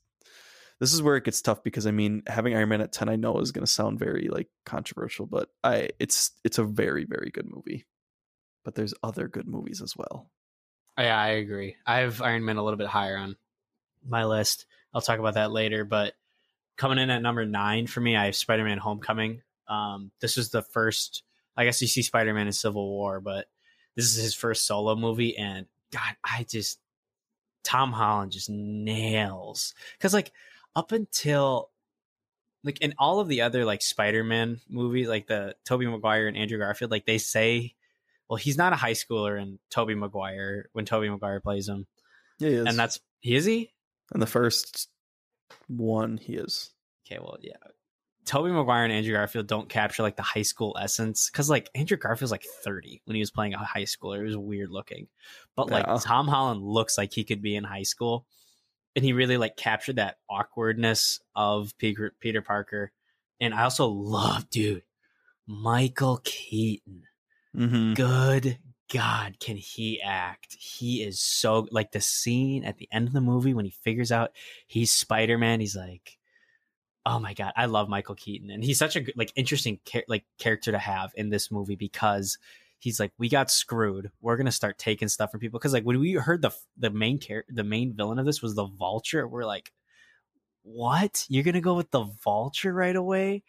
this 0.80 0.92
is 0.92 1.02
where 1.02 1.16
it 1.16 1.24
gets 1.24 1.42
tough 1.42 1.62
because 1.62 1.86
I 1.86 1.90
mean 1.90 2.22
having 2.26 2.54
Iron 2.54 2.68
Man 2.68 2.80
at 2.80 2.92
ten 2.92 3.08
I 3.08 3.16
know 3.16 3.38
is 3.40 3.52
going 3.52 3.66
to 3.66 3.70
sound 3.72 3.98
very 3.98 4.28
like 4.28 4.48
controversial, 4.64 5.26
but 5.26 5.48
I 5.62 5.90
it's 5.98 6.32
it's 6.44 6.58
a 6.58 6.64
very 6.64 7.04
very 7.04 7.30
good 7.30 7.46
movie. 7.48 7.86
But 8.64 8.74
there's 8.74 8.94
other 9.02 9.28
good 9.28 9.46
movies 9.46 9.80
as 9.82 9.96
well. 9.96 10.30
Yeah, 10.98 11.18
I 11.18 11.28
agree. 11.28 11.76
I 11.86 11.98
have 11.98 12.20
Iron 12.22 12.44
Man 12.44 12.56
a 12.56 12.62
little 12.62 12.78
bit 12.78 12.88
higher 12.88 13.16
on 13.16 13.36
my 14.06 14.24
list. 14.24 14.66
I'll 14.94 15.00
talk 15.00 15.18
about 15.18 15.34
that 15.34 15.52
later. 15.52 15.84
But 15.84 16.14
coming 16.76 16.98
in 16.98 17.10
at 17.10 17.22
number 17.22 17.44
nine 17.44 17.86
for 17.86 18.00
me, 18.00 18.16
I 18.16 18.26
have 18.26 18.36
Spider 18.36 18.64
Man 18.64 18.78
Homecoming. 18.78 19.42
Um, 19.68 20.10
this 20.20 20.36
is 20.38 20.50
the 20.50 20.62
first. 20.62 21.22
I 21.56 21.64
guess 21.64 21.82
you 21.82 21.88
see 21.88 22.02
Spider 22.02 22.32
Man 22.34 22.46
in 22.46 22.52
Civil 22.52 22.88
War, 22.88 23.20
but 23.20 23.46
this 23.96 24.06
is 24.06 24.22
his 24.22 24.34
first 24.34 24.66
solo 24.66 24.94
movie, 24.94 25.36
and 25.36 25.66
God, 25.92 26.16
I 26.24 26.46
just 26.48 26.78
Tom 27.64 27.92
Holland 27.92 28.32
just 28.32 28.48
nails 28.48 29.74
because 29.98 30.14
like 30.14 30.32
up 30.76 30.92
until 30.92 31.70
like 32.64 32.80
in 32.80 32.94
all 32.98 33.20
of 33.20 33.28
the 33.28 33.42
other 33.42 33.64
like 33.64 33.82
Spider-Man 33.82 34.60
movies, 34.68 35.08
like 35.08 35.26
the 35.26 35.54
Tobey 35.64 35.86
Maguire 35.86 36.28
and 36.28 36.36
Andrew 36.36 36.58
Garfield, 36.58 36.90
like 36.90 37.06
they 37.06 37.18
say, 37.18 37.74
well, 38.28 38.36
he's 38.36 38.56
not 38.56 38.72
a 38.72 38.76
high 38.76 38.92
schooler 38.92 39.40
in 39.40 39.58
Tobey 39.70 39.94
Maguire 39.94 40.68
when 40.72 40.84
Tobey 40.84 41.08
Maguire 41.08 41.40
plays 41.40 41.68
him. 41.68 41.86
Yeah, 42.38 42.48
he 42.48 42.54
is. 42.56 42.66
And 42.66 42.78
that's 42.78 43.00
he 43.20 43.34
is 43.34 43.44
he? 43.44 43.72
In 44.14 44.20
the 44.20 44.26
first 44.26 44.88
one, 45.66 46.16
he 46.16 46.34
is. 46.34 46.70
Okay, 47.06 47.18
well, 47.20 47.38
yeah. 47.40 47.56
Tobey 48.28 48.50
Maguire 48.50 48.84
and 48.84 48.92
Andrew 48.92 49.14
Garfield 49.14 49.46
don't 49.46 49.70
capture 49.70 50.02
like 50.02 50.16
the 50.16 50.22
high 50.22 50.42
school 50.42 50.76
essence 50.78 51.30
because 51.30 51.48
like 51.48 51.70
Andrew 51.74 51.96
Garfield's 51.96 52.30
like 52.30 52.44
30 52.62 53.00
when 53.06 53.14
he 53.14 53.20
was 53.20 53.30
playing 53.30 53.54
a 53.54 53.58
high 53.58 53.84
schooler. 53.84 54.20
It 54.20 54.24
was 54.24 54.36
weird 54.36 54.70
looking. 54.70 55.08
But 55.56 55.70
like 55.70 55.86
Yeah. 55.86 55.96
Tom 55.98 56.28
Holland 56.28 56.62
looks 56.62 56.98
like 56.98 57.14
he 57.14 57.24
could 57.24 57.40
be 57.40 57.56
in 57.56 57.64
high 57.64 57.84
school. 57.84 58.26
And 58.94 59.02
he 59.02 59.14
really 59.14 59.38
like 59.38 59.56
captured 59.56 59.96
that 59.96 60.18
awkwardness 60.28 61.20
of 61.34 61.72
Peter, 61.78 62.14
Peter 62.20 62.42
Parker. 62.42 62.92
And 63.40 63.54
I 63.54 63.62
also 63.62 63.86
love, 63.86 64.50
dude, 64.50 64.82
Michael 65.46 66.20
Keaton. 66.22 67.04
Mm-hmm. 67.56 67.94
Good 67.94 68.58
God, 68.92 69.38
can 69.38 69.56
he 69.56 70.00
act? 70.00 70.56
He 70.58 71.02
is 71.02 71.20
so 71.20 71.66
like 71.70 71.92
the 71.92 72.00
scene 72.00 72.64
at 72.64 72.78
the 72.78 72.88
end 72.90 73.06
of 73.06 73.14
the 73.14 73.20
movie 73.20 73.52
when 73.54 73.66
he 73.66 73.70
figures 73.70 74.10
out 74.10 74.32
he's 74.66 74.92
Spider 74.92 75.36
Man. 75.36 75.60
He's 75.60 75.76
like, 75.76 76.18
oh 77.04 77.18
my 77.18 77.34
God, 77.34 77.52
I 77.56 77.66
love 77.66 77.88
Michael 77.88 78.14
Keaton, 78.14 78.50
and 78.50 78.64
he's 78.64 78.78
such 78.78 78.96
a 78.96 79.04
like 79.16 79.32
interesting 79.36 79.78
like 80.08 80.24
character 80.38 80.72
to 80.72 80.78
have 80.78 81.12
in 81.16 81.28
this 81.30 81.50
movie 81.50 81.76
because 81.76 82.38
he's 82.78 82.98
like, 83.00 83.12
we 83.18 83.28
got 83.28 83.50
screwed. 83.50 84.10
We're 84.20 84.36
gonna 84.36 84.52
start 84.52 84.78
taking 84.78 85.08
stuff 85.08 85.30
from 85.30 85.40
people 85.40 85.58
because 85.58 85.72
like 85.74 85.84
when 85.84 86.00
we 86.00 86.12
heard 86.14 86.42
the 86.42 86.50
the 86.76 86.90
main 86.90 87.18
char- 87.18 87.44
the 87.48 87.64
main 87.64 87.94
villain 87.94 88.18
of 88.18 88.26
this 88.26 88.42
was 88.42 88.54
the 88.54 88.66
Vulture, 88.66 89.28
we're 89.28 89.44
like, 89.44 89.72
what? 90.62 91.26
You're 91.28 91.44
gonna 91.44 91.60
go 91.60 91.74
with 91.74 91.90
the 91.90 92.04
Vulture 92.24 92.72
right 92.72 92.96
away? 92.96 93.42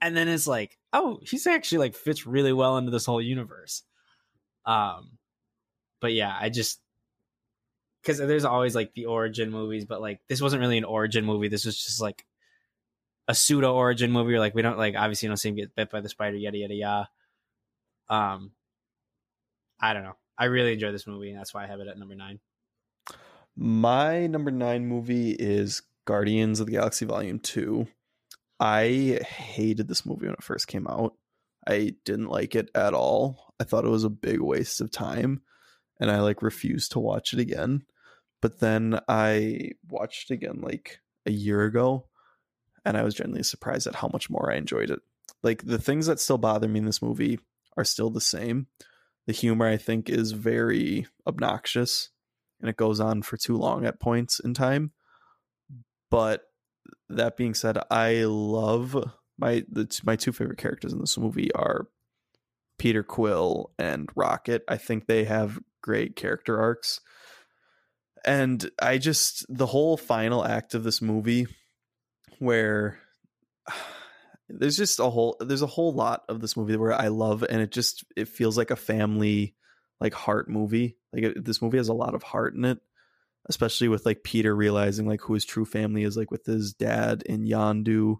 And 0.00 0.16
then 0.16 0.28
it's 0.28 0.46
like, 0.46 0.78
oh, 0.94 1.20
he's 1.22 1.46
actually 1.46 1.78
like 1.78 1.94
fits 1.94 2.26
really 2.26 2.52
well 2.54 2.78
into 2.78 2.90
this 2.90 3.06
whole 3.06 3.20
universe. 3.20 3.82
Um, 4.64 5.18
but 6.00 6.12
yeah, 6.12 6.36
I 6.38 6.48
just 6.48 6.80
because 8.02 8.18
there's 8.18 8.44
always 8.44 8.74
like 8.74 8.94
the 8.94 9.06
origin 9.06 9.50
movies, 9.50 9.84
but 9.84 10.00
like 10.00 10.20
this 10.28 10.40
wasn't 10.40 10.60
really 10.60 10.78
an 10.78 10.84
origin 10.84 11.24
movie. 11.24 11.48
This 11.48 11.64
was 11.64 11.76
just 11.76 12.00
like 12.00 12.24
a 13.28 13.34
pseudo 13.34 13.74
origin 13.74 14.10
movie. 14.10 14.38
Like 14.38 14.54
we 14.54 14.62
don't 14.62 14.78
like 14.78 14.94
obviously 14.96 15.28
don't 15.28 15.36
see 15.36 15.50
him 15.50 15.56
get 15.56 15.74
bit 15.74 15.90
by 15.90 16.00
the 16.00 16.08
spider, 16.08 16.36
yada 16.36 16.58
yada 16.58 16.74
yada. 16.74 17.08
Um, 18.08 18.52
I 19.80 19.92
don't 19.94 20.04
know. 20.04 20.16
I 20.36 20.46
really 20.46 20.72
enjoy 20.72 20.92
this 20.92 21.06
movie, 21.06 21.30
and 21.30 21.38
that's 21.38 21.52
why 21.52 21.64
I 21.64 21.66
have 21.66 21.80
it 21.80 21.88
at 21.88 21.98
number 21.98 22.14
nine. 22.14 22.40
My 23.56 24.26
number 24.26 24.50
nine 24.50 24.86
movie 24.86 25.32
is 25.32 25.82
Guardians 26.06 26.60
of 26.60 26.66
the 26.66 26.72
Galaxy 26.72 27.04
Volume 27.04 27.38
2. 27.38 27.86
I 28.58 29.20
hated 29.26 29.88
this 29.88 30.06
movie 30.06 30.26
when 30.26 30.34
it 30.34 30.42
first 30.42 30.66
came 30.66 30.86
out. 30.86 31.14
I 31.66 31.94
didn't 32.04 32.28
like 32.28 32.54
it 32.54 32.70
at 32.74 32.94
all. 32.94 33.54
I 33.60 33.64
thought 33.64 33.84
it 33.84 33.90
was 33.90 34.04
a 34.04 34.10
big 34.10 34.40
waste 34.40 34.80
of 34.80 34.90
time 34.90 35.42
and 36.00 36.10
I 36.10 36.20
like 36.20 36.42
refused 36.42 36.92
to 36.92 37.00
watch 37.00 37.32
it 37.32 37.38
again. 37.38 37.82
But 38.40 38.60
then 38.60 39.00
I 39.08 39.72
watched 39.88 40.30
it 40.30 40.34
again 40.34 40.60
like 40.62 41.00
a 41.26 41.30
year 41.30 41.64
ago 41.64 42.06
and 42.84 42.96
I 42.96 43.02
was 43.02 43.14
genuinely 43.14 43.42
surprised 43.42 43.86
at 43.86 43.96
how 43.96 44.08
much 44.12 44.30
more 44.30 44.50
I 44.50 44.56
enjoyed 44.56 44.90
it. 44.90 45.00
Like 45.42 45.64
the 45.64 45.78
things 45.78 46.06
that 46.06 46.20
still 46.20 46.38
bother 46.38 46.68
me 46.68 46.78
in 46.80 46.86
this 46.86 47.02
movie 47.02 47.38
are 47.76 47.84
still 47.84 48.10
the 48.10 48.20
same. 48.20 48.66
The 49.26 49.32
humor 49.32 49.66
I 49.66 49.76
think 49.76 50.08
is 50.08 50.32
very 50.32 51.06
obnoxious 51.26 52.08
and 52.60 52.68
it 52.68 52.76
goes 52.76 53.00
on 53.00 53.22
for 53.22 53.36
too 53.36 53.56
long 53.56 53.84
at 53.84 54.00
points 54.00 54.40
in 54.40 54.54
time. 54.54 54.92
But 56.10 56.42
that 57.08 57.36
being 57.36 57.54
said, 57.54 57.78
I 57.90 58.24
love 58.24 58.96
my 59.40 59.64
the 59.70 60.00
my 60.04 60.16
two 60.16 60.32
favorite 60.32 60.58
characters 60.58 60.92
in 60.92 61.00
this 61.00 61.18
movie 61.18 61.52
are 61.54 61.88
Peter 62.78 63.02
Quill 63.02 63.72
and 63.78 64.08
Rocket. 64.14 64.64
I 64.68 64.76
think 64.76 65.06
they 65.06 65.24
have 65.24 65.58
great 65.82 66.16
character 66.16 66.60
arcs. 66.60 67.00
And 68.24 68.70
I 68.80 68.98
just 68.98 69.44
the 69.48 69.66
whole 69.66 69.96
final 69.96 70.44
act 70.44 70.74
of 70.74 70.84
this 70.84 71.00
movie 71.02 71.46
where 72.38 72.98
there's 74.48 74.76
just 74.76 74.98
a 74.98 75.08
whole 75.10 75.36
there's 75.40 75.62
a 75.62 75.66
whole 75.66 75.92
lot 75.92 76.24
of 76.28 76.40
this 76.40 76.56
movie 76.56 76.76
where 76.76 76.92
I 76.92 77.08
love 77.08 77.44
and 77.48 77.60
it 77.60 77.70
just 77.70 78.04
it 78.16 78.28
feels 78.28 78.58
like 78.58 78.70
a 78.70 78.76
family 78.76 79.54
like 80.00 80.14
heart 80.14 80.48
movie. 80.48 80.96
Like 81.12 81.24
it, 81.24 81.44
this 81.44 81.62
movie 81.62 81.78
has 81.78 81.88
a 81.88 81.94
lot 81.94 82.14
of 82.14 82.22
heart 82.22 82.54
in 82.54 82.64
it, 82.64 82.78
especially 83.48 83.88
with 83.88 84.06
like 84.06 84.24
Peter 84.24 84.54
realizing 84.54 85.06
like 85.06 85.20
who 85.20 85.34
his 85.34 85.44
true 85.44 85.64
family 85.64 86.02
is, 86.02 86.16
like 86.16 86.30
with 86.30 86.46
his 86.46 86.72
dad 86.72 87.22
in 87.26 87.44
Yondu, 87.46 88.16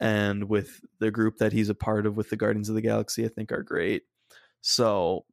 and 0.00 0.48
with 0.48 0.80
the 0.98 1.10
group 1.10 1.38
that 1.38 1.52
he's 1.52 1.68
a 1.68 1.74
part 1.74 2.06
of 2.06 2.16
with 2.16 2.30
the 2.30 2.36
Guardians 2.36 2.68
of 2.68 2.74
the 2.74 2.80
Galaxy. 2.80 3.24
I 3.24 3.28
think 3.28 3.52
are 3.52 3.62
great. 3.62 4.02
So, 4.62 5.24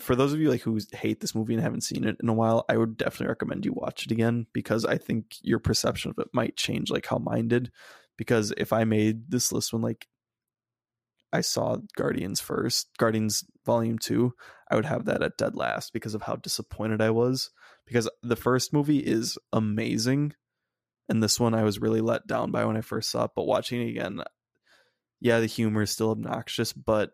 for 0.00 0.16
those 0.16 0.32
of 0.32 0.40
you 0.40 0.50
like 0.50 0.62
who 0.62 0.78
hate 0.92 1.20
this 1.20 1.34
movie 1.34 1.54
and 1.54 1.62
haven't 1.62 1.82
seen 1.82 2.04
it 2.04 2.16
in 2.22 2.28
a 2.28 2.34
while, 2.34 2.64
I 2.68 2.76
would 2.76 2.96
definitely 2.96 3.28
recommend 3.28 3.64
you 3.64 3.72
watch 3.72 4.06
it 4.06 4.12
again 4.12 4.46
because 4.52 4.84
I 4.84 4.96
think 4.98 5.36
your 5.42 5.58
perception 5.58 6.10
of 6.10 6.18
it 6.18 6.28
might 6.32 6.56
change, 6.56 6.90
like 6.90 7.06
how 7.06 7.18
mine 7.18 7.48
did. 7.48 7.70
Because 8.16 8.52
if 8.56 8.72
I 8.72 8.84
made 8.84 9.30
this 9.30 9.52
list 9.52 9.72
when 9.72 9.82
like 9.82 10.06
I 11.32 11.40
saw 11.40 11.78
Guardians 11.96 12.40
first, 12.40 12.88
Guardians 12.98 13.44
Volume 13.64 13.98
2, 13.98 14.32
I 14.70 14.76
would 14.76 14.84
have 14.84 15.06
that 15.06 15.22
at 15.22 15.38
dead 15.38 15.54
last 15.54 15.92
because 15.92 16.14
of 16.14 16.22
how 16.22 16.36
disappointed 16.36 17.00
I 17.00 17.10
was. 17.10 17.50
Because 17.86 18.08
the 18.22 18.36
first 18.36 18.72
movie 18.72 18.98
is 18.98 19.38
amazing, 19.52 20.34
and 21.08 21.22
this 21.22 21.38
one 21.38 21.54
I 21.54 21.64
was 21.64 21.80
really 21.80 22.00
let 22.00 22.26
down 22.26 22.50
by 22.50 22.64
when 22.64 22.76
I 22.76 22.80
first 22.80 23.10
saw 23.10 23.24
it. 23.24 23.32
But 23.34 23.46
watching 23.46 23.82
it 23.82 23.90
again, 23.90 24.22
yeah, 25.20 25.40
the 25.40 25.46
humor 25.46 25.82
is 25.82 25.90
still 25.90 26.10
obnoxious, 26.10 26.72
but 26.72 27.12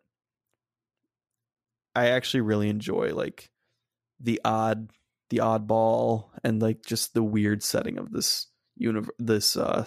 I 1.94 2.09
actually 2.09 2.43
really 2.43 2.69
enjoy 2.69 3.15
like 3.15 3.51
the 4.20 4.40
odd, 4.44 4.90
the 5.31 5.39
oddball, 5.39 6.27
and 6.44 6.62
like 6.62 6.85
just 6.85 7.15
the 7.15 7.23
weird 7.23 7.62
setting 7.62 7.98
of 7.98 8.12
this 8.12 8.47
universe, 8.77 9.15
this 9.19 9.56
uh 9.56 9.86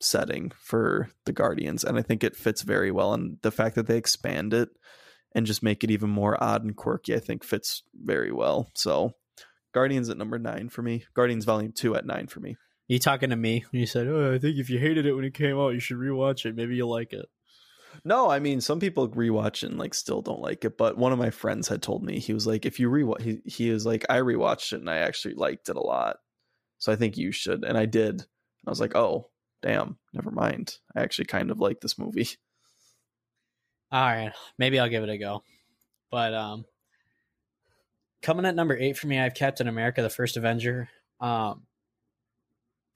setting 0.00 0.52
for 0.56 1.08
the 1.26 1.32
Guardians, 1.32 1.84
and 1.84 1.98
I 1.98 2.02
think 2.02 2.22
it 2.22 2.36
fits 2.36 2.62
very 2.62 2.90
well. 2.90 3.14
And 3.14 3.38
the 3.42 3.50
fact 3.50 3.74
that 3.76 3.86
they 3.86 3.96
expand 3.96 4.54
it 4.54 4.68
and 5.34 5.46
just 5.46 5.62
make 5.62 5.84
it 5.84 5.90
even 5.90 6.10
more 6.10 6.42
odd 6.42 6.64
and 6.64 6.76
quirky, 6.76 7.14
I 7.14 7.20
think 7.20 7.44
fits 7.44 7.82
very 7.94 8.32
well. 8.32 8.70
So, 8.74 9.12
Guardians 9.72 10.08
at 10.08 10.16
number 10.16 10.38
nine 10.38 10.68
for 10.68 10.82
me. 10.82 11.04
Guardians 11.14 11.44
Volume 11.44 11.72
Two 11.72 11.94
at 11.94 12.06
nine 12.06 12.26
for 12.26 12.40
me. 12.40 12.56
You 12.88 12.98
talking 12.98 13.30
to 13.30 13.36
me 13.36 13.64
when 13.70 13.80
you 13.80 13.86
said, 13.86 14.08
"Oh, 14.08 14.34
I 14.34 14.38
think 14.38 14.58
if 14.58 14.70
you 14.70 14.78
hated 14.78 15.06
it 15.06 15.12
when 15.12 15.24
it 15.24 15.34
came 15.34 15.58
out, 15.58 15.74
you 15.74 15.80
should 15.80 15.98
rewatch 15.98 16.44
it. 16.46 16.56
Maybe 16.56 16.74
you'll 16.76 16.90
like 16.90 17.12
it." 17.12 17.26
No, 18.04 18.30
I 18.30 18.38
mean 18.38 18.60
some 18.60 18.80
people 18.80 19.08
rewatch 19.08 19.62
it 19.62 19.70
and 19.70 19.78
like 19.78 19.94
still 19.94 20.22
don't 20.22 20.40
like 20.40 20.64
it, 20.64 20.76
but 20.76 20.96
one 20.96 21.12
of 21.12 21.18
my 21.18 21.30
friends 21.30 21.68
had 21.68 21.82
told 21.82 22.02
me 22.04 22.18
he 22.18 22.32
was 22.32 22.46
like, 22.46 22.64
if 22.66 22.78
you 22.80 22.90
rewatch, 22.90 23.22
he 23.22 23.40
he 23.44 23.70
is 23.70 23.84
like, 23.86 24.04
I 24.08 24.18
rewatched 24.18 24.72
it 24.72 24.80
and 24.80 24.90
I 24.90 24.98
actually 24.98 25.34
liked 25.34 25.68
it 25.68 25.76
a 25.76 25.80
lot, 25.80 26.18
so 26.78 26.92
I 26.92 26.96
think 26.96 27.16
you 27.16 27.32
should, 27.32 27.64
and 27.64 27.76
I 27.76 27.86
did. 27.86 28.14
And 28.20 28.66
I 28.66 28.70
was 28.70 28.80
like, 28.80 28.96
oh, 28.96 29.30
damn, 29.62 29.98
never 30.12 30.30
mind. 30.30 30.76
I 30.96 31.02
actually 31.02 31.26
kind 31.26 31.50
of 31.50 31.60
like 31.60 31.80
this 31.80 31.98
movie. 31.98 32.28
All 33.92 34.00
right, 34.00 34.32
maybe 34.58 34.78
I'll 34.78 34.88
give 34.88 35.02
it 35.02 35.10
a 35.10 35.18
go. 35.18 35.42
But 36.10 36.34
um 36.34 36.64
coming 38.22 38.46
at 38.46 38.54
number 38.54 38.76
8 38.76 38.96
for 38.96 39.06
me, 39.06 39.18
I 39.18 39.24
have 39.24 39.34
Captain 39.34 39.68
America 39.68 40.02
the 40.02 40.10
First 40.10 40.36
Avenger. 40.36 40.88
Um 41.20 41.67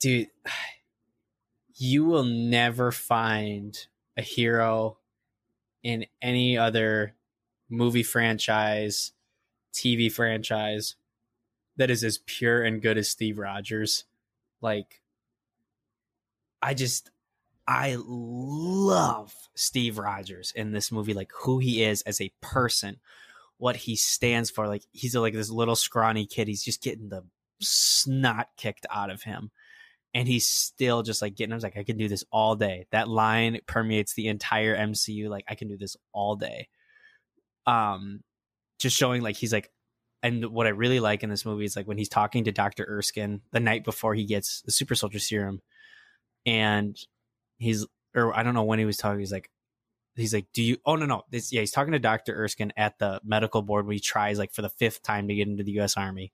dude, 0.03 0.29
you 1.75 2.05
will 2.05 2.25
never 2.25 2.93
find 2.93 3.87
a 4.17 4.23
hero 4.23 4.99
in 5.83 6.05
any 6.21 6.59
other 6.59 7.15
movie 7.71 8.03
franchise, 8.03 9.13
TV 9.73 10.13
franchise 10.13 10.97
that 11.77 11.91
is 11.91 12.05
as 12.05 12.19
pure 12.27 12.63
and 12.63 12.83
good 12.83 12.99
as 12.99 13.09
Steve 13.09 13.39
Rogers. 13.39 14.05
Like 14.61 15.01
I 16.61 16.75
just 16.75 17.11
I 17.67 17.97
love 17.99 19.35
Steve 19.55 19.99
Rogers 19.99 20.53
in 20.55 20.73
this 20.73 20.93
movie, 20.93 21.15
like 21.15 21.31
who 21.43 21.59
he 21.59 21.83
is 21.83 22.03
as 22.03 22.21
a 22.21 22.33
person, 22.41 22.99
what 23.57 23.77
he 23.77 23.97
stands 23.97 24.51
for. 24.51 24.69
Like 24.69 24.85
he's 24.93 25.17
like 25.17 25.35
this 25.35 25.51
little 25.51 25.77
scrawny 25.77 26.27
kid. 26.27 26.49
He's 26.49 26.63
just 26.63 26.83
getting 26.83 27.09
the 27.09 27.25
snot 27.61 28.49
kicked 28.57 28.87
out 28.91 29.11
of 29.11 29.23
him. 29.23 29.51
And 30.15 30.29
he's 30.29 30.47
still 30.47 31.03
just 31.03 31.23
like 31.23 31.35
getting, 31.35 31.53
I 31.53 31.57
was 31.57 31.65
like, 31.65 31.79
I 31.79 31.85
can 31.85 31.97
do 31.97 32.09
this 32.09 32.25
all 32.31 32.55
day. 32.55 32.87
That 32.93 33.09
line 33.09 33.61
permeates 33.67 34.15
the 34.15 34.29
entire 34.29 34.77
MCU. 34.77 35.29
Like, 35.31 35.45
I 35.49 35.55
can 35.55 35.69
do 35.69 35.79
this 35.79 35.97
all 36.13 36.37
day. 36.37 36.69
Um, 37.67 38.21
just 38.79 38.97
showing 38.97 39.23
like 39.23 39.37
he's 39.37 39.53
like, 39.53 39.71
and 40.23 40.47
what 40.47 40.67
I 40.67 40.71
really 40.71 41.01
like 41.01 41.23
in 41.23 41.31
this 41.31 41.45
movie 41.45 41.65
is 41.65 41.77
like 41.77 41.89
when 41.89 41.99
he's 41.99 42.09
talking 42.09 42.45
to 42.45 42.53
Dr. 42.53 42.85
Erskine 42.85 43.41
the 43.53 43.61
night 43.61 43.85
before 43.85 44.15
he 44.15 44.25
gets 44.25 44.63
the 44.63 44.71
super 44.71 44.95
soldier 44.95 45.19
serum. 45.19 45.61
And 46.45 46.97
he's, 47.59 47.87
or 48.15 48.37
I 48.37 48.43
don't 48.43 48.55
know 48.55 48.65
when 48.65 48.79
he 48.79 48.85
was 48.85 48.99
talking. 48.99 49.21
He's 49.21 49.33
like, 49.33 49.51
he's 50.15 50.35
like, 50.35 50.47
do 50.53 50.63
you, 50.63 50.77
oh 50.85 50.97
no, 50.97 51.07
no. 51.07 51.23
This, 51.31 51.53
yeah, 51.53 51.61
he's 51.61 51.73
talking 51.73 51.93
to 51.93 51.99
Dr. 51.99 52.35
Erskine 52.35 52.73
at 52.77 52.99
the 52.99 53.21
medical 53.25 53.63
board 53.63 53.87
when 53.87 53.95
he 53.95 54.01
tries 54.01 54.39
like 54.39 54.53
for 54.53 54.63
the 54.63 54.69
fifth 54.69 55.03
time 55.03 55.29
to 55.29 55.35
get 55.35 55.49
into 55.49 55.65
the 55.65 55.73
U.S. 55.73 55.97
Army. 55.97 56.33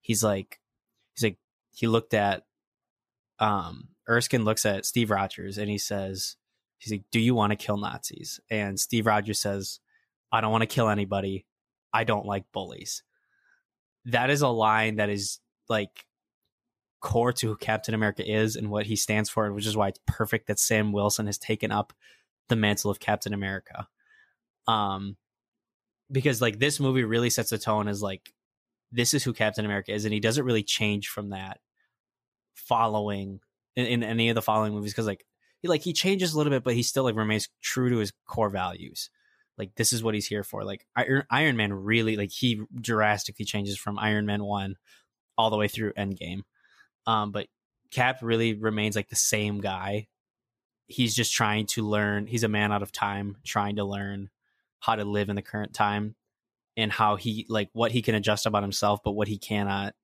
He's 0.00 0.24
like, 0.24 0.58
he's 1.14 1.22
like, 1.22 1.38
he 1.72 1.86
looked 1.86 2.14
at 2.14 2.42
um, 3.40 3.88
Erskine 4.08 4.44
looks 4.44 4.66
at 4.66 4.86
Steve 4.86 5.10
Rogers 5.10 5.58
and 5.58 5.68
he 5.68 5.78
says, 5.78 6.36
he's 6.78 6.92
like, 6.92 7.04
do 7.10 7.18
you 7.18 7.34
want 7.34 7.50
to 7.50 7.56
kill 7.56 7.78
Nazis? 7.78 8.38
And 8.50 8.78
Steve 8.78 9.06
Rogers 9.06 9.40
says, 9.40 9.80
I 10.30 10.40
don't 10.40 10.52
want 10.52 10.62
to 10.62 10.66
kill 10.66 10.88
anybody. 10.88 11.46
I 11.92 12.04
don't 12.04 12.26
like 12.26 12.44
bullies. 12.52 13.02
That 14.04 14.30
is 14.30 14.42
a 14.42 14.48
line 14.48 14.96
that 14.96 15.08
is 15.08 15.40
like 15.68 16.04
core 17.00 17.32
to 17.32 17.48
who 17.48 17.56
Captain 17.56 17.94
America 17.94 18.30
is 18.30 18.56
and 18.56 18.70
what 18.70 18.86
he 18.86 18.96
stands 18.96 19.30
for, 19.30 19.50
which 19.52 19.66
is 19.66 19.76
why 19.76 19.88
it's 19.88 20.00
perfect 20.06 20.46
that 20.46 20.58
Sam 20.58 20.92
Wilson 20.92 21.26
has 21.26 21.38
taken 21.38 21.72
up 21.72 21.92
the 22.48 22.56
mantle 22.56 22.90
of 22.90 23.00
Captain 23.00 23.32
America. 23.32 23.88
Um, 24.66 25.16
because 26.12 26.40
like 26.42 26.58
this 26.58 26.78
movie 26.78 27.04
really 27.04 27.30
sets 27.30 27.50
the 27.50 27.58
tone 27.58 27.88
as 27.88 28.02
like 28.02 28.32
this 28.92 29.14
is 29.14 29.24
who 29.24 29.32
Captain 29.32 29.64
America 29.64 29.92
is, 29.92 30.04
and 30.04 30.12
he 30.12 30.20
doesn't 30.20 30.44
really 30.44 30.62
change 30.62 31.08
from 31.08 31.30
that 31.30 31.58
following 32.66 33.40
in, 33.76 33.86
in 33.86 34.02
any 34.02 34.28
of 34.28 34.34
the 34.34 34.42
following 34.42 34.72
movies 34.72 34.92
because 34.92 35.06
like 35.06 35.24
he 35.60 35.68
like 35.68 35.82
he 35.82 35.92
changes 35.92 36.32
a 36.32 36.36
little 36.36 36.50
bit, 36.50 36.64
but 36.64 36.74
he 36.74 36.82
still 36.82 37.04
like 37.04 37.16
remains 37.16 37.48
true 37.60 37.90
to 37.90 37.98
his 37.98 38.12
core 38.26 38.50
values. 38.50 39.10
Like 39.58 39.74
this 39.76 39.92
is 39.92 40.02
what 40.02 40.14
he's 40.14 40.26
here 40.26 40.42
for. 40.42 40.64
Like 40.64 40.86
Iron, 40.96 41.24
Iron 41.30 41.56
Man 41.56 41.72
really 41.72 42.16
like 42.16 42.30
he 42.30 42.62
drastically 42.80 43.44
changes 43.44 43.78
from 43.78 43.98
Iron 43.98 44.26
Man 44.26 44.42
one 44.42 44.76
all 45.36 45.50
the 45.50 45.56
way 45.56 45.68
through 45.68 45.92
Endgame. 45.92 46.42
Um, 47.06 47.32
but 47.32 47.46
Cap 47.90 48.18
really 48.22 48.54
remains 48.54 48.96
like 48.96 49.08
the 49.08 49.16
same 49.16 49.60
guy. 49.60 50.06
He's 50.86 51.14
just 51.14 51.32
trying 51.32 51.66
to 51.66 51.86
learn. 51.86 52.26
He's 52.26 52.44
a 52.44 52.48
man 52.48 52.72
out 52.72 52.82
of 52.82 52.92
time, 52.92 53.36
trying 53.44 53.76
to 53.76 53.84
learn 53.84 54.30
how 54.80 54.96
to 54.96 55.04
live 55.04 55.28
in 55.28 55.36
the 55.36 55.42
current 55.42 55.74
time 55.74 56.14
and 56.76 56.90
how 56.90 57.16
he 57.16 57.46
like 57.48 57.68
what 57.72 57.92
he 57.92 58.00
can 58.02 58.14
adjust 58.14 58.46
about 58.46 58.62
himself, 58.62 59.00
but 59.04 59.12
what 59.12 59.28
he 59.28 59.38
cannot, 59.38 59.94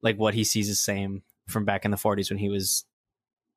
like 0.00 0.16
what 0.16 0.34
he 0.34 0.44
sees 0.44 0.68
the 0.68 0.74
same 0.74 1.22
from 1.48 1.64
back 1.64 1.84
in 1.84 1.90
the 1.90 1.96
40s 1.96 2.30
when 2.30 2.38
he 2.38 2.48
was 2.48 2.84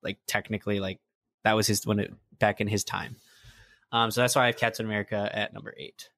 like 0.03 0.20
technically 0.28 0.80
like 0.80 0.99
that 1.44 1.56
was 1.56 1.68
his 1.68 1.86
when 1.86 1.99
it 1.99 2.14
back 2.38 2.61
in 2.61 2.68
his 2.68 2.84
time. 2.84 3.16
Um, 3.91 4.11
so 4.11 4.22
that's 4.22 4.36
why 4.36 4.44
I 4.44 4.45
have 4.48 4.57
Captain 4.57 4.86
America 4.86 5.30
at 5.32 5.53
number 5.53 5.74
eight. 5.78 6.10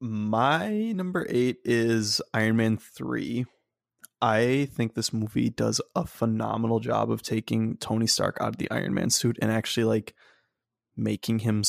My 0.00 0.92
number 0.92 1.26
eight 1.28 1.58
is 1.64 2.20
Iron 2.32 2.56
Man 2.56 2.76
3. 2.76 3.46
I 4.20 4.68
think 4.72 4.94
this 4.94 5.12
movie 5.12 5.50
does 5.50 5.80
a 5.94 6.06
phenomenal 6.06 6.80
job 6.80 7.10
of 7.10 7.22
taking 7.22 7.76
Tony 7.76 8.06
Stark 8.06 8.38
out 8.40 8.48
of 8.48 8.56
the 8.56 8.70
Iron 8.70 8.94
Man 8.94 9.10
suit 9.10 9.38
and 9.40 9.50
actually 9.50 9.84
like 9.84 10.14
making 10.96 11.40
him 11.40 11.62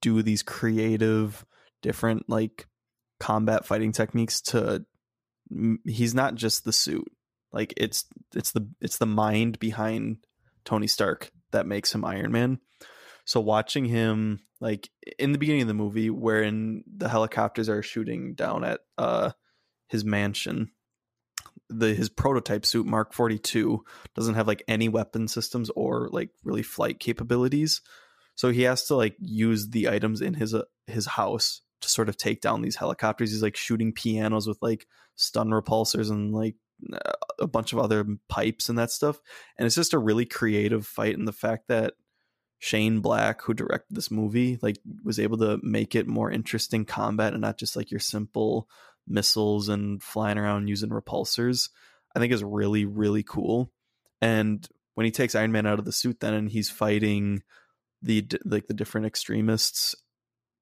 do 0.00 0.22
these 0.22 0.42
creative, 0.42 1.44
different 1.82 2.28
like 2.28 2.66
combat 3.20 3.64
fighting 3.66 3.92
techniques 3.92 4.40
to. 4.42 4.84
He's 5.84 6.14
not 6.14 6.34
just 6.34 6.64
the 6.64 6.72
suit. 6.72 7.12
Like 7.52 7.74
it's 7.76 8.06
it's 8.34 8.52
the 8.52 8.68
it's 8.80 8.98
the 8.98 9.06
mind 9.06 9.58
behind 9.58 10.18
Tony 10.64 10.86
Stark 10.86 11.30
that 11.50 11.66
makes 11.66 11.94
him 11.94 12.04
Iron 12.04 12.32
Man. 12.32 12.58
So 13.24 13.40
watching 13.40 13.84
him 13.84 14.40
like 14.60 14.90
in 15.18 15.32
the 15.32 15.38
beginning 15.38 15.62
of 15.62 15.68
the 15.68 15.74
movie 15.74 16.10
wherein 16.10 16.84
the 16.86 17.08
helicopters 17.08 17.68
are 17.68 17.82
shooting 17.82 18.34
down 18.34 18.64
at 18.64 18.80
uh 18.98 19.32
his 19.88 20.04
mansion 20.04 20.70
the 21.68 21.94
his 21.94 22.08
prototype 22.08 22.64
suit 22.66 22.86
Mark 22.86 23.12
42 23.12 23.84
doesn't 24.14 24.34
have 24.34 24.46
like 24.46 24.62
any 24.68 24.88
weapon 24.88 25.28
systems 25.28 25.70
or 25.70 26.08
like 26.12 26.30
really 26.44 26.62
flight 26.62 27.00
capabilities. 27.00 27.80
So 28.34 28.50
he 28.50 28.62
has 28.62 28.86
to 28.86 28.94
like 28.94 29.16
use 29.18 29.70
the 29.70 29.88
items 29.88 30.20
in 30.20 30.34
his 30.34 30.54
uh, 30.54 30.62
his 30.86 31.06
house 31.06 31.62
to 31.80 31.88
sort 31.88 32.08
of 32.08 32.16
take 32.16 32.40
down 32.40 32.62
these 32.62 32.76
helicopters. 32.76 33.30
He's 33.30 33.42
like 33.42 33.56
shooting 33.56 33.92
pianos 33.92 34.46
with 34.46 34.58
like 34.62 34.86
stun 35.16 35.50
repulsors 35.50 36.10
and 36.10 36.32
like 36.32 36.56
a 37.38 37.46
bunch 37.46 37.72
of 37.72 37.78
other 37.78 38.06
pipes 38.28 38.68
and 38.68 38.78
that 38.78 38.90
stuff. 38.90 39.20
And 39.58 39.66
it's 39.66 39.74
just 39.74 39.94
a 39.94 39.98
really 39.98 40.24
creative 40.24 40.86
fight. 40.86 41.16
And 41.16 41.26
the 41.26 41.32
fact 41.32 41.68
that 41.68 41.94
Shane 42.58 43.00
Black, 43.00 43.42
who 43.42 43.54
directed 43.54 43.94
this 43.94 44.10
movie, 44.10 44.58
like 44.62 44.78
was 45.02 45.18
able 45.18 45.38
to 45.38 45.58
make 45.62 45.94
it 45.94 46.06
more 46.06 46.30
interesting 46.30 46.84
combat 46.84 47.32
and 47.32 47.42
not 47.42 47.58
just 47.58 47.74
like 47.76 47.90
your 47.90 48.00
simple 48.00 48.68
missiles 49.06 49.68
and 49.68 50.02
flying 50.02 50.38
around 50.38 50.68
using 50.68 50.90
repulsors, 50.90 51.70
I 52.14 52.20
think 52.20 52.32
is 52.32 52.44
really, 52.44 52.84
really 52.84 53.22
cool. 53.22 53.72
And 54.20 54.66
when 54.94 55.04
he 55.04 55.10
takes 55.10 55.34
Iron 55.34 55.50
Man 55.50 55.66
out 55.66 55.78
of 55.78 55.84
the 55.84 55.92
suit 55.92 56.20
then 56.20 56.34
and 56.34 56.48
he's 56.48 56.70
fighting 56.70 57.42
the 58.00 58.26
like 58.44 58.66
the 58.66 58.74
different 58.74 59.06
extremists, 59.06 59.96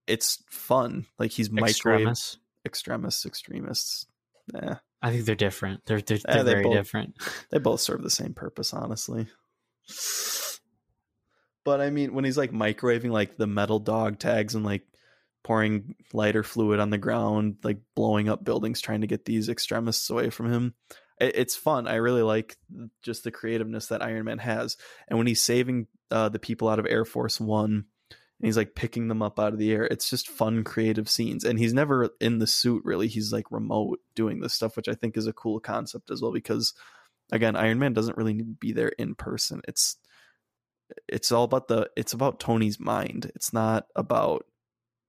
it's 0.07 0.43
fun. 0.49 1.07
Like 1.19 1.33
he's 1.33 1.51
microwave 1.51 2.09
extremists, 2.65 3.27
extremists. 3.27 4.07
Yeah. 4.55 4.79
I 5.03 5.11
think 5.11 5.25
they're 5.25 5.35
different. 5.35 5.85
They're 5.87 6.01
they're, 6.01 6.19
they're 6.19 6.45
they 6.45 6.53
very 6.53 6.63
both, 6.65 6.75
different. 6.75 7.15
They 7.51 7.59
both 7.59 7.81
serve 7.81 8.03
the 8.03 8.11
same 8.11 8.35
purpose, 8.35 8.73
honestly. 8.73 9.27
But 11.65 11.81
I 11.81 11.91
mean, 11.91 12.15
when 12.15 12.25
he's 12.25 12.39
like 12.39 12.53
microwaving 12.53 13.11
like 13.11 13.37
the 13.37 13.47
metal 13.47 13.79
dog 13.79 14.19
tags 14.19 14.55
and 14.55 14.65
like 14.65 14.83
pouring 15.43 15.95
lighter 16.13 16.43
fluid 16.43 16.81
on 16.81 16.91
the 16.91 16.99
ground, 16.99 17.57
like 17.63 17.79
blowing 17.95 18.29
up 18.29 18.45
buildings, 18.45 18.81
trying 18.81 19.01
to 19.01 19.07
get 19.07 19.25
these 19.25 19.49
extremists 19.49 20.11
away 20.11 20.31
from 20.31 20.53
him, 20.53 20.75
it, 21.19 21.37
it's 21.37 21.57
fun. 21.57 21.87
I 21.87 21.97
really 21.97 22.23
like 22.23 22.57
just 23.03 23.25
the 23.25 23.31
creativeness 23.31 23.87
that 23.87 24.03
Iron 24.03 24.25
Man 24.25 24.39
has. 24.39 24.77
And 25.09 25.19
when 25.19 25.27
he's 25.27 25.41
saving 25.41 25.87
uh, 26.11 26.29
the 26.29 26.39
people 26.39 26.69
out 26.69 26.79
of 26.79 26.87
Air 26.87 27.05
Force 27.05 27.41
One 27.41 27.87
and 28.41 28.47
he's 28.47 28.57
like 28.57 28.75
picking 28.75 29.09
them 29.09 29.21
up 29.21 29.39
out 29.39 29.53
of 29.53 29.59
the 29.59 29.71
air. 29.71 29.85
It's 29.85 30.09
just 30.09 30.31
fun, 30.31 30.65
creative 30.65 31.11
scenes. 31.11 31.45
And 31.45 31.59
he's 31.59 31.75
never 31.75 32.09
in 32.23 32.39
the 32.39 32.47
suit 32.47 32.83
really. 32.87 33.07
He's 33.07 33.35
like 33.35 33.45
remote 33.51 34.01
doing 34.15 34.41
this 34.41 34.55
stuff, 34.55 34.77
which 34.77 34.89
I 34.89 34.95
think 34.95 35.19
is 35.19 35.27
a 35.27 35.35
cool 35.35 35.61
concept 35.61 36.11
as 36.11 36.23
well. 36.23 36.33
Because 36.33 36.73
again, 37.31 37.55
Iron 37.55 37.79
Man 37.79 37.93
doesn't 37.93 38.17
really 38.17 38.33
need 38.33 38.47
to 38.47 38.59
be 38.59 38.73
there 38.73 38.89
in 38.89 39.15
person. 39.15 39.61
It's 39.69 39.99
it's 41.07 41.31
all 41.31 41.45
about 41.45 41.69
the 41.69 41.91
it's 41.99 42.15
about 42.15 42.41
Tony's 42.41 42.81
mind. 42.81 43.31
It's 43.35 43.53
not 43.53 43.89
about 43.95 44.47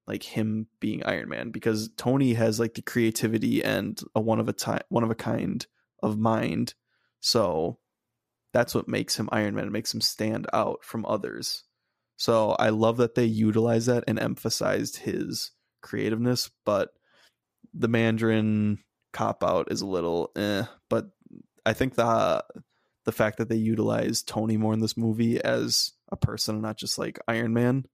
like 0.07 0.23
him 0.23 0.67
being 0.81 1.05
Iron 1.05 1.29
Man 1.29 1.51
because 1.51 1.89
Tony 1.95 2.33
has 2.33 2.59
like 2.59 2.73
the 2.73 2.81
creativity 2.81 3.63
and 3.63 3.97
a 4.13 4.19
one 4.19 4.41
of 4.41 4.49
a 4.49 4.53
time 4.53 4.81
one 4.89 5.05
of 5.05 5.09
a 5.09 5.15
kind 5.15 5.65
of 6.03 6.19
mind. 6.19 6.73
So 7.21 7.79
that's 8.51 8.75
what 8.75 8.89
makes 8.89 9.15
him 9.15 9.29
Iron 9.31 9.55
Man. 9.55 9.67
It 9.67 9.71
makes 9.71 9.93
him 9.93 10.01
stand 10.01 10.47
out 10.51 10.83
from 10.83 11.05
others 11.05 11.63
so 12.21 12.51
I 12.51 12.69
love 12.69 12.97
that 12.97 13.15
they 13.15 13.25
utilized 13.25 13.87
that 13.87 14.03
and 14.07 14.19
emphasized 14.19 14.97
his 14.97 15.53
creativeness, 15.81 16.51
but 16.67 16.89
the 17.73 17.87
Mandarin 17.87 18.77
cop 19.11 19.43
out 19.43 19.71
is 19.71 19.81
a 19.81 19.87
little 19.87 20.29
eh. 20.35 20.65
But 20.87 21.07
I 21.65 21.73
think 21.73 21.95
the 21.95 22.45
the 23.05 23.11
fact 23.11 23.39
that 23.39 23.49
they 23.49 23.55
utilized 23.55 24.27
Tony 24.27 24.55
more 24.55 24.71
in 24.71 24.81
this 24.81 24.95
movie 24.95 25.43
as 25.43 25.93
a 26.11 26.15
person 26.15 26.53
and 26.53 26.61
not 26.61 26.77
just 26.77 26.99
like 26.99 27.17
Iron 27.27 27.55
Man 27.55 27.85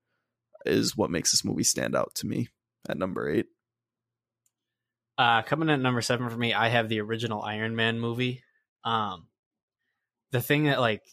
is 0.65 0.97
what 0.97 1.09
makes 1.09 1.31
this 1.31 1.45
movie 1.45 1.63
stand 1.63 1.95
out 1.95 2.13
to 2.15 2.27
me 2.27 2.49
at 2.89 2.97
number 2.97 3.29
eight. 3.29 3.45
Uh, 5.17 5.41
coming 5.43 5.69
at 5.69 5.79
number 5.79 6.01
seven 6.01 6.29
for 6.29 6.37
me, 6.37 6.53
I 6.53 6.67
have 6.67 6.89
the 6.89 6.99
original 6.99 7.41
Iron 7.43 7.77
Man 7.77 7.97
movie. 7.97 8.43
Um, 8.83 9.27
the 10.31 10.41
thing 10.41 10.65
that 10.65 10.81
like 10.81 11.03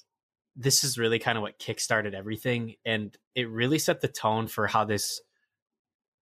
this 0.57 0.85
is 0.85 0.99
really 0.99 1.19
kind 1.19 1.37
of 1.37 1.43
what 1.43 1.59
kickstarted 1.59 2.15
everything 2.15 2.75
and 2.85 3.17
it 3.35 3.49
really 3.49 3.79
set 3.79 4.01
the 4.01 4.09
tone 4.09 4.47
for 4.47 4.67
how 4.67 4.85
this 4.85 5.21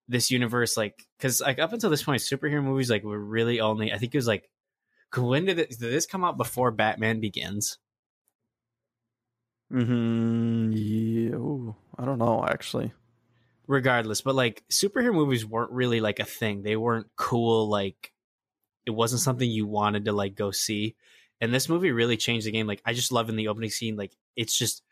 this 0.09 0.31
universe 0.31 0.77
like 0.77 1.07
because 1.17 1.41
like 1.41 1.59
up 1.59 1.73
until 1.73 1.91
this 1.91 2.03
point 2.03 2.21
superhero 2.21 2.63
movies 2.63 2.91
like 2.91 3.05
were 3.05 3.19
really 3.19 3.61
only 3.61 3.93
i 3.93 3.99
think 3.99 4.15
it 4.15 4.19
was 4.19 4.27
like 4.27 4.49
when 5.17 5.45
did, 5.45 5.59
it, 5.59 5.71
did 5.71 5.93
this 5.93 6.07
come 6.07 6.25
out 6.25 6.39
before 6.39 6.71
batman 6.71 7.21
begins? 7.21 7.79
Hmm 9.71 10.71
yeah 10.73 11.35
Ooh, 11.35 11.75
i 11.99 12.05
don't 12.05 12.19
know 12.19 12.45
actually. 12.47 12.93
Regardless 13.67 14.23
but 14.23 14.35
like 14.35 14.65
superhero 14.71 15.15
movies 15.15 15.47
weren't 15.47 15.71
really 15.71 16.01
like 16.01 16.19
a 16.19 16.25
thing. 16.25 16.63
They 16.63 16.77
weren't 16.77 17.07
cool 17.17 17.69
like 17.69 18.13
it 18.87 18.91
wasn't 18.91 19.23
something 19.23 19.49
you 19.49 19.67
wanted 19.67 20.07
to 20.07 20.13
like 20.13 20.35
go 20.35 20.51
see 20.51 20.97
and 21.41 21.53
this 21.53 21.69
movie 21.69 21.93
really 21.93 22.17
changed 22.17 22.47
the 22.47 22.51
game 22.51 22.67
like 22.67 22.83
i 22.85 22.93
just 22.93 23.13
love 23.13 23.29
in 23.29 23.37
the 23.37 23.49
opening 23.49 23.71
scene 23.71 23.97
like 23.97 24.13
it's 24.37 24.57
just 24.57 24.83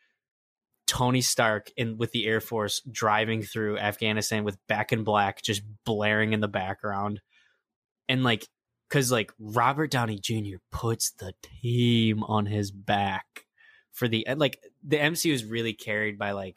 Tony 0.90 1.20
Stark 1.20 1.70
in 1.76 1.98
with 1.98 2.10
the 2.10 2.26
Air 2.26 2.40
Force 2.40 2.82
driving 2.90 3.42
through 3.42 3.78
Afghanistan 3.78 4.42
with 4.42 4.58
Back 4.66 4.92
in 4.92 5.04
Black 5.04 5.40
just 5.40 5.62
blaring 5.84 6.32
in 6.32 6.40
the 6.40 6.48
background. 6.48 7.20
And 8.08 8.24
like 8.24 8.48
cuz 8.88 9.12
like 9.12 9.32
Robert 9.38 9.92
Downey 9.92 10.18
Jr. 10.18 10.56
puts 10.72 11.12
the 11.12 11.32
team 11.42 12.24
on 12.24 12.46
his 12.46 12.72
back 12.72 13.46
for 13.92 14.08
the 14.08 14.26
like 14.36 14.60
the 14.82 14.96
MCU 14.96 15.32
is 15.32 15.44
really 15.44 15.74
carried 15.74 16.18
by 16.18 16.32
like 16.32 16.56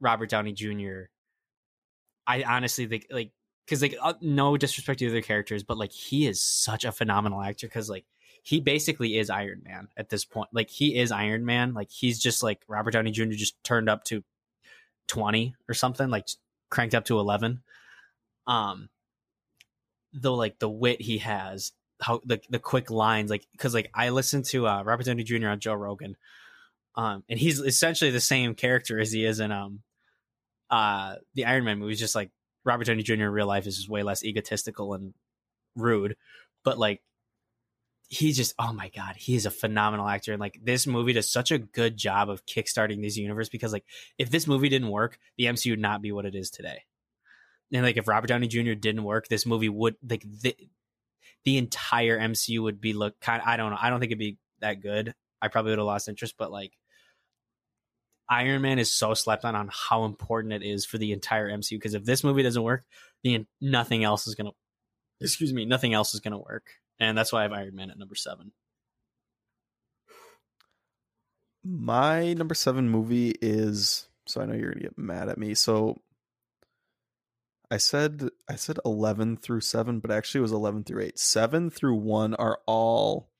Robert 0.00 0.28
Downey 0.28 0.52
Jr. 0.52 1.02
I 2.26 2.42
honestly 2.42 2.88
think 2.88 3.06
like 3.08 3.30
cuz 3.68 3.82
like 3.82 3.94
uh, 4.02 4.14
no 4.20 4.56
disrespect 4.56 4.98
to 4.98 5.04
the 5.04 5.12
other 5.12 5.22
characters 5.22 5.62
but 5.62 5.78
like 5.78 5.92
he 5.92 6.26
is 6.26 6.42
such 6.42 6.84
a 6.84 6.90
phenomenal 6.90 7.40
actor 7.40 7.68
cuz 7.68 7.88
like 7.88 8.04
he 8.42 8.60
basically 8.60 9.18
is 9.18 9.30
Iron 9.30 9.62
Man 9.64 9.88
at 9.96 10.08
this 10.08 10.24
point. 10.24 10.50
Like 10.52 10.70
he 10.70 10.96
is 10.96 11.12
Iron 11.12 11.44
Man. 11.44 11.74
Like 11.74 11.90
he's 11.90 12.18
just 12.18 12.42
like 12.42 12.62
Robert 12.68 12.92
Downey 12.92 13.10
Jr. 13.10 13.32
just 13.32 13.62
turned 13.64 13.88
up 13.88 14.04
to 14.04 14.22
twenty 15.06 15.54
or 15.68 15.74
something, 15.74 16.08
like 16.08 16.28
cranked 16.70 16.94
up 16.94 17.04
to 17.06 17.18
eleven. 17.18 17.62
Um, 18.46 18.88
though 20.12 20.34
like 20.34 20.58
the 20.58 20.68
wit 20.68 21.00
he 21.00 21.18
has, 21.18 21.72
how 22.00 22.20
the 22.24 22.40
the 22.48 22.58
quick 22.58 22.90
lines, 22.90 23.30
like 23.30 23.46
because 23.52 23.74
like 23.74 23.90
I 23.94 24.10
listened 24.10 24.46
to 24.46 24.66
uh, 24.66 24.82
Robert 24.82 25.06
Downey 25.06 25.24
Jr. 25.24 25.48
on 25.48 25.60
Joe 25.60 25.74
Rogan, 25.74 26.16
um, 26.96 27.24
and 27.28 27.38
he's 27.38 27.60
essentially 27.60 28.10
the 28.10 28.20
same 28.20 28.54
character 28.54 28.98
as 28.98 29.12
he 29.12 29.24
is 29.24 29.40
in 29.40 29.52
um, 29.52 29.82
uh, 30.70 31.16
the 31.34 31.44
Iron 31.44 31.64
Man 31.64 31.78
movie. 31.78 31.94
Just 31.94 32.14
like 32.14 32.30
Robert 32.64 32.86
Downey 32.86 33.02
Jr. 33.02 33.14
in 33.14 33.20
real 33.22 33.46
life 33.46 33.66
is 33.66 33.76
just 33.76 33.88
way 33.88 34.02
less 34.02 34.24
egotistical 34.24 34.94
and 34.94 35.14
rude, 35.76 36.16
but 36.64 36.78
like 36.78 37.02
he 38.12 38.32
just 38.32 38.54
oh 38.58 38.72
my 38.72 38.88
god 38.88 39.14
he 39.16 39.36
is 39.36 39.46
a 39.46 39.50
phenomenal 39.52 40.08
actor. 40.08 40.32
And 40.32 40.40
like 40.40 40.58
this 40.62 40.84
movie 40.84 41.12
does 41.12 41.30
such 41.30 41.52
a 41.52 41.58
good 41.58 41.96
job 41.96 42.28
of 42.28 42.44
kickstarting 42.44 43.00
this 43.00 43.16
universe 43.16 43.48
because 43.48 43.72
like 43.72 43.84
if 44.18 44.30
this 44.30 44.48
movie 44.48 44.68
didn't 44.68 44.90
work 44.90 45.18
the 45.38 45.44
mcu 45.44 45.70
would 45.70 45.78
not 45.78 46.02
be 46.02 46.10
what 46.10 46.26
it 46.26 46.34
is 46.34 46.50
today. 46.50 46.82
And 47.72 47.84
like 47.84 47.96
if 47.96 48.08
robert 48.08 48.26
downey 48.26 48.48
jr 48.48 48.72
didn't 48.72 49.04
work 49.04 49.28
this 49.28 49.46
movie 49.46 49.68
would 49.68 49.94
like 50.06 50.24
the, 50.42 50.56
the 51.44 51.56
entire 51.56 52.18
mcu 52.18 52.60
would 52.60 52.80
be 52.80 52.94
look 52.94 53.18
kind 53.20 53.40
of, 53.40 53.46
i 53.46 53.56
don't 53.56 53.70
know 53.70 53.78
i 53.80 53.88
don't 53.88 54.00
think 54.00 54.10
it'd 54.10 54.18
be 54.18 54.38
that 54.58 54.82
good. 54.82 55.14
I 55.40 55.48
probably 55.48 55.70
would 55.70 55.78
have 55.78 55.86
lost 55.86 56.08
interest 56.08 56.34
but 56.36 56.50
like 56.50 56.72
iron 58.28 58.62
man 58.62 58.80
is 58.80 58.92
so 58.92 59.14
slept 59.14 59.44
on 59.44 59.54
on 59.54 59.70
how 59.72 60.04
important 60.04 60.52
it 60.52 60.64
is 60.64 60.84
for 60.84 60.98
the 60.98 61.12
entire 61.12 61.48
mcu 61.48 61.70
because 61.70 61.94
if 61.94 62.04
this 62.04 62.24
movie 62.24 62.42
doesn't 62.42 62.64
work 62.64 62.82
the 63.22 63.46
nothing 63.60 64.02
else 64.02 64.26
is 64.26 64.34
gonna 64.34 64.50
excuse 65.20 65.52
me 65.52 65.64
nothing 65.64 65.94
else 65.94 66.12
is 66.12 66.18
gonna 66.18 66.36
work 66.36 66.79
and 67.00 67.16
that's 67.16 67.32
why 67.32 67.40
I 67.40 67.42
have 67.44 67.52
Iron 67.52 67.74
Man 67.74 67.90
at 67.90 67.98
number 67.98 68.14
seven. 68.14 68.52
My 71.64 72.34
number 72.34 72.54
seven 72.54 72.88
movie 72.88 73.34
is 73.42 74.06
so 74.26 74.40
I 74.40 74.46
know 74.46 74.54
you're 74.54 74.72
gonna 74.72 74.82
get 74.82 74.98
mad 74.98 75.28
at 75.28 75.38
me. 75.38 75.54
So 75.54 76.00
I 77.70 77.78
said 77.78 78.28
I 78.48 78.56
said 78.56 78.78
eleven 78.84 79.36
through 79.36 79.62
seven, 79.62 79.98
but 79.98 80.10
actually 80.10 80.40
it 80.40 80.42
was 80.42 80.52
eleven 80.52 80.84
through 80.84 81.02
eight. 81.02 81.18
Seven 81.18 81.70
through 81.70 81.96
one 81.96 82.34
are 82.34 82.60
all 82.66 83.30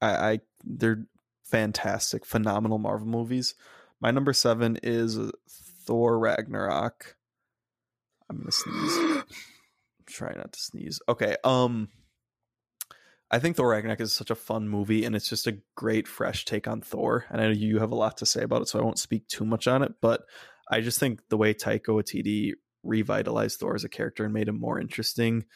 I, 0.00 0.32
I 0.32 0.40
they're 0.62 1.06
fantastic, 1.44 2.24
phenomenal 2.24 2.78
Marvel 2.78 3.08
movies. 3.08 3.54
My 4.00 4.10
number 4.10 4.32
seven 4.32 4.78
is 4.82 5.18
Thor 5.48 6.18
Ragnarok. 6.18 7.16
I'm 8.28 8.38
gonna 8.38 8.52
sneeze. 8.52 9.24
try 10.06 10.32
not 10.34 10.52
to 10.52 10.60
sneeze. 10.60 11.00
Okay. 11.08 11.36
Um 11.44 11.88
I 13.30 13.38
think 13.38 13.56
Thor 13.56 13.70
Ragnarok 13.70 14.00
is 14.00 14.12
such 14.12 14.30
a 14.30 14.36
fun 14.36 14.68
movie 14.68 15.04
and 15.04 15.16
it's 15.16 15.28
just 15.28 15.46
a 15.46 15.58
great 15.74 16.06
fresh 16.06 16.44
take 16.44 16.68
on 16.68 16.80
Thor. 16.82 17.24
And 17.30 17.40
I 17.40 17.46
know 17.46 17.52
you 17.52 17.80
have 17.80 17.90
a 17.90 17.96
lot 17.96 18.18
to 18.18 18.26
say 18.26 18.42
about 18.42 18.62
it, 18.62 18.68
so 18.68 18.78
I 18.78 18.82
won't 18.82 18.98
speak 18.98 19.26
too 19.26 19.44
much 19.44 19.66
on 19.66 19.82
it, 19.82 19.94
but 20.00 20.22
I 20.70 20.80
just 20.80 21.00
think 21.00 21.20
the 21.28 21.36
way 21.36 21.52
Taika 21.52 21.88
Waititi 21.88 22.52
revitalized 22.82 23.58
Thor 23.58 23.74
as 23.74 23.84
a 23.84 23.88
character 23.88 24.24
and 24.24 24.32
made 24.32 24.48
him 24.48 24.60
more 24.60 24.78
interesting 24.78 25.46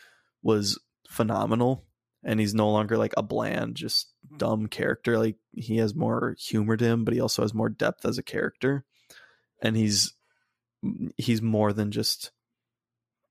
was 0.42 0.78
phenomenal. 1.08 1.84
And 2.24 2.40
he's 2.40 2.54
no 2.54 2.68
longer 2.70 2.96
like 2.96 3.14
a 3.16 3.22
bland, 3.22 3.76
just 3.76 4.08
dumb 4.36 4.66
character. 4.66 5.18
Like 5.18 5.36
he 5.52 5.76
has 5.76 5.94
more 5.94 6.34
humor 6.38 6.76
to 6.76 6.84
him, 6.84 7.04
but 7.04 7.14
he 7.14 7.20
also 7.20 7.42
has 7.42 7.54
more 7.54 7.68
depth 7.68 8.04
as 8.04 8.18
a 8.18 8.24
character. 8.24 8.84
And 9.62 9.76
he's 9.76 10.14
he's 11.16 11.42
more 11.42 11.72
than 11.72 11.92
just 11.92 12.32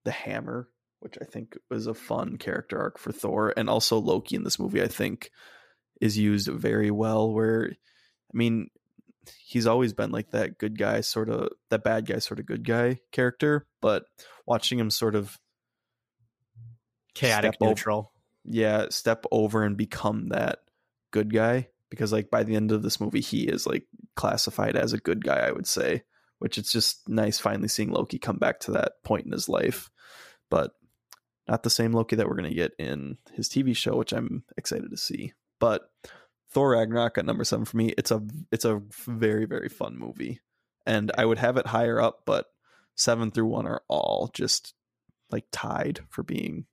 the 0.05 0.11
hammer 0.11 0.69
which 0.99 1.17
I 1.21 1.25
think 1.25 1.57
was 1.69 1.87
a 1.87 1.93
fun 1.93 2.37
character 2.37 2.79
arc 2.79 2.97
for 2.97 3.11
Thor, 3.11 3.53
and 3.55 3.69
also 3.69 3.99
Loki 3.99 4.35
in 4.35 4.43
this 4.43 4.59
movie. 4.59 4.81
I 4.81 4.87
think 4.87 5.31
is 6.01 6.17
used 6.17 6.47
very 6.47 6.91
well. 6.91 7.31
Where, 7.31 7.71
I 7.71 8.37
mean, 8.37 8.69
he's 9.39 9.67
always 9.67 9.93
been 9.93 10.11
like 10.11 10.31
that 10.31 10.57
good 10.57 10.77
guy, 10.77 11.01
sort 11.01 11.29
of 11.29 11.49
that 11.69 11.83
bad 11.83 12.05
guy, 12.05 12.19
sort 12.19 12.39
of 12.39 12.45
good 12.45 12.65
guy 12.65 12.99
character, 13.11 13.65
but 13.81 14.05
watching 14.45 14.79
him 14.79 14.89
sort 14.89 15.15
of 15.15 15.37
chaotic 17.13 17.55
neutral, 17.59 17.97
over, 17.99 18.07
yeah, 18.45 18.85
step 18.89 19.25
over 19.31 19.63
and 19.63 19.77
become 19.77 20.29
that 20.29 20.59
good 21.11 21.33
guy. 21.33 21.67
Because 21.89 22.11
like 22.11 22.29
by 22.29 22.43
the 22.43 22.55
end 22.55 22.71
of 22.71 22.83
this 22.83 22.99
movie, 22.99 23.21
he 23.21 23.43
is 23.43 23.65
like 23.65 23.85
classified 24.15 24.75
as 24.75 24.93
a 24.93 24.99
good 24.99 25.23
guy. 25.23 25.39
I 25.39 25.51
would 25.51 25.67
say, 25.67 26.03
which 26.39 26.57
it's 26.57 26.71
just 26.71 27.07
nice 27.07 27.39
finally 27.39 27.69
seeing 27.69 27.91
Loki 27.91 28.19
come 28.19 28.37
back 28.37 28.59
to 28.61 28.71
that 28.71 29.03
point 29.03 29.25
in 29.25 29.31
his 29.31 29.47
life. 29.47 29.89
But 30.49 30.73
not 31.47 31.63
the 31.63 31.69
same 31.69 31.93
Loki 31.93 32.15
that 32.15 32.27
we're 32.27 32.35
going 32.35 32.49
to 32.49 32.55
get 32.55 32.73
in 32.77 33.17
his 33.33 33.49
TV 33.49 33.75
show, 33.75 33.95
which 33.95 34.13
I'm 34.13 34.43
excited 34.57 34.89
to 34.91 34.97
see. 34.97 35.33
But 35.59 35.89
Thor 36.51 36.71
Ragnarok 36.71 37.17
at 37.17 37.25
number 37.25 37.43
seven 37.43 37.65
for 37.65 37.77
me. 37.77 37.93
It's 37.97 38.11
a 38.11 38.21
it's 38.51 38.65
a 38.65 38.81
very 39.05 39.45
very 39.45 39.69
fun 39.69 39.97
movie, 39.97 40.39
and 40.85 41.11
I 41.17 41.25
would 41.25 41.37
have 41.37 41.57
it 41.57 41.67
higher 41.67 41.99
up, 41.99 42.21
but 42.25 42.47
seven 42.95 43.31
through 43.31 43.47
one 43.47 43.67
are 43.67 43.83
all 43.87 44.29
just 44.33 44.73
like 45.29 45.45
tied 45.51 45.99
for 46.09 46.23
being. 46.23 46.65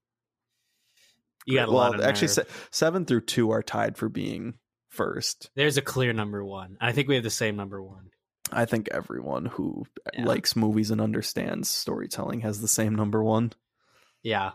You 1.46 1.58
got 1.58 1.70
well, 1.70 2.02
actually 2.02 2.28
se- 2.28 2.46
seven 2.70 3.04
through 3.04 3.22
two 3.22 3.50
are 3.50 3.62
tied 3.62 3.98
for 3.98 4.08
being 4.08 4.54
first. 4.88 5.50
There's 5.54 5.76
a 5.76 5.82
clear 5.82 6.12
number 6.12 6.42
one. 6.44 6.78
I 6.80 6.92
think 6.92 7.08
we 7.08 7.16
have 7.16 7.24
the 7.24 7.30
same 7.30 7.56
number 7.56 7.82
one. 7.82 8.10
I 8.50 8.64
think 8.64 8.88
everyone 8.90 9.46
who 9.46 9.84
yeah. 10.12 10.24
likes 10.24 10.56
movies 10.56 10.90
and 10.90 11.00
understands 11.00 11.68
storytelling 11.68 12.40
has 12.40 12.60
the 12.60 12.68
same 12.68 12.94
number 12.94 13.22
one. 13.22 13.52
Yeah, 14.22 14.52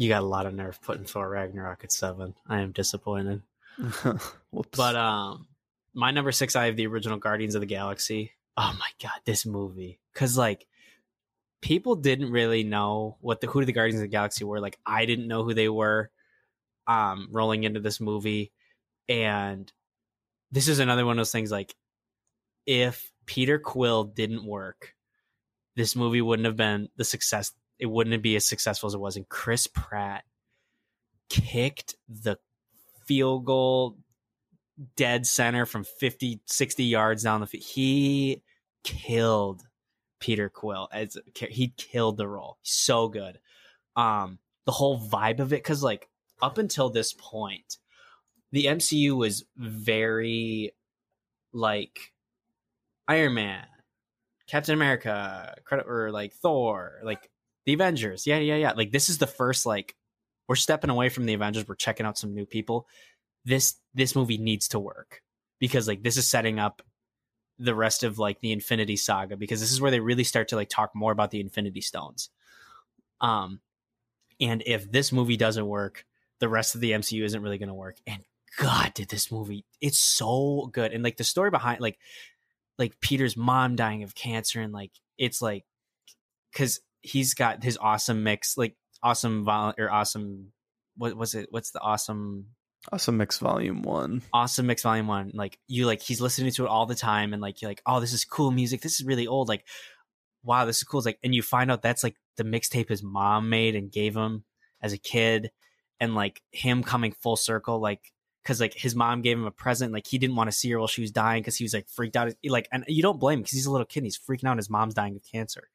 you 0.00 0.08
got 0.08 0.22
a 0.22 0.26
lot 0.26 0.46
of 0.46 0.54
nerve 0.54 0.80
putting 0.80 1.04
Thor 1.04 1.28
Ragnarok 1.28 1.84
at 1.84 1.92
seven. 1.92 2.34
I 2.48 2.62
am 2.62 2.72
disappointed. 2.72 3.42
but 4.74 4.96
um, 4.96 5.46
my 5.92 6.10
number 6.10 6.32
six, 6.32 6.56
I 6.56 6.64
have 6.64 6.76
the 6.76 6.86
original 6.86 7.18
Guardians 7.18 7.54
of 7.54 7.60
the 7.60 7.66
Galaxy. 7.66 8.32
Oh 8.56 8.74
my 8.78 8.88
god, 9.02 9.20
this 9.26 9.44
movie! 9.44 10.00
Because 10.14 10.38
like 10.38 10.66
people 11.60 11.96
didn't 11.96 12.32
really 12.32 12.64
know 12.64 13.18
what 13.20 13.42
the 13.42 13.46
who 13.46 13.62
the 13.62 13.74
Guardians 13.74 14.00
of 14.00 14.04
the 14.04 14.08
Galaxy 14.08 14.42
were. 14.42 14.58
Like 14.58 14.78
I 14.86 15.04
didn't 15.04 15.28
know 15.28 15.44
who 15.44 15.52
they 15.52 15.68
were. 15.68 16.10
Um, 16.86 17.28
rolling 17.30 17.64
into 17.64 17.80
this 17.80 18.00
movie, 18.00 18.52
and 19.06 19.70
this 20.50 20.66
is 20.66 20.78
another 20.78 21.04
one 21.04 21.12
of 21.12 21.18
those 21.18 21.30
things. 21.30 21.52
Like 21.52 21.74
if 22.64 23.12
Peter 23.26 23.58
Quill 23.58 24.04
didn't 24.04 24.46
work, 24.46 24.94
this 25.76 25.94
movie 25.94 26.22
wouldn't 26.22 26.46
have 26.46 26.56
been 26.56 26.88
the 26.96 27.04
success 27.04 27.52
it 27.80 27.86
wouldn't 27.86 28.22
be 28.22 28.36
as 28.36 28.46
successful 28.46 28.86
as 28.86 28.94
it 28.94 29.00
was. 29.00 29.16
And 29.16 29.28
Chris 29.28 29.66
Pratt 29.66 30.24
kicked 31.30 31.96
the 32.08 32.36
field 33.06 33.46
goal 33.46 33.96
dead 34.96 35.26
center 35.26 35.66
from 35.66 35.84
50, 35.84 36.40
60 36.44 36.84
yards 36.84 37.22
down 37.22 37.40
the 37.40 37.46
field. 37.46 37.64
He 37.64 38.42
killed 38.84 39.62
Peter 40.20 40.48
Quill 40.48 40.88
as 40.92 41.16
he 41.34 41.68
killed 41.76 42.18
the 42.18 42.28
role. 42.28 42.58
So 42.62 43.08
good. 43.08 43.38
Um, 43.96 44.38
the 44.66 44.72
whole 44.72 45.00
vibe 45.00 45.40
of 45.40 45.52
it, 45.52 45.56
because 45.56 45.82
like 45.82 46.08
up 46.42 46.58
until 46.58 46.90
this 46.90 47.14
point, 47.14 47.78
the 48.52 48.66
MCU 48.66 49.16
was 49.16 49.44
very 49.56 50.72
like 51.52 52.12
Iron 53.08 53.34
Man, 53.34 53.66
Captain 54.46 54.74
America, 54.74 55.54
credit 55.64 55.86
or 55.88 56.10
like 56.10 56.34
Thor, 56.34 57.00
like 57.02 57.29
the 57.66 57.72
Avengers. 57.74 58.26
Yeah, 58.26 58.38
yeah, 58.38 58.56
yeah. 58.56 58.72
Like 58.72 58.90
this 58.92 59.08
is 59.08 59.18
the 59.18 59.26
first 59.26 59.66
like 59.66 59.94
we're 60.48 60.56
stepping 60.56 60.90
away 60.90 61.08
from 61.08 61.26
the 61.26 61.34
Avengers. 61.34 61.68
We're 61.68 61.76
checking 61.76 62.06
out 62.06 62.18
some 62.18 62.34
new 62.34 62.46
people. 62.46 62.86
This 63.44 63.76
this 63.94 64.16
movie 64.16 64.38
needs 64.38 64.68
to 64.68 64.78
work 64.78 65.22
because 65.58 65.86
like 65.86 66.02
this 66.02 66.16
is 66.16 66.28
setting 66.28 66.58
up 66.58 66.82
the 67.58 67.74
rest 67.74 68.02
of 68.02 68.18
like 68.18 68.40
the 68.40 68.52
Infinity 68.52 68.96
Saga 68.96 69.36
because 69.36 69.60
this 69.60 69.70
is 69.70 69.80
where 69.80 69.90
they 69.90 70.00
really 70.00 70.24
start 70.24 70.48
to 70.48 70.56
like 70.56 70.68
talk 70.68 70.90
more 70.94 71.12
about 71.12 71.30
the 71.30 71.40
Infinity 71.40 71.82
Stones. 71.82 72.30
Um, 73.20 73.60
and 74.40 74.62
if 74.64 74.90
this 74.90 75.12
movie 75.12 75.36
doesn't 75.36 75.66
work, 75.66 76.06
the 76.38 76.48
rest 76.48 76.74
of 76.74 76.80
the 76.80 76.92
MCU 76.92 77.22
isn't 77.22 77.42
really 77.42 77.58
going 77.58 77.68
to 77.68 77.74
work. 77.74 77.98
And 78.06 78.24
God, 78.58 78.94
did 78.94 79.08
this 79.08 79.30
movie? 79.30 79.64
It's 79.80 79.98
so 79.98 80.70
good, 80.72 80.92
and 80.92 81.04
like 81.04 81.18
the 81.18 81.24
story 81.24 81.50
behind 81.50 81.80
like 81.80 81.98
like 82.78 83.00
Peter's 83.00 83.36
mom 83.36 83.76
dying 83.76 84.02
of 84.02 84.14
cancer, 84.14 84.60
and 84.60 84.72
like 84.72 84.90
it's 85.18 85.40
like 85.40 85.64
because 86.50 86.80
he's 87.02 87.34
got 87.34 87.62
his 87.62 87.78
awesome 87.80 88.22
mix, 88.22 88.56
like 88.56 88.76
awesome 89.02 89.44
vol 89.44 89.74
or 89.78 89.90
awesome. 89.90 90.52
What 90.96 91.16
was 91.16 91.34
it? 91.34 91.48
What's 91.50 91.70
the 91.70 91.80
awesome 91.80 92.46
Awesome 92.90 93.18
Mix 93.18 93.38
Volume 93.38 93.82
One. 93.82 94.22
Awesome 94.32 94.66
Mix 94.66 94.82
Volume 94.82 95.06
One. 95.06 95.32
Like 95.34 95.58
you 95.68 95.86
like 95.86 96.00
he's 96.00 96.20
listening 96.20 96.50
to 96.52 96.64
it 96.64 96.68
all 96.68 96.86
the 96.86 96.94
time 96.94 97.32
and 97.32 97.42
like 97.42 97.60
you're 97.60 97.70
like, 97.70 97.82
oh, 97.84 98.00
this 98.00 98.12
is 98.12 98.24
cool 98.24 98.50
music. 98.50 98.80
This 98.80 99.00
is 99.00 99.06
really 99.06 99.26
old. 99.26 99.48
Like, 99.48 99.66
wow, 100.42 100.64
this 100.64 100.78
is 100.78 100.84
cool. 100.84 101.00
It's 101.00 101.06
like 101.06 101.18
and 101.22 101.34
you 101.34 101.42
find 101.42 101.70
out 101.70 101.82
that's 101.82 102.02
like 102.02 102.16
the 102.36 102.44
mixtape 102.44 102.88
his 102.88 103.02
mom 103.02 103.50
made 103.50 103.76
and 103.76 103.92
gave 103.92 104.16
him 104.16 104.44
as 104.80 104.94
a 104.94 104.98
kid 104.98 105.50
and 106.00 106.14
like 106.14 106.40
him 106.52 106.82
coming 106.82 107.12
full 107.12 107.36
circle, 107.36 107.80
like 107.80 108.12
because 108.42 108.60
like 108.62 108.72
his 108.74 108.96
mom 108.96 109.20
gave 109.20 109.36
him 109.36 109.44
a 109.44 109.50
present, 109.50 109.92
like 109.92 110.06
he 110.06 110.16
didn't 110.16 110.36
want 110.36 110.48
to 110.48 110.56
see 110.56 110.70
her 110.70 110.78
while 110.78 110.88
she 110.88 111.02
was 111.02 111.10
dying 111.10 111.42
because 111.42 111.56
he 111.56 111.64
was 111.64 111.74
like 111.74 111.88
freaked 111.88 112.16
out. 112.16 112.32
Like, 112.44 112.68
and 112.72 112.84
you 112.88 113.02
don't 113.02 113.20
blame 113.20 113.40
him 113.40 113.42
because 113.42 113.52
he's 113.52 113.66
a 113.66 113.70
little 113.70 113.84
kid. 113.84 114.04
he's 114.04 114.18
freaking 114.18 114.48
out. 114.48 114.56
His 114.56 114.70
mom's 114.70 114.94
dying 114.94 115.16
of 115.16 115.22
cancer, 115.30 115.68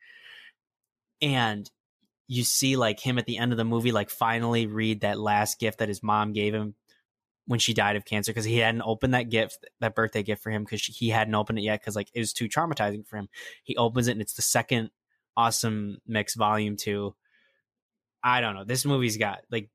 and 1.21 1.69
you 2.27 2.43
see 2.43 2.75
like 2.75 2.99
him 2.99 3.17
at 3.17 3.25
the 3.25 3.37
end 3.37 3.51
of 3.51 3.57
the 3.57 3.65
movie, 3.65 3.91
like 3.91 4.09
finally 4.09 4.67
read 4.67 5.01
that 5.01 5.19
last 5.19 5.59
gift 5.59 5.79
that 5.79 5.89
his 5.89 6.01
mom 6.01 6.33
gave 6.33 6.53
him 6.53 6.75
when 7.47 7.59
she 7.59 7.73
died 7.73 7.95
of 7.95 8.05
cancer 8.05 8.31
because 8.31 8.45
he 8.45 8.57
hadn't 8.57 8.81
opened 8.81 9.13
that 9.13 9.29
gift, 9.29 9.65
that 9.79 9.95
birthday 9.95 10.23
gift 10.23 10.41
for 10.41 10.49
him 10.49 10.63
because 10.63 10.83
he 10.83 11.09
hadn't 11.09 11.35
opened 11.35 11.59
it 11.59 11.63
yet 11.63 11.79
because 11.79 11.95
like 11.95 12.09
it 12.13 12.19
was 12.19 12.33
too 12.33 12.49
traumatizing 12.49 13.05
for 13.05 13.17
him. 13.17 13.29
He 13.63 13.77
opens 13.77 14.07
it 14.07 14.13
and 14.13 14.21
it's 14.21 14.33
the 14.33 14.41
second 14.41 14.89
awesome 15.37 15.97
mix 16.07 16.35
volume 16.35 16.77
two. 16.77 17.15
I 18.23 18.41
don't 18.41 18.55
know. 18.55 18.63
This 18.63 18.85
movie's 18.85 19.17
got 19.17 19.39
like 19.51 19.69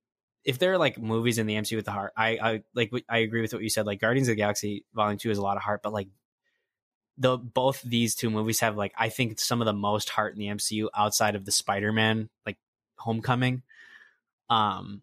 if 0.44 0.58
there 0.58 0.72
are 0.72 0.78
like 0.78 0.98
movies 0.98 1.38
in 1.38 1.46
the 1.46 1.54
MCU 1.54 1.76
with 1.76 1.84
the 1.84 1.92
heart, 1.92 2.12
I 2.16 2.38
I 2.42 2.62
like 2.74 2.90
I 3.08 3.18
agree 3.18 3.42
with 3.42 3.52
what 3.52 3.62
you 3.62 3.70
said. 3.70 3.86
Like 3.86 4.00
Guardians 4.00 4.28
of 4.28 4.32
the 4.32 4.40
Galaxy 4.42 4.84
Volume 4.94 5.18
Two 5.18 5.30
is 5.30 5.38
a 5.38 5.42
lot 5.42 5.56
of 5.56 5.62
heart, 5.62 5.82
but 5.82 5.92
like 5.92 6.08
the 7.20 7.36
both 7.36 7.82
these 7.82 8.14
two 8.14 8.30
movies 8.30 8.60
have 8.60 8.76
like 8.76 8.94
I 8.98 9.10
think 9.10 9.38
some 9.38 9.60
of 9.60 9.66
the 9.66 9.74
most 9.74 10.08
heart 10.08 10.32
in 10.32 10.38
the 10.40 10.46
MCU 10.46 10.88
outside 10.96 11.36
of 11.36 11.44
the 11.44 11.52
Spider 11.52 11.92
Man 11.92 12.30
like 12.46 12.56
Homecoming. 12.98 13.62
Um, 14.48 15.02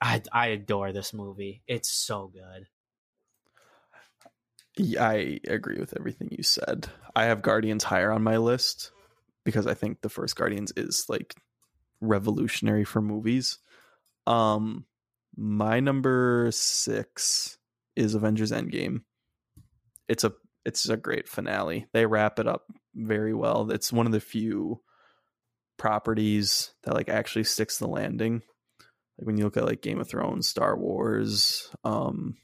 I 0.00 0.22
I 0.32 0.46
adore 0.48 0.92
this 0.92 1.12
movie. 1.12 1.60
It's 1.66 1.90
so 1.90 2.30
good. 2.32 2.68
Yeah, 4.76 5.06
I 5.06 5.40
agree 5.48 5.78
with 5.78 5.94
everything 5.98 6.28
you 6.30 6.44
said. 6.44 6.86
I 7.14 7.24
have 7.24 7.42
Guardians 7.42 7.84
higher 7.84 8.10
on 8.12 8.22
my 8.22 8.38
list 8.38 8.92
because 9.44 9.66
I 9.66 9.74
think 9.74 10.00
the 10.00 10.08
first 10.08 10.36
Guardians 10.36 10.72
is 10.76 11.06
like 11.08 11.34
revolutionary 12.00 12.84
for 12.84 13.02
movies. 13.02 13.58
Um, 14.26 14.86
my 15.36 15.80
number 15.80 16.48
six 16.52 17.58
is 17.96 18.14
Avengers 18.14 18.52
Endgame. 18.52 19.02
It's 20.08 20.24
a 20.24 20.32
it's 20.64 20.88
a 20.88 20.96
great 20.96 21.28
finale. 21.28 21.86
They 21.92 22.06
wrap 22.06 22.38
it 22.38 22.46
up 22.46 22.66
very 22.94 23.34
well. 23.34 23.70
It's 23.70 23.92
one 23.92 24.06
of 24.06 24.12
the 24.12 24.20
few 24.20 24.80
properties 25.78 26.72
that 26.84 26.94
like 26.94 27.08
actually 27.08 27.44
sticks 27.44 27.78
the 27.78 27.88
landing. 27.88 28.42
Like 29.18 29.26
when 29.26 29.36
you 29.36 29.44
look 29.44 29.56
at 29.56 29.64
like 29.64 29.82
Game 29.82 30.00
of 30.00 30.08
Thrones, 30.08 30.48
Star 30.48 30.76
Wars, 30.76 31.70
um 31.84 32.36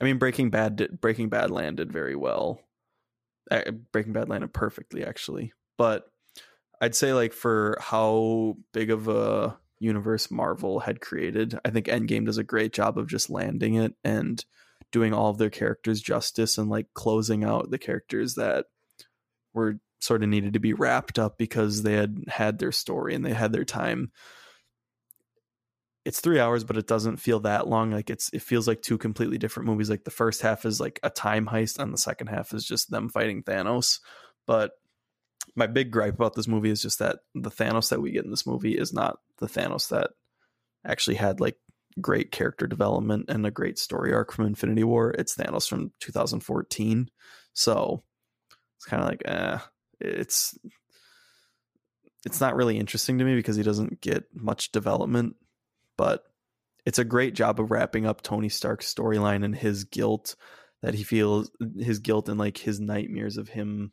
I 0.00 0.04
mean 0.04 0.18
Breaking 0.18 0.50
Bad 0.50 0.76
did, 0.76 1.00
Breaking 1.00 1.28
Bad 1.28 1.50
landed 1.50 1.92
very 1.92 2.16
well. 2.16 2.60
Breaking 3.92 4.12
Bad 4.12 4.28
landed 4.28 4.52
perfectly 4.52 5.04
actually. 5.04 5.52
But 5.76 6.04
I'd 6.80 6.94
say 6.94 7.12
like 7.12 7.32
for 7.32 7.76
how 7.80 8.56
big 8.72 8.90
of 8.90 9.08
a 9.08 9.58
universe 9.80 10.30
Marvel 10.30 10.80
had 10.80 11.00
created. 11.00 11.58
I 11.64 11.70
think 11.70 11.86
Endgame 11.86 12.26
does 12.26 12.38
a 12.38 12.44
great 12.44 12.72
job 12.72 12.98
of 12.98 13.08
just 13.08 13.30
landing 13.30 13.74
it 13.74 13.94
and 14.04 14.44
doing 14.92 15.12
all 15.12 15.30
of 15.30 15.38
their 15.38 15.50
characters 15.50 16.00
justice 16.00 16.58
and 16.58 16.68
like 16.68 16.86
closing 16.94 17.44
out 17.44 17.70
the 17.70 17.78
characters 17.78 18.34
that 18.34 18.66
were 19.52 19.78
sort 20.00 20.22
of 20.22 20.28
needed 20.28 20.54
to 20.54 20.60
be 20.60 20.72
wrapped 20.72 21.18
up 21.18 21.38
because 21.38 21.82
they 21.82 21.94
had 21.94 22.24
had 22.28 22.58
their 22.58 22.72
story 22.72 23.14
and 23.14 23.24
they 23.24 23.32
had 23.32 23.52
their 23.52 23.64
time. 23.64 24.10
It's 26.04 26.20
3 26.20 26.40
hours 26.40 26.64
but 26.64 26.76
it 26.76 26.86
doesn't 26.86 27.18
feel 27.18 27.40
that 27.40 27.68
long. 27.68 27.90
Like 27.90 28.10
it's 28.10 28.30
it 28.32 28.42
feels 28.42 28.66
like 28.66 28.82
two 28.82 28.98
completely 28.98 29.38
different 29.38 29.68
movies. 29.68 29.90
Like 29.90 30.04
the 30.04 30.10
first 30.10 30.42
half 30.42 30.64
is 30.64 30.80
like 30.80 30.98
a 31.02 31.10
time 31.10 31.46
heist 31.46 31.78
and 31.78 31.92
the 31.92 31.98
second 31.98 32.28
half 32.28 32.52
is 32.54 32.64
just 32.64 32.90
them 32.90 33.08
fighting 33.08 33.42
Thanos. 33.42 34.00
But 34.46 34.72
my 35.54 35.66
big 35.66 35.90
gripe 35.90 36.14
about 36.14 36.34
this 36.34 36.48
movie 36.48 36.70
is 36.70 36.82
just 36.82 36.98
that 37.00 37.18
the 37.34 37.50
Thanos 37.50 37.90
that 37.90 38.00
we 38.00 38.12
get 38.12 38.24
in 38.24 38.30
this 38.30 38.46
movie 38.46 38.76
is 38.76 38.92
not 38.92 39.18
the 39.38 39.46
Thanos 39.46 39.88
that 39.88 40.10
actually 40.84 41.16
had 41.16 41.40
like 41.40 41.56
great 42.00 42.32
character 42.32 42.66
development 42.66 43.26
and 43.28 43.46
a 43.46 43.50
great 43.50 43.78
story 43.78 44.12
arc 44.12 44.32
from 44.32 44.46
Infinity 44.46 44.84
War. 44.84 45.10
It's 45.12 45.36
Thanos 45.36 45.68
from 45.68 45.92
2014. 46.00 47.10
So 47.52 48.02
it's 48.76 48.86
kind 48.86 49.02
of 49.02 49.08
like, 49.08 49.22
eh, 49.24 49.58
it's 50.00 50.58
it's 52.24 52.40
not 52.40 52.54
really 52.54 52.78
interesting 52.78 53.18
to 53.18 53.24
me 53.24 53.34
because 53.34 53.56
he 53.56 53.62
doesn't 53.62 54.00
get 54.00 54.24
much 54.34 54.72
development, 54.72 55.36
but 55.96 56.24
it's 56.84 56.98
a 56.98 57.04
great 57.04 57.34
job 57.34 57.60
of 57.60 57.70
wrapping 57.70 58.06
up 58.06 58.22
Tony 58.22 58.48
Stark's 58.48 58.92
storyline 58.92 59.44
and 59.44 59.54
his 59.54 59.84
guilt 59.84 60.36
that 60.82 60.94
he 60.94 61.02
feels 61.02 61.50
his 61.78 61.98
guilt 61.98 62.28
and 62.28 62.38
like 62.38 62.58
his 62.58 62.80
nightmares 62.80 63.36
of 63.36 63.48
him 63.48 63.92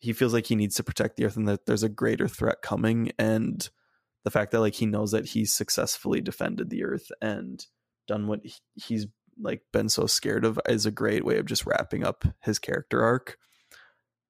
he 0.00 0.12
feels 0.12 0.34
like 0.34 0.46
he 0.46 0.54
needs 0.54 0.74
to 0.76 0.84
protect 0.84 1.16
the 1.16 1.24
earth 1.24 1.36
and 1.36 1.48
that 1.48 1.64
there's 1.66 1.82
a 1.82 1.88
greater 1.88 2.28
threat 2.28 2.60
coming 2.62 3.10
and 3.18 3.70
the 4.24 4.30
fact 4.30 4.52
that 4.52 4.60
like 4.60 4.74
he 4.74 4.86
knows 4.86 5.12
that 5.12 5.26
he's 5.26 5.52
successfully 5.52 6.20
defended 6.20 6.70
the 6.70 6.84
earth 6.84 7.10
and 7.20 7.66
done 8.08 8.26
what 8.26 8.40
he's 8.74 9.06
like 9.40 9.62
been 9.72 9.88
so 9.88 10.06
scared 10.06 10.44
of 10.44 10.60
is 10.68 10.86
a 10.86 10.90
great 10.90 11.24
way 11.24 11.38
of 11.38 11.46
just 11.46 11.66
wrapping 11.66 12.04
up 12.04 12.24
his 12.42 12.58
character 12.58 13.02
arc. 13.02 13.36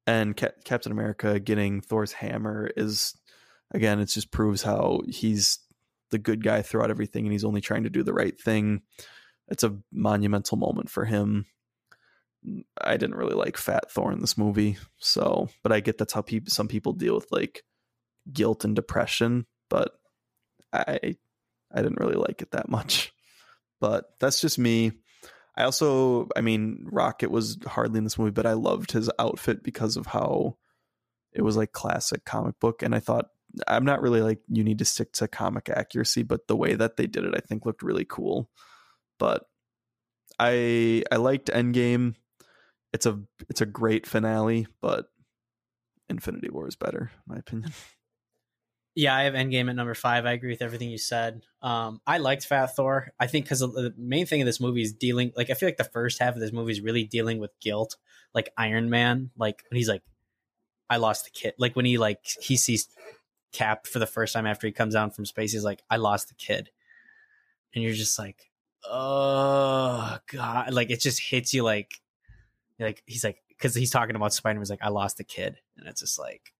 And 0.06 0.36
Cap- 0.36 0.64
captain 0.64 0.92
america 0.92 1.40
getting 1.40 1.80
thor's 1.80 2.12
hammer 2.12 2.70
is 2.76 3.14
again 3.72 4.00
it 4.00 4.06
just 4.06 4.30
proves 4.30 4.62
how 4.62 5.00
he's 5.08 5.60
the 6.14 6.18
good 6.18 6.44
guy 6.44 6.62
throughout 6.62 6.90
everything 6.90 7.24
and 7.24 7.32
he's 7.32 7.44
only 7.44 7.60
trying 7.60 7.82
to 7.82 7.90
do 7.90 8.04
the 8.04 8.14
right 8.14 8.40
thing. 8.40 8.82
It's 9.48 9.64
a 9.64 9.76
monumental 9.92 10.56
moment 10.56 10.88
for 10.88 11.04
him. 11.04 11.46
I 12.80 12.96
didn't 12.96 13.16
really 13.16 13.34
like 13.34 13.56
Fat 13.56 13.90
Thor 13.90 14.12
in 14.12 14.20
this 14.20 14.38
movie. 14.38 14.76
So, 14.98 15.48
but 15.64 15.72
I 15.72 15.80
get 15.80 15.98
that's 15.98 16.12
how 16.12 16.22
people 16.22 16.50
some 16.50 16.68
people 16.68 16.92
deal 16.92 17.16
with 17.16 17.26
like 17.32 17.64
guilt 18.32 18.64
and 18.64 18.76
depression, 18.76 19.46
but 19.69 19.99
I 20.73 21.16
I 21.73 21.82
didn't 21.82 22.01
really 22.01 22.16
like 22.16 22.43
it 22.43 22.53
that 22.53 22.69
much. 22.69 23.12
But 23.81 24.15
that's 24.19 24.41
just 24.41 24.59
me. 24.59 24.93
I 25.59 25.65
also, 25.65 26.28
I 26.35 26.41
mean, 26.41 26.86
Rocket 26.91 27.31
was 27.31 27.59
hardly 27.66 27.99
in 27.99 28.05
this 28.05 28.16
movie, 28.16 28.31
but 28.31 28.47
I 28.47 28.55
loved 28.55 28.93
his 28.93 29.11
outfit 29.19 29.62
because 29.62 29.99
of 29.99 30.07
how 30.07 30.57
it 31.32 31.43
was 31.43 31.57
like 31.59 31.73
classic 31.73 32.24
comic 32.24 32.59
book 32.61 32.82
and 32.82 32.95
I 32.95 33.01
thought 33.01 33.27
I'm 33.69 33.85
not 33.85 34.01
really 34.01 34.23
like 34.23 34.39
you 34.49 34.65
need 34.65 34.78
to 34.78 34.86
stick 34.86 35.12
to 35.15 35.28
comic 35.28 35.69
accuracy, 35.69 36.23
but 36.23 36.47
the 36.47 36.57
way 36.57 36.74
that 36.77 36.97
they 36.97 37.07
did 37.07 37.24
it 37.24 37.35
I 37.36 37.41
think 37.41 37.66
looked 37.66 37.82
really 37.82 38.07
cool. 38.07 38.49
But 39.19 39.45
I 40.39 41.03
I 41.12 41.16
liked 41.16 41.51
Endgame 41.51 42.15
it's 42.95 43.07
a 43.07 43.20
it's 43.51 43.61
a 43.61 43.66
great 43.66 44.07
finale, 44.07 44.69
but 44.81 45.11
Infinity 46.09 46.49
War 46.49 46.69
is 46.69 46.77
better, 46.77 47.11
in 47.12 47.35
my 47.35 47.39
opinion. 47.41 47.73
Yeah, 48.94 49.14
I 49.14 49.24
have 49.24 49.34
Endgame 49.34 49.68
at 49.68 49.74
number 49.74 49.94
five. 49.94 50.24
I 50.24 50.32
agree 50.32 50.50
with 50.50 50.62
everything 50.62 50.88
you 50.88 50.98
said. 50.98 51.42
Um, 51.62 52.00
I 52.06 52.18
liked 52.18 52.46
Fat 52.46 52.76
Thor. 52.76 53.12
I 53.18 53.26
think 53.26 53.44
because 53.46 53.58
the 53.60 53.92
main 53.98 54.24
thing 54.24 54.40
of 54.40 54.46
this 54.46 54.60
movie 54.60 54.82
is 54.82 54.92
dealing, 54.92 55.32
like, 55.36 55.50
I 55.50 55.54
feel 55.54 55.68
like 55.68 55.78
the 55.78 55.84
first 55.84 56.20
half 56.20 56.34
of 56.34 56.40
this 56.40 56.52
movie 56.52 56.72
is 56.72 56.80
really 56.80 57.02
dealing 57.04 57.40
with 57.40 57.50
guilt, 57.60 57.96
like 58.34 58.50
Iron 58.56 58.90
Man, 58.90 59.30
like 59.36 59.64
when 59.68 59.78
he's 59.78 59.88
like, 59.88 60.02
"I 60.88 60.98
lost 60.98 61.24
the 61.24 61.30
kid," 61.32 61.54
like 61.58 61.74
when 61.76 61.84
he 61.86 61.98
like 61.98 62.20
he 62.40 62.56
sees 62.56 62.88
Cap 63.52 63.86
for 63.86 63.98
the 63.98 64.06
first 64.06 64.32
time 64.34 64.46
after 64.46 64.66
he 64.66 64.72
comes 64.72 64.94
down 64.94 65.10
from 65.10 65.26
space, 65.26 65.52
he's 65.52 65.64
like, 65.64 65.82
"I 65.90 65.96
lost 65.96 66.28
the 66.28 66.34
kid," 66.34 66.70
and 67.74 67.82
you're 67.84 67.94
just 67.94 68.18
like, 68.18 68.50
"Oh 68.84 70.18
God!" 70.32 70.72
Like 70.72 70.90
it 70.90 71.00
just 71.00 71.20
hits 71.20 71.52
you 71.54 71.64
like 71.64 72.00
like 72.78 73.02
he's 73.06 73.24
like 73.24 73.42
because 73.48 73.74
he's 73.74 73.90
talking 73.90 74.16
about 74.16 74.32
Spider 74.32 74.58
Man's 74.58 74.70
like 74.70 74.82
I 74.82 74.88
lost 74.90 75.18
the 75.18 75.24
kid, 75.24 75.58
and 75.76 75.88
it's 75.88 76.00
just 76.00 76.18
like, 76.18 76.53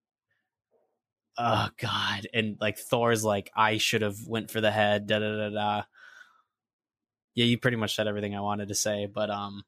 oh 1.37 1.69
god, 1.77 2.27
and 2.33 2.57
like 2.59 2.77
Thor's 2.77 3.23
like 3.23 3.51
I 3.55 3.77
should 3.77 4.01
have 4.01 4.17
went 4.27 4.51
for 4.51 4.61
the 4.61 4.71
head, 4.71 5.07
da 5.07 5.19
da 5.19 5.37
da 5.37 5.49
da. 5.49 5.83
Yeah, 7.35 7.45
you 7.45 7.57
pretty 7.57 7.77
much 7.77 7.95
said 7.95 8.07
everything 8.07 8.35
I 8.35 8.41
wanted 8.41 8.69
to 8.69 8.75
say, 8.75 9.07
but 9.07 9.29
um, 9.29 9.63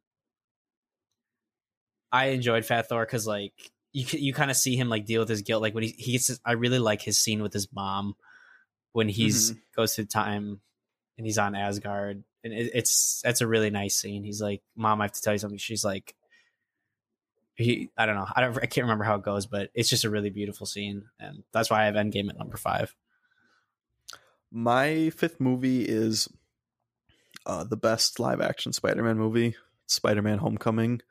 I 2.12 2.28
enjoyed 2.28 2.66
Fat 2.66 2.88
Thor 2.88 3.06
because 3.06 3.28
like 3.28 3.54
you 3.94 4.06
you 4.12 4.34
kind 4.34 4.52
of 4.52 4.58
see 4.58 4.76
him 4.76 4.90
like 4.90 5.06
deal 5.06 5.22
with 5.22 5.30
his 5.30 5.42
guilt, 5.42 5.62
like 5.62 5.74
when 5.74 5.84
he 5.84 5.96
he 5.98 6.12
gets. 6.14 6.28
His, 6.28 6.40
I 6.46 6.54
really 6.54 6.80
like 6.80 7.02
his 7.02 7.18
scene 7.18 7.42
with 7.42 7.54
his 7.54 7.68
mom 7.74 8.16
when 8.94 9.10
he's 9.10 9.52
mm-hmm. 9.52 9.60
goes 9.76 9.96
through 9.96 10.06
time 10.06 10.62
and 11.18 11.26
he's 11.26 11.38
on 11.38 11.56
Asgard, 11.56 12.24
and 12.44 12.54
it, 12.54 12.72
it's 12.74 13.22
that's 13.24 13.42
a 13.42 13.48
really 13.48 13.70
nice 13.70 13.96
scene. 13.96 14.24
He's 14.24 14.42
like, 14.42 14.62
"Mom, 14.76 15.02
I 15.02 15.06
have 15.06 15.14
to 15.14 15.22
tell 15.22 15.34
you 15.34 15.40
something." 15.40 15.58
She's 15.58 15.84
like, 15.84 16.16
he 17.58 17.90
I 17.98 18.06
don't 18.06 18.16
know. 18.16 18.28
I 18.36 18.42
don't 18.42 18.58
I 18.58 18.68
can't 18.68 18.86
remember 18.86 19.04
how 19.04 19.16
it 19.16 19.24
goes, 19.24 19.46
but 19.46 19.70
it's 19.74 19.90
just 19.90 20.06
a 20.06 20.10
really 20.10 20.30
beautiful 20.30 20.66
scene 20.66 21.06
and 21.20 21.44
that's 21.52 21.70
why 21.70 21.82
I 21.82 21.86
have 21.86 21.96
Endgame 21.96 22.30
at 22.30 22.38
number 22.38 22.58
5. 22.58 22.96
My 24.52 25.10
fifth 25.10 25.40
movie 25.40 25.84
is 25.84 26.30
uh, 27.46 27.64
the 27.64 27.78
best 27.78 28.20
live 28.20 28.42
action 28.42 28.74
Spider-Man 28.74 29.18
movie, 29.18 29.56
Spider-Man 29.88 30.38
Homecoming. 30.38 31.02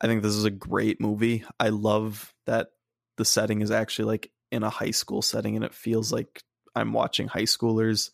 I 0.00 0.06
think 0.06 0.22
this 0.22 0.34
is 0.34 0.44
a 0.44 0.50
great 0.50 1.00
movie. 1.00 1.44
I 1.58 1.70
love 1.70 2.32
that 2.46 2.68
the 3.16 3.24
setting 3.24 3.60
is 3.60 3.70
actually 3.70 4.06
like 4.06 4.30
in 4.50 4.62
a 4.62 4.70
high 4.70 4.92
school 4.92 5.20
setting 5.20 5.56
and 5.56 5.64
it 5.64 5.74
feels 5.74 6.12
like 6.12 6.42
I'm 6.74 6.92
watching 6.92 7.28
high 7.28 7.42
schoolers. 7.42 8.10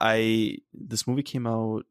I 0.00 0.58
this 0.72 1.06
movie 1.06 1.22
came 1.22 1.46
out 1.46 1.84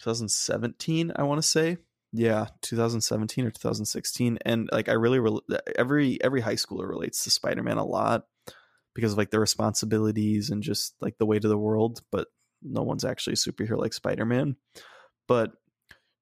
2017, 0.00 1.12
I 1.16 1.22
want 1.24 1.42
to 1.42 1.48
say. 1.48 1.78
Yeah, 2.18 2.46
2017 2.62 3.44
or 3.44 3.50
2016 3.50 4.38
and 4.44 4.70
like 4.72 4.88
I 4.88 4.92
really 4.92 5.18
re- 5.18 5.40
every 5.76 6.22
every 6.22 6.40
high 6.40 6.54
schooler 6.54 6.88
relates 6.88 7.24
to 7.24 7.30
Spider-Man 7.30 7.76
a 7.76 7.84
lot 7.84 8.24
because 8.94 9.12
of 9.12 9.18
like 9.18 9.30
the 9.30 9.38
responsibilities 9.38 10.48
and 10.48 10.62
just 10.62 10.94
like 11.02 11.18
the 11.18 11.26
weight 11.26 11.44
of 11.44 11.50
the 11.50 11.58
world, 11.58 12.00
but 12.10 12.28
no 12.62 12.82
one's 12.82 13.04
actually 13.04 13.34
a 13.34 13.36
superhero 13.36 13.78
like 13.78 13.92
Spider-Man. 13.92 14.56
But 15.28 15.52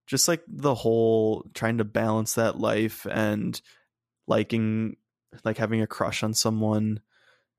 just 0.09 0.27
like 0.27 0.43
the 0.49 0.75
whole 0.75 1.47
trying 1.55 1.79
to 1.79 1.85
balance 1.85 2.35
that 2.35 2.59
life 2.59 3.07
and 3.09 3.61
liking 4.27 4.97
like 5.45 5.59
having 5.59 5.81
a 5.81 5.87
crush 5.87 6.25
on 6.25 6.35
someone 6.35 7.01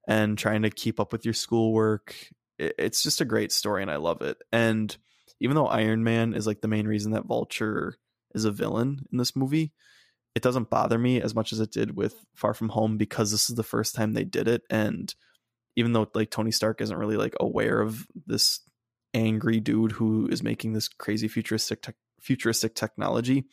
and 0.09 0.37
trying 0.37 0.63
to 0.63 0.69
keep 0.69 0.99
up 0.99 1.11
with 1.13 1.23
your 1.23 1.33
schoolwork 1.33 2.15
it's 2.57 3.03
just 3.03 3.21
a 3.21 3.25
great 3.25 3.51
story 3.51 3.81
and 3.81 3.91
i 3.91 3.97
love 3.97 4.21
it 4.21 4.37
and 4.51 4.97
even 5.39 5.55
though 5.55 5.67
iron 5.67 6.03
man 6.03 6.33
is 6.33 6.47
like 6.47 6.61
the 6.61 6.67
main 6.67 6.87
reason 6.87 7.11
that 7.11 7.25
vulture 7.25 7.97
is 8.35 8.45
a 8.45 8.51
villain 8.51 8.99
in 9.11 9.17
this 9.17 9.35
movie 9.35 9.73
it 10.35 10.43
doesn't 10.43 10.69
bother 10.69 10.99
me 10.99 11.21
as 11.21 11.33
much 11.33 11.53
as 11.53 11.59
it 11.61 11.71
did 11.71 11.95
with 11.95 12.13
far 12.35 12.53
from 12.53 12.69
home 12.69 12.97
because 12.97 13.31
this 13.31 13.49
is 13.49 13.55
the 13.55 13.63
first 13.63 13.95
time 13.95 14.13
they 14.13 14.25
did 14.25 14.47
it 14.47 14.61
and 14.69 15.15
even 15.75 15.93
though 15.93 16.07
like 16.13 16.29
tony 16.29 16.51
stark 16.51 16.81
isn't 16.81 16.97
really 16.97 17.17
like 17.17 17.35
aware 17.39 17.81
of 17.81 18.05
this 18.27 18.59
angry 19.15 19.59
dude 19.59 19.93
who 19.93 20.27
is 20.27 20.43
making 20.43 20.73
this 20.73 20.87
crazy 20.87 21.27
futuristic 21.27 21.81
te- 21.81 21.93
futuristic 22.19 22.75
technology. 22.75 23.45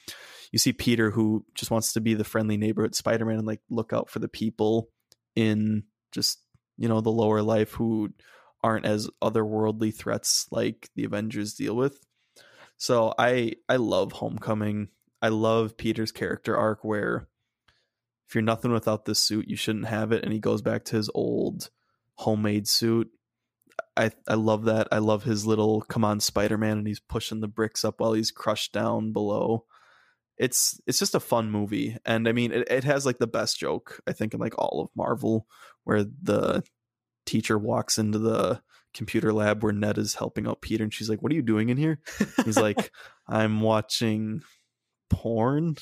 You 0.51 0.59
see 0.59 0.73
Peter 0.73 1.11
who 1.11 1.47
just 1.55 1.71
wants 1.71 1.93
to 1.93 2.01
be 2.01 2.15
the 2.15 2.25
friendly 2.25 2.57
neighborhood 2.57 2.95
Spider-Man 2.95 3.39
and 3.39 3.47
like 3.47 3.61
look 3.71 3.93
out 3.93 4.11
for 4.11 4.19
the 4.19 4.29
people 4.29 4.91
in 5.37 5.85
just, 6.11 6.41
you 6.77 6.89
know, 6.89 7.01
the 7.01 7.11
lower 7.11 7.43
life 7.43 7.73
who 7.73 8.11
aren't 8.63 8.87
as 8.87 9.09
otherworldly 9.23 9.95
threats 9.95 10.47
like 10.51 10.89
the 10.97 11.05
Avengers 11.05 11.55
deal 11.55 11.77
with. 11.77 11.99
So 12.77 13.15
I 13.19 13.55
I 13.69 13.77
love 13.77 14.13
Homecoming. 14.13 14.89
I 15.21 15.29
love 15.29 15.77
Peter's 15.77 16.13
character 16.13 16.57
arc 16.57 16.85
where 16.85 17.29
if 18.29 18.35
you're 18.35 18.43
nothing 18.43 18.73
without 18.73 19.05
this 19.05 19.21
suit, 19.21 19.49
you 19.49 19.57
shouldn't 19.57 19.87
have 19.87 20.13
it 20.13 20.25
and 20.25 20.33
he 20.33 20.41
goes 20.41 20.63
back 20.63 20.85
to 20.87 20.97
his 20.97 21.11
old 21.15 21.71
homemade 22.15 22.69
suit 22.69 23.11
I 23.97 24.11
I 24.27 24.35
love 24.35 24.65
that. 24.65 24.89
I 24.91 24.99
love 24.99 25.25
his 25.25 25.47
little 25.47 25.83
come 25.83 26.05
on 26.05 26.21
Spider 26.21 26.59
Man 26.59 26.79
and 26.79 26.87
he's 26.87 27.01
pushing 27.01 27.41
the 27.41 27.49
bricks 27.49 27.85
up 27.85 28.01
while 28.01 28.13
he's 28.13 28.31
crushed 28.31 28.73
down 28.73 29.13
below. 29.13 29.65
It's 30.39 30.81
it's 30.87 30.99
just 30.99 31.15
a 31.15 31.21
fun 31.21 31.51
movie. 31.51 31.97
And 32.05 32.29
I 32.29 32.33
mean 32.33 32.53
it, 32.53 32.69
it 32.71 32.85
has 32.85 33.05
like 33.05 33.19
the 33.19 33.27
best 33.27 33.59
joke, 33.59 34.01
I 34.07 34.13
think, 34.13 34.35
in 34.35 34.41
like 34.41 34.59
all 34.59 34.81
of 34.83 34.97
Marvel, 34.97 35.47
where 35.85 36.05
the 36.05 36.63
teacher 37.27 37.59
walks 37.59 37.99
into 37.99 38.19
the 38.19 38.63
computer 38.95 39.33
lab 39.33 39.63
where 39.63 39.73
Ned 39.73 39.99
is 39.99 40.15
helping 40.15 40.47
out 40.47 40.61
Peter 40.63 40.85
and 40.85 40.93
she's 40.93 41.09
like, 41.09 41.23
What 41.23 41.33
are 41.33 41.35
you 41.35 41.43
doing 41.43 41.69
in 41.69 41.77
here? 41.77 42.01
He's 42.45 42.59
like, 42.59 42.93
I'm 43.29 43.61
watching 43.61 44.43
porn. 45.11 45.77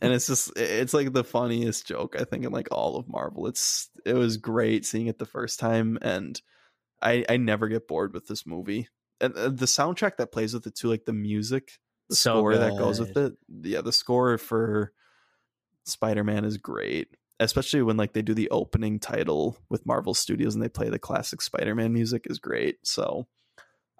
and 0.00 0.12
it's 0.12 0.26
just 0.26 0.52
it's 0.56 0.94
like 0.94 1.12
the 1.12 1.24
funniest 1.24 1.86
joke 1.86 2.16
I 2.18 2.24
think 2.24 2.44
in 2.44 2.52
like 2.52 2.68
all 2.72 2.96
of 2.96 3.08
Marvel. 3.08 3.46
It's 3.46 3.90
it 4.04 4.14
was 4.14 4.36
great 4.36 4.86
seeing 4.86 5.08
it 5.08 5.18
the 5.18 5.26
first 5.26 5.60
time 5.60 5.98
and 6.00 6.40
I 7.02 7.24
I 7.28 7.36
never 7.36 7.68
get 7.68 7.88
bored 7.88 8.14
with 8.14 8.26
this 8.26 8.46
movie. 8.46 8.88
And 9.20 9.34
uh, 9.34 9.48
the 9.48 9.66
soundtrack 9.66 10.16
that 10.18 10.32
plays 10.32 10.54
with 10.54 10.66
it 10.66 10.74
too, 10.74 10.88
like 10.88 11.04
the 11.04 11.12
music, 11.12 11.72
the 12.08 12.16
So 12.16 12.34
score 12.34 12.56
that 12.56 12.76
goes 12.76 13.00
with 13.00 13.16
it. 13.16 13.34
Yeah, 13.62 13.80
the 13.80 13.92
score 13.92 14.38
for 14.38 14.92
Spider 15.84 16.24
Man 16.24 16.44
is 16.44 16.56
great, 16.58 17.08
especially 17.40 17.82
when 17.82 17.96
like 17.96 18.12
they 18.12 18.22
do 18.22 18.34
the 18.34 18.50
opening 18.50 18.98
title 18.98 19.58
with 19.68 19.86
Marvel 19.86 20.14
Studios 20.14 20.54
and 20.54 20.62
they 20.62 20.68
play 20.68 20.88
the 20.88 20.98
classic 20.98 21.42
Spider 21.42 21.74
Man 21.74 21.92
music 21.92 22.26
is 22.26 22.38
great. 22.38 22.78
So 22.84 23.26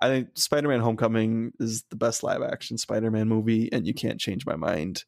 I 0.01 0.09
think 0.09 0.29
Spider 0.35 0.69
Man 0.69 0.81
Homecoming 0.81 1.53
is 1.59 1.85
the 1.91 1.97
best 1.97 2.23
live 2.23 2.43
action 2.43 2.79
Spider 2.79 3.11
Man 3.11 3.29
movie, 3.29 3.71
and 3.73 3.87
you 3.87 3.95
can't 3.95 4.21
change 4.21 4.45
my 4.47 4.57
mind 4.57 5.05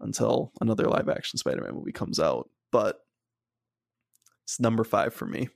until 0.00 0.52
another 0.60 0.84
live 0.84 1.08
action 1.08 1.38
Spider 1.38 1.62
Man 1.62 1.74
movie 1.74 1.92
comes 1.92 2.18
out. 2.20 2.48
But 2.70 3.00
it's 4.44 4.58
number 4.60 4.84
five 4.84 5.14
for 5.14 5.26
me. 5.26 5.48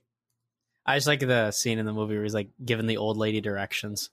I 0.85 0.95
just 0.97 1.07
like 1.07 1.19
the 1.19 1.51
scene 1.51 1.79
in 1.79 1.85
the 1.85 1.93
movie 1.93 2.15
where 2.15 2.23
he's 2.23 2.33
like 2.33 2.49
giving 2.63 2.87
the 2.87 2.97
old 2.97 3.17
lady 3.17 3.41
directions. 3.41 4.09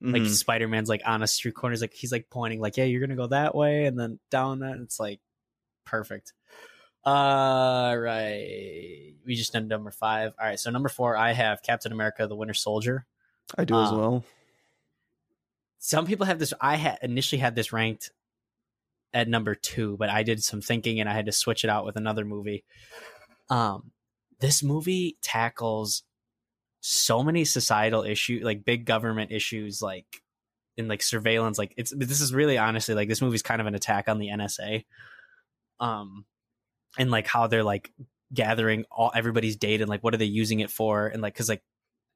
Like 0.00 0.22
Mhm. 0.22 0.30
Spider 0.30 0.68
Man's 0.68 0.88
like 0.88 1.02
on 1.06 1.22
a 1.22 1.26
street 1.26 1.54
corner. 1.54 1.72
He's 1.74 1.80
like 1.80 1.94
he's 1.94 2.12
like 2.12 2.28
pointing 2.30 2.60
like, 2.60 2.76
yeah, 2.76 2.84
you're 2.84 3.00
gonna 3.00 3.14
go 3.16 3.26
that 3.28 3.54
way 3.54 3.84
and 3.84 3.98
then 3.98 4.18
down 4.30 4.60
that. 4.60 4.76
It's 4.78 4.98
like 4.98 5.20
perfect. 5.86 6.32
Uh 7.04 7.94
right. 7.98 9.14
We 9.26 9.34
just 9.36 9.52
done 9.52 9.68
number 9.68 9.90
five. 9.90 10.32
All 10.38 10.46
right, 10.46 10.58
so 10.58 10.70
number 10.70 10.88
four, 10.88 11.16
I 11.16 11.32
have 11.32 11.62
Captain 11.62 11.92
America: 11.92 12.26
The 12.26 12.36
Winter 12.36 12.54
Soldier. 12.54 13.06
I 13.56 13.64
do 13.64 13.74
as 13.80 13.90
Uh, 13.92 13.96
well. 13.96 14.24
Some 15.78 16.06
people 16.06 16.26
have 16.26 16.38
this. 16.38 16.54
I 16.60 16.76
had 16.76 16.98
initially 17.02 17.40
had 17.40 17.54
this 17.54 17.72
ranked 17.72 18.10
at 19.12 19.28
number 19.28 19.54
two, 19.54 19.96
but 19.98 20.08
I 20.08 20.22
did 20.22 20.42
some 20.42 20.60
thinking 20.60 20.98
and 21.00 21.08
I 21.08 21.12
had 21.14 21.26
to 21.26 21.32
switch 21.32 21.62
it 21.62 21.70
out 21.70 21.84
with 21.84 21.96
another 21.96 22.24
movie. 22.24 22.64
Um, 23.50 23.92
this 24.40 24.62
movie 24.62 25.18
tackles 25.22 26.02
so 26.80 27.22
many 27.22 27.44
societal 27.44 28.02
issues, 28.02 28.42
like 28.42 28.64
big 28.64 28.84
government 28.86 29.30
issues, 29.30 29.80
like 29.80 30.22
in 30.76 30.88
like 30.88 31.02
surveillance. 31.02 31.58
Like 31.58 31.74
it's 31.76 31.92
this 31.96 32.20
is 32.20 32.34
really 32.34 32.58
honestly 32.58 32.94
like 32.94 33.08
this 33.08 33.22
movie's 33.22 33.42
kind 33.42 33.60
of 33.60 33.66
an 33.66 33.74
attack 33.74 34.08
on 34.08 34.18
the 34.18 34.28
NSA. 34.28 34.84
Um, 35.80 36.24
and 36.98 37.10
like 37.10 37.26
how 37.26 37.46
they're 37.46 37.64
like 37.64 37.92
gathering 38.32 38.84
all 38.90 39.12
everybody's 39.14 39.56
data 39.56 39.82
and 39.82 39.90
like 39.90 40.02
what 40.02 40.14
are 40.14 40.18
they 40.18 40.24
using 40.24 40.60
it 40.60 40.70
for 40.70 41.06
and 41.06 41.22
like 41.22 41.34
because 41.34 41.48
like 41.48 41.62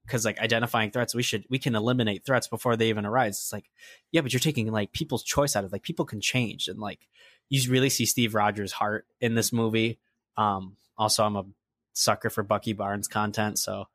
because 0.04 0.24
like 0.24 0.38
identifying 0.40 0.90
threats 0.90 1.14
we 1.14 1.22
should 1.22 1.44
we 1.50 1.58
can 1.58 1.74
eliminate 1.74 2.24
threats 2.24 2.48
before 2.48 2.76
they 2.76 2.88
even 2.88 3.06
arise. 3.06 3.36
It's 3.36 3.52
like 3.52 3.70
yeah 4.10 4.20
but 4.20 4.32
you're 4.32 4.40
taking 4.40 4.70
like 4.72 4.92
people's 4.92 5.22
choice 5.22 5.54
out 5.54 5.64
of 5.64 5.72
like 5.72 5.82
people 5.82 6.04
can 6.04 6.20
change 6.20 6.68
and 6.68 6.78
like 6.78 7.06
you 7.50 7.70
really 7.70 7.90
see 7.90 8.06
steve 8.06 8.34
rogers 8.34 8.72
heart 8.72 9.06
in 9.20 9.34
this 9.34 9.52
movie. 9.52 9.98
Um 10.36 10.76
also 10.96 11.24
i'm 11.24 11.36
a 11.36 11.44
sucker 11.92 12.30
for 12.30 12.42
bucky 12.42 12.72
barnes 12.72 13.08
content 13.08 13.58
so 13.58 13.86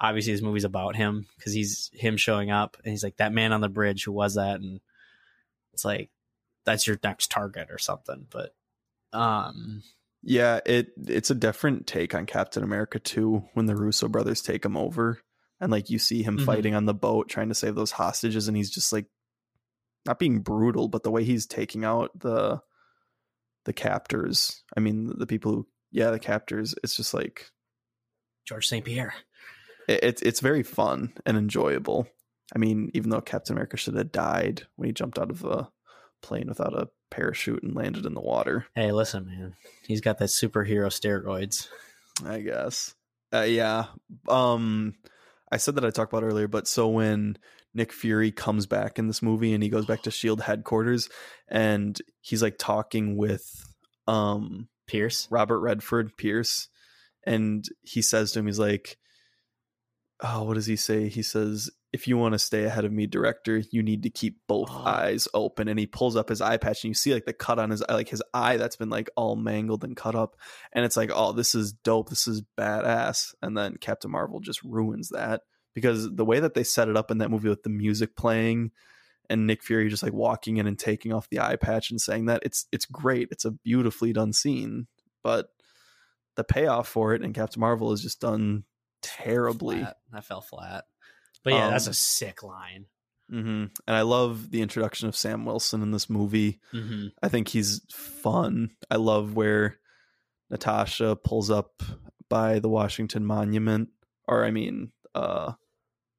obviously 0.00 0.32
this 0.32 0.42
movie's 0.42 0.64
about 0.64 0.96
him 0.96 1.26
because 1.36 1.52
he's 1.52 1.90
him 1.94 2.16
showing 2.16 2.50
up 2.50 2.76
and 2.84 2.90
he's 2.90 3.04
like 3.04 3.16
that 3.16 3.32
man 3.32 3.52
on 3.52 3.60
the 3.60 3.68
bridge 3.68 4.04
who 4.04 4.12
was 4.12 4.34
that 4.34 4.56
and 4.60 4.80
it's 5.72 5.84
like 5.84 6.10
that's 6.64 6.86
your 6.86 6.98
next 7.02 7.30
target 7.30 7.68
or 7.70 7.78
something 7.78 8.26
but 8.30 8.54
um 9.12 9.82
Yeah, 10.22 10.60
it 10.66 10.88
it's 11.06 11.30
a 11.30 11.34
different 11.34 11.86
take 11.86 12.14
on 12.14 12.26
Captain 12.26 12.62
America 12.62 12.98
too 12.98 13.44
when 13.54 13.66
the 13.66 13.76
Russo 13.76 14.08
brothers 14.08 14.42
take 14.42 14.64
him 14.64 14.76
over 14.76 15.20
and 15.60 15.70
like 15.70 15.90
you 15.90 15.98
see 15.98 16.22
him 16.22 16.38
Mhm. 16.38 16.44
fighting 16.44 16.74
on 16.74 16.86
the 16.86 16.94
boat 16.94 17.28
trying 17.28 17.48
to 17.48 17.54
save 17.54 17.74
those 17.74 17.92
hostages 17.92 18.48
and 18.48 18.56
he's 18.56 18.70
just 18.70 18.92
like 18.92 19.06
not 20.06 20.18
being 20.18 20.40
brutal, 20.40 20.88
but 20.88 21.02
the 21.04 21.10
way 21.10 21.24
he's 21.24 21.46
taking 21.46 21.84
out 21.84 22.10
the 22.18 22.60
the 23.64 23.72
captors. 23.72 24.62
I 24.76 24.80
mean, 24.80 25.06
the 25.18 25.26
people 25.26 25.52
who 25.52 25.68
yeah, 25.90 26.10
the 26.10 26.18
captors, 26.18 26.74
it's 26.82 26.96
just 26.96 27.14
like 27.14 27.50
george 28.44 28.66
st 28.66 28.84
pierre 28.84 29.14
it, 29.88 30.00
it's 30.02 30.22
it's 30.22 30.40
very 30.40 30.62
fun 30.62 31.12
and 31.26 31.36
enjoyable. 31.36 32.08
I 32.54 32.58
mean, 32.58 32.90
even 32.94 33.10
though 33.10 33.20
Captain 33.20 33.54
America 33.54 33.76
should 33.76 33.94
have 33.94 34.12
died 34.12 34.66
when 34.76 34.88
he 34.88 34.92
jumped 34.92 35.18
out 35.18 35.30
of 35.30 35.44
a 35.44 35.70
plane 36.22 36.46
without 36.48 36.74
a 36.74 36.88
parachute 37.10 37.62
and 37.62 37.74
landed 37.74 38.06
in 38.06 38.14
the 38.14 38.20
water. 38.20 38.66
Hey, 38.74 38.92
listen, 38.92 39.26
man. 39.26 39.54
He's 39.86 40.00
got 40.00 40.18
that 40.18 40.28
superhero 40.28 40.86
steroids. 40.86 41.68
I 42.24 42.40
guess. 42.40 42.94
Uh, 43.32 43.40
yeah. 43.40 43.86
Um 44.28 44.94
I 45.50 45.58
said 45.58 45.74
that 45.74 45.84
I 45.84 45.90
talked 45.90 46.12
about 46.12 46.24
earlier, 46.24 46.48
but 46.48 46.66
so 46.66 46.88
when 46.88 47.36
Nick 47.74 47.92
Fury 47.92 48.30
comes 48.30 48.66
back 48.66 48.98
in 48.98 49.06
this 49.06 49.22
movie 49.22 49.52
and 49.52 49.62
he 49.62 49.68
goes 49.68 49.86
back 49.86 50.02
to 50.02 50.10
Shield 50.10 50.40
headquarters 50.40 51.08
and 51.48 51.98
he's 52.20 52.42
like 52.42 52.56
talking 52.58 53.16
with 53.16 53.44
um 54.06 54.68
Pierce. 54.86 55.28
Robert 55.30 55.60
Redford 55.60 56.16
Pierce 56.16 56.68
and 57.24 57.66
he 57.82 58.02
says 58.02 58.32
to 58.32 58.40
him 58.40 58.46
he's 58.46 58.58
like 58.58 58.98
oh 60.22 60.44
what 60.44 60.54
does 60.54 60.66
he 60.66 60.76
say? 60.76 61.08
He 61.08 61.22
says 61.22 61.70
if 61.92 62.08
you 62.08 62.16
want 62.16 62.32
to 62.32 62.38
stay 62.38 62.64
ahead 62.64 62.84
of 62.86 62.92
me 62.92 63.06
director, 63.06 63.62
you 63.70 63.82
need 63.82 64.02
to 64.04 64.10
keep 64.10 64.38
both 64.48 64.70
Oh. 64.70 64.84
eyes 64.86 65.28
open 65.34 65.68
and 65.68 65.78
he 65.78 65.86
pulls 65.86 66.16
up 66.16 66.28
his 66.30 66.40
eye 66.40 66.56
patch 66.56 66.82
and 66.84 66.90
you 66.90 66.94
see 66.94 67.12
like 67.12 67.26
the 67.26 67.32
cut 67.34 67.58
on 67.58 67.68
his 67.70 67.82
eye 67.82 67.94
like 67.94 68.08
his 68.08 68.22
eye 68.32 68.56
that's 68.56 68.76
been 68.76 68.88
like 68.90 69.10
all 69.16 69.36
mangled 69.36 69.84
and 69.84 69.96
cut 69.96 70.14
up 70.14 70.36
and 70.72 70.84
it's 70.86 70.96
like 70.96 71.10
oh 71.14 71.32
this 71.32 71.54
is 71.54 71.72
dope 71.72 72.08
this 72.08 72.26
is 72.26 72.42
badass 72.58 73.34
and 73.42 73.56
then 73.56 73.76
captain 73.78 74.10
marvel 74.10 74.40
just 74.40 74.62
ruins 74.62 75.10
that 75.10 75.42
because 75.74 76.08
the 76.14 76.24
way 76.24 76.40
that 76.40 76.54
they 76.54 76.64
set 76.64 76.88
it 76.88 76.96
up 76.96 77.10
in 77.10 77.18
that 77.18 77.30
movie 77.30 77.48
with 77.50 77.62
the 77.62 77.68
music 77.70 78.16
playing 78.16 78.70
and 79.28 79.46
nick 79.46 79.62
fury 79.62 79.88
just 79.90 80.02
like 80.02 80.14
walking 80.14 80.56
in 80.56 80.66
and 80.66 80.78
taking 80.78 81.12
off 81.12 81.28
the 81.28 81.40
eye 81.40 81.56
patch 81.56 81.90
and 81.90 82.00
saying 82.00 82.24
that 82.26 82.42
it's 82.42 82.66
it's 82.72 82.86
great 82.86 83.28
it's 83.30 83.44
a 83.44 83.50
beautifully 83.50 84.12
done 84.14 84.32
scene 84.32 84.86
but 85.22 85.48
the 86.36 86.44
payoff 86.44 86.88
for 86.88 87.12
it 87.14 87.22
in 87.22 87.34
captain 87.34 87.60
marvel 87.60 87.92
is 87.92 88.00
just 88.00 88.20
done 88.20 88.64
terribly 89.02 89.80
Flat. 89.80 89.96
That 90.12 90.24
fell 90.24 90.40
flat. 90.40 90.84
But 91.44 91.52
yeah, 91.54 91.70
that's 91.70 91.86
Um, 91.86 91.90
a 91.90 91.94
sick 91.94 92.42
line. 92.42 92.86
hmm 93.30 93.64
and 93.86 93.96
i 93.96 94.02
love 94.02 94.50
the 94.50 94.60
introduction 94.62 95.08
of 95.08 95.16
sam 95.16 95.44
wilson 95.46 95.80
in 95.82 95.90
this 95.90 96.10
movie 96.10 96.60
hmm 96.72 97.06
I 97.22 97.28
think 97.28 97.48
he's 97.48 97.80
fun. 97.92 98.70
I 98.90 98.96
love 98.96 99.34
where 99.36 99.78
Natasha 100.50 101.14
pulls 101.16 101.50
up 101.50 101.82
by 102.28 102.58
the 102.58 102.68
Washington 102.68 103.24
Monument, 103.24 103.90
or 104.26 104.44
I 104.44 104.50
mean, 104.50 104.90
uh 105.14 105.52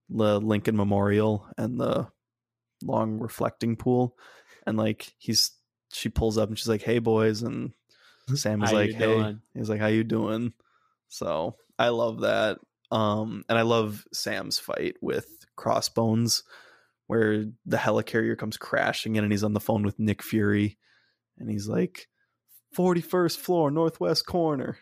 the 0.09 0.39
Lincoln 0.39 0.77
Memorial 0.77 1.45
and 1.57 1.77
the 1.79 2.07
long 2.81 3.19
reflecting 3.19 3.75
pool, 3.75 4.17
and 4.65 4.77
like 4.77 5.13
he's 5.17 5.51
she 5.91 6.07
pulls 6.09 6.37
up 6.37 6.47
and 6.49 6.57
she's 6.57 6.69
like, 6.69 6.83
"Hey 6.83 6.99
boys," 6.99 7.41
and 7.43 7.73
Sam 8.35 8.63
is 8.63 8.69
How 8.71 8.77
like, 8.77 8.93
"Hey," 8.93 9.05
doing? 9.05 9.41
he's 9.53 9.69
like, 9.69 9.79
"How 9.81 9.87
you 9.87 10.03
doing?" 10.05 10.53
So 11.09 11.57
I 11.77 11.89
love 11.89 12.21
that, 12.21 12.59
um, 12.93 13.43
and 13.49 13.57
I 13.57 13.63
love 13.63 14.05
Sam's 14.13 14.59
fight 14.59 14.95
with 15.01 15.27
Crossbones, 15.55 16.43
where 17.07 17.45
the 17.65 17.77
helicarrier 17.77 18.37
comes 18.37 18.55
crashing 18.57 19.15
in, 19.15 19.23
and 19.23 19.33
he's 19.33 19.43
on 19.43 19.53
the 19.53 19.59
phone 19.59 19.83
with 19.83 19.99
Nick 19.99 20.21
Fury, 20.23 20.77
and 21.37 21.49
he's 21.49 21.67
like, 21.67 22.07
"41st 22.75 23.37
floor, 23.37 23.71
northwest 23.71 24.25
corner." 24.25 24.77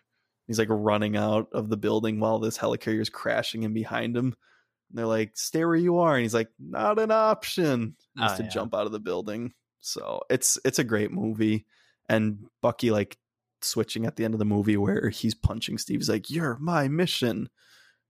He's 0.47 0.59
like 0.59 0.67
running 0.69 1.15
out 1.15 1.47
of 1.53 1.69
the 1.69 1.77
building 1.77 2.19
while 2.19 2.39
this 2.39 2.57
helicarrier 2.57 2.99
is 3.01 3.09
crashing 3.09 3.63
in 3.63 3.73
behind 3.73 4.17
him. 4.17 4.35
And 4.89 4.97
they're 4.97 5.05
like, 5.05 5.37
"Stay 5.37 5.63
where 5.63 5.75
you 5.75 5.99
are," 5.99 6.15
and 6.15 6.23
he's 6.23 6.33
like, 6.33 6.49
"Not 6.59 6.99
an 6.99 7.11
option." 7.11 7.95
He 8.15 8.21
has 8.21 8.33
Oh, 8.33 8.37
to 8.37 8.43
yeah. 8.43 8.49
jump 8.49 8.75
out 8.75 8.85
of 8.85 8.91
the 8.91 8.99
building. 8.99 9.53
So 9.79 10.21
it's 10.29 10.59
it's 10.65 10.79
a 10.79 10.83
great 10.83 11.11
movie, 11.11 11.65
and 12.09 12.47
Bucky 12.61 12.91
like 12.91 13.17
switching 13.61 14.05
at 14.05 14.15
the 14.15 14.25
end 14.25 14.33
of 14.33 14.39
the 14.39 14.45
movie 14.45 14.75
where 14.77 15.09
he's 15.09 15.35
punching 15.35 15.77
Steve. 15.77 15.99
He's 15.99 16.09
like, 16.09 16.29
"You're 16.29 16.57
my 16.59 16.87
mission," 16.89 17.49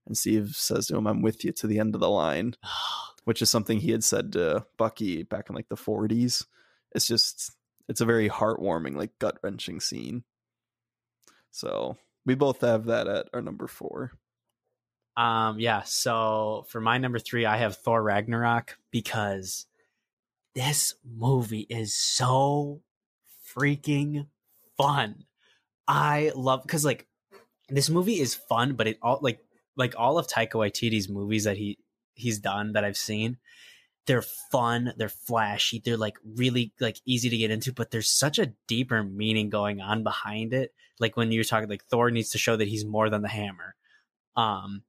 and 0.06 0.16
Steve 0.16 0.54
says 0.56 0.86
to 0.86 0.96
him, 0.96 1.06
"I'm 1.06 1.22
with 1.22 1.44
you 1.44 1.52
to 1.52 1.66
the 1.66 1.78
end 1.78 1.94
of 1.94 2.00
the 2.00 2.10
line," 2.10 2.54
which 3.24 3.42
is 3.42 3.50
something 3.50 3.78
he 3.78 3.92
had 3.92 4.04
said 4.04 4.32
to 4.32 4.66
Bucky 4.76 5.22
back 5.22 5.48
in 5.48 5.56
like 5.56 5.68
the 5.68 5.76
40s. 5.76 6.46
It's 6.94 7.06
just 7.06 7.52
it's 7.88 8.00
a 8.00 8.06
very 8.06 8.28
heartwarming, 8.28 8.96
like 8.96 9.18
gut 9.18 9.38
wrenching 9.42 9.80
scene. 9.80 10.24
So 11.50 11.96
we 12.24 12.34
both 12.34 12.60
have 12.62 12.86
that 12.86 13.08
at 13.08 13.28
our 13.32 13.42
number 13.42 13.66
four. 13.66 14.12
Um, 15.16 15.60
yeah. 15.60 15.82
So 15.82 16.64
for 16.68 16.80
my 16.80 16.98
number 16.98 17.18
three, 17.18 17.44
I 17.44 17.58
have 17.58 17.76
Thor 17.76 18.02
Ragnarok 18.02 18.78
because 18.90 19.66
this 20.54 20.94
movie 21.04 21.66
is 21.68 21.94
so 21.94 22.80
freaking 23.54 24.26
fun. 24.76 25.24
I 25.86 26.32
love 26.34 26.62
because 26.62 26.84
like 26.84 27.06
this 27.68 27.90
movie 27.90 28.20
is 28.20 28.34
fun, 28.34 28.74
but 28.74 28.86
it 28.86 28.98
all 29.02 29.18
like 29.20 29.40
like 29.76 29.94
all 29.96 30.18
of 30.18 30.26
Taika 30.26 30.52
Waititi's 30.52 31.08
movies 31.08 31.44
that 31.44 31.56
he 31.56 31.78
he's 32.14 32.38
done 32.38 32.72
that 32.72 32.84
I've 32.84 32.96
seen, 32.96 33.38
they're 34.06 34.22
fun, 34.22 34.92
they're 34.96 35.08
flashy, 35.08 35.80
they're 35.84 35.96
like 35.96 36.16
really 36.24 36.72
like 36.80 36.98
easy 37.04 37.30
to 37.30 37.36
get 37.36 37.50
into, 37.50 37.72
but 37.72 37.90
there's 37.90 38.10
such 38.10 38.38
a 38.38 38.52
deeper 38.68 39.02
meaning 39.02 39.50
going 39.50 39.80
on 39.80 40.02
behind 40.02 40.52
it. 40.52 40.74
Like 41.00 41.16
when 41.16 41.32
you're 41.32 41.44
talking 41.44 41.68
like 41.68 41.84
Thor 41.84 42.10
needs 42.10 42.30
to 42.30 42.38
show 42.38 42.56
that 42.56 42.68
he's 42.68 42.84
more 42.84 43.10
than 43.10 43.22
the 43.22 43.28
hammer. 43.28 43.74
Um 44.36 44.82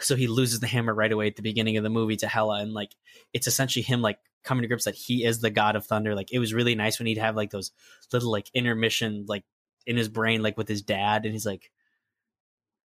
so 0.00 0.16
he 0.16 0.26
loses 0.26 0.60
the 0.60 0.66
hammer 0.66 0.94
right 0.94 1.12
away 1.12 1.26
at 1.26 1.36
the 1.36 1.42
beginning 1.42 1.76
of 1.76 1.82
the 1.82 1.90
movie 1.90 2.16
to 2.16 2.28
Hela 2.28 2.60
and 2.60 2.72
like 2.72 2.94
it's 3.32 3.46
essentially 3.46 3.82
him 3.82 4.00
like 4.00 4.18
coming 4.42 4.62
to 4.62 4.68
grips 4.68 4.84
that 4.84 4.94
he 4.94 5.24
is 5.24 5.40
the 5.40 5.50
god 5.50 5.76
of 5.76 5.84
thunder 5.84 6.14
like 6.14 6.32
it 6.32 6.38
was 6.38 6.54
really 6.54 6.74
nice 6.74 6.98
when 6.98 7.06
he'd 7.06 7.18
have 7.18 7.36
like 7.36 7.50
those 7.50 7.72
little 8.12 8.30
like 8.30 8.50
intermission 8.54 9.26
like 9.28 9.44
in 9.86 9.96
his 9.96 10.08
brain 10.08 10.42
like 10.42 10.56
with 10.56 10.68
his 10.68 10.80
dad 10.82 11.24
and 11.24 11.34
he's 11.34 11.44
like 11.44 11.70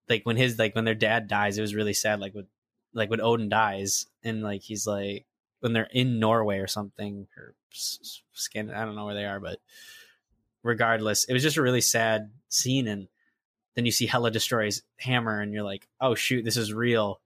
like 0.10 0.24
when 0.26 0.38
his 0.38 0.58
like 0.60 0.76
when 0.76 0.86
their 0.86 0.96
dad 0.96 1.28
dies 1.28 1.58
it 1.58 1.62
was 1.62 1.76
really 1.76 1.94
sad 1.94 2.20
like 2.20 2.34
with 2.34 2.48
like 2.94 3.10
when 3.10 3.22
Odin 3.22 3.50
dies 3.50 4.08
and 4.24 4.42
like 4.42 4.62
he's 4.62 4.88
like 4.88 5.26
when 5.60 5.74
they're 5.74 5.90
in 5.92 6.20
Norway 6.20 6.60
or 6.60 6.68
something 6.68 7.28
or 7.38 7.54
S- 7.74 8.22
I 8.56 8.62
don't 8.62 8.96
know 8.96 9.06
where 9.06 9.16
they 9.16 9.26
are 9.26 9.40
but 9.40 9.60
regardless 10.64 11.26
it 11.26 11.34
was 11.34 11.44
just 11.44 11.58
a 11.58 11.62
really 11.62 11.82
sad 11.82 12.32
scene 12.50 12.88
and 12.88 13.08
then 13.76 13.86
you 13.86 13.92
see 13.92 14.08
Hela 14.08 14.32
destroys 14.32 14.82
Hammer, 14.98 15.42
and 15.42 15.54
you're 15.54 15.64
like, 15.64 15.88
oh 16.02 16.16
shoot, 16.16 16.44
this 16.44 16.58
is 16.58 16.74
real. 16.74 17.22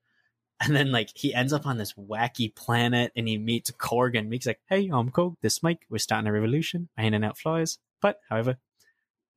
And 0.61 0.75
then 0.75 0.91
like 0.91 1.09
he 1.15 1.33
ends 1.33 1.53
up 1.53 1.65
on 1.65 1.77
this 1.77 1.93
wacky 1.93 2.53
planet, 2.53 3.13
and 3.15 3.27
he 3.29 3.37
meets 3.37 3.71
Korg, 3.71 4.17
and 4.17 4.29
Meek's 4.29 4.45
like, 4.45 4.59
hey, 4.67 4.89
I'm 4.91 5.09
Korg. 5.09 5.35
This 5.41 5.63
Mike. 5.63 5.85
We're 5.89 5.99
starting 5.99 6.27
a 6.27 6.33
revolution. 6.33 6.89
I'm 6.97 7.03
handing 7.03 7.23
out 7.23 7.37
flyers, 7.37 7.79
but 8.01 8.19
however, 8.29 8.57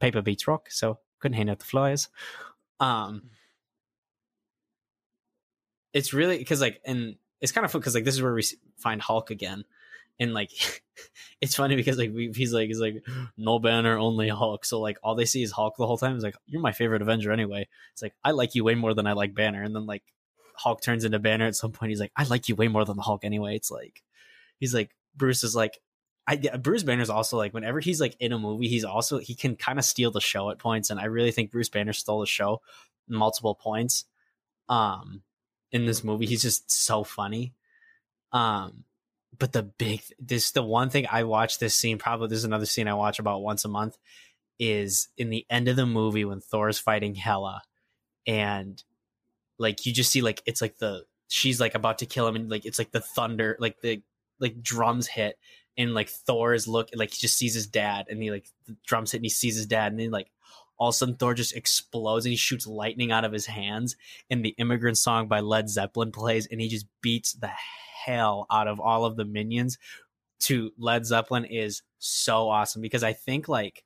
paper 0.00 0.20
beats 0.20 0.48
rock, 0.48 0.68
so 0.70 0.98
couldn't 1.20 1.36
hand 1.36 1.48
out 1.48 1.60
the 1.60 1.64
flyers. 1.64 2.08
Um, 2.82 3.30
it's 5.92 6.12
really 6.12 6.38
because 6.38 6.60
like, 6.60 6.80
and 6.84 7.16
it's 7.40 7.52
kind 7.52 7.64
of 7.64 7.70
fun 7.70 7.80
because 7.80 7.94
like 7.94 8.04
this 8.04 8.14
is 8.14 8.22
where 8.22 8.34
we 8.34 8.42
find 8.76 9.00
Hulk 9.00 9.30
again, 9.30 9.64
and 10.18 10.34
like 10.34 10.50
it's 11.40 11.54
funny 11.54 11.76
because 11.76 11.98
like 11.98 12.12
we, 12.14 12.32
he's 12.34 12.52
like 12.52 12.68
he's 12.68 12.80
like 12.80 13.04
no 13.36 13.58
banner 13.58 13.98
only 13.98 14.28
hulk. 14.28 14.64
So 14.64 14.80
like 14.80 14.98
all 15.02 15.14
they 15.14 15.24
see 15.24 15.42
is 15.42 15.52
hulk 15.52 15.76
the 15.76 15.86
whole 15.86 15.98
time 15.98 16.14
it's 16.14 16.24
like 16.24 16.36
you're 16.46 16.62
my 16.62 16.72
favorite 16.72 17.02
avenger 17.02 17.32
anyway. 17.32 17.68
It's 17.92 18.02
like 18.02 18.14
i 18.24 18.30
like 18.30 18.54
you 18.54 18.64
way 18.64 18.74
more 18.74 18.94
than 18.94 19.06
i 19.06 19.12
like 19.12 19.34
banner. 19.34 19.62
And 19.62 19.74
then 19.74 19.86
like 19.86 20.02
hulk 20.54 20.80
turns 20.82 21.04
into 21.04 21.18
banner 21.18 21.46
at 21.46 21.56
some 21.56 21.72
point 21.72 21.90
he's 21.90 22.00
like 22.00 22.12
i 22.16 22.24
like 22.24 22.48
you 22.48 22.54
way 22.54 22.68
more 22.68 22.84
than 22.84 22.96
the 22.96 23.02
hulk 23.02 23.24
anyway. 23.24 23.56
It's 23.56 23.70
like 23.70 24.02
he's 24.58 24.74
like 24.74 24.90
bruce 25.16 25.44
is 25.44 25.56
like 25.56 25.80
I, 26.32 26.56
Bruce 26.56 26.82
Banner's 26.82 27.10
also 27.10 27.36
like 27.36 27.52
whenever 27.52 27.80
he's 27.80 28.00
like 28.00 28.16
in 28.18 28.32
a 28.32 28.38
movie, 28.38 28.68
he's 28.68 28.84
also 28.84 29.18
he 29.18 29.34
can 29.34 29.56
kind 29.56 29.78
of 29.78 29.84
steal 29.84 30.10
the 30.10 30.20
show 30.20 30.50
at 30.50 30.58
points, 30.58 30.90
and 30.90 30.98
I 30.98 31.04
really 31.04 31.30
think 31.30 31.50
Bruce 31.50 31.68
Banner 31.68 31.92
stole 31.92 32.20
the 32.20 32.26
show 32.26 32.60
multiple 33.08 33.54
points. 33.54 34.04
Um, 34.68 35.22
in 35.70 35.86
this 35.86 36.04
movie, 36.04 36.26
he's 36.26 36.42
just 36.42 36.70
so 36.70 37.04
funny. 37.04 37.54
Um, 38.32 38.84
but 39.38 39.52
the 39.52 39.62
big 39.62 40.02
this 40.18 40.52
the 40.52 40.62
one 40.62 40.90
thing 40.90 41.06
I 41.10 41.24
watch 41.24 41.58
this 41.58 41.74
scene 41.74 41.98
probably 41.98 42.28
this 42.28 42.38
is 42.38 42.44
another 42.44 42.66
scene 42.66 42.88
I 42.88 42.94
watch 42.94 43.18
about 43.18 43.42
once 43.42 43.64
a 43.64 43.68
month 43.68 43.98
is 44.58 45.08
in 45.16 45.30
the 45.30 45.46
end 45.50 45.68
of 45.68 45.76
the 45.76 45.86
movie 45.86 46.24
when 46.24 46.40
Thor's 46.40 46.78
fighting 46.78 47.14
Hela 47.14 47.62
and 48.26 48.82
like 49.58 49.86
you 49.86 49.92
just 49.92 50.10
see 50.10 50.20
like 50.20 50.42
it's 50.46 50.60
like 50.60 50.78
the 50.78 51.04
she's 51.28 51.60
like 51.60 51.74
about 51.74 51.98
to 51.98 52.06
kill 52.06 52.28
him 52.28 52.36
and 52.36 52.50
like 52.50 52.66
it's 52.66 52.78
like 52.78 52.92
the 52.92 53.00
thunder 53.00 53.56
like 53.58 53.80
the 53.80 54.02
like 54.38 54.62
drums 54.62 55.06
hit 55.06 55.36
and 55.76 55.94
like 55.94 56.08
Thor 56.08 56.54
is 56.54 56.68
look 56.68 56.90
like 56.94 57.12
he 57.12 57.20
just 57.20 57.36
sees 57.36 57.54
his 57.54 57.66
dad 57.66 58.06
and 58.08 58.22
he 58.22 58.30
like 58.30 58.46
the 58.66 58.76
drums 58.86 59.12
hit 59.12 59.18
and 59.18 59.24
he 59.24 59.30
sees 59.30 59.56
his 59.56 59.66
dad 59.66 59.92
and 59.92 60.00
then 60.00 60.10
like 60.10 60.30
all 60.78 60.88
of 60.88 60.94
a 60.94 60.96
sudden 60.96 61.14
Thor 61.16 61.34
just 61.34 61.56
explodes 61.56 62.24
and 62.24 62.30
he 62.30 62.36
shoots 62.36 62.66
lightning 62.66 63.12
out 63.12 63.24
of 63.24 63.32
his 63.32 63.46
hands 63.46 63.96
and 64.30 64.44
the 64.44 64.54
immigrant 64.58 64.98
song 64.98 65.28
by 65.28 65.40
Led 65.40 65.68
Zeppelin 65.68 66.12
plays 66.12 66.46
and 66.50 66.60
he 66.60 66.68
just 66.68 66.86
beats 67.00 67.32
the 67.34 67.50
hell 68.04 68.46
out 68.50 68.68
of 68.68 68.80
all 68.80 69.04
of 69.04 69.16
the 69.16 69.24
minions 69.24 69.78
to 70.40 70.72
Led 70.76 71.06
Zeppelin 71.06 71.44
is 71.44 71.82
so 71.98 72.48
awesome 72.48 72.82
because 72.82 73.04
I 73.04 73.12
think 73.12 73.48
like 73.48 73.84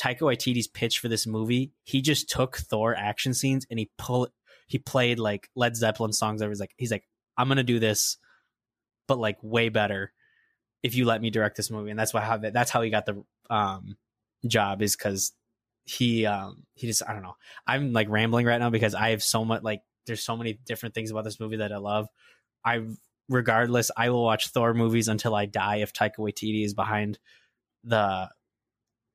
Taika 0.00 0.20
Waititi's 0.20 0.66
pitch 0.66 0.98
for 0.98 1.08
this 1.08 1.26
movie, 1.26 1.72
he 1.84 2.00
just 2.00 2.30
took 2.30 2.56
Thor 2.56 2.96
action 2.96 3.34
scenes 3.34 3.66
and 3.70 3.78
he 3.78 3.90
pull 3.98 4.28
he 4.66 4.78
played 4.78 5.18
like 5.18 5.50
Led 5.54 5.76
Zeppelin 5.76 6.12
songs. 6.12 6.40
I 6.40 6.46
was 6.46 6.60
like, 6.60 6.72
he's 6.78 6.90
like, 6.90 7.04
I'm 7.36 7.48
gonna 7.48 7.62
do 7.62 7.78
this, 7.78 8.16
but 9.06 9.18
like 9.18 9.36
way 9.42 9.68
better 9.68 10.12
if 10.82 10.94
you 10.94 11.04
let 11.04 11.20
me 11.20 11.30
direct 11.30 11.56
this 11.56 11.70
movie, 11.70 11.90
and 11.90 11.98
that's 11.98 12.14
why 12.14 12.20
how 12.20 12.38
that's 12.38 12.70
how 12.70 12.82
he 12.82 12.90
got 12.90 13.06
the 13.06 13.22
um 13.48 13.96
job 14.46 14.82
is 14.82 14.96
because 14.96 15.32
he 15.84 16.26
um 16.26 16.64
he 16.74 16.86
just 16.86 17.02
I 17.06 17.12
don't 17.12 17.22
know. 17.22 17.36
I'm 17.66 17.92
like 17.92 18.08
rambling 18.08 18.46
right 18.46 18.60
now 18.60 18.70
because 18.70 18.94
I 18.94 19.10
have 19.10 19.22
so 19.22 19.44
much 19.44 19.62
like 19.62 19.82
there's 20.06 20.22
so 20.22 20.36
many 20.36 20.58
different 20.66 20.94
things 20.94 21.10
about 21.10 21.24
this 21.24 21.40
movie 21.40 21.56
that 21.56 21.72
I 21.72 21.78
love. 21.78 22.08
I 22.64 22.82
regardless, 23.28 23.90
I 23.96 24.10
will 24.10 24.24
watch 24.24 24.48
Thor 24.48 24.74
movies 24.74 25.08
until 25.08 25.34
I 25.34 25.46
die 25.46 25.76
if 25.76 25.92
Taika 25.92 26.18
Waititi 26.18 26.64
is 26.64 26.74
behind 26.74 27.18
the 27.84 28.28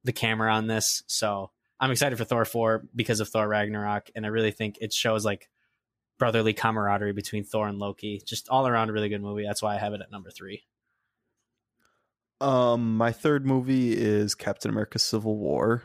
the 0.04 0.14
camera 0.14 0.54
on 0.54 0.68
this. 0.68 1.04
So 1.08 1.52
I'm 1.80 1.92
excited 1.92 2.18
for 2.18 2.26
Thor 2.26 2.46
4 2.46 2.86
because 2.96 3.20
of 3.20 3.28
Thor 3.28 3.48
Ragnarok, 3.48 4.10
and 4.16 4.26
I 4.26 4.30
really 4.30 4.52
think 4.52 4.78
it 4.82 4.94
shows 4.94 5.26
like 5.26 5.50
brotherly 6.18 6.54
camaraderie 6.54 7.14
between 7.14 7.44
Thor 7.44 7.68
and 7.68 7.80
Loki. 7.80 8.22
Just 8.26 8.50
all 8.50 8.68
around 8.68 8.90
a 8.90 8.94
really 8.94 9.10
good 9.10 9.22
movie. 9.22 9.44
That's 9.44 9.62
why 9.62 9.76
I 9.76 9.80
have 9.80 9.94
it 9.94 10.02
at 10.02 10.12
number 10.12 10.32
three. 10.32 10.64
Um, 12.42 12.98
my 12.98 13.12
third 13.12 13.46
movie 13.46 13.94
is 13.94 14.36
Captain 14.36 14.72
America: 14.72 15.00
Civil 15.00 15.38
War. 15.38 15.84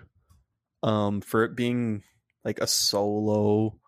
Um, 0.82 1.20
for 1.20 1.44
it 1.44 1.54
being 1.54 2.02
like 2.44 2.60
a 2.60 2.66
solo 2.66 3.78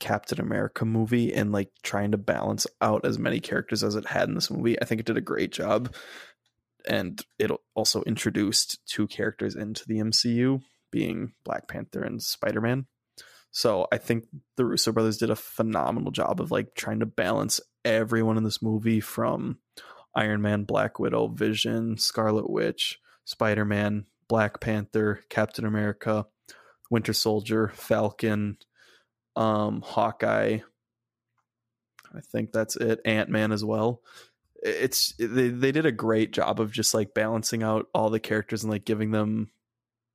Captain 0.00 0.40
America 0.40 0.84
movie 0.84 1.32
and 1.32 1.50
like 1.52 1.70
trying 1.82 2.12
to 2.12 2.18
balance 2.18 2.66
out 2.80 3.04
as 3.04 3.18
many 3.18 3.40
characters 3.40 3.82
as 3.82 3.96
it 3.96 4.06
had 4.06 4.28
in 4.28 4.34
this 4.34 4.50
movie, 4.50 4.80
I 4.80 4.84
think 4.84 5.00
it 5.00 5.06
did 5.06 5.16
a 5.16 5.22
great 5.22 5.52
job. 5.52 5.94
And 6.86 7.20
it 7.38 7.50
also 7.74 8.02
introduced 8.02 8.78
two 8.86 9.06
characters 9.06 9.56
into 9.56 9.84
the 9.86 9.98
MCU, 9.98 10.60
being 10.90 11.32
Black 11.44 11.66
Panther 11.68 12.02
and 12.02 12.22
Spider 12.22 12.60
Man. 12.60 12.86
So 13.50 13.86
I 13.92 13.98
think 13.98 14.26
the 14.56 14.64
Russo 14.64 14.92
brothers 14.92 15.16
did 15.16 15.30
a 15.30 15.36
phenomenal 15.36 16.10
job 16.10 16.40
of 16.40 16.50
like 16.50 16.74
trying 16.74 17.00
to 17.00 17.06
balance 17.06 17.60
everyone 17.84 18.36
in 18.36 18.44
this 18.44 18.60
movie 18.60 19.00
from 19.00 19.58
Iron 20.16 20.42
Man, 20.42 20.64
Black 20.64 20.98
Widow, 20.98 21.28
Vision, 21.28 21.98
Scarlet 21.98 22.48
Witch, 22.48 23.00
Spider 23.24 23.64
Man, 23.64 24.06
Black 24.28 24.60
Panther, 24.60 25.20
Captain 25.28 25.64
America, 25.64 26.26
Winter 26.90 27.12
Soldier, 27.12 27.68
Falcon, 27.74 28.58
um, 29.36 29.82
Hawkeye. 29.82 30.58
I 32.14 32.20
think 32.20 32.52
that's 32.52 32.76
it. 32.76 33.00
Ant 33.04 33.28
Man 33.28 33.52
as 33.52 33.64
well. 33.64 34.00
It's 34.62 35.14
they 35.18 35.48
they 35.48 35.72
did 35.72 35.84
a 35.84 35.92
great 35.92 36.32
job 36.32 36.60
of 36.60 36.70
just 36.72 36.94
like 36.94 37.12
balancing 37.12 37.62
out 37.62 37.88
all 37.92 38.08
the 38.08 38.20
characters 38.20 38.62
and 38.62 38.72
like 38.72 38.84
giving 38.84 39.10
them 39.10 39.50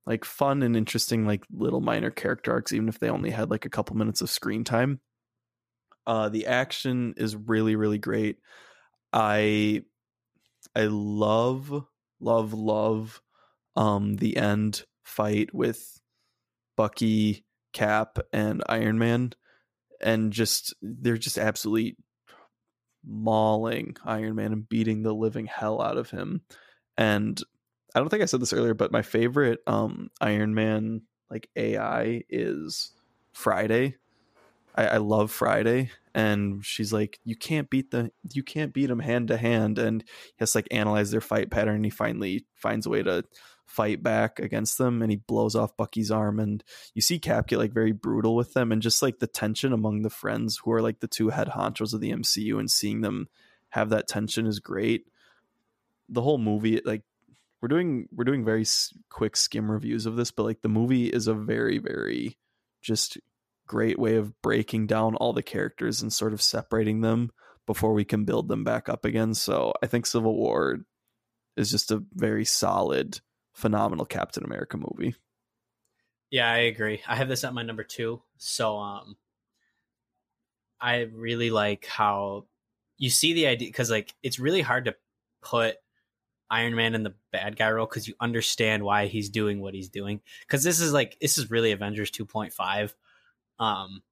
like 0.06 0.24
fun 0.24 0.62
and 0.62 0.76
interesting 0.76 1.26
like 1.26 1.44
little 1.52 1.80
minor 1.80 2.10
character 2.10 2.52
arcs, 2.52 2.72
even 2.72 2.88
if 2.88 2.98
they 2.98 3.10
only 3.10 3.30
had 3.30 3.50
like 3.50 3.64
a 3.64 3.70
couple 3.70 3.96
minutes 3.96 4.22
of 4.22 4.30
screen 4.30 4.64
time. 4.64 5.00
Uh, 6.06 6.28
the 6.30 6.46
action 6.46 7.14
is 7.16 7.36
really 7.36 7.76
really 7.76 7.98
great. 7.98 8.38
I 9.12 9.82
I 10.74 10.84
love 10.86 11.84
love 12.20 12.52
love 12.52 13.22
um 13.76 14.16
the 14.16 14.36
end 14.36 14.84
fight 15.04 15.54
with 15.54 16.00
Bucky, 16.76 17.44
Cap, 17.72 18.18
and 18.32 18.62
Iron 18.68 18.98
Man, 18.98 19.32
and 20.00 20.32
just 20.32 20.74
they're 20.82 21.18
just 21.18 21.38
absolutely 21.38 21.96
mauling 23.04 23.96
Iron 24.04 24.34
Man 24.34 24.52
and 24.52 24.68
beating 24.68 25.02
the 25.02 25.14
living 25.14 25.46
hell 25.46 25.80
out 25.80 25.96
of 25.96 26.10
him. 26.10 26.42
And 26.96 27.42
I 27.94 27.98
don't 27.98 28.08
think 28.08 28.22
I 28.22 28.26
said 28.26 28.40
this 28.40 28.52
earlier, 28.52 28.74
but 28.74 28.92
my 28.92 29.02
favorite 29.02 29.60
um 29.66 30.10
Iron 30.20 30.54
Man 30.54 31.02
like 31.30 31.48
AI 31.56 32.22
is 32.28 32.92
Friday. 33.32 33.96
I, 34.80 34.94
I 34.94 34.96
love 34.96 35.30
Friday, 35.30 35.90
and 36.14 36.64
she's 36.64 36.92
like, 36.92 37.20
"You 37.24 37.36
can't 37.36 37.68
beat 37.68 37.90
the, 37.90 38.10
you 38.32 38.42
can't 38.42 38.72
beat 38.72 38.90
him 38.90 39.00
hand 39.00 39.28
to 39.28 39.36
hand," 39.36 39.78
and 39.78 40.02
he 40.02 40.34
has 40.38 40.52
to, 40.52 40.58
like 40.58 40.68
analyze 40.70 41.10
their 41.10 41.20
fight 41.20 41.50
pattern. 41.50 41.76
And 41.76 41.84
he 41.84 41.90
finally 41.90 42.46
finds 42.54 42.86
a 42.86 42.90
way 42.90 43.02
to 43.02 43.24
fight 43.66 44.02
back 44.02 44.38
against 44.38 44.78
them, 44.78 45.02
and 45.02 45.10
he 45.10 45.16
blows 45.16 45.54
off 45.54 45.76
Bucky's 45.76 46.10
arm. 46.10 46.40
And 46.40 46.64
you 46.94 47.02
see 47.02 47.18
Cap 47.18 47.46
get 47.46 47.58
like 47.58 47.72
very 47.72 47.92
brutal 47.92 48.34
with 48.34 48.54
them, 48.54 48.72
and 48.72 48.80
just 48.80 49.02
like 49.02 49.18
the 49.18 49.26
tension 49.26 49.72
among 49.72 50.02
the 50.02 50.10
friends 50.10 50.60
who 50.64 50.72
are 50.72 50.82
like 50.82 51.00
the 51.00 51.08
two 51.08 51.28
head 51.28 51.48
honchos 51.48 51.92
of 51.92 52.00
the 52.00 52.12
MCU, 52.12 52.58
and 52.58 52.70
seeing 52.70 53.02
them 53.02 53.28
have 53.70 53.90
that 53.90 54.08
tension 54.08 54.46
is 54.46 54.60
great. 54.60 55.06
The 56.08 56.22
whole 56.22 56.38
movie, 56.38 56.80
like 56.84 57.02
we're 57.60 57.68
doing 57.68 58.08
we're 58.12 58.24
doing 58.24 58.44
very 58.44 58.64
quick 59.10 59.36
skim 59.36 59.70
reviews 59.70 60.06
of 60.06 60.16
this 60.16 60.30
but 60.30 60.44
like 60.44 60.62
the 60.62 60.68
movie 60.68 61.08
is 61.08 61.26
a 61.26 61.34
very 61.34 61.76
very 61.76 62.38
just 62.80 63.18
great 63.70 64.00
way 64.00 64.16
of 64.16 64.42
breaking 64.42 64.88
down 64.88 65.14
all 65.14 65.32
the 65.32 65.44
characters 65.44 66.02
and 66.02 66.12
sort 66.12 66.32
of 66.32 66.42
separating 66.42 67.02
them 67.02 67.30
before 67.68 67.92
we 67.92 68.04
can 68.04 68.24
build 68.24 68.48
them 68.48 68.64
back 68.64 68.88
up 68.88 69.04
again 69.04 69.32
so 69.32 69.72
i 69.80 69.86
think 69.86 70.04
civil 70.04 70.34
war 70.34 70.78
is 71.56 71.70
just 71.70 71.92
a 71.92 72.02
very 72.14 72.44
solid 72.44 73.20
phenomenal 73.52 74.04
captain 74.04 74.42
america 74.42 74.76
movie 74.76 75.14
yeah 76.32 76.50
i 76.50 76.56
agree 76.56 77.00
i 77.06 77.14
have 77.14 77.28
this 77.28 77.44
at 77.44 77.54
my 77.54 77.62
number 77.62 77.84
two 77.84 78.20
so 78.38 78.76
um 78.76 79.16
i 80.80 81.02
really 81.14 81.50
like 81.50 81.86
how 81.86 82.44
you 82.98 83.08
see 83.08 83.34
the 83.34 83.46
idea 83.46 83.68
because 83.68 83.88
like 83.88 84.12
it's 84.20 84.40
really 84.40 84.62
hard 84.62 84.86
to 84.86 84.96
put 85.42 85.76
Iron 86.52 86.74
Man 86.74 86.96
in 86.96 87.04
the 87.04 87.14
bad 87.30 87.56
guy 87.56 87.70
role 87.70 87.86
because 87.86 88.08
you 88.08 88.14
understand 88.18 88.82
why 88.82 89.06
he's 89.06 89.30
doing 89.30 89.60
what 89.60 89.72
he's 89.72 89.88
doing. 89.88 90.20
Because 90.40 90.64
this 90.64 90.80
is 90.80 90.92
like 90.92 91.16
this 91.20 91.38
is 91.38 91.48
really 91.48 91.70
Avengers 91.70 92.10
2.5. 92.10 92.92
Um, 93.60 94.02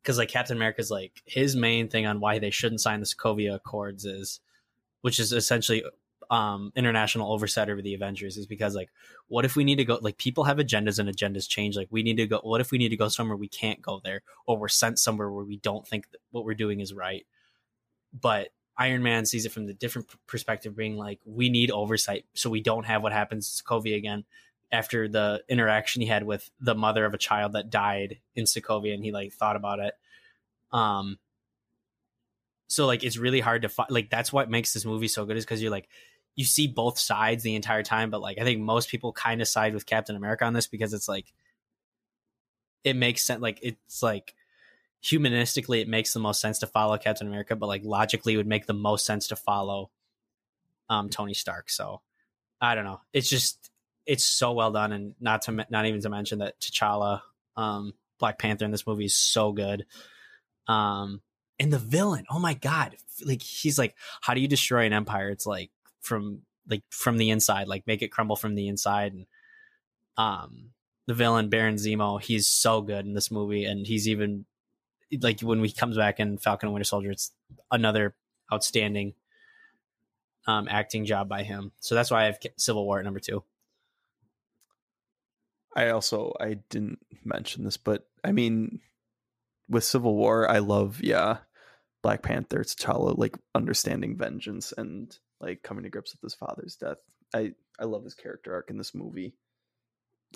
because 0.00 0.18
like 0.18 0.28
Captain 0.28 0.56
America's 0.56 0.90
like 0.90 1.20
his 1.26 1.56
main 1.56 1.88
thing 1.88 2.06
on 2.06 2.20
why 2.20 2.38
they 2.38 2.50
shouldn't 2.50 2.80
sign 2.80 3.00
the 3.00 3.06
Sokovia 3.06 3.56
Accords 3.56 4.04
is, 4.04 4.38
which 5.00 5.18
is 5.18 5.32
essentially 5.32 5.84
um 6.30 6.72
international 6.76 7.32
oversight 7.32 7.68
over 7.68 7.82
the 7.82 7.94
Avengers, 7.94 8.36
is 8.36 8.46
because 8.46 8.76
like 8.76 8.88
what 9.26 9.44
if 9.44 9.56
we 9.56 9.64
need 9.64 9.76
to 9.76 9.84
go 9.84 9.98
like 10.00 10.16
people 10.16 10.44
have 10.44 10.58
agendas 10.58 11.00
and 11.00 11.08
agendas 11.08 11.48
change. 11.48 11.76
Like 11.76 11.88
we 11.90 12.04
need 12.04 12.18
to 12.18 12.26
go. 12.28 12.38
What 12.44 12.60
if 12.60 12.70
we 12.70 12.78
need 12.78 12.90
to 12.90 12.96
go 12.96 13.08
somewhere 13.08 13.36
we 13.36 13.48
can't 13.48 13.82
go 13.82 14.00
there, 14.04 14.22
or 14.46 14.56
we're 14.56 14.68
sent 14.68 15.00
somewhere 15.00 15.28
where 15.28 15.44
we 15.44 15.56
don't 15.56 15.86
think 15.86 16.06
what 16.30 16.44
we're 16.44 16.54
doing 16.54 16.78
is 16.78 16.94
right. 16.94 17.26
But 18.18 18.50
Iron 18.78 19.02
Man 19.02 19.26
sees 19.26 19.44
it 19.44 19.52
from 19.52 19.66
the 19.66 19.74
different 19.74 20.08
perspective, 20.28 20.76
being 20.76 20.96
like, 20.96 21.18
we 21.24 21.48
need 21.48 21.72
oversight 21.72 22.26
so 22.34 22.48
we 22.48 22.60
don't 22.60 22.86
have 22.86 23.02
what 23.02 23.12
happens 23.12 23.56
to 23.56 23.64
Sokovia 23.64 23.96
again 23.96 24.24
after 24.72 25.08
the 25.08 25.42
interaction 25.48 26.02
he 26.02 26.08
had 26.08 26.24
with 26.24 26.50
the 26.60 26.74
mother 26.74 27.04
of 27.04 27.14
a 27.14 27.18
child 27.18 27.52
that 27.52 27.70
died 27.70 28.18
in 28.34 28.44
Sokovia 28.44 28.94
and 28.94 29.04
he 29.04 29.12
like 29.12 29.32
thought 29.32 29.56
about 29.56 29.78
it. 29.78 29.94
Um, 30.72 31.18
so 32.68 32.86
like 32.86 33.04
it's 33.04 33.16
really 33.16 33.40
hard 33.40 33.62
to 33.62 33.68
find 33.68 33.90
like 33.90 34.10
that's 34.10 34.32
what 34.32 34.50
makes 34.50 34.72
this 34.72 34.84
movie 34.84 35.08
so 35.08 35.24
good 35.24 35.36
is 35.36 35.44
because 35.44 35.62
you're 35.62 35.70
like 35.70 35.88
you 36.34 36.44
see 36.44 36.66
both 36.66 36.98
sides 36.98 37.42
the 37.42 37.54
entire 37.54 37.82
time, 37.82 38.10
but 38.10 38.20
like 38.20 38.38
I 38.38 38.44
think 38.44 38.60
most 38.60 38.90
people 38.90 39.12
kind 39.12 39.40
of 39.40 39.48
side 39.48 39.72
with 39.72 39.86
Captain 39.86 40.16
America 40.16 40.44
on 40.44 40.52
this 40.52 40.66
because 40.66 40.92
it's 40.92 41.08
like 41.08 41.32
it 42.84 42.96
makes 42.96 43.22
sense. 43.22 43.40
Like 43.40 43.60
it's 43.62 44.02
like 44.02 44.34
humanistically 45.02 45.80
it 45.80 45.88
makes 45.88 46.12
the 46.12 46.20
most 46.20 46.40
sense 46.40 46.58
to 46.58 46.66
follow 46.66 46.98
Captain 46.98 47.26
America, 47.26 47.54
but 47.54 47.68
like 47.68 47.82
logically 47.84 48.34
it 48.34 48.36
would 48.36 48.46
make 48.46 48.66
the 48.66 48.74
most 48.74 49.06
sense 49.06 49.28
to 49.28 49.36
follow 49.36 49.90
um 50.88 51.08
Tony 51.08 51.34
Stark. 51.34 51.70
So 51.70 52.00
I 52.60 52.74
don't 52.74 52.84
know. 52.84 53.00
It's 53.12 53.30
just 53.30 53.70
it's 54.06 54.24
so 54.24 54.52
well 54.52 54.70
done, 54.72 54.92
and 54.92 55.14
not 55.20 55.42
to 55.42 55.66
not 55.70 55.86
even 55.86 56.00
to 56.00 56.08
mention 56.08 56.38
that 56.38 56.60
T'Challa, 56.60 57.22
um, 57.56 57.92
Black 58.18 58.38
Panther 58.38 58.64
in 58.64 58.70
this 58.70 58.86
movie 58.86 59.06
is 59.06 59.16
so 59.16 59.52
good. 59.52 59.86
Um, 60.68 61.20
and 61.58 61.72
the 61.72 61.78
villain, 61.78 62.24
oh 62.30 62.38
my 62.38 62.54
god, 62.54 62.96
like 63.24 63.42
he's 63.42 63.78
like, 63.78 63.94
how 64.20 64.34
do 64.34 64.40
you 64.40 64.48
destroy 64.48 64.84
an 64.84 64.92
empire? 64.92 65.30
It's 65.30 65.46
like 65.46 65.70
from 66.00 66.42
like 66.68 66.82
from 66.90 67.16
the 67.16 67.30
inside, 67.30 67.68
like 67.68 67.86
make 67.86 68.02
it 68.02 68.12
crumble 68.12 68.36
from 68.36 68.54
the 68.54 68.68
inside. 68.68 69.12
And 69.12 69.26
um, 70.16 70.70
the 71.06 71.14
villain 71.14 71.48
Baron 71.48 71.76
Zemo, 71.76 72.20
he's 72.20 72.46
so 72.46 72.82
good 72.82 73.06
in 73.06 73.14
this 73.14 73.30
movie, 73.30 73.64
and 73.64 73.86
he's 73.86 74.08
even 74.08 74.44
like 75.20 75.40
when 75.40 75.62
he 75.64 75.72
comes 75.72 75.96
back 75.96 76.20
in 76.20 76.38
Falcon 76.38 76.68
and 76.68 76.74
Winter 76.74 76.84
Soldier, 76.84 77.10
it's 77.10 77.32
another 77.70 78.14
outstanding 78.52 79.14
um, 80.46 80.68
acting 80.70 81.04
job 81.04 81.28
by 81.28 81.42
him. 81.42 81.72
So 81.80 81.94
that's 81.94 82.10
why 82.10 82.22
I 82.22 82.26
have 82.26 82.38
Civil 82.56 82.84
War 82.84 82.98
at 82.98 83.04
number 83.04 83.20
two. 83.20 83.42
I 85.76 85.90
also 85.90 86.32
I 86.40 86.54
didn't 86.70 86.98
mention 87.24 87.62
this, 87.64 87.76
but 87.76 88.08
I 88.24 88.32
mean, 88.32 88.80
with 89.68 89.84
Civil 89.84 90.16
War, 90.16 90.50
I 90.50 90.58
love 90.58 91.02
yeah, 91.02 91.38
Black 92.02 92.22
Panther, 92.22 92.60
T'Challa, 92.60 93.16
like 93.16 93.36
understanding 93.54 94.16
vengeance 94.16 94.72
and 94.76 95.16
like 95.38 95.62
coming 95.62 95.84
to 95.84 95.90
grips 95.90 96.14
with 96.14 96.22
his 96.22 96.34
father's 96.34 96.76
death. 96.76 96.96
I 97.34 97.52
I 97.78 97.84
love 97.84 98.04
his 98.04 98.14
character 98.14 98.54
arc 98.54 98.70
in 98.70 98.78
this 98.78 98.94
movie. 98.94 99.34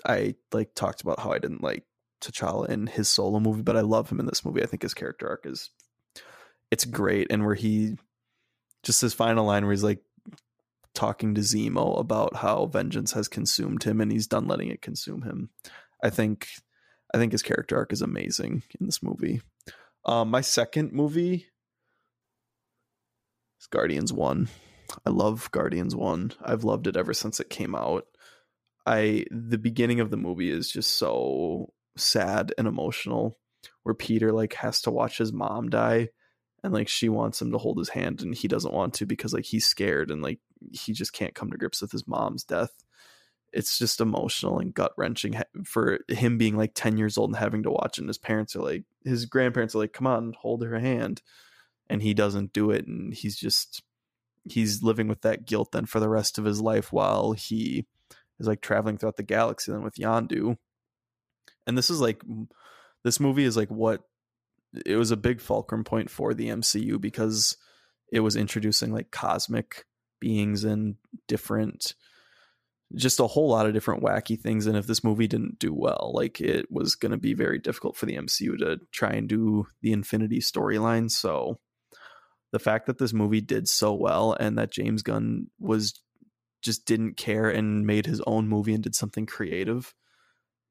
I 0.05 0.35
like 0.51 0.75
talked 0.75 1.01
about 1.01 1.19
how 1.19 1.31
I 1.31 1.39
didn't 1.39 1.63
like 1.63 1.85
T'Challa 2.21 2.69
in 2.69 2.85
his 2.85 3.09
solo 3.09 3.39
movie, 3.39 3.63
but 3.63 3.75
I 3.75 3.81
love 3.81 4.09
him 4.09 4.19
in 4.19 4.27
this 4.27 4.45
movie. 4.45 4.61
I 4.61 4.67
think 4.67 4.83
his 4.83 4.93
character 4.93 5.27
arc 5.27 5.47
is 5.47 5.71
it's 6.69 6.85
great, 6.85 7.27
and 7.31 7.43
where 7.43 7.55
he 7.55 7.97
just 8.83 9.01
his 9.01 9.15
final 9.15 9.45
line 9.45 9.63
where 9.63 9.73
he's 9.73 9.83
like 9.83 10.03
talking 10.93 11.35
to 11.35 11.41
Zemo 11.41 11.99
about 11.99 12.37
how 12.37 12.65
vengeance 12.65 13.13
has 13.13 13.27
consumed 13.27 13.83
him 13.83 14.01
and 14.01 14.11
he's 14.11 14.27
done 14.27 14.47
letting 14.47 14.69
it 14.69 14.81
consume 14.81 15.23
him. 15.23 15.49
I 16.03 16.09
think 16.09 16.47
I 17.13 17.17
think 17.17 17.31
his 17.31 17.41
character 17.41 17.77
arc 17.77 17.93
is 17.93 18.01
amazing 18.01 18.63
in 18.79 18.85
this 18.85 19.03
movie. 19.03 19.41
Um, 20.05 20.29
my 20.29 20.41
second 20.41 20.93
movie 20.93 21.47
is 23.59 23.67
Guardians 23.67 24.11
One. 24.11 24.49
I 25.05 25.09
love 25.09 25.49
Guardians 25.51 25.95
One. 25.95 26.33
I've 26.43 26.63
loved 26.63 26.87
it 26.87 26.97
ever 26.97 27.13
since 27.13 27.39
it 27.39 27.49
came 27.49 27.75
out. 27.75 28.05
I 28.85 29.25
the 29.29 29.57
beginning 29.57 29.99
of 29.99 30.09
the 30.09 30.17
movie 30.17 30.49
is 30.49 30.71
just 30.71 30.97
so 30.97 31.73
sad 31.97 32.53
and 32.57 32.67
emotional 32.67 33.37
where 33.83 33.93
Peter 33.93 34.31
like 34.31 34.53
has 34.55 34.81
to 34.81 34.91
watch 34.91 35.19
his 35.19 35.31
mom 35.31 35.69
die 35.69 36.09
and 36.63 36.73
like 36.73 36.87
she 36.87 37.09
wants 37.09 37.41
him 37.41 37.51
to 37.51 37.57
hold 37.57 37.77
his 37.77 37.89
hand 37.89 38.21
and 38.21 38.35
he 38.35 38.47
doesn't 38.47 38.73
want 38.73 38.93
to 38.95 39.05
because 39.05 39.33
like 39.33 39.45
he's 39.45 39.65
scared 39.65 40.11
and 40.11 40.21
like 40.21 40.39
he 40.71 40.93
just 40.93 41.13
can't 41.13 41.33
come 41.33 41.51
to 41.51 41.57
grips 41.57 41.81
with 41.81 41.91
his 41.91 42.07
mom's 42.07 42.43
death. 42.43 42.71
It's 43.51 43.77
just 43.77 43.99
emotional 43.99 44.59
and 44.59 44.73
gut 44.73 44.93
wrenching 44.97 45.35
for 45.65 45.99
him 46.07 46.37
being 46.37 46.55
like 46.55 46.71
10 46.73 46.97
years 46.97 47.17
old 47.17 47.31
and 47.31 47.37
having 47.37 47.63
to 47.63 47.71
watch 47.71 47.97
it 47.97 48.01
and 48.01 48.09
his 48.09 48.17
parents 48.17 48.55
are 48.55 48.61
like 48.61 48.83
his 49.03 49.25
grandparents 49.25 49.75
are 49.75 49.79
like 49.79 49.93
come 49.93 50.07
on 50.07 50.33
hold 50.39 50.63
her 50.63 50.79
hand. 50.79 51.21
And 51.89 52.01
he 52.01 52.13
doesn't 52.13 52.53
do 52.53 52.71
it 52.71 52.87
and 52.87 53.13
he's 53.13 53.35
just 53.35 53.83
he's 54.45 54.81
living 54.81 55.07
with 55.07 55.21
that 55.21 55.45
guilt 55.45 55.71
then 55.71 55.85
for 55.85 55.99
the 55.99 56.09
rest 56.09 56.37
of 56.37 56.45
his 56.45 56.61
life 56.61 56.93
while 56.93 57.33
he 57.33 57.85
is 58.39 58.47
like 58.47 58.61
traveling 58.61 58.97
throughout 58.97 59.17
the 59.17 59.23
galaxy 59.23 59.71
then 59.71 59.83
with 59.83 59.95
Yondu. 59.95 60.57
And 61.67 61.77
this 61.77 61.89
is 61.89 61.99
like 61.99 62.21
this 63.03 63.19
movie 63.19 63.43
is 63.43 63.57
like 63.57 63.69
what 63.69 64.03
it 64.85 64.95
was 64.95 65.11
a 65.11 65.17
big 65.17 65.41
fulcrum 65.41 65.83
point 65.83 66.09
for 66.09 66.33
the 66.33 66.49
MCU 66.49 66.99
because 66.99 67.57
it 68.11 68.21
was 68.21 68.35
introducing 68.35 68.91
like 68.91 69.11
cosmic 69.11 69.85
beings 70.19 70.63
and 70.63 70.95
different 71.27 71.95
just 72.95 73.21
a 73.21 73.27
whole 73.27 73.49
lot 73.49 73.65
of 73.65 73.73
different 73.73 74.03
wacky 74.03 74.37
things 74.39 74.67
and 74.67 74.75
if 74.75 74.85
this 74.85 75.03
movie 75.03 75.27
didn't 75.27 75.57
do 75.59 75.73
well 75.73 76.11
like 76.13 76.41
it 76.41 76.69
was 76.69 76.95
going 76.95 77.11
to 77.11 77.17
be 77.17 77.33
very 77.33 77.57
difficult 77.57 77.95
for 77.95 78.05
the 78.05 78.17
MCU 78.17 78.57
to 78.57 78.79
try 78.91 79.11
and 79.11 79.29
do 79.29 79.65
the 79.81 79.93
infinity 79.93 80.39
storyline. 80.39 81.09
So 81.09 81.59
the 82.51 82.59
fact 82.59 82.87
that 82.87 82.97
this 82.97 83.13
movie 83.13 83.41
did 83.41 83.67
so 83.69 83.93
well 83.93 84.33
and 84.33 84.57
that 84.57 84.71
James 84.71 85.03
Gunn 85.03 85.47
was 85.57 86.01
just 86.61 86.85
didn't 86.85 87.15
care 87.15 87.49
and 87.49 87.87
made 87.87 88.05
his 88.05 88.21
own 88.27 88.47
movie 88.47 88.73
and 88.73 88.83
did 88.83 88.93
something 88.93 89.25
creative 89.25 89.93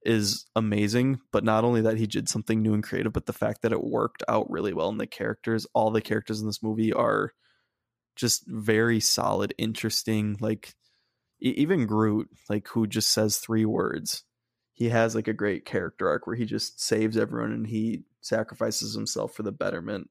is 0.05 0.47
amazing. 0.56 1.20
But 1.32 1.44
not 1.44 1.64
only 1.64 1.82
that 1.82 1.98
he 1.98 2.06
did 2.06 2.28
something 2.28 2.62
new 2.62 2.74
and 2.74 2.82
creative, 2.82 3.12
but 3.12 3.27
the 3.27 3.32
fact 3.32 3.62
that 3.62 3.72
it 3.72 3.85
worked 3.85 4.22
out 4.28 4.51
really 4.51 4.72
well 4.72 4.89
in 4.89 4.98
the 4.98 5.06
characters. 5.06 5.66
All 5.74 5.90
the 5.90 6.01
characters 6.01 6.40
in 6.40 6.47
this 6.47 6.62
movie 6.62 6.93
are 6.93 7.32
just 8.16 8.44
very 8.47 9.01
solid, 9.01 9.55
interesting. 9.59 10.36
Like 10.40 10.74
even 11.40 11.86
Groot, 11.86 12.28
like 12.48 12.68
who 12.68 12.86
just 12.86 13.10
says 13.10 13.39
three 13.39 13.64
words, 13.64 14.24
he 14.72 14.89
has 14.90 15.14
like 15.14 15.28
a 15.28 15.32
great 15.32 15.64
character 15.64 16.09
arc 16.09 16.27
where 16.27 16.36
he 16.36 16.44
just 16.44 16.81
saves 16.81 17.16
everyone 17.16 17.52
and 17.52 17.66
he 17.66 18.02
sacrifices 18.20 18.94
himself 18.94 19.35
for 19.35 19.43
the 19.43 19.52
betterment 19.52 20.10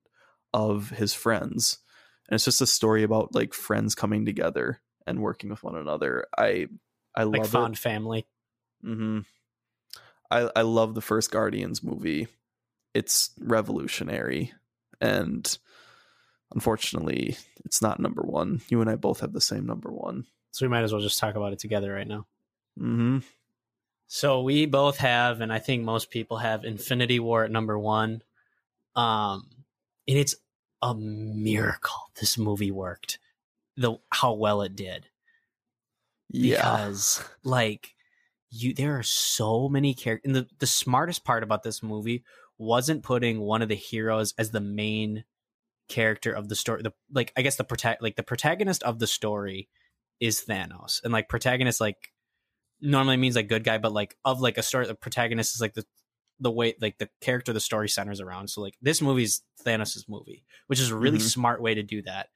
of 0.54 0.90
his 0.90 1.14
friends. 1.14 1.80
And 2.28 2.36
it's 2.36 2.46
just 2.46 2.62
a 2.62 2.68
story 2.68 3.04
about 3.04 3.34
like 3.34 3.54
friends 3.54 3.96
coming 3.96 4.26
together 4.26 4.82
and 5.06 5.22
working 5.22 5.50
with 5.50 5.64
one 5.64 5.76
another. 5.76 6.26
I 6.38 6.68
I 7.16 7.24
like 7.24 7.42
love 7.42 7.50
fond 7.50 7.76
it. 7.76 7.80
family. 7.80 8.26
hmm 8.84 9.20
I 10.32 10.50
I 10.56 10.62
love 10.62 10.96
the 10.96 11.02
first 11.02 11.32
Guardians 11.32 11.84
movie. 11.84 12.28
It's 12.94 13.32
revolutionary, 13.40 14.52
and 15.00 15.58
unfortunately, 16.54 17.38
it's 17.66 17.82
not 17.82 18.00
number 18.00 18.24
one. 18.24 18.62
You 18.70 18.82
and 18.82 18.90
I 18.90 18.96
both 18.96 19.20
have 19.20 19.34
the 19.34 19.42
same 19.42 19.66
number 19.66 19.92
one. 19.92 20.26
So 20.52 20.66
we 20.66 20.70
might 20.70 20.84
as 20.84 20.92
well 20.92 21.02
just 21.02 21.20
talk 21.20 21.36
about 21.36 21.54
it 21.54 21.60
together 21.60 21.94
right 21.94 22.08
now. 22.08 22.26
hmm 22.78 23.20
So 24.08 24.42
we 24.42 24.66
both 24.66 24.98
have, 24.98 25.42
and 25.42 25.54
I 25.54 25.60
think 25.60 25.84
most 25.84 26.10
people 26.10 26.38
have 26.38 26.66
Infinity 26.66 27.20
War 27.20 27.44
at 27.44 27.52
number 27.52 27.78
one. 27.78 28.24
Um, 28.96 29.48
and 30.08 30.18
it's 30.18 30.36
a 30.82 30.96
miracle 30.96 32.10
this 32.20 32.38
movie 32.38 32.72
worked. 32.72 33.20
The 33.78 33.98
how 34.12 34.34
well 34.34 34.62
it 34.62 34.76
did. 34.76 35.08
Yeah, 36.32 36.58
because 36.62 37.24
like 37.44 37.96
you 38.52 38.74
there 38.74 38.98
are 38.98 39.04
so 39.04 39.70
many 39.70 39.94
characters 39.94 40.28
and 40.28 40.36
the, 40.36 40.48
the 40.60 40.68
smartest 40.68 41.24
part 41.24 41.44
about 41.44 41.64
this 41.64 41.84
movie 41.84 42.24
wasn't 42.58 43.04
putting 43.04 43.40
one 43.40 43.62
of 43.62 43.70
the 43.70 43.76
heroes 43.76 44.34
as 44.38 44.52
the 44.52 44.60
main 44.62 45.24
character 45.88 46.32
of 46.32 46.50
the 46.50 46.56
story 46.56 46.82
the 46.82 46.94
like 47.12 47.32
i 47.38 47.42
guess 47.42 47.56
the 47.56 47.64
protect 47.64 48.02
like 48.02 48.16
the 48.16 48.24
protagonist 48.24 48.84
of 48.84 49.00
the 49.00 49.08
story 49.08 49.70
is 50.20 50.44
thanos 50.48 51.02
and 51.04 51.14
like 51.14 51.30
protagonist 51.30 51.80
like 51.82 52.12
normally 52.82 53.18
means 53.18 53.36
like 53.36 53.48
good 53.48 53.64
guy 53.64 53.78
but 53.78 53.92
like 53.92 54.16
of 54.26 54.40
like 54.40 54.58
a 54.58 54.64
story 54.64 54.86
the 54.88 54.96
protagonist 54.96 55.56
is 55.56 55.62
like 55.62 55.74
the 55.74 55.86
the 56.40 56.52
way 56.52 56.74
like 56.80 56.98
the 56.98 57.10
character 57.22 57.52
the 57.52 57.60
story 57.60 57.90
centers 57.90 58.22
around 58.22 58.50
so 58.50 58.62
like 58.62 58.76
this 58.82 59.02
movie's 59.02 59.42
thanos's 59.66 60.06
movie 60.08 60.44
which 60.68 60.80
is 60.80 60.90
a 60.90 60.96
really 60.96 61.18
Mhm. 61.18 61.30
smart 61.30 61.62
way 61.62 61.74
to 61.74 61.84
do 61.84 62.02
that 62.04 62.30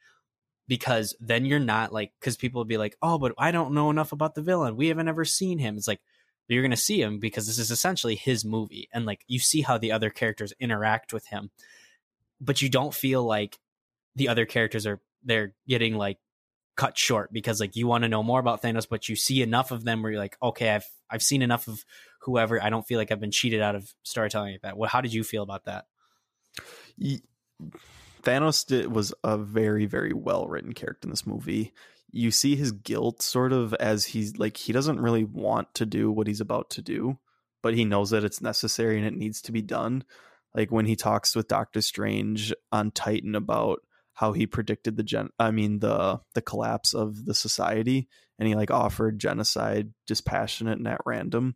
because 0.67 1.15
then 1.19 1.45
you're 1.45 1.59
not 1.59 1.91
like 1.91 2.11
because 2.19 2.37
people 2.37 2.59
will 2.59 2.65
be 2.65 2.77
like 2.77 2.95
oh 3.01 3.17
but 3.17 3.33
i 3.37 3.51
don't 3.51 3.73
know 3.73 3.89
enough 3.89 4.11
about 4.11 4.35
the 4.35 4.41
villain 4.41 4.75
we 4.75 4.87
haven't 4.87 5.07
ever 5.07 5.25
seen 5.25 5.57
him 5.57 5.77
it's 5.77 5.87
like 5.87 6.01
you're 6.47 6.63
gonna 6.63 6.75
see 6.75 7.01
him 7.01 7.19
because 7.19 7.47
this 7.47 7.57
is 7.57 7.71
essentially 7.71 8.15
his 8.15 8.45
movie 8.45 8.87
and 8.93 9.05
like 9.05 9.23
you 9.27 9.39
see 9.39 9.61
how 9.61 9.77
the 9.77 9.91
other 9.91 10.09
characters 10.09 10.53
interact 10.59 11.13
with 11.13 11.25
him 11.27 11.49
but 12.39 12.61
you 12.61 12.69
don't 12.69 12.93
feel 12.93 13.23
like 13.23 13.59
the 14.15 14.27
other 14.27 14.45
characters 14.45 14.85
are 14.85 15.01
they're 15.23 15.53
getting 15.67 15.95
like 15.95 16.17
cut 16.75 16.97
short 16.97 17.31
because 17.31 17.59
like 17.59 17.75
you 17.75 17.87
want 17.87 18.03
to 18.03 18.09
know 18.09 18.23
more 18.23 18.39
about 18.39 18.61
Thanos 18.61 18.87
but 18.89 19.07
you 19.07 19.15
see 19.15 19.41
enough 19.41 19.71
of 19.71 19.83
them 19.83 20.01
where 20.01 20.11
you're 20.11 20.21
like 20.21 20.37
okay 20.41 20.71
I've 20.71 20.85
I've 21.09 21.23
seen 21.23 21.41
enough 21.41 21.67
of 21.67 21.85
whoever 22.21 22.61
I 22.61 22.69
don't 22.69 22.85
feel 22.85 22.97
like 22.97 23.11
I've 23.11 23.19
been 23.19 23.31
cheated 23.31 23.61
out 23.61 23.75
of 23.75 23.93
storytelling 24.01 24.53
like 24.53 24.61
that. 24.61 24.77
What 24.77 24.89
how 24.89 25.01
did 25.01 25.13
you 25.13 25.23
feel 25.23 25.43
about 25.43 25.65
that? 25.65 25.85
Thanos 28.23 28.65
did, 28.65 28.91
was 28.91 29.13
a 29.23 29.37
very, 29.37 29.85
very 29.85 30.13
well 30.13 30.47
written 30.47 30.73
character 30.73 31.05
in 31.07 31.11
this 31.11 31.27
movie. 31.27 31.73
You 32.11 32.31
see 32.31 32.55
his 32.55 32.71
guilt 32.71 33.21
sort 33.21 33.53
of 33.53 33.73
as 33.75 34.05
he's 34.05 34.37
like, 34.37 34.57
he 34.57 34.71
doesn't 34.71 35.01
really 35.01 35.23
want 35.23 35.73
to 35.75 35.85
do 35.85 36.11
what 36.11 36.27
he's 36.27 36.41
about 36.41 36.69
to 36.71 36.81
do, 36.81 37.17
but 37.61 37.73
he 37.73 37.85
knows 37.85 38.11
that 38.11 38.23
it's 38.23 38.41
necessary 38.41 38.97
and 38.97 39.05
it 39.05 39.15
needs 39.15 39.41
to 39.43 39.51
be 39.51 39.61
done. 39.61 40.03
Like 40.55 40.71
when 40.71 40.85
he 40.85 40.95
talks 40.95 41.35
with 41.35 41.47
Doctor 41.47 41.81
Strange 41.81 42.53
on 42.71 42.91
Titan 42.91 43.35
about 43.35 43.81
how 44.13 44.31
he 44.31 44.45
predicted 44.45 44.95
the 44.95 45.03
gen 45.03 45.29
I 45.39 45.51
mean 45.51 45.79
the 45.79 46.21
the 46.35 46.41
collapse 46.41 46.93
of 46.93 47.25
the 47.25 47.33
society 47.33 48.07
and 48.37 48.47
he 48.47 48.55
like 48.55 48.71
offered 48.71 49.19
genocide 49.19 49.91
dispassionate 50.05 50.77
and 50.77 50.87
at 50.87 51.01
random. 51.05 51.55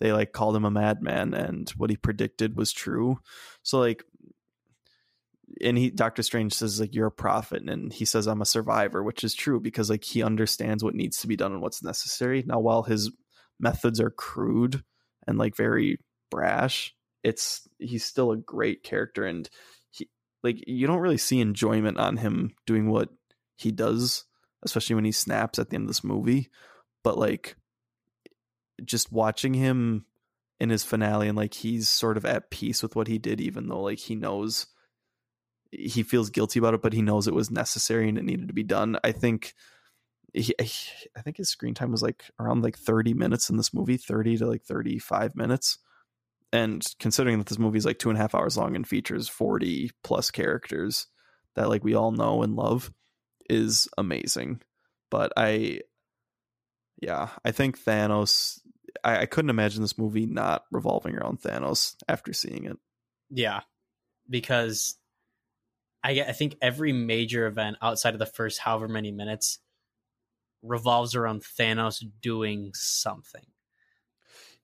They 0.00 0.12
like 0.12 0.32
called 0.32 0.56
him 0.56 0.64
a 0.64 0.70
madman 0.70 1.32
and 1.32 1.68
what 1.70 1.90
he 1.90 1.96
predicted 1.96 2.56
was 2.56 2.72
true. 2.72 3.20
So 3.62 3.78
like 3.78 4.04
and 5.60 5.78
he 5.78 5.90
Doctor 5.90 6.22
Strange 6.22 6.52
says 6.52 6.80
like 6.80 6.94
you're 6.94 7.06
a 7.06 7.12
prophet 7.12 7.68
and 7.68 7.92
he 7.92 8.04
says 8.04 8.26
I'm 8.26 8.42
a 8.42 8.46
survivor, 8.46 9.02
which 9.02 9.24
is 9.24 9.34
true 9.34 9.60
because 9.60 9.90
like 9.90 10.04
he 10.04 10.22
understands 10.22 10.82
what 10.82 10.94
needs 10.94 11.18
to 11.18 11.26
be 11.26 11.36
done 11.36 11.52
and 11.52 11.62
what's 11.62 11.82
necessary. 11.82 12.42
Now 12.46 12.60
while 12.60 12.82
his 12.82 13.10
methods 13.60 14.00
are 14.00 14.10
crude 14.10 14.82
and 15.26 15.38
like 15.38 15.56
very 15.56 15.98
brash, 16.30 16.94
it's 17.22 17.68
he's 17.78 18.04
still 18.04 18.32
a 18.32 18.36
great 18.36 18.82
character 18.82 19.24
and 19.24 19.48
he 19.90 20.08
like 20.42 20.64
you 20.66 20.86
don't 20.86 21.00
really 21.00 21.18
see 21.18 21.40
enjoyment 21.40 21.98
on 21.98 22.16
him 22.16 22.54
doing 22.66 22.90
what 22.90 23.10
he 23.56 23.70
does, 23.70 24.24
especially 24.64 24.94
when 24.94 25.04
he 25.04 25.12
snaps 25.12 25.58
at 25.58 25.70
the 25.70 25.76
end 25.76 25.84
of 25.84 25.88
this 25.88 26.04
movie. 26.04 26.50
But 27.02 27.18
like 27.18 27.56
just 28.84 29.12
watching 29.12 29.54
him 29.54 30.06
in 30.58 30.70
his 30.70 30.84
finale 30.84 31.28
and 31.28 31.36
like 31.36 31.54
he's 31.54 31.88
sort 31.88 32.16
of 32.16 32.24
at 32.24 32.50
peace 32.50 32.82
with 32.82 32.96
what 32.96 33.08
he 33.08 33.18
did, 33.18 33.40
even 33.40 33.68
though 33.68 33.82
like 33.82 33.98
he 33.98 34.14
knows 34.14 34.66
he 35.78 36.02
feels 36.02 36.30
guilty 36.30 36.58
about 36.58 36.74
it, 36.74 36.82
but 36.82 36.92
he 36.92 37.02
knows 37.02 37.26
it 37.26 37.34
was 37.34 37.50
necessary 37.50 38.08
and 38.08 38.18
it 38.18 38.24
needed 38.24 38.48
to 38.48 38.54
be 38.54 38.62
done. 38.62 38.98
I 39.02 39.12
think 39.12 39.54
he, 40.32 40.54
I 41.16 41.22
think 41.22 41.36
his 41.36 41.48
screen 41.48 41.74
time 41.74 41.92
was 41.92 42.02
like 42.02 42.24
around 42.38 42.62
like 42.62 42.76
30 42.76 43.14
minutes 43.14 43.50
in 43.50 43.56
this 43.56 43.72
movie, 43.72 43.96
30 43.96 44.38
to 44.38 44.46
like 44.46 44.64
35 44.64 45.36
minutes. 45.36 45.78
And 46.52 46.84
considering 46.98 47.38
that 47.38 47.46
this 47.46 47.58
movie 47.58 47.78
is 47.78 47.84
like 47.84 47.98
two 47.98 48.10
and 48.10 48.18
a 48.18 48.20
half 48.20 48.34
hours 48.34 48.56
long 48.56 48.76
and 48.76 48.86
features 48.86 49.28
40 49.28 49.90
plus 50.02 50.30
characters 50.30 51.06
that 51.56 51.68
like 51.68 51.84
we 51.84 51.94
all 51.94 52.12
know 52.12 52.42
and 52.42 52.54
love 52.54 52.92
is 53.48 53.88
amazing. 53.98 54.60
But 55.10 55.32
I, 55.36 55.80
yeah, 57.00 57.30
I 57.44 57.52
think 57.52 57.78
Thanos, 57.78 58.60
I, 59.02 59.18
I 59.18 59.26
couldn't 59.26 59.50
imagine 59.50 59.82
this 59.82 59.98
movie 59.98 60.26
not 60.26 60.64
revolving 60.70 61.16
around 61.16 61.40
Thanos 61.40 61.96
after 62.08 62.32
seeing 62.32 62.64
it. 62.64 62.76
Yeah, 63.30 63.60
because 64.28 64.96
I 66.04 66.10
I 66.28 66.32
think 66.32 66.56
every 66.62 66.92
major 66.92 67.46
event 67.46 67.78
outside 67.82 68.14
of 68.14 68.20
the 68.20 68.26
first 68.26 68.60
however 68.60 68.86
many 68.86 69.10
minutes 69.10 69.58
revolves 70.62 71.14
around 71.14 71.42
Thanos 71.42 72.02
doing 72.20 72.72
something. 72.74 73.44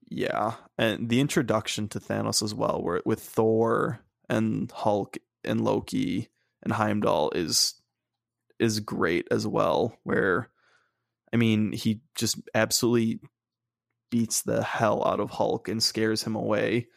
Yeah, 0.09 0.55
and 0.77 1.09
the 1.09 1.21
introduction 1.21 1.89
to 1.89 2.01
Thanos 2.01 2.43
as 2.43 2.55
well, 2.55 2.83
where 2.83 3.01
with 3.05 3.21
Thor 3.21 4.01
and 4.29 4.71
Hulk 4.71 5.19
and 5.45 5.62
Loki 5.62 6.29
and 6.62 6.73
Heimdall 6.73 7.31
is 7.35 7.75
is 8.59 8.81
great 8.81 9.27
as 9.31 9.47
well. 9.47 9.97
Where, 10.03 10.51
I 11.33 11.37
mean, 11.37 11.73
he 11.73 12.01
just 12.15 12.39
absolutely 12.55 13.21
beats 14.11 14.43
the 14.43 14.62
hell 14.62 15.07
out 15.07 15.21
of 15.21 15.31
Hulk 15.31 15.69
and 15.69 15.83
scares 15.83 16.25
him 16.25 16.35
away. 16.35 16.89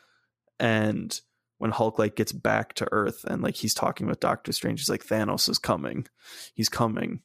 And 0.60 1.20
when 1.64 1.72
Hulk 1.72 1.98
like 1.98 2.18
gets 2.18 2.34
back 2.34 2.73
to 2.73 2.90
Earth 2.91 3.23
and 3.23 3.41
like 3.41 3.56
he's 3.56 3.73
talking 3.73 4.06
with 4.06 4.19
Doctor 4.19 4.52
Strange, 4.52 4.81
he's 4.81 4.90
like, 4.90 5.06
Thanos 5.06 5.48
is 5.48 5.57
coming, 5.57 6.06
he's 6.56 6.68
coming, 6.68 7.22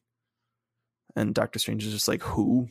and 1.16 1.34
Doctor 1.34 1.58
Strange 1.58 1.84
is 1.84 1.92
just 1.92 2.06
like, 2.06 2.22
who? 2.22 2.68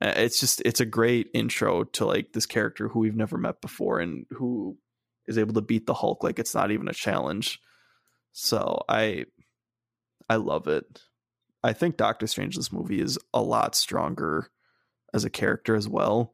It's 0.00 0.38
just 0.38 0.62
it's 0.64 0.78
a 0.78 0.86
great 0.86 1.28
intro 1.34 1.82
to 1.82 2.06
like 2.06 2.34
this 2.34 2.46
character 2.46 2.86
who 2.86 3.00
we've 3.00 3.16
never 3.16 3.36
met 3.36 3.60
before 3.60 3.98
and 3.98 4.26
who 4.30 4.78
is 5.26 5.38
able 5.38 5.54
to 5.54 5.60
beat 5.60 5.86
the 5.86 5.94
Hulk 5.94 6.22
like 6.22 6.38
it's 6.38 6.54
not 6.54 6.70
even 6.70 6.86
a 6.86 6.94
challenge. 6.94 7.58
So 8.30 8.84
I 8.88 9.24
I 10.30 10.36
love 10.36 10.68
it. 10.68 11.02
I 11.64 11.72
think 11.72 11.96
Doctor 11.96 12.28
Strange 12.28 12.54
this 12.54 12.70
movie 12.70 13.00
is 13.00 13.18
a 13.34 13.42
lot 13.42 13.74
stronger 13.74 14.52
as 15.12 15.24
a 15.24 15.30
character 15.30 15.74
as 15.74 15.88
well. 15.88 16.32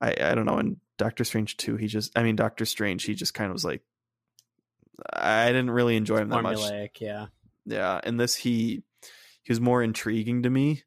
I 0.00 0.14
I 0.18 0.34
don't 0.34 0.46
know 0.46 0.60
in 0.60 0.80
Doctor 0.98 1.24
Strange 1.24 1.56
2 1.56 1.76
he 1.76 1.86
just 1.86 2.16
I 2.16 2.22
mean 2.22 2.36
Doctor 2.36 2.64
Strange 2.64 3.04
he 3.04 3.14
just 3.14 3.34
kind 3.34 3.50
of 3.50 3.54
was 3.54 3.64
like 3.64 3.82
I 5.12 5.46
didn't 5.48 5.70
really 5.70 5.96
enjoy 5.96 6.18
him 6.18 6.28
that 6.28 6.42
much. 6.42 6.60
Yeah. 7.00 7.26
Yeah, 7.64 8.00
and 8.02 8.18
this 8.18 8.34
he 8.34 8.82
he 9.42 9.52
was 9.52 9.60
more 9.60 9.82
intriguing 9.82 10.42
to 10.42 10.50
me 10.50 10.82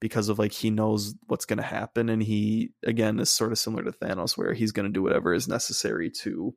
because 0.00 0.28
of 0.28 0.38
like 0.38 0.52
he 0.52 0.70
knows 0.70 1.14
what's 1.26 1.44
going 1.44 1.58
to 1.58 1.62
happen 1.62 2.08
and 2.08 2.22
he 2.22 2.72
again 2.84 3.18
is 3.20 3.30
sort 3.30 3.52
of 3.52 3.58
similar 3.58 3.84
to 3.84 3.92
Thanos 3.92 4.36
where 4.36 4.52
he's 4.52 4.72
going 4.72 4.86
to 4.86 4.92
do 4.92 5.02
whatever 5.02 5.32
is 5.32 5.48
necessary 5.48 6.10
to 6.10 6.54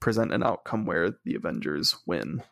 present 0.00 0.32
an 0.32 0.42
outcome 0.42 0.84
where 0.84 1.12
the 1.24 1.34
Avengers 1.34 1.96
win. 2.06 2.42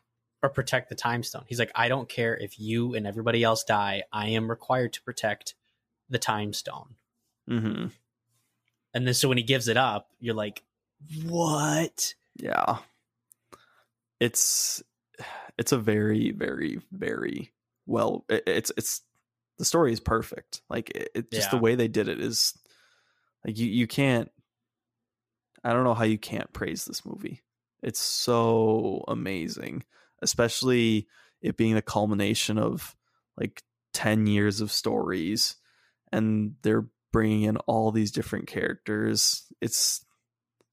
Or 0.42 0.48
protect 0.48 0.88
the 0.88 0.94
time 0.94 1.22
stone. 1.22 1.44
He's 1.46 1.58
like, 1.58 1.72
I 1.74 1.88
don't 1.88 2.08
care 2.08 2.36
if 2.36 2.58
you 2.58 2.94
and 2.94 3.06
everybody 3.06 3.42
else 3.42 3.64
die. 3.64 4.02
I 4.12 4.28
am 4.28 4.50
required 4.50 4.92
to 4.94 5.02
protect 5.02 5.54
the 6.08 6.18
time 6.18 6.52
stone. 6.52 6.96
Mhm. 7.48 7.92
And 8.94 9.06
then 9.06 9.14
so 9.14 9.28
when 9.28 9.38
he 9.38 9.44
gives 9.44 9.68
it 9.68 9.76
up, 9.76 10.08
you're 10.20 10.34
like, 10.34 10.62
what? 11.24 12.14
Yeah. 12.36 12.78
It's 14.20 14.82
it's 15.58 15.72
a 15.72 15.78
very 15.78 16.32
very 16.32 16.80
very 16.90 17.52
well 17.86 18.24
it, 18.28 18.42
it's 18.46 18.72
it's 18.76 19.02
the 19.58 19.64
story 19.64 19.92
is 19.92 20.00
perfect. 20.00 20.62
Like 20.68 20.90
it, 20.90 21.10
it 21.14 21.30
just 21.30 21.50
the 21.50 21.58
way 21.58 21.74
they 21.74 21.88
did 21.88 22.08
it 22.08 22.20
is 22.20 22.54
like 23.44 23.58
you 23.58 23.66
you 23.66 23.86
can't 23.86 24.30
I 25.62 25.72
don't 25.72 25.84
know 25.84 25.94
how 25.94 26.04
you 26.04 26.18
can't 26.18 26.52
praise 26.52 26.84
this 26.84 27.04
movie. 27.04 27.42
It's 27.82 28.00
so 28.00 29.04
amazing, 29.08 29.84
especially 30.22 31.06
it 31.40 31.56
being 31.56 31.74
the 31.74 31.82
culmination 31.82 32.58
of 32.58 32.96
like 33.38 33.62
10 33.92 34.26
years 34.26 34.60
of 34.60 34.72
stories 34.72 35.56
and 36.10 36.54
they're 36.62 36.86
bringing 37.14 37.42
in 37.42 37.56
all 37.58 37.92
these 37.92 38.10
different 38.10 38.48
characters. 38.48 39.44
It's 39.60 40.04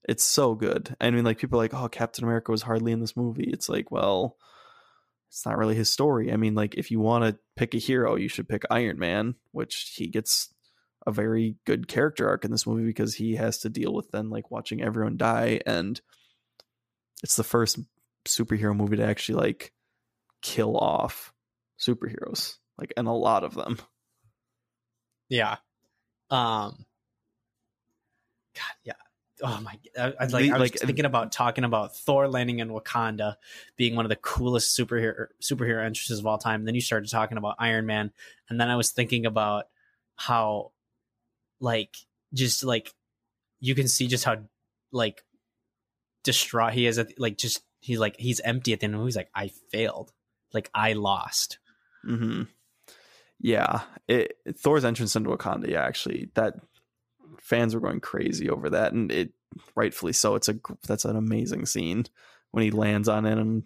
it's 0.08 0.24
so 0.24 0.56
good. 0.56 0.96
I 1.00 1.12
mean, 1.12 1.24
like 1.24 1.38
people 1.38 1.56
are 1.60 1.62
like, 1.62 1.72
oh, 1.72 1.88
Captain 1.88 2.24
America 2.24 2.50
was 2.50 2.62
hardly 2.62 2.90
in 2.90 2.98
this 2.98 3.16
movie. 3.16 3.48
It's 3.48 3.68
like, 3.68 3.92
well, 3.92 4.36
it's 5.28 5.46
not 5.46 5.56
really 5.56 5.76
his 5.76 5.88
story. 5.88 6.32
I 6.32 6.36
mean, 6.36 6.56
like 6.56 6.74
if 6.74 6.90
you 6.90 6.98
want 6.98 7.22
to 7.24 7.38
pick 7.54 7.74
a 7.74 7.78
hero, 7.78 8.16
you 8.16 8.26
should 8.26 8.48
pick 8.48 8.64
Iron 8.72 8.98
Man, 8.98 9.36
which 9.52 9.92
he 9.94 10.08
gets 10.08 10.52
a 11.06 11.12
very 11.12 11.54
good 11.64 11.86
character 11.86 12.28
arc 12.28 12.44
in 12.44 12.50
this 12.50 12.66
movie 12.66 12.86
because 12.86 13.14
he 13.14 13.36
has 13.36 13.58
to 13.58 13.68
deal 13.68 13.94
with 13.94 14.10
then 14.10 14.28
like 14.28 14.50
watching 14.50 14.82
everyone 14.82 15.16
die 15.16 15.60
and 15.64 16.00
it's 17.22 17.36
the 17.36 17.44
first 17.44 17.78
superhero 18.26 18.74
movie 18.74 18.96
to 18.96 19.04
actually 19.04 19.36
like 19.36 19.72
kill 20.42 20.76
off 20.76 21.32
superheroes 21.80 22.56
like 22.78 22.92
and 22.96 23.08
a 23.08 23.12
lot 23.12 23.42
of 23.42 23.54
them 23.54 23.78
Yeah. 25.28 25.56
Um. 26.32 26.86
God, 28.54 28.74
yeah. 28.84 28.92
Oh 29.42 29.60
my! 29.60 29.78
I, 29.98 30.12
I 30.20 30.26
like. 30.26 30.50
I 30.50 30.58
was 30.58 30.70
Like- 30.72 30.78
thinking 30.80 31.04
about 31.04 31.32
talking 31.32 31.64
about 31.64 31.96
Thor 31.96 32.28
landing 32.28 32.60
in 32.60 32.68
Wakanda 32.68 33.36
being 33.76 33.96
one 33.96 34.04
of 34.04 34.08
the 34.08 34.16
coolest 34.16 34.78
superhero 34.78 35.26
superhero 35.42 35.78
entrances 35.84 36.18
of 36.20 36.26
all 36.26 36.38
time. 36.38 36.60
And 36.60 36.68
then 36.68 36.74
you 36.74 36.80
started 36.80 37.10
talking 37.10 37.38
about 37.38 37.56
Iron 37.58 37.86
Man, 37.86 38.12
and 38.48 38.60
then 38.60 38.68
I 38.70 38.76
was 38.76 38.90
thinking 38.92 39.26
about 39.26 39.64
how, 40.16 40.72
like, 41.60 41.96
just 42.34 42.62
like 42.62 42.94
you 43.60 43.74
can 43.74 43.88
see 43.88 44.06
just 44.06 44.24
how 44.24 44.36
like 44.92 45.24
distraught 46.24 46.72
he 46.74 46.86
is 46.86 46.98
at 46.98 47.18
like 47.18 47.36
just 47.36 47.62
he's 47.80 47.98
like 47.98 48.16
he's 48.18 48.38
empty 48.40 48.72
at 48.72 48.80
the 48.80 48.84
end 48.84 48.94
of 48.94 48.98
the 48.98 49.02
movie. 49.02 49.08
He's 49.08 49.16
like, 49.16 49.30
I 49.34 49.48
failed, 49.70 50.12
like 50.52 50.70
I 50.74 50.92
lost. 50.92 51.58
hmm 52.04 52.42
yeah 53.42 53.82
it, 54.08 54.38
thor's 54.56 54.84
entrance 54.84 55.14
into 55.14 55.28
wakanda 55.28 55.68
yeah 55.68 55.84
actually 55.84 56.30
that 56.34 56.54
fans 57.40 57.74
were 57.74 57.80
going 57.80 58.00
crazy 58.00 58.48
over 58.48 58.70
that 58.70 58.92
and 58.92 59.12
it 59.12 59.32
rightfully 59.74 60.12
so 60.12 60.34
it's 60.34 60.48
a 60.48 60.54
that's 60.86 61.04
an 61.04 61.16
amazing 61.16 61.66
scene 61.66 62.06
when 62.52 62.64
he 62.64 62.70
lands 62.70 63.08
on 63.08 63.26
it 63.26 63.36
and 63.36 63.64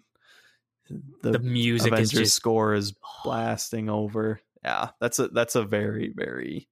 the, 1.21 1.31
The, 1.31 1.39
music 1.39 1.91
Avengers 1.91 2.13
is 2.13 2.19
just 2.19 2.35
score 2.35 2.73
is 2.73 2.93
blasting 3.23 3.89
over. 3.89 4.41
Yeah, 4.63 4.89
that's 4.99 5.19
a 5.19 5.27
that's 5.29 5.55
a 5.55 5.63
very 5.63 6.11
very 6.15 6.67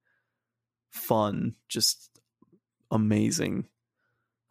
fun, 0.90 1.54
just 1.68 2.10
amazing, 2.90 3.66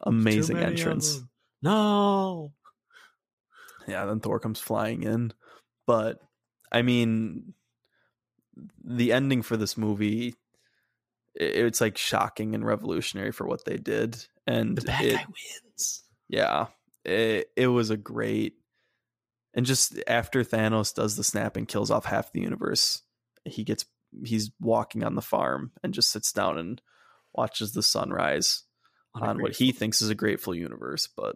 amazing 0.02 0.57
entrance. 0.57 1.22
no. 1.61 2.53
Yeah, 3.88 4.06
then 4.06 4.19
Thor 4.19 4.40
comes 4.40 4.60
flying 4.60 5.03
in, 5.03 5.32
but 5.86 6.19
I 6.72 6.82
mean, 6.82 7.53
the 8.84 9.11
ending 9.14 9.41
for 9.41 9.57
this 9.57 9.77
movie, 9.77 10.36
it's 11.36 11.82
like 11.82 11.98
shocking 11.98 12.56
and 12.56 12.65
revolutionary 12.65 13.32
for 13.32 13.45
what 13.48 13.65
they 13.65 13.77
did, 13.77 14.26
and 14.48 14.77
The 14.77 14.82
bad 14.84 15.06
it, 15.06 15.14
guy 15.15 15.26
wins. 15.26 16.03
yeah 16.30 16.68
it, 17.03 17.49
it 17.56 17.68
was 17.68 17.90
a 17.91 17.98
great 17.98 18.53
and 19.53 19.65
just 19.65 20.02
after 20.07 20.44
thanos 20.44 20.94
does 20.94 21.15
the 21.15 21.23
snap 21.23 21.56
and 21.56 21.68
kills 21.68 21.91
off 21.91 22.06
half 22.06 22.32
the 22.32 22.41
universe 22.41 23.02
he 23.44 23.64
gets 23.64 23.86
he's 24.23 24.49
walking 24.60 25.03
on 25.03 25.15
the 25.15 25.22
farm 25.22 25.72
and 25.84 25.94
just 25.94 26.10
sits 26.11 26.32
down 26.32 26.57
and 26.57 26.82
watches 27.34 27.73
the 27.73 27.84
sunrise 27.84 28.64
on 29.14 29.41
what 29.41 29.56
he 29.56 29.72
thinks 29.72 30.02
is 30.02 30.10
a 30.10 30.15
grateful 30.15 30.56
universe 30.56 31.07
but 31.15 31.36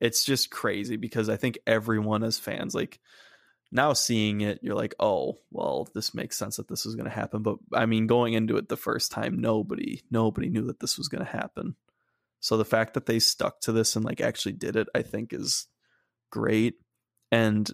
it's 0.00 0.24
just 0.24 0.50
crazy 0.50 0.96
because 0.96 1.28
i 1.28 1.36
think 1.36 1.58
everyone 1.66 2.24
as 2.24 2.38
fans 2.38 2.74
like 2.74 2.98
now 3.72 3.92
seeing 3.94 4.42
it 4.42 4.58
you're 4.62 4.76
like 4.76 4.94
oh 5.00 5.38
well 5.50 5.88
this 5.94 6.14
makes 6.14 6.36
sense 6.36 6.56
that 6.56 6.68
this 6.68 6.84
is 6.86 6.94
going 6.94 7.08
to 7.08 7.14
happen 7.14 7.42
but 7.42 7.56
i 7.74 7.86
mean 7.86 8.06
going 8.06 8.34
into 8.34 8.56
it 8.56 8.68
the 8.68 8.76
first 8.76 9.10
time 9.10 9.40
nobody 9.40 10.00
nobody 10.10 10.48
knew 10.48 10.66
that 10.66 10.78
this 10.78 10.98
was 10.98 11.08
going 11.08 11.24
to 11.24 11.30
happen 11.30 11.74
so 12.40 12.56
the 12.56 12.64
fact 12.64 12.94
that 12.94 13.06
they 13.06 13.18
stuck 13.18 13.60
to 13.60 13.72
this 13.72 13.96
and 13.96 14.04
like 14.04 14.20
actually 14.20 14.52
did 14.52 14.76
it 14.76 14.86
i 14.94 15.02
think 15.02 15.32
is 15.32 15.66
great 16.30 16.74
and 17.30 17.70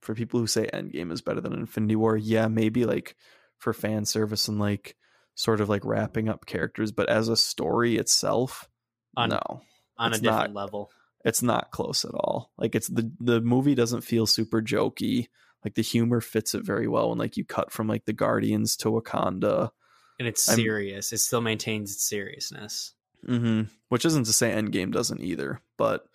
for 0.00 0.14
people 0.14 0.40
who 0.40 0.46
say 0.46 0.68
endgame 0.72 1.12
is 1.12 1.20
better 1.22 1.40
than 1.40 1.52
infinity 1.52 1.96
war 1.96 2.16
yeah 2.16 2.48
maybe 2.48 2.84
like 2.84 3.14
for 3.58 3.72
fan 3.72 4.04
service 4.04 4.48
and 4.48 4.58
like 4.58 4.96
sort 5.34 5.60
of 5.60 5.68
like 5.68 5.84
wrapping 5.84 6.28
up 6.28 6.46
characters 6.46 6.90
but 6.92 7.08
as 7.08 7.28
a 7.28 7.36
story 7.36 7.96
itself 7.96 8.68
On- 9.16 9.28
no 9.28 9.62
on 9.98 10.14
a 10.14 10.18
different 10.18 10.54
not- 10.54 10.54
level. 10.54 10.90
It's 11.24 11.42
not 11.42 11.70
close 11.70 12.04
at 12.04 12.14
all. 12.14 12.50
Like 12.58 12.74
it's 12.74 12.88
the 12.88 13.10
the 13.20 13.40
movie 13.40 13.74
doesn't 13.74 14.02
feel 14.02 14.26
super 14.26 14.60
jokey. 14.62 15.28
Like 15.64 15.74
the 15.74 15.82
humor 15.82 16.20
fits 16.20 16.54
it 16.54 16.64
very 16.64 16.88
well 16.88 17.10
when 17.10 17.18
like 17.18 17.36
you 17.36 17.44
cut 17.44 17.70
from 17.72 17.86
like 17.88 18.04
the 18.04 18.12
guardians 18.12 18.76
to 18.78 18.88
wakanda. 18.90 19.70
And 20.18 20.28
it's 20.28 20.48
I'm- 20.48 20.56
serious. 20.58 21.12
It 21.12 21.18
still 21.18 21.40
maintains 21.40 21.92
its 21.92 22.08
seriousness. 22.08 22.94
hmm 23.26 23.62
which 23.88 24.04
isn't 24.04 24.24
to 24.24 24.32
say 24.32 24.50
endgame 24.50 24.90
doesn't 24.90 25.20
either 25.20 25.60
but 25.76 26.06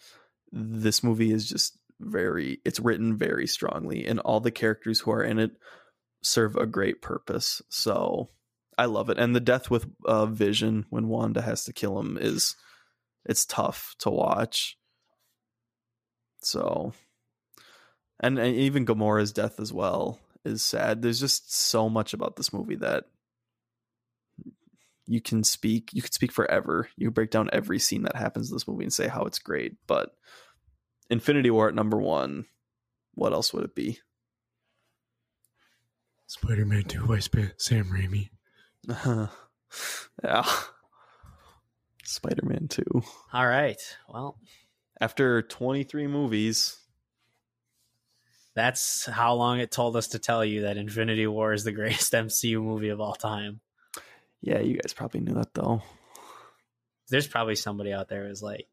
this 0.51 1.03
movie 1.03 1.31
is 1.31 1.47
just 1.47 1.77
very 2.01 2.59
it's 2.65 2.79
written 2.79 3.15
very 3.17 3.47
strongly 3.47 4.05
and 4.05 4.19
all 4.19 4.39
the 4.39 4.51
characters 4.51 4.99
who 4.99 5.11
are 5.11 5.23
in 5.23 5.39
it 5.39 5.51
serve 6.23 6.55
a 6.55 6.65
great 6.65 7.01
purpose. 7.01 7.61
So 7.69 8.29
i 8.77 8.85
love 8.85 9.09
it. 9.09 9.17
And 9.17 9.35
the 9.35 9.39
death 9.39 9.69
with 9.71 9.87
uh, 10.05 10.25
vision 10.27 10.85
when 10.89 11.07
wanda 11.07 11.41
has 11.41 11.63
to 11.65 11.73
kill 11.73 11.99
him 11.99 12.17
is 12.19 12.55
it's 13.25 13.45
tough 13.45 13.95
to 13.99 14.09
watch 14.09 14.76
so 16.41 16.93
and, 18.19 18.39
and 18.39 18.55
even 18.55 18.85
gamora's 18.85 19.31
death 19.31 19.59
as 19.59 19.71
well 19.71 20.19
is 20.43 20.63
sad. 20.63 21.01
There's 21.01 21.19
just 21.19 21.53
so 21.53 21.89
much 21.89 22.13
about 22.13 22.35
this 22.35 22.53
movie 22.53 22.75
that 22.77 23.05
you 25.05 25.21
can 25.21 25.43
speak 25.43 25.91
you 25.93 26.01
could 26.01 26.13
speak 26.13 26.31
forever. 26.31 26.89
You 26.97 27.07
could 27.07 27.15
break 27.15 27.31
down 27.31 27.49
every 27.53 27.79
scene 27.79 28.03
that 28.03 28.15
happens 28.15 28.49
in 28.49 28.55
this 28.55 28.67
movie 28.67 28.83
and 28.83 28.93
say 28.93 29.07
how 29.07 29.23
it's 29.23 29.39
great 29.39 29.75
but 29.87 30.11
infinity 31.09 31.49
war 31.49 31.69
at 31.69 31.75
number 31.75 31.97
one 31.97 32.45
what 33.13 33.33
else 33.33 33.51
would 33.51 33.63
it 33.63 33.73
be? 33.73 33.99
Spider-Man 36.27 36.83
2 36.83 37.07
by 37.07 37.17
Sp- 37.17 37.57
Sam 37.57 37.85
Raimi. 37.85 38.29
yeah. 40.23 40.45
Spider-man 42.03 42.67
2 42.67 42.83
All 43.33 43.47
right. 43.47 43.81
Well, 44.07 44.37
after 44.99 45.41
23 45.41 46.07
movies 46.07 46.77
that's 48.55 49.05
how 49.05 49.35
long 49.35 49.59
it 49.59 49.69
told 49.71 49.95
us 49.95 50.07
to 50.09 50.19
tell 50.19 50.43
you 50.43 50.61
that 50.61 50.77
Infinity 50.77 51.27
War 51.27 51.53
is 51.53 51.63
the 51.63 51.71
greatest 51.79 52.11
MCU 52.13 52.61
movie 52.61 52.89
of 52.89 52.99
all 52.99 53.13
time. 53.15 53.59
yeah 54.41 54.59
you 54.59 54.77
guys 54.77 54.93
probably 54.93 55.19
knew 55.21 55.33
that 55.35 55.53
though 55.53 55.81
There's 57.09 57.27
probably 57.27 57.55
somebody 57.55 57.93
out 57.93 58.09
there 58.09 58.27
who's 58.27 58.41
like, 58.43 58.67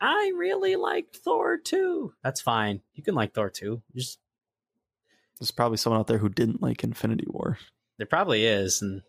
I 0.00 0.32
really 0.36 0.74
liked 0.76 1.16
Thor 1.18 1.56
2. 1.56 2.12
That's 2.22 2.40
fine. 2.40 2.80
You 2.94 3.02
can 3.04 3.14
like 3.14 3.32
Thor 3.32 3.48
2. 3.50 3.80
Just 3.94 4.18
there's 5.38 5.50
probably 5.52 5.76
someone 5.78 6.00
out 6.00 6.06
there 6.08 6.18
who 6.18 6.28
didn't 6.28 6.62
like 6.62 6.82
infinity 6.84 7.26
war 7.28 7.58
there 7.96 8.06
probably 8.08 8.44
is, 8.44 8.82
and 8.82 9.02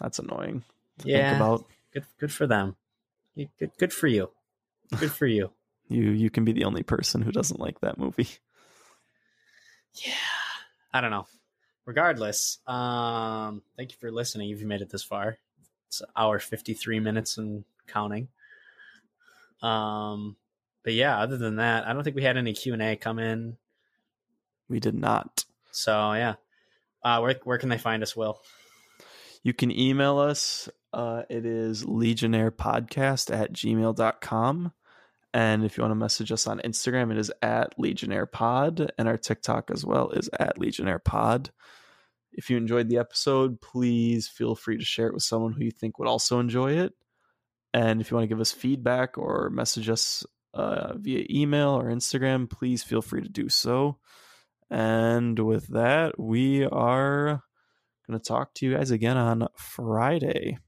that's 0.00 0.18
annoying 0.18 0.64
to 0.98 1.08
Yeah. 1.08 1.30
think 1.30 1.36
about 1.40 1.64
good 1.92 2.04
good 2.18 2.32
for 2.32 2.46
them. 2.48 2.74
Good 3.36 3.70
good 3.78 3.92
for 3.92 4.08
you. 4.08 4.30
Good 4.98 5.12
for 5.12 5.26
you. 5.26 5.50
you 5.88 6.10
you 6.10 6.30
can 6.30 6.44
be 6.44 6.52
the 6.52 6.64
only 6.64 6.82
person 6.82 7.22
who 7.22 7.32
doesn't 7.32 7.60
like 7.60 7.80
that 7.80 7.98
movie 7.98 8.28
Yeah. 9.94 10.12
I 10.92 11.00
don't 11.00 11.10
know. 11.10 11.26
Regardless, 11.86 12.58
um, 12.66 13.62
thank 13.76 13.90
you 13.92 13.96
for 14.00 14.10
listening. 14.12 14.50
If 14.50 14.60
you 14.60 14.66
made 14.66 14.80
it 14.80 14.90
this 14.90 15.02
far, 15.02 15.38
it's 15.88 16.02
hour 16.16 16.38
fifty 16.38 16.74
three 16.74 17.00
minutes 17.00 17.38
and 17.38 17.64
counting. 17.88 18.28
Um, 19.62 20.36
but 20.84 20.94
yeah, 20.94 21.18
other 21.18 21.36
than 21.36 21.56
that, 21.56 21.86
I 21.86 21.92
don't 21.92 22.04
think 22.04 22.16
we 22.16 22.22
had 22.22 22.36
any 22.36 22.52
Q 22.52 22.72
and 22.74 22.82
A 22.82 22.96
come 22.96 23.18
in. 23.18 23.56
we 24.68 24.78
did 24.80 24.94
not 24.94 25.44
So 25.72 26.12
yeah, 26.12 26.34
uh, 27.02 27.20
where 27.20 27.40
where 27.44 27.58
can 27.58 27.68
they 27.68 27.78
find 27.78 28.02
us? 28.02 28.14
Will 28.14 28.40
You 29.42 29.52
can 29.52 29.70
email 29.70 30.18
us. 30.18 30.68
Uh, 30.92 31.22
it 31.28 31.46
is 31.46 31.84
legionnairepodcast 31.84 33.34
at 33.34 33.52
gmail.com. 33.52 34.72
And 35.32 35.64
if 35.64 35.76
you 35.76 35.82
want 35.82 35.92
to 35.92 35.96
message 35.96 36.32
us 36.32 36.46
on 36.46 36.60
Instagram, 36.64 37.12
it 37.12 37.18
is 37.18 37.30
at 37.40 37.76
legionnairepod. 37.78 38.90
And 38.98 39.08
our 39.08 39.16
TikTok 39.16 39.70
as 39.70 39.84
well 39.84 40.10
is 40.10 40.28
at 40.38 40.58
legionnairepod. 40.58 41.50
If 42.32 42.50
you 42.50 42.56
enjoyed 42.56 42.88
the 42.88 42.98
episode, 42.98 43.60
please 43.60 44.28
feel 44.28 44.54
free 44.54 44.78
to 44.78 44.84
share 44.84 45.08
it 45.08 45.14
with 45.14 45.22
someone 45.22 45.52
who 45.52 45.64
you 45.64 45.70
think 45.70 45.98
would 45.98 46.08
also 46.08 46.40
enjoy 46.40 46.72
it. 46.78 46.94
And 47.72 48.00
if 48.00 48.10
you 48.10 48.16
want 48.16 48.24
to 48.24 48.28
give 48.28 48.40
us 48.40 48.52
feedback 48.52 49.18
or 49.18 49.50
message 49.50 49.88
us 49.88 50.24
uh, 50.54 50.94
via 50.96 51.24
email 51.30 51.70
or 51.70 51.84
Instagram, 51.84 52.50
please 52.50 52.82
feel 52.82 53.02
free 53.02 53.22
to 53.22 53.28
do 53.28 53.48
so. 53.48 53.98
And 54.68 55.38
with 55.38 55.68
that, 55.68 56.18
we 56.18 56.64
are 56.64 57.42
going 58.08 58.18
to 58.18 58.24
talk 58.24 58.54
to 58.54 58.66
you 58.66 58.74
guys 58.74 58.90
again 58.90 59.16
on 59.16 59.48
Friday. 59.56 60.58